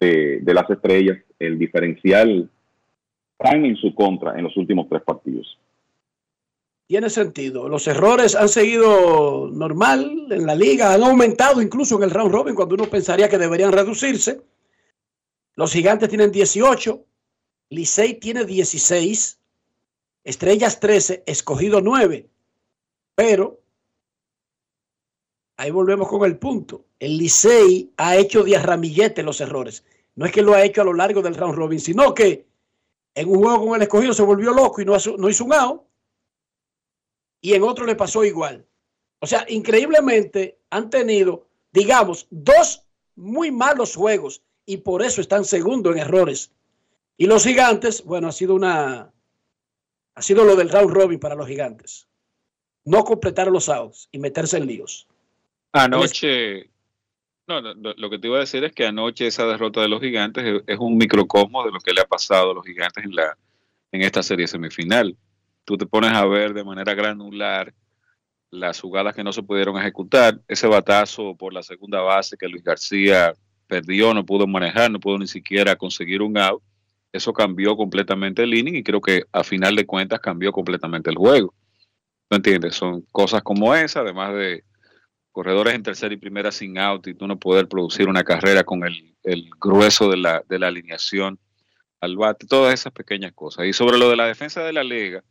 de, 0.00 0.40
las 0.46 0.70
estrellas, 0.70 1.18
el 1.38 1.58
diferencial 1.58 2.48
tan 3.36 3.66
en 3.66 3.76
su 3.76 3.94
contra 3.94 4.38
en 4.38 4.44
los 4.44 4.56
últimos 4.56 4.88
tres 4.88 5.02
partidos. 5.02 5.58
Tiene 6.86 7.10
sentido. 7.10 7.68
Los 7.68 7.86
errores 7.86 8.34
han 8.34 8.48
seguido 8.48 9.50
normal 9.52 10.10
en 10.30 10.46
la 10.46 10.54
liga, 10.54 10.94
han 10.94 11.02
aumentado 11.02 11.60
incluso 11.60 11.98
en 11.98 12.04
el 12.04 12.10
round 12.10 12.32
robin 12.32 12.54
cuando 12.54 12.74
uno 12.74 12.86
pensaría 12.86 13.28
que 13.28 13.36
deberían 13.36 13.70
reducirse. 13.70 14.40
Los 15.56 15.74
gigantes 15.74 16.08
tienen 16.08 16.32
18, 16.32 17.04
Licey 17.68 18.14
tiene 18.14 18.46
16, 18.46 19.38
Estrellas 20.24 20.80
13, 20.80 21.22
Escogido 21.26 21.82
9. 21.82 22.30
Pero 23.14 23.61
ahí 25.62 25.70
volvemos 25.70 26.08
con 26.08 26.24
el 26.24 26.38
punto. 26.38 26.86
El 26.98 27.16
Licey 27.18 27.92
ha 27.96 28.16
hecho 28.16 28.42
de 28.42 28.56
arramillete 28.56 29.22
los 29.22 29.40
errores. 29.40 29.84
No 30.16 30.26
es 30.26 30.32
que 30.32 30.42
lo 30.42 30.54
ha 30.54 30.64
hecho 30.64 30.82
a 30.82 30.84
lo 30.84 30.92
largo 30.92 31.22
del 31.22 31.36
round 31.36 31.54
robin, 31.54 31.78
sino 31.78 32.12
que 32.14 32.48
en 33.14 33.28
un 33.28 33.38
juego 33.38 33.66
con 33.66 33.76
el 33.76 33.82
escogido 33.82 34.12
se 34.12 34.24
volvió 34.24 34.52
loco 34.52 34.82
y 34.82 34.84
no 34.84 34.96
hizo 34.96 35.44
un 35.44 35.52
out. 35.52 35.82
Y 37.40 37.54
en 37.54 37.62
otro 37.62 37.86
le 37.86 37.94
pasó 37.94 38.24
igual. 38.24 38.66
O 39.20 39.26
sea, 39.28 39.46
increíblemente 39.48 40.58
han 40.70 40.90
tenido, 40.90 41.46
digamos, 41.70 42.26
dos 42.30 42.84
muy 43.14 43.52
malos 43.52 43.94
juegos 43.94 44.42
y 44.66 44.78
por 44.78 45.00
eso 45.00 45.20
están 45.20 45.44
segundo 45.44 45.92
en 45.92 45.98
errores. 45.98 46.50
Y 47.16 47.26
los 47.26 47.44
gigantes, 47.44 48.02
bueno, 48.02 48.26
ha 48.26 48.32
sido 48.32 48.56
una, 48.56 49.12
ha 50.16 50.22
sido 50.22 50.44
lo 50.44 50.56
del 50.56 50.70
round 50.70 50.92
robin 50.92 51.20
para 51.20 51.36
los 51.36 51.46
gigantes. 51.46 52.08
No 52.84 53.04
completar 53.04 53.46
los 53.46 53.68
outs 53.68 54.08
y 54.10 54.18
meterse 54.18 54.56
en 54.56 54.66
líos. 54.66 55.06
Anoche, 55.72 56.70
no, 57.46 57.60
no, 57.60 57.94
lo 57.96 58.10
que 58.10 58.18
te 58.18 58.28
iba 58.28 58.36
a 58.36 58.40
decir 58.40 58.62
es 58.64 58.72
que 58.72 58.86
anoche 58.86 59.26
esa 59.26 59.46
derrota 59.46 59.80
de 59.80 59.88
los 59.88 60.00
gigantes 60.00 60.44
es, 60.44 60.62
es 60.66 60.78
un 60.78 60.96
microcosmo 60.96 61.64
de 61.64 61.72
lo 61.72 61.80
que 61.80 61.92
le 61.92 62.02
ha 62.02 62.06
pasado 62.06 62.50
a 62.50 62.54
los 62.54 62.64
gigantes 62.64 63.04
en, 63.04 63.14
la, 63.14 63.36
en 63.90 64.02
esta 64.02 64.22
serie 64.22 64.46
semifinal. 64.46 65.16
Tú 65.64 65.76
te 65.76 65.86
pones 65.86 66.12
a 66.12 66.24
ver 66.26 66.54
de 66.54 66.64
manera 66.64 66.94
granular 66.94 67.72
las 68.50 68.80
jugadas 68.80 69.14
que 69.14 69.24
no 69.24 69.32
se 69.32 69.42
pudieron 69.42 69.78
ejecutar, 69.78 70.38
ese 70.46 70.66
batazo 70.66 71.34
por 71.36 71.54
la 71.54 71.62
segunda 71.62 72.02
base 72.02 72.36
que 72.36 72.48
Luis 72.48 72.62
García 72.62 73.32
perdió, 73.66 74.12
no 74.12 74.26
pudo 74.26 74.46
manejar, 74.46 74.90
no 74.90 75.00
pudo 75.00 75.18
ni 75.18 75.26
siquiera 75.26 75.74
conseguir 75.76 76.20
un 76.20 76.36
out. 76.36 76.62
Eso 77.12 77.32
cambió 77.32 77.76
completamente 77.76 78.42
el 78.42 78.52
inning 78.52 78.76
y 78.76 78.82
creo 78.82 79.00
que 79.00 79.24
a 79.32 79.42
final 79.42 79.74
de 79.74 79.86
cuentas 79.86 80.20
cambió 80.20 80.52
completamente 80.52 81.08
el 81.08 81.16
juego. 81.16 81.54
¿No 82.30 82.36
entiendes? 82.36 82.74
Son 82.74 83.02
cosas 83.10 83.42
como 83.42 83.74
esa, 83.74 84.00
además 84.00 84.34
de 84.34 84.64
corredores 85.32 85.74
en 85.74 85.82
tercera 85.82 86.14
y 86.14 86.18
primera 86.18 86.52
sin 86.52 86.78
out 86.78 87.06
y 87.08 87.14
tú 87.14 87.26
no 87.26 87.38
poder 87.38 87.66
producir 87.68 88.08
una 88.08 88.22
carrera 88.22 88.64
con 88.64 88.84
el, 88.84 89.14
el 89.24 89.50
grueso 89.60 90.08
de 90.10 90.18
la, 90.18 90.44
de 90.48 90.58
la 90.58 90.68
alineación 90.68 91.38
al 92.00 92.16
bate, 92.16 92.46
todas 92.46 92.74
esas 92.74 92.92
pequeñas 92.92 93.32
cosas. 93.32 93.66
Y 93.66 93.72
sobre 93.72 93.98
lo 93.98 94.10
de 94.10 94.16
la 94.16 94.26
defensa 94.26 94.62
de 94.62 94.72
la 94.72 94.84
liga, 94.84 95.22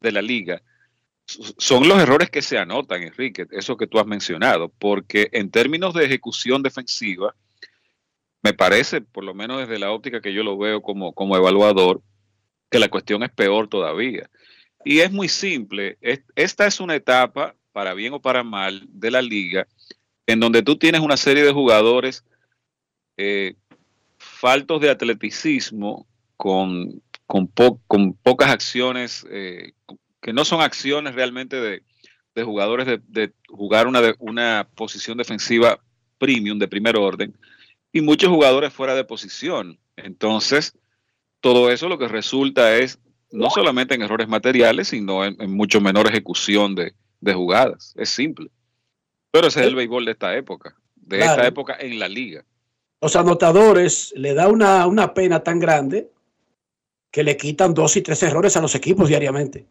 de 0.00 0.12
la 0.12 0.22
liga, 0.22 0.62
son 1.26 1.88
los 1.88 1.98
errores 1.98 2.30
que 2.30 2.40
se 2.42 2.56
anotan, 2.58 3.02
Enrique, 3.02 3.46
eso 3.50 3.76
que 3.76 3.86
tú 3.86 3.98
has 3.98 4.06
mencionado, 4.06 4.70
porque 4.78 5.28
en 5.32 5.50
términos 5.50 5.92
de 5.92 6.04
ejecución 6.06 6.62
defensiva, 6.62 7.34
me 8.42 8.54
parece, 8.54 9.00
por 9.00 9.24
lo 9.24 9.34
menos 9.34 9.58
desde 9.60 9.78
la 9.78 9.90
óptica 9.90 10.20
que 10.20 10.32
yo 10.32 10.42
lo 10.42 10.56
veo 10.56 10.80
como, 10.80 11.12
como 11.12 11.36
evaluador, 11.36 12.02
que 12.70 12.78
la 12.78 12.88
cuestión 12.88 13.22
es 13.22 13.30
peor 13.30 13.68
todavía. 13.68 14.30
Y 14.84 15.00
es 15.00 15.10
muy 15.10 15.28
simple, 15.28 15.98
es- 16.00 16.22
esta 16.36 16.66
es 16.66 16.80
una 16.80 16.94
etapa, 16.94 17.54
para 17.78 17.94
bien 17.94 18.12
o 18.12 18.20
para 18.20 18.42
mal, 18.42 18.82
de 18.88 19.12
la 19.12 19.22
liga, 19.22 19.68
en 20.26 20.40
donde 20.40 20.64
tú 20.64 20.74
tienes 20.76 21.00
una 21.00 21.16
serie 21.16 21.44
de 21.44 21.52
jugadores 21.52 22.24
eh, 23.16 23.54
faltos 24.16 24.80
de 24.80 24.90
atleticismo, 24.90 26.08
con, 26.36 27.00
con, 27.24 27.46
po- 27.46 27.80
con 27.86 28.14
pocas 28.14 28.50
acciones, 28.50 29.24
eh, 29.30 29.74
que 30.20 30.32
no 30.32 30.44
son 30.44 30.60
acciones 30.60 31.14
realmente 31.14 31.54
de, 31.60 31.82
de 32.34 32.42
jugadores 32.42 33.00
de, 33.06 33.32
jugar 33.46 33.86
una, 33.86 34.00
una 34.18 34.68
posición 34.74 35.16
defensiva 35.16 35.78
premium 36.18 36.58
de 36.58 36.66
primer 36.66 36.96
orden, 36.96 37.32
y 37.92 38.00
muchos 38.00 38.28
jugadores 38.28 38.72
fuera 38.72 38.96
de 38.96 39.04
posición. 39.04 39.78
Entonces, 39.94 40.76
todo 41.40 41.70
eso 41.70 41.88
lo 41.88 41.96
que 41.96 42.08
resulta 42.08 42.76
es 42.76 42.98
no 43.30 43.50
solamente 43.50 43.94
en 43.94 44.02
errores 44.02 44.26
materiales, 44.26 44.88
sino 44.88 45.24
en 45.24 45.54
mucho 45.54 45.80
menor 45.80 46.08
ejecución 46.08 46.74
de, 46.74 46.92
de 47.20 47.34
jugadas. 47.34 47.94
Es 47.96 48.10
simple. 48.10 48.50
Pero 49.30 49.48
ese 49.48 49.60
es 49.60 49.66
el 49.66 49.74
béisbol 49.74 50.04
de 50.04 50.12
esta 50.12 50.36
época, 50.36 50.76
de 50.96 51.18
Claro. 51.18 51.32
esta 51.32 51.46
época 51.46 51.76
en 51.78 51.98
la 51.98 52.08
liga. 52.08 52.44
Los 53.00 53.14
anotadores 53.16 54.12
le 54.16 54.34
da 54.34 54.48
una, 54.48 54.86
una 54.86 55.14
pena 55.14 55.42
tan 55.42 55.58
grande 55.60 56.10
que 57.10 57.22
le 57.22 57.36
quitan 57.36 57.74
dos 57.74 57.96
y 57.96 58.02
tres 58.02 58.22
errores 58.22 58.56
a 58.56 58.60
los 58.60 58.74
equipos 58.74 59.08
diariamente. 59.08 59.66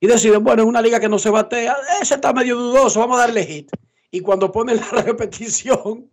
Y 0.00 0.06
deciden, 0.06 0.42
bueno, 0.42 0.62
en 0.62 0.68
una 0.68 0.82
liga 0.82 0.98
que 1.00 1.08
no 1.08 1.18
se 1.18 1.30
batea, 1.30 1.76
ese 2.00 2.14
está 2.14 2.32
medio 2.32 2.56
dudoso, 2.56 3.00
vamos 3.00 3.18
a 3.18 3.26
darle 3.26 3.44
hit. 3.46 3.70
Y 4.10 4.20
cuando 4.20 4.50
ponen 4.50 4.76
la 4.76 5.02
repetición, 5.02 6.10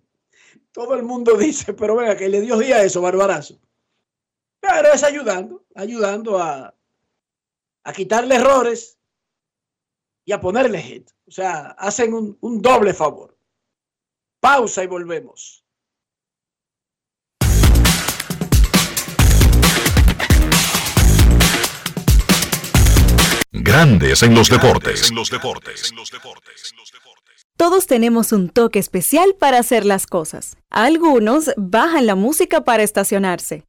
todo 0.72 0.94
el 0.96 1.04
mundo 1.04 1.36
dice, 1.38 1.74
pero 1.74 1.96
venga, 1.96 2.16
que 2.16 2.30
le 2.30 2.42
dio 2.42 2.58
día 2.58 2.78
a 2.78 2.84
eso, 2.84 3.02
barbarazo. 3.02 3.60
Pero 4.60 4.94
es 4.94 5.04
ayudando, 5.04 5.64
ayudando 5.76 6.38
a, 6.38 6.74
a 7.84 7.94
quitarle 7.94 8.36
errores 8.36 8.99
y 10.30 10.32
a 10.32 10.40
ponerle 10.40 10.80
hit. 10.80 11.10
O 11.28 11.32
sea, 11.32 11.72
hacen 11.72 12.14
un, 12.14 12.38
un 12.42 12.62
doble 12.62 12.94
favor. 12.94 13.36
Pausa 14.40 14.84
y 14.84 14.88
volvemos. 14.88 15.66
Grandes 23.52 24.22
en 24.22 24.36
los 24.36 24.50
deportes. 24.52 25.12
Todos 27.58 27.88
tenemos 27.88 28.32
un 28.32 28.50
toque 28.50 28.78
especial 28.78 29.34
para 29.34 29.58
hacer 29.58 29.84
las 29.84 30.06
cosas. 30.06 30.58
Algunos 30.70 31.50
bajan 31.58 32.06
la 32.06 32.14
música 32.14 32.64
para 32.64 32.84
estacionarse. 32.84 33.69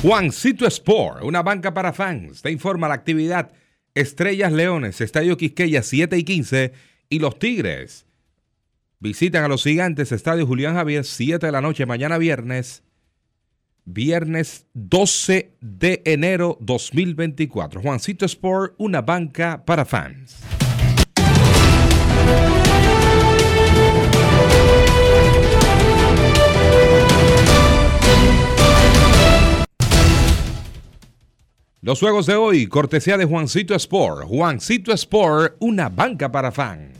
Juancito 0.00 0.64
Sport, 0.64 1.24
una 1.24 1.42
banca 1.42 1.74
para 1.74 1.92
fans, 1.92 2.40
te 2.40 2.52
informa 2.52 2.86
la 2.86 2.94
actividad 2.94 3.50
Estrellas 3.96 4.52
Leones, 4.52 5.00
Estadio 5.00 5.36
Quisqueya 5.36 5.82
7 5.82 6.16
y 6.16 6.22
15 6.22 6.72
y 7.08 7.18
los 7.18 7.36
Tigres. 7.40 8.06
Visitan 9.00 9.42
a 9.42 9.48
los 9.48 9.64
gigantes, 9.64 10.12
Estadio 10.12 10.46
Julián 10.46 10.74
Javier 10.74 11.04
7 11.04 11.44
de 11.44 11.52
la 11.52 11.60
noche, 11.60 11.84
mañana 11.84 12.16
viernes. 12.16 12.84
Viernes 13.84 14.66
12 14.74 15.56
de 15.60 16.02
enero 16.04 16.58
2024. 16.60 17.80
Juancito 17.80 18.24
Sport, 18.24 18.74
una 18.78 19.02
banca 19.02 19.64
para 19.64 19.84
fans. 19.84 20.36
Los 31.80 32.00
juegos 32.00 32.26
de 32.26 32.34
hoy, 32.34 32.66
cortesía 32.66 33.16
de 33.16 33.24
Juancito 33.24 33.72
Sport. 33.76 34.26
Juancito 34.26 34.92
Sport, 34.92 35.58
una 35.60 35.88
banca 35.88 36.28
para 36.28 36.50
fan. 36.50 36.92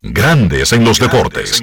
Grandes 0.00 0.72
en 0.72 0.84
los 0.84 1.00
deportes. 1.00 1.60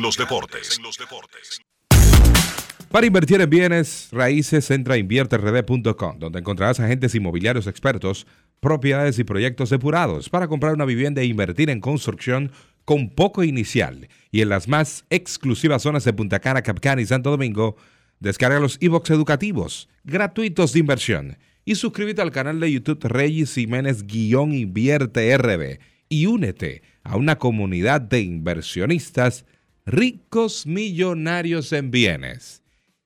Para 2.92 3.08
invertir 3.08 3.40
en 3.40 3.50
bienes 3.50 4.10
raíces, 4.12 4.72
entra 4.72 4.96
a 4.96 4.98
invierterd.com, 4.98 6.20
donde 6.20 6.40
encontrarás 6.40 6.82
agentes 6.82 7.16
inmobiliarios 7.16 7.66
expertos, 7.68 8.28
propiedades 8.60 9.20
y 9.20 9.24
proyectos 9.24 9.70
depurados 9.70 10.30
para 10.30 10.50
comprar 10.50 10.74
una 10.74 10.84
vivienda 10.84 11.22
e 11.22 11.26
invertir 11.26 11.70
en 11.70 11.80
construcción 11.80 12.52
con 12.86 13.10
poco 13.10 13.44
inicial. 13.44 14.08
Y 14.32 14.42
en 14.42 14.50
las 14.50 14.68
más 14.68 15.06
exclusivas 15.10 15.82
zonas 15.82 16.06
de 16.06 16.14
Punta 16.14 16.40
Cana, 16.40 16.62
Capcana 16.62 17.02
y 17.02 17.06
Santo 17.06 17.32
Domingo, 17.32 17.76
descarga 18.20 18.60
los 18.60 18.78
e-books 18.80 19.10
educativos 19.10 19.90
gratuitos 20.04 20.72
de 20.72 20.80
inversión 20.80 21.38
y 21.66 21.76
suscríbete 21.76 22.22
al 22.22 22.32
canal 22.32 22.60
de 22.60 22.72
YouTube 22.72 23.04
Reyes 23.04 23.56
Jiménez-Invierte 23.56 25.38
RB 25.38 25.80
y 26.08 26.28
únete 26.28 26.84
a 27.04 27.18
una 27.18 27.38
comunidad 27.38 28.00
de 28.02 28.22
inversionistas 28.22 29.46
ricos 29.86 30.68
millonarios 30.68 31.74
en 31.74 31.92
bienes. 31.92 32.62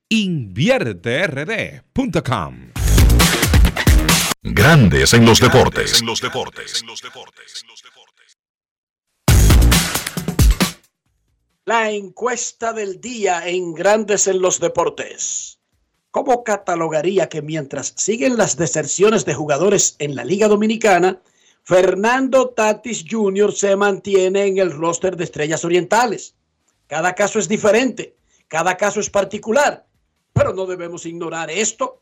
InvierteRD.com 0.10 2.56
Grandes 4.42 5.14
en 5.14 5.26
los 5.26 5.40
deportes. 5.40 6.02
La 11.70 11.91
encuesta 11.91 12.74
del 12.74 13.00
día 13.00 13.48
en 13.48 13.76
Grandes 13.76 14.26
en 14.26 14.41
los 14.41 14.60
Deportes. 14.60 15.60
¿Cómo 16.10 16.44
catalogaría 16.44 17.30
que 17.30 17.44
mientras 17.44 17.94
siguen 17.96 18.38
las 18.38 18.58
deserciones 18.58 19.24
de 19.24 19.36
jugadores 19.36 19.96
en 20.00 20.16
la 20.16 20.26
Liga 20.26 20.48
Dominicana, 20.48 21.22
Fernando 21.62 22.50
Tatis 22.50 23.06
Jr. 23.08 23.54
se 23.54 23.76
mantiene 23.76 24.48
en 24.48 24.58
el 24.58 24.72
roster 24.72 25.16
de 25.16 25.26
Estrellas 25.26 25.64
Orientales? 25.64 26.34
Cada 26.88 27.14
caso 27.14 27.38
es 27.38 27.48
diferente, 27.48 28.16
cada 28.48 28.76
caso 28.76 29.00
es 29.00 29.12
particular, 29.12 29.86
pero 30.34 30.56
no 30.56 30.66
debemos 30.66 31.06
ignorar 31.06 31.52
esto. 31.52 32.02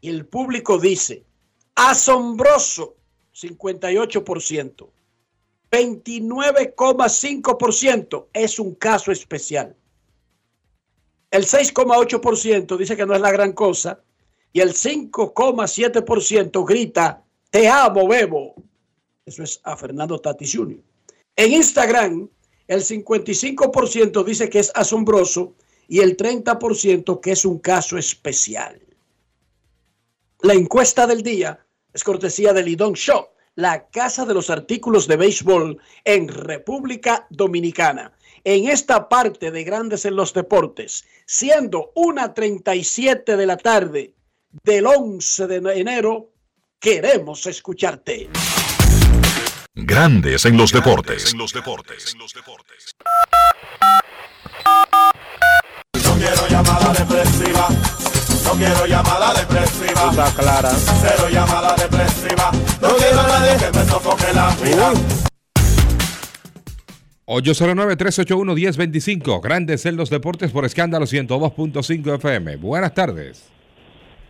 Y 0.00 0.08
el 0.08 0.26
público 0.26 0.76
dice, 0.76 1.24
asombroso, 1.76 2.96
58%. 3.32 4.88
29,5% 5.70 8.26
es 8.32 8.58
un 8.58 8.74
caso 8.74 9.12
especial. 9.12 9.76
El 11.30 11.44
6,8% 11.44 12.76
dice 12.76 12.96
que 12.96 13.06
no 13.06 13.14
es 13.14 13.20
la 13.20 13.30
gran 13.30 13.52
cosa 13.52 14.02
y 14.52 14.58
el 14.60 14.74
5,7% 14.74 16.66
grita, 16.66 17.22
te 17.50 17.68
amo, 17.68 18.08
Bebo. 18.08 18.56
Eso 19.24 19.44
es 19.44 19.60
a 19.62 19.76
Fernando 19.76 20.18
Tatis 20.18 20.56
Jr. 20.56 20.80
En 21.36 21.52
Instagram, 21.52 22.28
el 22.66 22.82
55% 22.82 24.24
dice 24.24 24.50
que 24.50 24.58
es 24.58 24.72
asombroso 24.74 25.54
y 25.86 26.00
el 26.00 26.16
30% 26.16 27.20
que 27.20 27.30
es 27.32 27.44
un 27.44 27.58
caso 27.58 27.96
especial. 27.96 28.80
La 30.42 30.54
encuesta 30.54 31.06
del 31.06 31.22
día 31.22 31.64
es 31.92 32.02
cortesía 32.02 32.52
del 32.52 32.66
Lidón 32.66 32.94
Shop 32.94 33.28
la 33.60 33.88
Casa 33.88 34.24
de 34.24 34.34
los 34.34 34.50
Artículos 34.50 35.06
de 35.06 35.16
Béisbol 35.16 35.78
en 36.04 36.28
República 36.28 37.26
Dominicana. 37.30 38.12
En 38.42 38.68
esta 38.68 39.08
parte 39.08 39.50
de 39.50 39.64
Grandes 39.64 40.06
en 40.06 40.16
los 40.16 40.32
Deportes, 40.32 41.04
siendo 41.26 41.92
una 41.94 42.32
37 42.32 43.36
de 43.36 43.46
la 43.46 43.58
tarde 43.58 44.14
del 44.64 44.86
11 44.86 45.46
de 45.46 45.78
enero, 45.78 46.32
queremos 46.80 47.46
escucharte. 47.46 48.30
Grandes 49.74 50.46
en 50.46 50.56
los 50.56 50.72
deportes. 50.72 51.34
No 56.02 56.16
quiero 56.16 56.48
llamada 56.48 56.92
depresiva. 56.94 57.99
No 58.44 58.52
quiero 58.52 58.86
llamada 58.86 59.34
depresiva. 59.34 60.10
Está 60.10 60.32
clara. 60.34 60.70
Cero 60.70 61.28
llamada 61.30 61.74
depresiva. 61.76 62.50
No 62.80 62.88
quiero 62.96 63.20
a 63.20 63.26
nadie 63.26 63.56
que 63.56 63.70
me 63.78 63.84
sofoque 63.84 64.32
la 64.34 64.48
vida. 64.62 64.92
809-381-1025. 67.26 69.40
Grandes 69.40 69.86
en 69.86 69.96
los 69.96 70.10
deportes 70.10 70.50
por 70.50 70.64
escándalo 70.64 71.06
102.5 71.06 72.16
FM. 72.16 72.56
Buenas 72.56 72.92
tardes. 72.94 73.44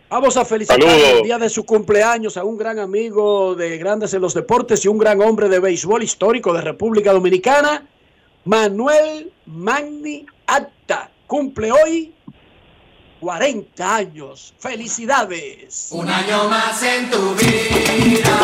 Vamos 0.09 0.37
a 0.37 0.45
felicitar 0.45 0.79
Saludos. 0.79 1.01
el 1.17 1.23
día 1.23 1.39
de 1.39 1.49
su 1.49 1.65
cumpleaños 1.65 2.37
a 2.37 2.43
un 2.43 2.57
gran 2.57 2.77
amigo 2.79 3.55
de 3.55 3.77
Grandes 3.77 4.13
en 4.13 4.21
los 4.21 4.33
Deportes 4.33 4.83
y 4.83 4.89
un 4.89 4.97
gran 4.97 5.21
hombre 5.21 5.47
de 5.47 5.59
béisbol 5.59 6.03
histórico 6.03 6.53
de 6.53 6.59
República 6.61 7.13
Dominicana, 7.13 7.85
Manuel 8.43 9.31
Magni 9.45 10.25
Acta. 10.47 11.09
Cumple 11.27 11.71
hoy 11.71 12.13
40 13.21 13.95
años. 13.95 14.53
Felicidades. 14.59 15.89
Un 15.91 16.09
año 16.09 16.49
más 16.49 16.81
en 16.81 17.09
tu 17.09 17.35
vida. 17.35 18.37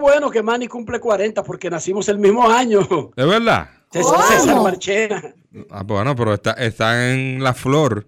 Bueno 0.00 0.30
que 0.30 0.42
Manny 0.42 0.66
cumple 0.66 0.98
40 0.98 1.42
porque 1.44 1.70
nacimos 1.70 2.08
el 2.08 2.18
mismo 2.18 2.48
año. 2.48 2.80
¿De 3.16 3.24
verdad? 3.24 3.68
César, 3.92 4.20
César 4.28 4.60
Marchena. 4.60 5.34
Ah, 5.70 5.82
bueno, 5.84 6.14
pero 6.16 6.34
está, 6.34 6.52
está 6.52 7.12
en 7.12 7.42
la 7.42 7.54
flor. 7.54 8.06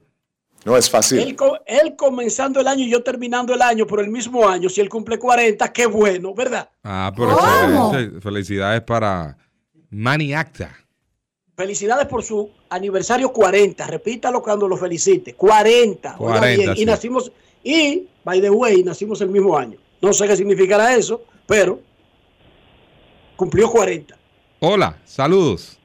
No 0.64 0.76
es 0.76 0.88
fácil. 0.88 1.18
Él, 1.18 1.34
co- 1.34 1.58
él 1.66 1.96
comenzando 1.96 2.60
el 2.60 2.68
año 2.68 2.84
y 2.84 2.90
yo 2.90 3.02
terminando 3.02 3.52
el 3.52 3.62
año 3.62 3.84
por 3.86 3.98
el 4.00 4.08
mismo 4.08 4.48
año. 4.48 4.68
Si 4.68 4.80
él 4.80 4.88
cumple 4.88 5.18
40, 5.18 5.72
qué 5.72 5.86
bueno, 5.86 6.32
¿verdad? 6.34 6.68
Ah, 6.84 7.12
pero 7.16 7.32
excelente. 7.32 8.20
Felicidades 8.20 8.80
para 8.82 9.36
Manny 9.90 10.32
Acta. 10.34 10.70
Felicidades 11.56 12.06
por 12.06 12.22
su 12.22 12.48
aniversario 12.70 13.32
40. 13.32 13.86
Repítalo 13.88 14.40
cuando 14.40 14.68
lo 14.68 14.76
felicite. 14.76 15.34
40. 15.34 16.16
Oiga 16.18 16.38
40, 16.38 16.62
bien. 16.62 16.76
sí. 16.76 16.82
Y 16.82 16.86
nacimos, 16.86 17.32
y, 17.64 18.08
by 18.24 18.40
the 18.40 18.50
way, 18.50 18.84
nacimos 18.84 19.20
el 19.20 19.28
mismo 19.30 19.58
año. 19.58 19.78
No 20.00 20.12
sé 20.12 20.26
qué 20.28 20.36
significará 20.36 20.94
eso, 20.94 21.22
pero 21.52 21.78
cumplió 23.36 23.68
40. 23.70 24.16
Hola, 24.60 24.96
saludos. 25.04 25.78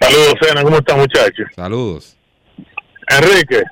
Saludos, 0.00 0.34
Sena, 0.40 0.62
¿cómo 0.62 0.78
están 0.78 1.00
muchachos? 1.00 1.48
Saludos. 1.54 2.16
Enrique, 3.10 3.62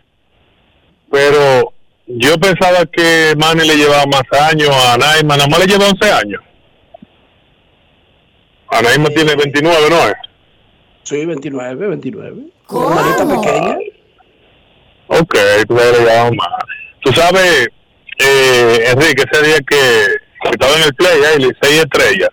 pero 1.10 1.72
yo 2.06 2.36
pensaba 2.38 2.84
que 2.84 3.32
Manny 3.38 3.66
le 3.66 3.76
llevaba 3.76 4.04
más 4.04 4.50
años 4.50 4.68
a 4.68 4.98
Naima, 4.98 5.38
nada 5.38 5.48
más 5.48 5.60
le 5.60 5.66
lleva 5.66 5.88
11 5.88 6.12
años. 6.12 6.42
A 8.70 8.82
Naima 8.82 9.08
tiene 9.08 9.34
29, 9.34 9.78
¿no 9.88 10.08
es? 10.08 10.14
Sí, 11.04 11.24
29, 11.24 11.86
29. 11.88 12.42
¿Cómo? 12.66 12.90
Hermanita 12.90 13.24
pequeña. 13.24 13.78
Ok, 15.06 15.34
tú 15.66 15.74
le 15.74 16.00
llevabas 16.00 16.32
más. 16.36 16.48
Tú 17.00 17.12
sabes, 17.14 17.68
eh, 18.18 18.90
Enrique, 18.92 19.24
ese 19.32 19.42
día 19.42 19.56
que 19.66 20.27
estaba 20.44 20.76
en 20.76 20.82
el 20.84 20.94
play 20.94 21.24
ahí, 21.24 21.38
Licey 21.38 21.78
Estrella. 21.78 22.28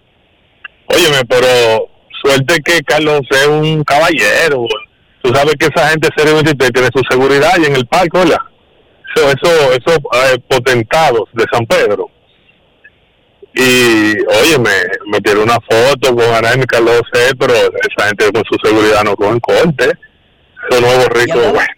Óyeme, 0.87 1.25
pero 1.27 1.89
suerte 2.21 2.57
que 2.63 2.79
Carlos 2.83 3.21
es 3.31 3.47
un 3.47 3.83
caballero. 3.83 4.65
tú 5.23 5.33
sabes 5.33 5.55
que 5.59 5.65
esa 5.67 5.89
gente 5.89 6.09
Serie 6.15 6.33
23 6.33 6.71
tiene 6.71 6.89
su 6.93 7.01
seguridad 7.09 7.51
y 7.59 7.65
en 7.65 7.75
el 7.75 7.85
parque, 7.87 8.17
¿verdad? 8.19 8.37
Eso, 9.15 9.29
eso, 9.29 9.71
esos 9.73 9.97
eh, 9.97 10.39
potentados 10.47 11.23
de 11.33 11.45
San 11.51 11.65
Pedro. 11.65 12.09
Y, 13.57 14.11
oye, 14.27 14.59
me, 14.59 14.71
me 15.07 15.21
tiré 15.21 15.39
una 15.39 15.55
foto 15.61 16.13
con 16.13 16.25
Anaí 16.35 16.59
y 16.61 16.65
Carlos 16.65 17.01
pero 17.39 17.53
esa 17.53 18.07
gente 18.07 18.29
con 18.33 18.43
su 18.43 18.57
seguridad 18.61 19.03
no 19.03 19.15
cogen 19.15 19.39
corte. 19.39 19.91
Esos 20.69 20.81
nuevos 20.81 21.07
ricos, 21.09 21.35
andaban- 21.37 21.53
bueno. 21.53 21.73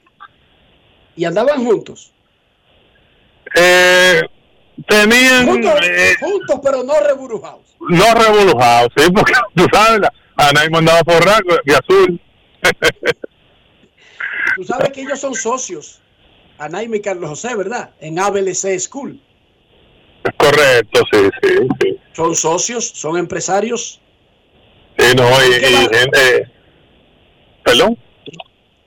Y 1.15 1.25
andaban 1.25 1.63
juntos. 1.65 2.11
Eh, 3.55 4.21
tenían 4.87 5.47
Juntos, 5.47 5.73
eh, 5.83 6.13
juntos 6.19 6.59
pero 6.63 6.83
no 6.83 6.99
reburujados. 6.99 7.75
no 7.79 8.13
revolujados, 8.13 8.89
sí, 8.95 9.09
porque 9.11 9.33
tú 9.55 9.65
sabes, 9.73 10.01
la- 10.01 10.13
Anaí 10.35 10.69
mandaba 10.69 10.99
forrar 11.03 11.41
de 11.65 11.75
azul. 11.75 12.21
Tú 14.55 14.63
sabes 14.63 14.89
que 14.91 15.01
ellos 15.01 15.19
son 15.19 15.35
socios. 15.35 16.01
Anaime 16.57 16.97
y 16.97 17.01
Carlos 17.01 17.29
José, 17.29 17.55
¿verdad? 17.55 17.91
En 17.99 18.17
ABLC 18.17 18.79
School. 18.79 19.21
Correcto, 20.37 21.01
sí, 21.11 21.19
sí, 21.43 21.49
sí. 21.79 21.97
Son 22.13 22.35
socios, 22.35 22.87
son 22.89 23.17
empresarios. 23.17 24.01
Sí, 24.97 25.15
no, 25.15 25.23
y, 25.45 25.55
y 25.55 25.95
gente. 25.95 26.51
¿Perdón? 27.63 27.97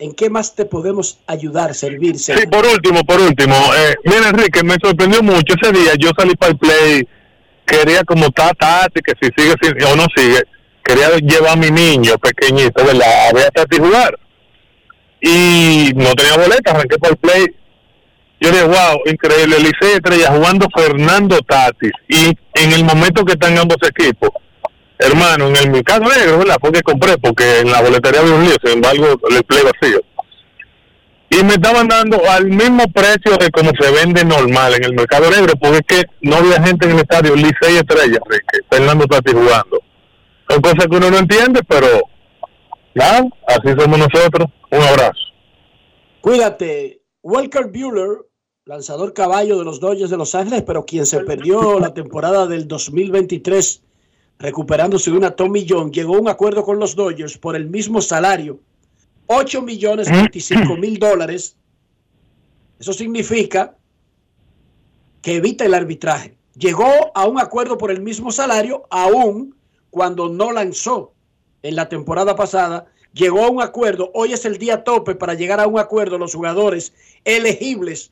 ¿En 0.01 0.15
qué 0.15 0.31
más 0.31 0.55
te 0.55 0.65
podemos 0.65 1.19
ayudar, 1.27 1.75
servir? 1.75 2.19
Sí, 2.19 2.33
por 2.51 2.65
último, 2.65 3.05
por 3.05 3.21
último. 3.21 3.55
Eh, 3.77 3.95
mira, 4.05 4.31
Enrique, 4.31 4.63
me 4.65 4.77
sorprendió 4.83 5.23
mucho 5.23 5.55
ese 5.61 5.73
día. 5.73 5.93
Yo 5.99 6.09
salí 6.17 6.35
para 6.37 6.53
el 6.53 6.59
play, 6.59 7.07
quería 7.67 8.03
como 8.05 8.25
está 8.27 8.55
Tati, 8.55 9.03
que 9.03 9.13
si 9.21 9.29
sigue 9.37 9.55
sin- 9.61 9.85
o 9.85 9.97
no 9.97 10.07
sigue, 10.17 10.43
quería 10.83 11.11
llevar 11.19 11.51
a 11.53 11.57
mi 11.57 11.71
niño 11.71 12.17
pequeñito, 12.17 12.83
¿verdad? 12.83 13.29
A 13.29 13.33
ver 13.35 13.47
a 13.49 13.51
Tati 13.51 13.77
jugar. 13.77 14.19
Y 15.21 15.91
no 15.95 16.15
tenía 16.15 16.37
boleta, 16.39 16.71
arranqué 16.71 16.99
para 16.99 17.13
el 17.13 17.19
play. 17.19 17.47
Yo 18.41 18.51
dije, 18.51 18.65
wow, 18.65 19.01
increíble, 19.05 19.59
Licey 19.59 19.97
Estrella 19.97 20.33
jugando 20.33 20.67
Fernando 20.75 21.41
Tatis. 21.43 21.93
Y 22.09 22.29
en 22.55 22.73
el 22.73 22.85
momento 22.85 23.23
que 23.23 23.33
están 23.35 23.59
ambos 23.59 23.77
equipos, 23.87 24.31
hermano, 25.01 25.49
en 25.49 25.57
el 25.57 25.71
mercado 25.71 26.05
negro, 26.09 26.39
¿verdad? 26.39 26.57
Porque 26.61 26.83
compré, 26.83 27.19
porque 27.19 27.61
en 27.61 27.71
la 27.71 27.83
boletería 27.83 28.21
había 28.21 28.35
un 28.35 28.45
lío, 28.45 28.57
sin 28.63 28.75
embargo, 28.75 29.21
el 29.31 29.45
play 29.45 29.63
vacío. 29.65 30.01
Y 31.31 31.45
me 31.45 31.55
estaban 31.55 31.87
dando 31.87 32.21
al 32.29 32.47
mismo 32.47 32.85
precio 32.93 33.37
de 33.39 33.51
como 33.51 33.71
se 33.81 33.91
vende 33.93 34.25
normal 34.25 34.75
en 34.75 34.85
el 34.85 34.95
mercado 34.95 35.31
negro, 35.31 35.55
porque 35.61 35.79
es 35.79 35.87
que 35.87 36.03
no 36.23 36.37
había 36.37 36.61
gente 36.63 36.87
en 36.87 36.93
el 36.93 36.99
estadio, 36.99 37.37
Licey 37.37 37.77
Estrella, 37.77 38.19
Enrique, 38.25 38.59
Fernando 38.69 39.07
Tatis 39.07 39.33
jugando. 39.33 39.81
Son 40.49 40.61
cosas 40.61 40.87
que 40.91 40.97
uno 40.97 41.11
no 41.11 41.19
entiende, 41.19 41.61
pero 41.69 41.87
nada, 42.95 43.29
así 43.47 43.69
somos 43.79 43.99
nosotros. 43.99 44.49
Un 44.73 44.83
abrazo. 44.83 45.21
Cuídate. 46.21 47.03
Walker 47.23 47.67
Bueller, 47.67 48.27
lanzador 48.65 49.13
caballo 49.13 49.59
de 49.59 49.65
los 49.65 49.79
Dodgers 49.79 50.11
de 50.11 50.17
Los 50.17 50.35
Ángeles, 50.35 50.65
pero 50.67 50.85
quien 50.85 51.07
se 51.07 51.21
perdió 51.21 51.79
la 51.79 51.95
temporada 51.95 52.47
del 52.47 52.67
2023 52.67 53.83
recuperándose 54.41 55.11
de 55.11 55.19
una 55.19 55.31
Tommy 55.37 55.67
John, 55.69 55.93
llegó 55.93 56.17
a 56.17 56.21
un 56.21 56.29
acuerdo 56.29 56.65
con 56.65 56.79
los 56.79 56.97
Dodgers 56.97 57.37
por 57.37 57.55
el 57.55 57.69
mismo 57.69 58.01
salario, 58.01 58.59
8 59.27 59.63
millones 59.63 60.11
25 60.11 60.77
mil 60.77 60.99
dólares. 60.99 61.57
Eso 62.79 62.93
significa 62.95 63.77
que 65.23 65.37
evita 65.37 65.67
el 65.67 65.75
arbitraje. 65.75 66.37
Llegó 66.57 67.13
a 67.15 67.29
un 67.29 67.39
acuerdo 67.39 67.77
por 67.79 67.91
el 67.91 68.01
mismo 68.01 68.33
salario, 68.33 68.87
aún 68.91 69.55
cuando 69.91 70.29
no 70.29 70.51
lanzó 70.51 71.13
en 71.63 71.77
la 71.77 71.89
temporada 71.89 72.35
pasada. 72.35 72.87
Llegó 73.13 73.45
a 73.45 73.51
un 73.51 73.61
acuerdo. 73.61 74.11
Hoy 74.15 74.33
es 74.33 74.47
el 74.47 74.57
día 74.57 74.83
tope 74.83 75.15
para 75.15 75.35
llegar 75.35 75.61
a 75.61 75.67
un 75.67 75.79
acuerdo 75.79 76.17
los 76.17 76.35
jugadores 76.35 76.95
elegibles 77.25 78.11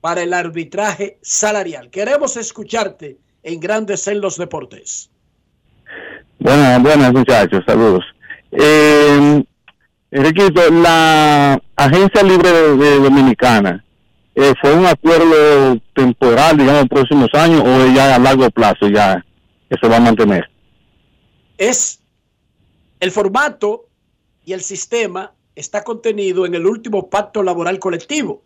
para 0.00 0.22
el 0.22 0.32
arbitraje 0.32 1.18
salarial. 1.20 1.90
Queremos 1.90 2.36
escucharte 2.36 3.18
en 3.42 3.58
Grandes 3.58 4.06
en 4.06 4.20
los 4.20 4.38
Deportes. 4.38 5.10
Buenas, 6.44 6.82
buenas 6.82 7.10
muchachos, 7.10 7.64
saludos. 7.66 8.04
Eh, 8.52 9.42
Enriquito, 10.10 10.70
la 10.70 11.58
Agencia 11.74 12.22
Libre 12.22 12.50
de, 12.52 12.76
de 12.76 12.98
Dominicana, 13.00 13.82
eh, 14.34 14.52
¿fue 14.60 14.74
un 14.74 14.84
acuerdo 14.84 15.80
temporal, 15.94 16.58
digamos, 16.58 16.86
próximos 16.86 17.30
años 17.32 17.62
o 17.64 17.86
ya 17.94 18.14
a 18.14 18.18
largo 18.18 18.50
plazo 18.50 18.88
ya 18.88 19.24
que 19.70 19.76
se 19.80 19.88
va 19.88 19.96
a 19.96 20.00
mantener? 20.00 20.50
Es 21.56 22.00
el 23.00 23.10
formato 23.10 23.86
y 24.44 24.52
el 24.52 24.60
sistema 24.60 25.32
está 25.54 25.82
contenido 25.82 26.44
en 26.44 26.54
el 26.54 26.66
último 26.66 27.08
pacto 27.08 27.42
laboral 27.42 27.78
colectivo. 27.78 28.42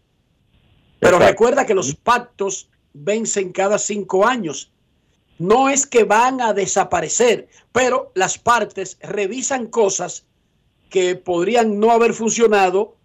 Pero 1.01 1.16
Exacto. 1.16 1.33
recuerda 1.33 1.66
que 1.66 1.75
los 1.75 1.97
pactos 1.97 2.69
vencen 2.93 3.51
cada 3.51 3.77
cinco 3.77 4.25
años. 4.25 4.70
No 5.39 5.69
es 5.69 5.86
que 5.86 6.05
van 6.05 6.40
a 6.40 6.52
desaparecer, 6.52 7.48
pero 7.73 8.10
las 8.15 8.39
partes 8.39 8.98
revisan 9.01 9.66
cosas 9.66 10.24
que 10.90 11.15
podrían 11.15 11.78
no 11.78 11.93
haber 11.93 12.15
funcionado 12.15 12.97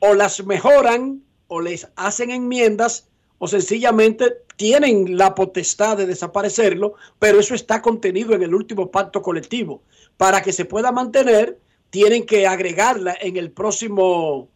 o 0.00 0.14
las 0.14 0.44
mejoran 0.44 1.24
o 1.48 1.60
les 1.60 1.88
hacen 1.96 2.30
enmiendas 2.30 3.08
o 3.38 3.48
sencillamente 3.48 4.36
tienen 4.56 5.16
la 5.16 5.34
potestad 5.34 5.96
de 5.96 6.06
desaparecerlo, 6.06 6.94
pero 7.18 7.40
eso 7.40 7.54
está 7.54 7.80
contenido 7.80 8.34
en 8.34 8.42
el 8.42 8.54
último 8.54 8.90
pacto 8.90 9.22
colectivo. 9.22 9.82
Para 10.16 10.42
que 10.42 10.52
se 10.52 10.64
pueda 10.64 10.92
mantener, 10.92 11.58
tienen 11.90 12.26
que 12.26 12.46
agregarla 12.46 13.16
en 13.20 13.36
el 13.36 13.50
próximo 13.50 14.48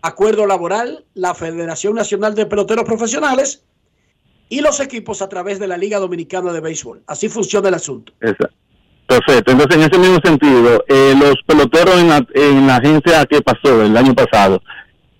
acuerdo 0.00 0.46
laboral, 0.46 1.04
la 1.14 1.34
Federación 1.34 1.94
Nacional 1.94 2.34
de 2.34 2.46
Peloteros 2.46 2.84
Profesionales 2.84 3.64
y 4.52 4.60
los 4.60 4.80
equipos 4.80 5.22
a 5.22 5.30
través 5.30 5.58
de 5.58 5.66
la 5.66 5.78
Liga 5.78 5.98
Dominicana 5.98 6.52
de 6.52 6.60
Béisbol. 6.60 7.00
Así 7.06 7.30
funciona 7.30 7.68
el 7.68 7.74
asunto. 7.74 8.12
Exacto. 8.20 8.54
Perfecto. 9.06 9.50
Entonces, 9.50 9.76
en 9.76 9.82
ese 9.90 9.98
mismo 9.98 10.18
sentido, 10.22 10.84
eh, 10.88 11.14
los 11.18 11.36
peloteros 11.46 11.98
en 11.98 12.08
la, 12.10 12.26
en 12.34 12.66
la 12.66 12.76
agencia 12.76 13.24
que 13.24 13.40
pasó 13.40 13.82
el 13.82 13.96
año 13.96 14.14
pasado, 14.14 14.62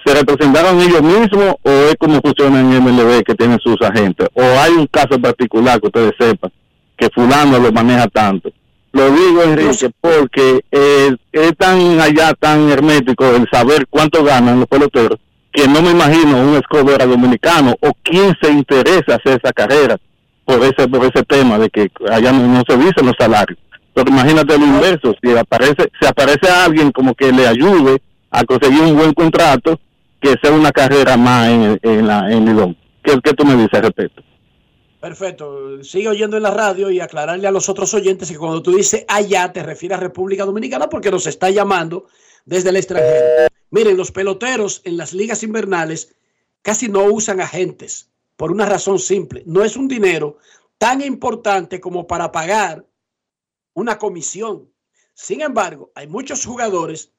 ¿se 0.04 0.14
representaron 0.14 0.78
ellos 0.82 1.00
mismos 1.00 1.54
o 1.62 1.70
es 1.70 1.96
como 1.98 2.20
funciona 2.20 2.60
en 2.60 2.84
MLB 2.84 3.22
que 3.24 3.34
tienen 3.34 3.58
sus 3.60 3.80
agentes? 3.80 4.28
¿O 4.34 4.42
hay 4.42 4.72
un 4.72 4.86
caso 4.88 5.18
particular 5.18 5.80
que 5.80 5.86
ustedes 5.86 6.12
sepan 6.18 6.52
que 6.98 7.08
fulano 7.14 7.58
lo 7.58 7.72
maneja 7.72 8.08
tanto? 8.08 8.50
Lo 8.92 9.10
digo, 9.10 9.44
Enrique, 9.44 9.90
porque 9.98 10.60
eh, 10.70 11.16
es 11.32 11.56
tan 11.56 11.98
allá, 12.00 12.34
tan 12.38 12.68
hermético 12.68 13.24
el 13.34 13.48
saber 13.50 13.86
cuánto 13.88 14.22
ganan 14.22 14.60
los 14.60 14.68
peloteros, 14.68 15.18
que 15.52 15.68
no 15.68 15.82
me 15.82 15.90
imagino 15.90 16.40
un 16.40 16.56
escobera 16.56 17.06
dominicano 17.06 17.74
o 17.80 17.92
quién 18.02 18.34
se 18.40 18.50
interesa 18.50 19.16
hacer 19.16 19.40
esa 19.42 19.52
carrera 19.52 19.98
por 20.44 20.62
ese 20.64 20.88
por 20.88 21.04
ese 21.04 21.22
tema 21.24 21.58
de 21.58 21.68
que 21.68 21.90
allá 22.10 22.32
no, 22.32 22.46
no 22.46 22.62
se 22.66 22.76
dicen 22.76 23.06
los 23.06 23.14
salarios. 23.18 23.58
Pero 23.94 24.10
imagínate 24.10 24.58
lo 24.58 24.64
inverso, 24.64 25.14
si 25.22 25.36
aparece 25.36 25.90
si 26.00 26.06
aparece 26.06 26.48
alguien 26.48 26.90
como 26.90 27.14
que 27.14 27.30
le 27.30 27.46
ayude 27.46 28.02
a 28.30 28.44
conseguir 28.44 28.80
un 28.80 28.96
buen 28.96 29.12
contrato, 29.12 29.78
que 30.20 30.34
sea 30.42 30.52
una 30.52 30.72
carrera 30.72 31.16
más 31.18 31.48
en, 31.48 31.78
en 31.82 32.06
la 32.06 32.30
en 32.30 32.46
Lidón. 32.46 32.76
¿Qué, 33.02 33.18
¿Qué 33.22 33.34
tú 33.34 33.44
me 33.44 33.54
dices 33.54 33.74
al 33.74 33.82
respecto? 33.82 34.22
Perfecto. 35.00 35.82
Sigue 35.82 36.08
oyendo 36.08 36.36
en 36.36 36.44
la 36.44 36.52
radio 36.52 36.88
y 36.90 37.00
aclararle 37.00 37.46
a 37.46 37.50
los 37.50 37.68
otros 37.68 37.92
oyentes 37.92 38.30
que 38.30 38.38
cuando 38.38 38.62
tú 38.62 38.76
dices 38.76 39.04
allá 39.08 39.52
te 39.52 39.62
refieres 39.62 39.98
a 39.98 40.00
República 40.00 40.44
Dominicana 40.44 40.88
porque 40.88 41.10
nos 41.10 41.26
está 41.26 41.50
llamando 41.50 42.06
desde 42.46 42.70
el 42.70 42.76
extranjero. 42.76 43.48
Miren, 43.72 43.96
los 43.96 44.12
peloteros 44.12 44.82
en 44.84 44.98
las 44.98 45.14
ligas 45.14 45.42
invernales 45.42 46.14
casi 46.60 46.88
no 46.88 47.04
usan 47.04 47.40
agentes 47.40 48.10
por 48.36 48.52
una 48.52 48.66
razón 48.66 48.98
simple. 48.98 49.42
No 49.46 49.64
es 49.64 49.76
un 49.76 49.88
dinero 49.88 50.36
tan 50.76 51.00
importante 51.00 51.80
como 51.80 52.06
para 52.06 52.30
pagar 52.30 52.86
una 53.72 53.96
comisión. 53.96 54.70
Sin 55.14 55.40
embargo, 55.40 55.90
hay 55.94 56.06
muchos 56.06 56.44
jugadores, 56.44 57.12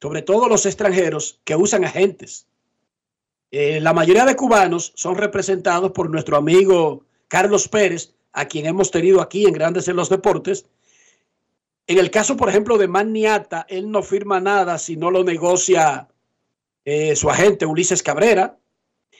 sobre 0.00 0.22
todo 0.22 0.48
los 0.48 0.66
extranjeros, 0.66 1.40
que 1.42 1.56
usan 1.56 1.84
agentes. 1.84 2.46
Eh, 3.50 3.80
la 3.80 3.92
mayoría 3.92 4.24
de 4.24 4.36
cubanos 4.36 4.92
son 4.94 5.16
representados 5.16 5.90
por 5.90 6.10
nuestro 6.10 6.36
amigo 6.36 7.04
Carlos 7.26 7.66
Pérez, 7.66 8.14
a 8.32 8.46
quien 8.46 8.66
hemos 8.66 8.92
tenido 8.92 9.20
aquí 9.20 9.46
en 9.46 9.52
Grandes 9.52 9.88
en 9.88 9.96
los 9.96 10.08
Deportes. 10.08 10.64
En 11.86 11.98
el 11.98 12.10
caso, 12.10 12.36
por 12.36 12.48
ejemplo, 12.48 12.78
de 12.78 12.88
Maniata, 12.88 13.66
él 13.68 13.90
no 13.90 14.02
firma 14.02 14.40
nada 14.40 14.78
si 14.78 14.96
no 14.96 15.10
lo 15.10 15.24
negocia 15.24 16.08
eh, 16.84 17.16
su 17.16 17.28
agente 17.28 17.66
Ulises 17.66 18.02
Cabrera. 18.02 18.58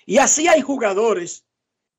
Y 0.07 0.19
así 0.19 0.49
hay 0.49 0.61
jugadores 0.61 1.45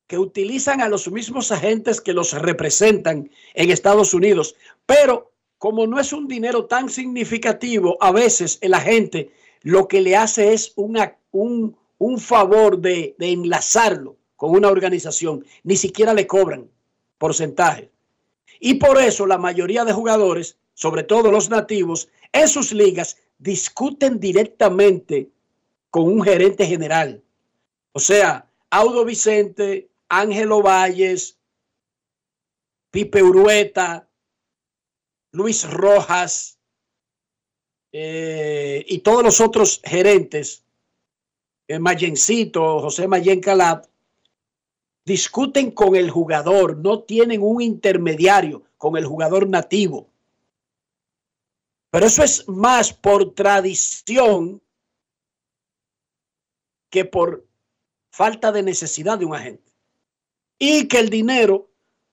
que 0.06 0.18
utilizan 0.18 0.80
a 0.80 0.88
los 0.88 1.10
mismos 1.10 1.50
agentes 1.52 2.00
que 2.00 2.12
los 2.12 2.32
representan 2.32 3.30
en 3.54 3.70
Estados 3.70 4.14
Unidos. 4.14 4.56
Pero 4.86 5.32
como 5.58 5.86
no 5.86 5.98
es 5.98 6.12
un 6.12 6.28
dinero 6.28 6.66
tan 6.66 6.90
significativo, 6.90 7.96
a 8.00 8.12
veces 8.12 8.58
el 8.60 8.74
agente 8.74 9.30
lo 9.62 9.88
que 9.88 10.02
le 10.02 10.16
hace 10.16 10.52
es 10.52 10.72
un, 10.76 11.76
un 11.98 12.18
favor 12.18 12.78
de, 12.78 13.14
de 13.18 13.32
enlazarlo 13.32 14.16
con 14.36 14.50
una 14.50 14.68
organización. 14.68 15.44
Ni 15.62 15.76
siquiera 15.76 16.12
le 16.12 16.26
cobran 16.26 16.68
porcentaje. 17.16 17.93
Y 18.60 18.74
por 18.74 18.98
eso 18.98 19.26
la 19.26 19.38
mayoría 19.38 19.84
de 19.84 19.92
jugadores, 19.92 20.58
sobre 20.74 21.02
todo 21.02 21.30
los 21.30 21.50
nativos, 21.50 22.08
en 22.32 22.48
sus 22.48 22.72
ligas 22.72 23.16
discuten 23.38 24.18
directamente 24.18 25.30
con 25.90 26.04
un 26.04 26.22
gerente 26.22 26.66
general. 26.66 27.22
O 27.92 28.00
sea, 28.00 28.50
Audo 28.70 29.04
Vicente, 29.04 29.88
Ángelo 30.08 30.62
Valles, 30.62 31.38
Pipe 32.90 33.22
Urueta, 33.22 34.08
Luis 35.32 35.68
Rojas 35.68 36.58
eh, 37.92 38.84
y 38.88 38.98
todos 38.98 39.22
los 39.22 39.40
otros 39.40 39.80
gerentes, 39.84 40.64
eh, 41.68 41.78
Mayencito, 41.78 42.80
José 42.80 43.06
Mayen 43.08 43.40
Calat, 43.40 43.86
discuten 45.04 45.70
con 45.70 45.96
el 45.96 46.10
jugador, 46.10 46.76
no 46.78 47.00
tienen 47.00 47.42
un 47.42 47.60
intermediario 47.60 48.62
con 48.78 48.96
el 48.96 49.06
jugador 49.06 49.48
nativo. 49.48 50.08
Pero 51.90 52.06
eso 52.06 52.22
es 52.22 52.48
más 52.48 52.92
por 52.92 53.34
tradición 53.34 54.60
que 56.90 57.04
por 57.04 57.46
falta 58.10 58.50
de 58.52 58.62
necesidad 58.62 59.18
de 59.18 59.24
un 59.24 59.34
agente. 59.34 59.72
Y 60.58 60.88
que 60.88 60.98
el 60.98 61.08
dinero, 61.08 61.68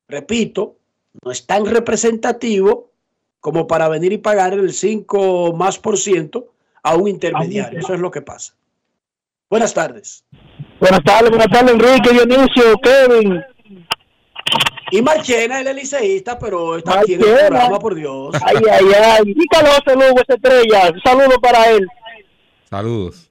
repito, 0.08 0.78
no 1.24 1.32
es 1.32 1.46
tan 1.46 1.66
representativo 1.66 2.92
como 3.40 3.68
para 3.68 3.88
venir 3.90 4.14
y 4.14 4.18
pagar 4.18 4.54
el 4.54 4.74
5 4.74 5.54
más 5.54 5.80
por 5.80 5.98
ciento 5.98 6.54
a 6.84 6.96
un 6.96 7.08
intermediario. 7.08 7.80
Eso 7.80 7.94
es 7.94 8.00
lo 8.00 8.12
que 8.12 8.22
pasa. 8.22 8.56
Buenas 9.50 9.74
tardes. 9.74 10.24
Buenas 10.82 11.04
tardes, 11.04 11.30
buenas 11.30 11.48
tardes, 11.48 11.74
Enrique, 11.74 12.10
Dionisio, 12.12 12.76
Kevin. 12.82 13.40
Y 14.90 15.02
Marchena, 15.04 15.60
él 15.62 15.68
es 15.68 15.76
liceísta, 15.76 16.40
pero 16.40 16.76
está 16.78 17.02
aquí 17.02 17.14
en 17.14 17.22
el 17.22 17.28
Marchena. 17.28 17.48
programa, 17.50 17.80
por 17.80 17.94
Dios. 17.94 18.36
Ay, 18.44 18.58
ay, 18.70 18.86
ay. 18.94 19.24
Y 19.28 19.46
Carlos 19.46 19.80
Lugo, 19.86 20.22
esa 20.22 20.34
estrella. 20.34 20.92
Un 20.92 21.02
saludo 21.04 21.40
para 21.40 21.70
él. 21.70 21.88
Saludos. 22.68 23.30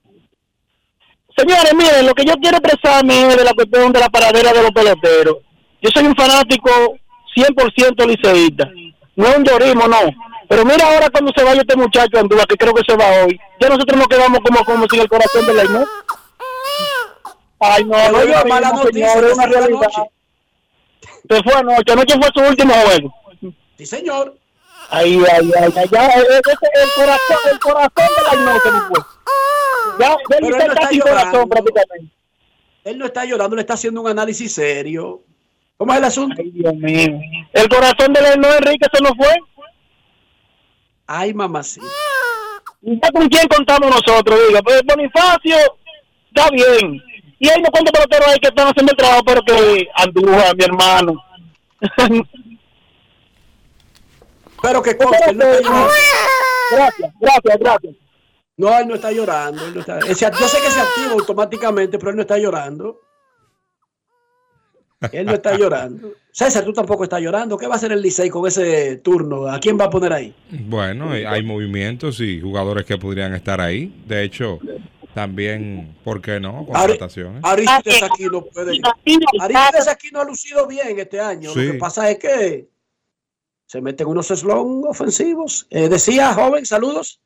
Señores, 1.37 1.75
miren, 1.75 2.07
lo 2.07 2.15
que 2.15 2.25
yo 2.25 2.35
quiero 2.35 2.59
expresarme 2.59 3.29
es 3.29 3.37
de 3.37 3.45
la 3.45 3.53
cuestión 3.53 3.93
de 3.93 3.99
la 3.99 4.09
paradera 4.09 4.53
de 4.53 4.63
los 4.63 4.71
peloteros. 4.71 5.39
Yo 5.83 5.91
soy 5.93 6.07
un 6.07 6.15
fanático 6.15 6.71
100% 7.37 8.07
liceísta. 8.07 8.71
No 9.17 9.27
es 9.27 9.37
un 9.39 9.45
llorismo, 9.45 9.89
no. 9.89 9.99
Pero 10.49 10.65
mira 10.65 10.87
ahora 10.87 11.11
cuando 11.11 11.33
se 11.37 11.45
vaya 11.45 11.61
este 11.61 11.77
muchacho 11.77 12.17
a 12.17 12.21
Andúa, 12.21 12.45
que 12.47 12.57
creo 12.57 12.75
que 12.75 12.83
se 12.87 12.97
va 12.97 13.25
hoy. 13.25 13.39
Ya 13.61 13.69
nosotros 13.69 13.99
nos 13.99 14.09
quedamos 14.09 14.39
como, 14.41 14.65
como 14.65 14.87
sin 14.89 15.01
el 15.01 15.09
corazón 15.09 15.47
de 15.47 15.55
la 15.55 15.65
¿no? 15.65 15.85
Ay, 17.61 17.85
no, 17.85 18.11
no, 18.11 18.25
no, 18.25 18.45
mala 18.47 18.71
no, 18.71 18.85
noticia, 18.85 19.09
señor, 19.13 19.25
es 19.31 19.35
una 19.35 19.47
realidad. 19.47 19.81
anoche. 19.83 20.11
Se 21.29 21.43
fue 21.43 21.53
anoche, 21.55 21.93
anoche 21.93 22.15
fue 22.19 22.29
su 22.35 22.49
último 22.51 22.73
juego. 22.75 23.15
Sí, 23.77 23.87
señor. 23.87 24.37
Ay, 24.89 25.23
ay, 25.31 25.51
ay, 25.61 25.73
ay, 25.77 25.89
ya, 25.93 26.07
eh, 26.09 26.23
eh, 26.31 26.41
ese- 26.45 26.83
el 26.83 26.89
corazón, 26.97 27.39
el 27.53 27.59
corazón 27.61 27.91
de 28.17 28.37
la 28.37 28.45
no 28.45 28.61
se 28.61 28.71
me 28.71 28.81
fue. 28.89 28.99
Ya, 30.01 30.17
Pero 30.29 30.47
él 30.47 30.53
está 30.55 30.67
no 30.67 30.73
está 30.73 30.89
sin 30.89 31.01
corazón 31.01 31.49
prácticamente. 31.49 32.15
Él 32.85 32.99
no 32.99 33.07
está 33.07 33.25
llorando, 33.27 33.57
le 33.57 33.61
está 33.63 33.75
haciendo 33.75 34.01
un 34.01 34.09
análisis 34.09 34.53
serio. 34.55 35.21
¿Cómo 35.77 35.93
es 35.93 35.99
el 35.99 36.05
asunto? 36.05 36.37
Ay, 36.39 36.51
Dios 36.51 36.75
mío. 36.75 37.21
El 37.53 37.69
corazón 37.69 38.13
de 38.15 38.37
no 38.39 38.49
Enrique 38.55 38.87
se 38.93 39.03
nos 39.03 39.13
fue. 39.17 39.35
Ay, 41.07 41.35
mamacita. 41.35 41.87
¿Y 42.83 42.99
ya 43.01 43.11
con 43.13 43.29
quién 43.29 43.47
contamos 43.49 43.91
nosotros? 43.91 44.39
Diga, 44.49 44.63
pues 44.63 44.83
Bonifacio 44.85 45.57
está 46.29 46.51
bien. 46.51 47.03
Y 47.43 47.49
hay 47.49 47.59
unos 47.59 47.71
cuantos 47.71 47.91
peloteros 47.93 48.29
ahí 48.29 48.39
que 48.39 48.49
están 48.49 48.69
haciendo 48.69 48.93
el 48.93 48.97
trabajo, 48.99 49.23
pero 49.25 49.43
que 49.43 49.89
Andújar, 49.97 50.55
mi 50.57 50.65
hermano. 50.65 51.25
Pero 54.63 54.83
que 54.83 54.97
conste, 54.97 55.33
no 55.35 55.43
está 55.45 55.61
llorando. 55.63 55.89
Gracias, 56.73 57.13
gracias, 57.19 57.59
gracias. 57.59 57.95
No, 58.59 58.79
él 58.79 58.89
no 58.89 58.95
está 58.95 59.11
llorando. 59.11 59.65
él 59.67 59.75
no 59.75 59.81
está- 59.81 60.01
yo 60.01 60.15
sé 60.15 60.59
que 60.61 60.71
se 60.71 60.81
activa 60.81 61.13
automáticamente, 61.13 61.99
pero 61.99 62.11
él 62.11 62.17
no 62.17 62.23
está 62.23 62.37
llorando. 62.37 63.01
Él 65.13 65.25
no 65.25 65.33
está 65.33 65.57
llorando. 65.57 66.13
César, 66.31 66.63
tú 66.63 66.75
tampoco 66.75 67.05
estás 67.05 67.23
llorando. 67.23 67.57
¿Qué 67.57 67.67
va 67.67 67.73
a 67.73 67.77
hacer 67.77 67.91
el 67.93 68.03
Licey 68.03 68.29
con 68.29 68.47
ese 68.47 68.97
turno? 68.99 69.47
¿A 69.47 69.59
quién 69.59 69.81
va 69.81 69.87
a 69.87 69.91
poner 69.91 70.13
ahí? 70.13 70.35
Bueno, 70.51 71.11
hay 71.11 71.43
movimientos 71.43 72.21
y 72.21 72.39
jugadores 72.39 72.85
que 72.85 72.99
podrían 72.99 73.33
estar 73.35 73.63
ahí. 73.63 74.03
De 74.07 74.23
hecho, 74.25 74.59
también, 75.15 75.97
¿por 76.05 76.21
qué 76.21 76.41
no? 76.41 76.67
Contrataciones. 76.67 77.43
Aristides 77.45 78.03
aquí 78.03 78.25
no 78.25 78.45
puede. 78.45 78.79
Aristides 79.41 79.89
aquí 79.89 80.09
no 80.13 80.21
ha 80.21 80.25
lucido 80.25 80.67
bien 80.67 80.99
este 80.99 81.21
año. 81.21 81.53
Sí. 81.53 81.67
Lo 81.67 81.73
que 81.73 81.79
pasa 81.79 82.11
es 82.11 82.19
que 82.19 82.69
se 83.67 83.81
meten 83.81 84.07
unos 84.07 84.29
slon 84.29 84.83
ofensivos. 84.87 85.67
Eh, 85.71 85.89
decía, 85.89 86.33
joven, 86.35 86.67
saludos. 86.67 87.21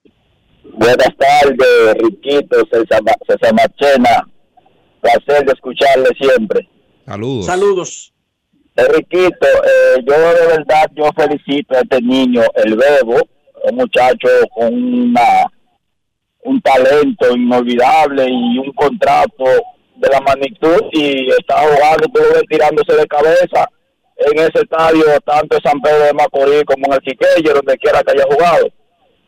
Buenas 0.73 1.15
tardes, 1.19 1.95
Riquito, 1.99 2.67
César, 2.71 3.01
César 3.27 3.55
Machena. 3.55 4.29
Placer 5.01 5.45
de 5.45 5.53
escucharle 5.53 6.09
siempre. 6.19 6.69
Saludos. 7.07 7.47
Saludos. 7.47 8.15
Riquito, 8.77 9.47
eh, 9.47 10.05
yo 10.05 10.15
de 10.15 10.47
verdad, 10.47 10.91
yo 10.95 11.09
felicito 11.15 11.77
a 11.77 11.81
este 11.81 12.01
niño, 12.01 12.43
el 12.57 12.77
Bebo, 12.77 13.21
un 13.71 13.77
muchacho 13.77 14.29
con 14.55 14.75
una, 14.75 15.51
un 16.45 16.61
talento 16.61 17.35
inolvidable 17.35 18.27
y 18.29 18.59
un 18.59 18.73
contrato 18.73 19.45
de 19.97 20.09
la 20.11 20.21
magnitud 20.21 20.81
y 20.93 21.29
está 21.31 21.57
jugando, 21.61 22.07
ves 22.13 22.43
tirándose 22.49 22.95
de 22.95 23.07
cabeza 23.07 23.69
en 24.17 24.39
ese 24.39 24.61
estadio, 24.63 25.05
tanto 25.25 25.57
en 25.57 25.63
San 25.63 25.81
Pedro 25.81 26.05
de 26.05 26.13
Macorís 26.13 26.65
como 26.65 26.87
en 26.87 26.93
el 26.93 27.01
Quiqueyo, 27.01 27.55
donde 27.55 27.77
quiera 27.79 28.03
que 28.03 28.13
haya 28.13 28.25
jugado. 28.31 28.69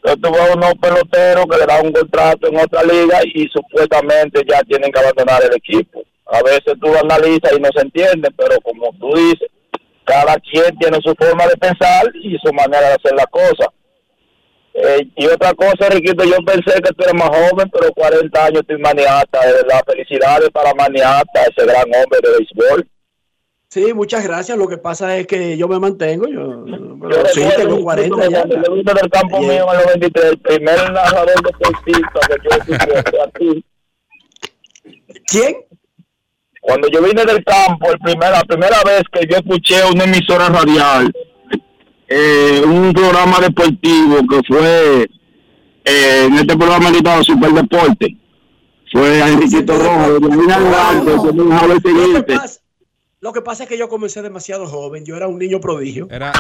Yo 0.04 0.16
tuve 0.18 0.38
unos 0.54 0.74
peloteros 0.74 1.46
que 1.46 1.58
le 1.58 1.66
dan 1.66 1.86
un 1.86 1.92
contrato 1.92 2.48
en 2.48 2.60
otra 2.60 2.82
liga 2.84 3.18
y 3.34 3.48
supuestamente 3.48 4.42
ya 4.48 4.60
tienen 4.62 4.92
que 4.92 5.00
abandonar 5.00 5.42
el 5.42 5.56
equipo. 5.56 6.02
A 6.26 6.42
veces 6.42 6.74
tú 6.80 6.88
analizas 6.96 7.52
y 7.56 7.60
no 7.60 7.68
se 7.74 7.82
entiende, 7.82 8.28
pero 8.36 8.60
como 8.60 8.92
tú 9.00 9.10
dices, 9.16 9.48
cada 10.04 10.36
quien 10.36 10.76
tiene 10.78 10.98
su 11.02 11.14
forma 11.18 11.46
de 11.46 11.56
pensar 11.56 12.04
y 12.22 12.36
su 12.38 12.52
manera 12.52 12.88
de 12.88 12.94
hacer 12.94 13.14
las 13.16 13.26
cosas. 13.26 13.68
Eh, 14.78 15.08
y 15.16 15.26
otra 15.26 15.54
cosa, 15.54 15.88
Riquito, 15.88 16.22
yo 16.24 16.36
pensé 16.44 16.80
que 16.82 16.92
tú 16.92 17.02
eres 17.02 17.14
más 17.14 17.30
joven, 17.30 17.70
pero 17.72 17.90
40 17.92 18.44
años 18.44 18.60
estoy 18.60 18.78
maniata. 18.78 19.46
De 19.46 19.52
verdad, 19.54 19.80
felicidades 19.86 20.50
para 20.50 20.74
maniata, 20.74 21.42
ese 21.44 21.66
gran 21.66 21.84
hombre 21.84 22.20
de 22.22 22.30
béisbol. 22.38 22.86
Sí, 23.68 23.94
muchas 23.94 24.22
gracias. 24.24 24.56
Lo 24.58 24.68
que 24.68 24.76
pasa 24.76 25.16
es 25.16 25.26
que 25.26 25.56
yo 25.56 25.66
me 25.66 25.78
mantengo. 25.78 26.28
Yo, 26.28 26.64
pero 27.00 27.22
Yo 27.22 27.28
sí, 27.28 27.40
tengo 27.56 27.70
Riquito, 27.76 28.16
40 28.16 28.28
ya. 28.28 28.38
cuando 28.42 28.62
Yo 28.66 28.74
vine 28.74 28.94
del 28.94 29.10
campo 29.10 29.40
mío 29.40 29.66
en 29.72 29.80
el 29.80 29.86
93, 29.86 30.24
el 30.24 30.38
primer 30.38 30.92
narrador 30.92 31.42
deportista 31.42 32.20
que 32.28 32.36
yo 32.44 32.56
escuché 32.56 33.20
a 33.20 33.26
ti. 33.38 33.64
¿Quién? 35.26 35.56
Cuando 36.60 36.88
yo 36.88 37.00
vine 37.02 37.24
del 37.24 37.44
campo, 37.44 37.90
el 37.92 37.98
primer, 37.98 38.30
la 38.30 38.42
primera 38.42 38.76
vez 38.84 39.02
que 39.12 39.26
yo 39.26 39.36
escuché 39.36 39.84
una 39.92 40.04
emisora 40.04 40.48
radial, 40.48 41.12
eh, 42.08 42.62
un 42.64 42.92
programa 42.92 43.40
deportivo 43.40 44.18
que 44.28 44.40
fue 44.46 45.08
eh, 45.84 46.24
en 46.26 46.34
este 46.34 46.56
programa 46.56 46.90
gritado 46.90 47.22
Super 47.24 47.52
Deporte, 47.52 48.16
fue 48.92 49.22
a 49.22 49.28
Enriquito 49.28 49.76
Rojo, 49.78 50.12
de 50.12 50.20
Lo 50.20 51.80
que, 51.80 51.88
siguiente. 51.88 52.34
pasa, 52.36 52.60
lo 53.20 53.32
que 53.32 53.40
pasa 53.42 53.62
es 53.64 53.68
que 53.68 53.78
yo 53.78 53.88
comencé 53.88 54.22
demasiado 54.22 54.66
joven. 54.66 55.04
Yo 55.04 55.16
era 55.16 55.26
un 55.28 55.38
niño 55.38 55.60
prodigio. 55.60 56.06
Era, 56.10 56.32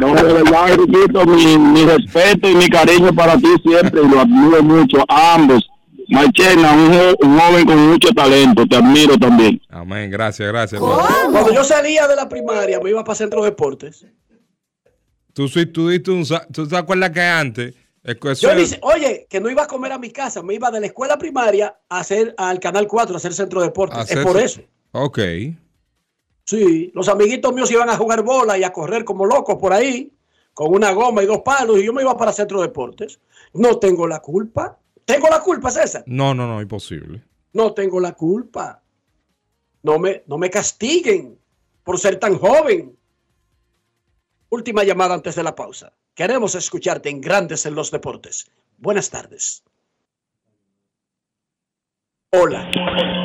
No, 0.00 0.14
de 0.14 0.22
verdad, 0.32 0.72
Enriquito, 0.72 1.26
mi, 1.26 1.58
mi 1.58 1.84
respeto 1.84 2.48
y 2.48 2.54
mi 2.54 2.68
cariño 2.68 3.12
para 3.14 3.36
ti 3.36 3.52
siempre, 3.64 4.02
y 4.02 4.08
lo 4.08 4.20
admiro 4.20 4.62
mucho, 4.62 5.04
a 5.08 5.34
ambos. 5.34 5.68
Marchena, 6.08 6.72
un, 6.72 6.92
jo- 6.92 7.16
un 7.26 7.38
joven 7.38 7.66
con 7.66 7.88
mucho 7.88 8.08
talento, 8.14 8.66
te 8.66 8.76
admiro 8.76 9.16
también. 9.18 9.60
amén, 9.68 10.10
gracias, 10.10 10.48
gracias. 10.48 10.80
Cuando 10.80 11.52
yo 11.52 11.64
salía 11.64 12.06
de 12.08 12.16
la 12.16 12.28
primaria, 12.28 12.80
me 12.80 12.90
iba 12.90 13.02
para 13.04 13.14
Centro 13.14 13.42
Deportes. 13.44 14.06
Tú, 15.32 15.48
sí- 15.48 15.66
tú, 15.66 16.24
sa- 16.24 16.46
¿tú 16.52 16.66
te 16.68 16.76
acuerdas 16.76 17.10
que 17.10 17.20
antes? 17.20 17.74
Yo 18.40 18.54
dice, 18.54 18.78
oye, 18.82 19.26
que 19.30 19.40
no 19.40 19.48
iba 19.48 19.62
a 19.62 19.66
comer 19.66 19.92
a 19.92 19.98
mi 19.98 20.10
casa, 20.10 20.42
me 20.42 20.54
iba 20.54 20.70
de 20.70 20.78
la 20.80 20.86
escuela 20.86 21.16
primaria 21.18 21.74
a 21.88 22.00
hacer 22.00 22.34
al 22.36 22.60
Canal 22.60 22.86
4 22.86 23.14
a 23.14 23.16
hacer 23.16 23.32
Centro 23.32 23.62
Deportes. 23.62 23.98
hacer 23.98 24.18
es 24.18 24.24
por 24.26 24.36
eso. 24.38 24.60
Ok. 24.92 25.18
Sí, 26.44 26.90
los 26.94 27.08
amiguitos 27.08 27.52
míos 27.54 27.70
iban 27.70 27.88
a 27.88 27.96
jugar 27.96 28.22
bola 28.22 28.58
y 28.58 28.64
a 28.64 28.72
correr 28.72 29.04
como 29.04 29.24
locos 29.24 29.56
por 29.56 29.72
ahí, 29.72 30.12
con 30.52 30.72
una 30.74 30.92
goma 30.92 31.22
y 31.22 31.26
dos 31.26 31.40
palos, 31.42 31.78
y 31.78 31.84
yo 31.84 31.92
me 31.94 32.02
iba 32.02 32.16
para 32.16 32.32
Centro 32.34 32.60
Deportes. 32.60 33.18
No 33.54 33.78
tengo 33.78 34.06
la 34.06 34.20
culpa. 34.20 34.78
¿Tengo 35.04 35.28
la 35.28 35.40
culpa, 35.40 35.70
César? 35.70 36.02
No, 36.06 36.34
no, 36.34 36.46
no, 36.46 36.60
imposible. 36.60 37.22
No 37.52 37.72
tengo 37.74 38.00
la 38.00 38.12
culpa. 38.12 38.82
No 39.82 39.98
me, 39.98 40.22
no 40.26 40.38
me 40.38 40.48
castiguen 40.50 41.38
por 41.82 41.98
ser 41.98 42.16
tan 42.16 42.38
joven. 42.38 42.96
Última 44.48 44.82
llamada 44.84 45.14
antes 45.14 45.34
de 45.34 45.42
la 45.42 45.54
pausa. 45.54 45.92
Queremos 46.14 46.54
escucharte 46.54 47.10
en 47.10 47.20
Grandes 47.20 47.66
en 47.66 47.74
los 47.74 47.90
Deportes. 47.90 48.50
Buenas 48.78 49.10
tardes. 49.10 49.62
Hola. 52.32 52.68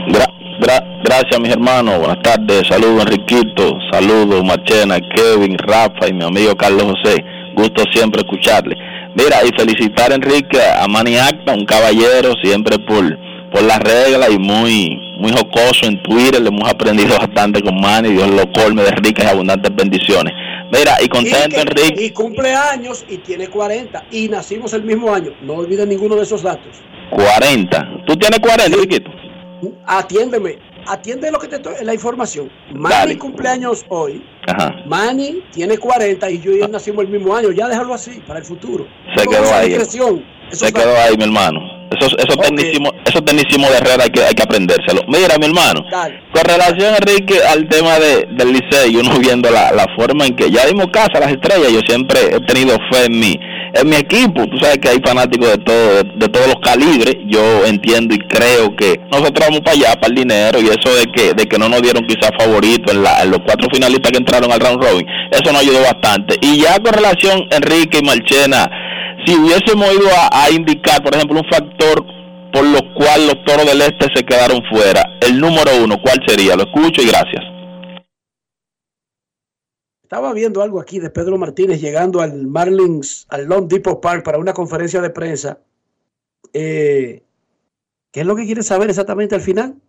Gra- 0.08 0.60
gra- 0.62 1.02
gracias, 1.04 1.40
mis 1.40 1.52
hermanos. 1.52 1.98
Buenas 2.00 2.22
tardes. 2.24 2.68
Saludos, 2.68 3.06
Enriquito. 3.06 3.78
Saludos, 3.92 4.44
Machena, 4.44 4.98
Kevin, 5.16 5.58
Rafa 5.58 6.08
y 6.08 6.14
mi 6.14 6.24
amigo 6.26 6.56
Carlos 6.56 6.84
José. 6.84 7.18
Gusto 7.56 7.84
siempre 7.94 8.22
escucharle. 8.22 8.76
Mira, 9.22 9.38
y 9.46 9.50
felicitar 9.60 10.12
a 10.12 10.16
Enrique, 10.16 10.60
a 10.62 10.88
Manny 10.88 11.18
Acta, 11.18 11.54
un 11.54 11.66
caballero, 11.66 12.34
siempre 12.42 12.80
por, 12.80 13.04
por 13.52 13.64
las 13.64 13.80
reglas 13.80 14.30
y 14.32 14.40
muy 14.40 14.98
muy 15.20 15.32
jocoso 15.34 15.86
en 15.88 16.02
Twitter. 16.04 16.42
Le 16.42 16.48
hemos 16.48 16.70
aprendido 16.70 17.18
bastante 17.18 17.62
con 17.62 17.76
Manny. 17.82 18.14
Dios 18.14 18.30
lo 18.30 18.50
colme 18.54 18.84
de 18.84 18.92
ricas 18.92 19.26
y 19.26 19.28
abundantes 19.30 19.76
bendiciones. 19.76 20.34
Mira, 20.72 20.94
y 21.04 21.10
contento, 21.10 21.50
y 21.50 21.52
que- 21.52 21.62
Enrique. 21.62 22.06
Y 22.06 22.10
cumple 22.12 22.54
años 22.54 23.04
y 23.10 23.18
tiene 23.18 23.48
40. 23.48 24.06
Y 24.12 24.30
nacimos 24.30 24.72
el 24.74 24.84
mismo 24.84 25.14
año. 25.14 25.32
No 25.42 25.56
olviden 25.56 25.90
ninguno 25.90 26.16
de 26.16 26.24
esos 26.24 26.42
datos. 26.44 26.78
40. 27.10 27.90
¿Tú 28.08 28.16
tienes 28.16 28.40
40, 28.40 28.78
Riquito? 28.78 29.12
Atiéndeme. 29.86 30.58
Atiende 30.90 31.32
lo 31.32 31.38
que 31.38 31.48
te 31.48 31.58
estoy, 31.58 31.76
la 31.84 31.94
información. 31.94 32.50
Manny 32.74 33.16
cumpleaños 33.16 33.86
hoy. 33.90 34.26
Ajá. 34.48 34.74
Manny 34.88 35.44
tiene 35.52 35.78
40 35.78 36.32
y 36.32 36.42
yo 36.42 36.52
y 36.52 36.62
él 36.62 36.72
nacimos 36.72 37.06
el 37.06 37.12
mismo 37.12 37.36
año. 37.36 37.52
Ya 37.52 37.68
déjalo 37.68 37.94
así 37.94 38.20
para 38.26 38.40
el 38.40 38.46
futuro. 38.46 38.88
Se 39.16 39.28
quedó 39.28 39.54
ahí. 39.54 39.74
Esos 39.74 40.20
Se 40.50 40.74
quedó 40.74 40.98
ahí, 40.98 41.16
mi 41.16 41.26
hermano. 41.26 41.60
Esos, 41.96 42.16
esos 42.18 42.38
tecnicismos, 42.38 42.92
esos 43.06 43.24
tecnicismos 43.24 43.70
de 43.70 43.78
Herrera 43.78 44.04
hay 44.04 44.10
que, 44.10 44.24
hay 44.24 44.34
que 44.34 44.42
aprendérselo. 44.42 45.02
Mira, 45.08 45.38
mi 45.38 45.46
hermano, 45.46 45.84
Dale. 45.92 46.22
con 46.34 46.44
relación, 46.44 46.96
Enrique, 46.96 47.40
al 47.44 47.68
tema 47.68 48.00
de, 48.00 48.28
del 48.32 48.54
liceo, 48.54 49.00
uno 49.00 49.20
viendo 49.20 49.52
la, 49.52 49.72
la 49.72 49.86
forma 49.96 50.26
en 50.26 50.36
que 50.36 50.50
ya 50.50 50.66
dimos 50.66 50.88
casa 50.92 51.14
a 51.16 51.20
las 51.20 51.32
estrellas, 51.32 51.72
yo 51.72 51.82
siempre 51.88 52.20
he 52.32 52.40
tenido 52.42 52.78
fe 52.92 53.06
en 53.06 53.20
mi, 53.20 53.40
en 53.74 53.90
mi 53.90 53.96
equipo. 53.96 54.46
Tú 54.48 54.58
sabes 54.60 54.78
que 54.78 54.90
hay 54.90 55.00
fanáticos 55.04 55.50
de 55.50 55.58
todo, 55.58 55.96
de, 55.96 56.04
de 56.16 56.28
todos 56.30 56.48
los 56.48 56.60
calibres. 56.62 57.16
Yo 57.28 57.66
entiendo 57.66 58.16
y 58.16 58.20
creo 58.20 58.76
que 58.76 59.00
nosotros 59.12 59.48
vamos 59.48 59.62
para 59.62 59.78
allá, 59.78 59.94
para 59.96 60.08
el 60.08 60.16
dinero, 60.16 60.60
y 60.62 60.68
eso 60.68 60.96
de 60.96 61.06
que, 61.12 61.34
de 61.34 61.46
que 61.46 61.58
no 61.58 61.70
nos 61.70 61.82
dieron 61.82 62.06
quizás 62.06 62.32
favorito 62.38 62.92
en, 62.92 63.04
la, 63.04 63.22
en 63.24 63.32
los 63.32 63.40
cuatro 63.46 63.68
finalistas 63.74 64.12
que 64.12 64.18
entraron 64.18 64.52
al 64.52 64.60
round 64.60 64.84
robin, 64.84 65.06
eso 65.32 65.52
nos 65.52 65.62
ayudó 65.62 65.82
bastante. 65.82 66.36
Y 66.42 66.62
ya 66.62 66.80
con 66.80 66.94
relación, 66.94 67.48
Enrique 67.52 68.00
y 68.02 68.06
Marchena, 68.06 68.70
si 69.26 69.36
hubiésemos 69.36 69.94
ido 69.94 70.10
a, 70.10 70.44
a 70.44 70.50
indicar, 70.50 71.04
por 71.04 71.14
ejemplo, 71.16 71.40
un 71.40 71.50
factor 71.50 72.06
por 72.52 72.66
lo 72.66 72.80
cual 72.96 73.28
los 73.28 73.46
toros 73.46 73.66
del 73.66 73.82
este 73.82 74.08
se 74.14 74.24
quedaron 74.24 74.64
fuera, 74.72 75.04
el 75.22 75.40
número 75.40 75.72
uno, 75.84 75.98
¿cuál 76.02 76.20
sería? 76.26 76.56
Lo 76.56 76.64
escucho 76.64 77.02
y 77.02 77.06
gracias. 77.06 77.59
Estaba 80.10 80.34
viendo 80.34 80.64
algo 80.64 80.82
aquí 80.82 80.98
de 80.98 81.12
Pedro 81.12 81.38
Martínez 81.38 81.80
llegando 81.80 82.20
al 82.22 82.48
Marlins, 82.48 83.28
al 83.30 83.46
Long 83.46 83.68
Depot 83.68 84.02
Park 84.02 84.26
para 84.26 84.40
una 84.40 84.56
conferencia 84.56 85.02
de 85.02 85.12
prensa. 85.12 85.62
Eh, 86.52 87.22
¿Qué 88.12 88.22
es 88.22 88.26
lo 88.26 88.36
que 88.36 88.48
quiere 88.48 88.64
saber 88.64 88.90
exactamente 88.90 89.36
al 89.36 89.42
final? 89.42 89.80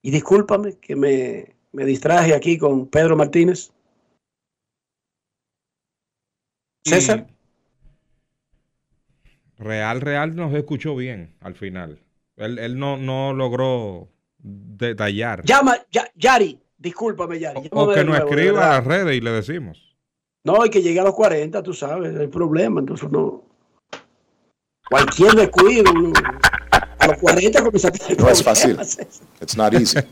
Y 0.00 0.12
discúlpame 0.12 0.78
que 0.78 0.94
me, 0.94 1.56
me 1.72 1.84
distraje 1.84 2.36
aquí 2.36 2.56
con 2.56 2.86
Pedro 2.86 3.16
Martínez. 3.16 3.72
César. 6.84 7.26
Real, 9.58 10.02
Real 10.02 10.36
nos 10.36 10.54
escuchó 10.54 10.94
bien 10.94 11.34
al 11.40 11.56
final. 11.56 11.98
Él, 12.36 12.60
él 12.60 12.78
no, 12.78 12.96
no 12.96 13.34
logró 13.34 14.08
detallar. 14.38 15.44
Llama, 15.44 15.78
ya, 15.90 16.08
Yari, 16.14 16.60
discúlpame, 16.82 17.38
Yari. 17.38 17.68
o 17.70 17.92
que 17.92 18.04
nos 18.04 18.18
escriba 18.18 18.66
a 18.66 18.78
las 18.78 18.84
redes 18.84 19.16
y 19.16 19.20
le 19.20 19.30
decimos. 19.30 19.96
No, 20.44 20.66
y 20.66 20.70
que 20.70 20.82
llegue 20.82 21.00
a 21.00 21.04
los 21.04 21.14
40, 21.14 21.62
tú 21.62 21.72
sabes, 21.72 22.14
el 22.14 22.28
problema. 22.28 22.80
Entonces, 22.80 23.10
no. 23.10 23.44
Cualquier 24.90 25.32
descuido, 25.34 25.90
a 26.98 27.06
los 27.06 27.18
40 27.18 27.62
comienza 27.62 27.88
a 27.88 27.92
tener 27.92 28.20
No 28.20 28.28
es 28.28 28.42
fácil. 28.42 28.78
It's 29.40 29.56
not 29.56 29.72
easy. 29.74 30.00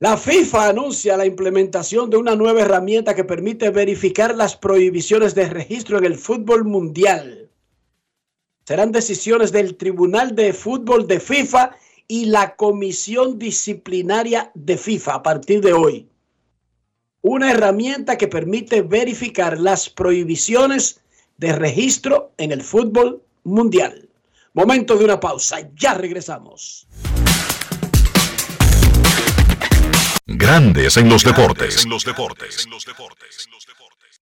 La 0.00 0.16
FIFA 0.16 0.68
anuncia 0.68 1.16
la 1.16 1.26
implementación 1.26 2.08
de 2.08 2.16
una 2.16 2.36
nueva 2.36 2.60
herramienta 2.60 3.16
que 3.16 3.24
permite 3.24 3.70
verificar 3.70 4.36
las 4.36 4.56
prohibiciones 4.56 5.34
de 5.34 5.48
registro 5.48 5.98
en 5.98 6.04
el 6.04 6.16
fútbol 6.16 6.64
mundial. 6.64 7.50
Serán 8.64 8.92
decisiones 8.92 9.50
del 9.50 9.76
Tribunal 9.76 10.36
de 10.36 10.52
Fútbol 10.52 11.08
de 11.08 11.18
FIFA 11.18 11.76
y 12.08 12.24
la 12.24 12.56
Comisión 12.56 13.38
Disciplinaria 13.38 14.50
de 14.54 14.78
FIFA 14.78 15.14
a 15.14 15.22
partir 15.22 15.60
de 15.60 15.74
hoy. 15.74 16.08
Una 17.20 17.50
herramienta 17.52 18.16
que 18.16 18.28
permite 18.28 18.80
verificar 18.80 19.60
las 19.60 19.90
prohibiciones 19.90 21.00
de 21.36 21.52
registro 21.52 22.32
en 22.38 22.52
el 22.52 22.62
fútbol 22.62 23.22
mundial. 23.44 24.08
Momento 24.54 24.96
de 24.96 25.04
una 25.04 25.20
pausa, 25.20 25.68
ya 25.74 25.94
regresamos. 25.94 26.88
Grandes 30.26 30.96
en 30.96 31.08
los 31.08 31.22
deportes. 31.22 31.86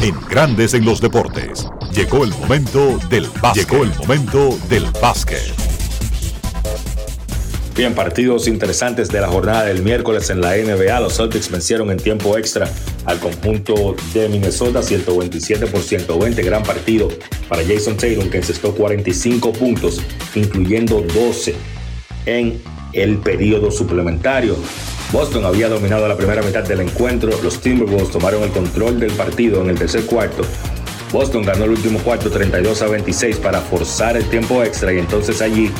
En 0.00 0.14
Grandes 0.30 0.74
en 0.74 0.84
los 0.84 1.00
deportes. 1.00 1.66
Llegó 1.92 2.22
el 2.22 2.30
momento 2.30 3.00
del 3.10 3.26
básquet. 3.42 3.68
Llegó 3.68 3.82
el 3.82 3.92
momento 3.96 4.56
del 4.68 4.84
básquet. 5.02 5.42
Bien, 7.74 7.92
partidos 7.94 8.46
interesantes 8.46 9.08
de 9.08 9.20
la 9.20 9.26
jornada 9.26 9.64
del 9.64 9.82
miércoles 9.82 10.30
en 10.30 10.40
la 10.40 10.56
NBA. 10.56 11.00
Los 11.00 11.16
Celtics 11.16 11.50
vencieron 11.50 11.90
en 11.90 11.96
tiempo 11.96 12.38
extra 12.38 12.70
al 13.06 13.18
conjunto 13.18 13.96
de 14.14 14.28
Minnesota 14.28 14.82
127 14.82 15.66
por 15.66 15.80
120. 15.80 16.42
Gran 16.42 16.62
partido 16.62 17.08
para 17.48 17.64
Jason 17.64 17.96
Tatum 17.96 18.30
que 18.30 18.38
encestó 18.38 18.76
45 18.76 19.52
puntos, 19.52 20.00
incluyendo 20.36 21.00
12 21.00 21.56
en 22.26 22.62
el 22.92 23.18
periodo 23.18 23.72
suplementario. 23.72 24.56
Boston 25.12 25.46
había 25.46 25.68
dominado 25.68 26.06
la 26.06 26.16
primera 26.16 26.42
mitad 26.42 26.62
del 26.64 26.80
encuentro. 26.80 27.30
Los 27.42 27.60
Timberwolves 27.60 28.10
tomaron 28.10 28.42
el 28.42 28.50
control 28.50 29.00
del 29.00 29.12
partido 29.12 29.62
en 29.62 29.70
el 29.70 29.78
tercer 29.78 30.04
cuarto. 30.04 30.42
Boston 31.12 31.44
ganó 31.44 31.64
el 31.64 31.70
último 31.70 31.98
cuarto 32.00 32.30
32 32.30 32.82
a 32.82 32.88
26 32.88 33.38
para 33.38 33.60
forzar 33.60 34.18
el 34.18 34.28
tiempo 34.28 34.62
extra 34.62 34.92
y 34.92 34.98
entonces 34.98 35.40
allí 35.40 35.70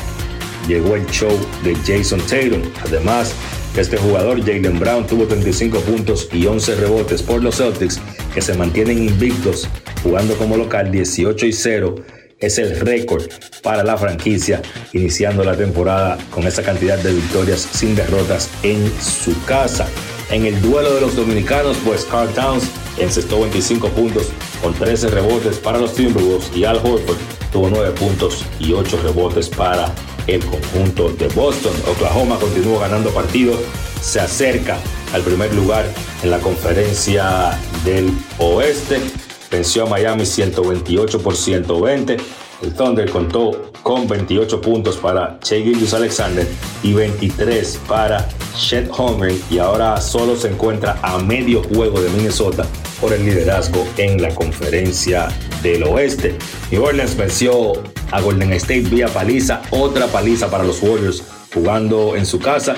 llegó 0.67 0.95
el 0.95 1.05
show 1.07 1.31
de 1.63 1.75
Jason 1.75 2.19
Tatum. 2.21 2.63
Además, 2.83 3.35
este 3.77 3.97
jugador, 3.97 4.39
Jalen 4.39 4.79
Brown, 4.79 5.05
tuvo 5.05 5.25
35 5.25 5.79
puntos 5.81 6.27
y 6.33 6.47
11 6.47 6.75
rebotes 6.75 7.21
por 7.21 7.43
los 7.43 7.57
Celtics, 7.57 7.99
que 8.33 8.41
se 8.41 8.55
mantienen 8.55 8.97
invictos 8.97 9.69
jugando 10.01 10.35
como 10.37 10.57
local 10.57 10.91
18 10.91 11.45
y 11.45 11.53
0 11.53 11.95
es 12.39 12.57
el 12.57 12.79
récord 12.79 13.23
para 13.61 13.83
la 13.83 13.97
franquicia, 13.97 14.61
iniciando 14.93 15.43
la 15.43 15.55
temporada 15.55 16.17
con 16.31 16.47
esa 16.47 16.63
cantidad 16.63 16.97
de 16.97 17.13
victorias 17.13 17.67
sin 17.71 17.95
derrotas 17.95 18.49
en 18.63 18.91
su 19.01 19.33
casa. 19.45 19.87
En 20.29 20.45
el 20.45 20.61
duelo 20.61 20.93
de 20.93 21.01
los 21.01 21.15
dominicanos, 21.15 21.77
pues 21.83 22.05
Carl 22.05 22.29
Towns 22.33 22.65
encestó 22.97 23.41
25 23.41 23.89
puntos 23.89 24.27
con 24.61 24.73
13 24.73 25.09
rebotes 25.09 25.57
para 25.57 25.79
los 25.79 25.93
Timberwolves 25.95 26.51
y 26.55 26.65
Al 26.65 26.77
Horford 26.77 27.17
tuvo 27.51 27.69
9 27.69 27.91
puntos 27.97 28.45
y 28.59 28.73
8 28.73 28.99
rebotes 29.03 29.49
para 29.49 29.91
el 30.27 30.45
conjunto 30.45 31.09
de 31.09 31.27
Boston. 31.29 31.73
Oklahoma 31.87 32.37
continúa 32.39 32.81
ganando 32.81 33.09
partidos, 33.09 33.57
se 34.01 34.19
acerca 34.19 34.77
al 35.13 35.23
primer 35.23 35.53
lugar 35.55 35.85
en 36.23 36.31
la 36.31 36.39
conferencia 36.39 37.57
del 37.83 38.11
oeste. 38.37 39.01
Venció 39.51 39.83
a 39.83 39.89
Miami 39.89 40.25
128 40.25 41.21
por 41.21 41.35
120. 41.35 42.17
El 42.61 42.73
Thunder 42.73 43.09
contó 43.09 43.71
con 43.83 44.07
28 44.07 44.61
puntos 44.61 44.97
para 44.97 45.39
Shea 45.41 45.63
Gilgeous 45.63 45.93
Alexander 45.93 46.47
y 46.83 46.93
23 46.93 47.79
para 47.87 48.27
Chet 48.55 48.89
Holmgren 48.95 49.41
y 49.49 49.59
ahora 49.59 49.99
solo 50.01 50.35
se 50.35 50.49
encuentra 50.49 50.99
a 51.01 51.17
medio 51.19 51.63
juego 51.63 52.01
de 52.01 52.09
Minnesota 52.09 52.65
por 52.99 53.13
el 53.13 53.25
liderazgo 53.25 53.87
en 53.97 54.21
la 54.21 54.35
conferencia 54.35 55.29
del 55.63 55.83
oeste. 55.83 56.35
New 56.69 56.83
Orleans 56.83 57.15
venció 57.15 57.73
a 58.11 58.21
Golden 58.21 58.51
State 58.53 58.81
vía 58.81 59.07
paliza, 59.07 59.61
otra 59.71 60.07
paliza 60.07 60.49
para 60.49 60.63
los 60.63 60.83
Warriors 60.83 61.23
jugando 61.53 62.15
en 62.15 62.25
su 62.25 62.39
casa. 62.39 62.75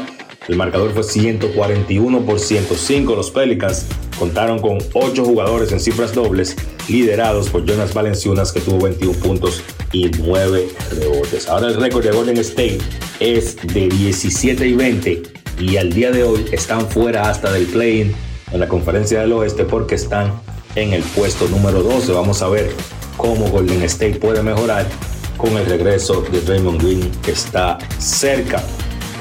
El 0.47 0.55
marcador 0.55 0.91
fue 0.91 1.03
141 1.03 2.25
por 2.25 2.39
105. 2.39 3.15
Los 3.15 3.29
Pelicans 3.29 3.85
contaron 4.17 4.59
con 4.59 4.79
8 4.93 5.23
jugadores 5.23 5.71
en 5.71 5.79
cifras 5.79 6.15
dobles, 6.15 6.55
liderados 6.87 7.49
por 7.49 7.63
Jonas 7.63 7.93
Valenciunas, 7.93 8.51
que 8.51 8.59
tuvo 8.59 8.85
21 8.85 9.19
puntos 9.19 9.61
y 9.91 10.09
9 10.09 10.67
rebotes. 10.99 11.47
Ahora 11.47 11.67
el 11.67 11.75
récord 11.75 12.03
de 12.03 12.11
Golden 12.11 12.37
State 12.37 12.79
es 13.19 13.55
de 13.55 13.87
17 13.87 14.67
y 14.67 14.73
20 14.73 15.23
y 15.59 15.77
al 15.77 15.93
día 15.93 16.09
de 16.09 16.23
hoy 16.23 16.45
están 16.51 16.87
fuera 16.89 17.29
hasta 17.29 17.51
del 17.51 17.67
play-in 17.67 18.11
en 18.51 18.59
la 18.59 18.67
conferencia 18.67 19.21
del 19.21 19.33
oeste 19.33 19.63
porque 19.63 19.93
están 19.93 20.33
en 20.73 20.93
el 20.93 21.03
puesto 21.03 21.47
número 21.49 21.83
12. 21.83 22.13
Vamos 22.13 22.41
a 22.41 22.49
ver 22.49 22.71
cómo 23.15 23.47
Golden 23.49 23.83
State 23.83 24.15
puede 24.15 24.41
mejorar 24.41 24.87
con 25.37 25.55
el 25.55 25.67
regreso 25.67 26.23
de 26.31 26.41
Draymond 26.41 26.81
Green 26.81 27.11
que 27.23 27.31
está 27.31 27.77
cerca. 27.99 28.63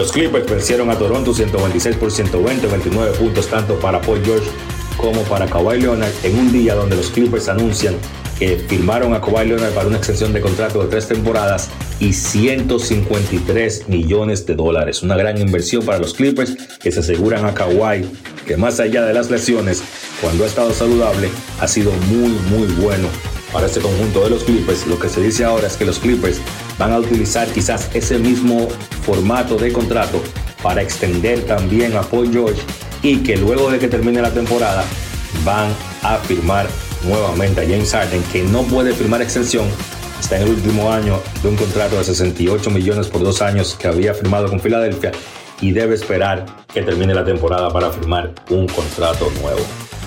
Los 0.01 0.13
Clippers 0.13 0.49
vencieron 0.49 0.89
a 0.89 0.97
Toronto 0.97 1.35
126 1.35 1.97
por 1.97 2.11
120, 2.11 2.67
29 2.67 3.19
puntos 3.19 3.49
tanto 3.49 3.79
para 3.79 4.01
Paul 4.01 4.25
George 4.25 4.49
como 4.97 5.21
para 5.25 5.45
Kawhi 5.45 5.79
Leonard 5.79 6.11
en 6.23 6.39
un 6.39 6.51
día 6.51 6.75
donde 6.75 6.97
los 6.97 7.11
Clippers 7.11 7.51
anuncian 7.51 7.97
que 8.39 8.57
firmaron 8.57 9.13
a 9.13 9.21
Kawhi 9.21 9.49
Leonard 9.49 9.75
para 9.75 9.89
una 9.89 9.99
extensión 9.99 10.33
de 10.33 10.41
contrato 10.41 10.83
de 10.83 10.89
tres 10.89 11.07
temporadas 11.07 11.69
y 11.99 12.15
153 12.15 13.91
millones 13.91 14.47
de 14.47 14.55
dólares. 14.55 15.03
Una 15.03 15.19
gran 15.19 15.39
inversión 15.39 15.85
para 15.85 15.99
los 15.99 16.15
Clippers 16.15 16.57
que 16.83 16.91
se 16.91 17.01
aseguran 17.01 17.45
a 17.45 17.53
Kawhi 17.53 18.11
que 18.47 18.57
más 18.57 18.81
allá 18.81 19.05
de 19.05 19.13
las 19.13 19.31
lesiones, 19.31 19.83
cuando 20.23 20.45
ha 20.45 20.47
estado 20.47 20.73
saludable, 20.73 21.29
ha 21.61 21.69
sido 21.69 21.93
muy 22.09 22.31
muy 22.49 22.69
bueno 22.83 23.09
para 23.53 23.67
este 23.67 23.81
conjunto 23.81 24.25
de 24.25 24.31
los 24.31 24.45
Clippers. 24.45 24.87
Lo 24.87 24.99
que 24.99 25.11
se 25.11 25.21
dice 25.21 25.45
ahora 25.45 25.67
es 25.67 25.77
que 25.77 25.85
los 25.85 25.99
Clippers 25.99 26.41
van 26.81 26.93
a 26.93 26.99
utilizar 26.99 27.47
quizás 27.49 27.91
ese 27.93 28.19
mismo 28.19 28.67
formato 29.03 29.57
de 29.57 29.71
contrato 29.71 30.23
para 30.63 30.81
extender 30.81 31.43
también 31.43 31.95
a 31.95 32.01
Paul 32.01 32.33
George 32.33 32.63
y 33.03 33.19
que 33.19 33.37
luego 33.37 33.71
de 33.71 33.79
que 33.79 33.87
termine 33.87 34.23
la 34.23 34.33
temporada 34.33 34.83
van 35.45 35.69
a 36.03 36.17
firmar 36.17 36.67
nuevamente 37.07 37.61
a 37.61 37.65
James 37.65 37.93
Harden 37.93 38.23
que 38.33 38.43
no 38.45 38.63
puede 38.63 38.95
firmar 38.95 39.21
extensión 39.21 39.67
está 40.19 40.37
en 40.37 40.45
el 40.45 40.55
último 40.55 40.91
año 40.91 41.21
de 41.43 41.51
un 41.51 41.57
contrato 41.57 41.97
de 41.97 42.05
68 42.05 42.71
millones 42.71 43.09
por 43.09 43.23
dos 43.23 43.43
años 43.43 43.77
que 43.79 43.87
había 43.87 44.15
firmado 44.15 44.49
con 44.49 44.59
Filadelfia 44.59 45.13
y 45.61 45.73
debe 45.73 45.95
esperar 45.95 46.47
que 46.73 46.83
termine 46.83 47.13
la 47.15 47.27
temporada 47.27 47.71
para 47.71 47.91
firmar 47.91 48.33
un 48.49 48.67
contrato 48.67 49.31
nuevo. 49.43 49.61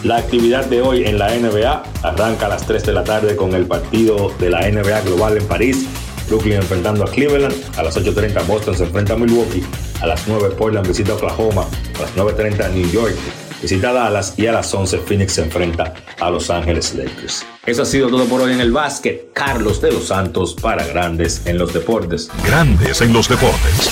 La 0.04 0.18
actividad 0.18 0.66
de 0.66 0.82
hoy 0.82 1.06
en 1.06 1.20
la 1.20 1.30
NBA 1.30 1.84
arranca 2.02 2.48
a 2.48 2.50
las 2.50 2.66
3 2.66 2.84
de 2.84 2.94
la 2.94 3.04
tarde 3.04 3.36
con 3.36 3.54
el 3.54 3.66
partido 3.66 4.32
de 4.40 4.50
la 4.50 4.70
NBA 4.70 5.02
Global 5.02 5.38
en 5.38 5.48
París. 5.48 5.88
Brooklyn 6.34 6.56
enfrentando 6.56 7.04
a 7.04 7.12
Cleveland. 7.12 7.54
A 7.78 7.84
las 7.84 7.96
8.30 7.96 8.48
Boston 8.48 8.76
se 8.76 8.86
enfrenta 8.86 9.14
a 9.14 9.18
Milwaukee. 9.18 9.64
A 10.02 10.08
las 10.08 10.28
9 10.28 10.56
Portland 10.58 10.88
visita 10.88 11.14
Oklahoma. 11.14 11.68
A 11.98 12.02
las 12.02 12.16
9.30 12.16 12.72
New 12.72 12.90
York 12.90 13.16
visita 13.62 13.94
Dallas. 13.94 14.34
Y 14.38 14.48
a 14.48 14.54
las 14.54 14.74
11 14.74 14.98
Phoenix 15.00 15.34
se 15.34 15.44
enfrenta 15.44 15.94
a 16.20 16.32
Los 16.32 16.50
Ángeles 16.50 16.96
Lakers. 16.96 17.46
Eso 17.68 17.84
ha 17.84 17.86
sido 17.86 18.10
todo 18.10 18.26
por 18.26 18.42
hoy 18.42 18.54
en 18.54 18.62
el 18.62 18.72
básquet. 18.72 19.32
Carlos 19.34 19.80
de 19.80 19.92
los 19.92 20.08
Santos 20.08 20.56
para 20.60 20.88
Grandes 20.88 21.46
en 21.46 21.60
los 21.60 21.72
Deportes. 21.72 22.32
Grandes 22.44 23.02
en 23.02 23.14
los 23.14 23.30
deportes. 23.30 23.92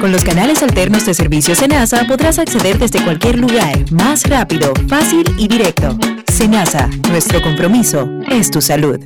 Con 0.00 0.12
los 0.12 0.24
canales 0.24 0.62
alternos 0.62 1.06
de 1.06 1.14
servicio 1.14 1.54
Senasa 1.54 2.04
podrás 2.06 2.38
acceder 2.38 2.78
desde 2.78 3.02
cualquier 3.02 3.38
lugar, 3.38 3.90
más 3.90 4.28
rápido, 4.28 4.72
fácil 4.88 5.24
y 5.38 5.48
directo. 5.48 5.98
Senasa, 6.30 6.88
nuestro 7.08 7.40
compromiso 7.40 8.08
es 8.28 8.50
tu 8.50 8.60
salud. 8.60 8.98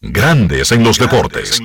Grandes 0.00 0.70
en 0.72 0.84
los 0.84 0.98
deportes. 0.98 1.60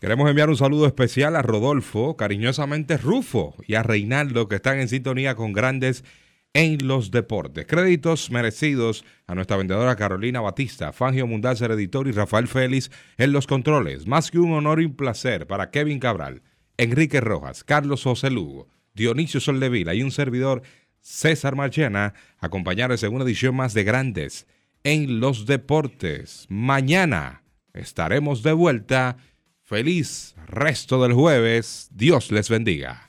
Queremos 0.00 0.28
enviar 0.28 0.48
un 0.48 0.56
saludo 0.56 0.88
especial 0.88 1.36
a 1.36 1.42
Rodolfo, 1.42 2.16
cariñosamente 2.16 2.96
Rufo, 2.96 3.54
y 3.68 3.76
a 3.76 3.84
Reinaldo, 3.84 4.48
que 4.48 4.56
están 4.56 4.80
en 4.80 4.88
sintonía 4.88 5.36
con 5.36 5.52
Grandes 5.52 6.02
en 6.02 6.06
los 6.54 7.10
deportes. 7.10 7.66
Créditos 7.66 8.30
merecidos 8.30 9.04
a 9.26 9.34
nuestra 9.34 9.56
vendedora 9.56 9.96
Carolina 9.96 10.40
Batista, 10.40 10.92
Fangio 10.92 11.26
Mundazer 11.26 11.70
Editor 11.70 12.08
y 12.08 12.12
Rafael 12.12 12.46
Félix 12.46 12.90
en 13.16 13.32
los 13.32 13.46
controles. 13.46 14.06
Más 14.06 14.30
que 14.30 14.38
un 14.38 14.52
honor 14.52 14.80
y 14.80 14.84
un 14.84 14.94
placer 14.94 15.46
para 15.46 15.70
Kevin 15.70 15.98
Cabral, 15.98 16.42
Enrique 16.76 17.20
Rojas, 17.20 17.64
Carlos 17.64 18.02
José 18.02 18.30
Lugo, 18.30 18.68
Dionisio 18.94 19.40
Soldevila 19.40 19.94
y 19.94 20.02
un 20.02 20.10
servidor 20.10 20.62
César 21.00 21.56
Marchena, 21.56 22.14
acompañarles 22.38 23.02
en 23.02 23.14
una 23.14 23.24
edición 23.24 23.56
más 23.56 23.72
de 23.72 23.84
Grandes 23.84 24.46
en 24.84 25.20
los 25.20 25.46
deportes. 25.46 26.46
Mañana 26.48 27.44
estaremos 27.72 28.42
de 28.42 28.52
vuelta. 28.52 29.16
Feliz 29.62 30.34
resto 30.48 31.02
del 31.02 31.14
jueves. 31.14 31.88
Dios 31.92 32.30
les 32.30 32.50
bendiga. 32.50 33.08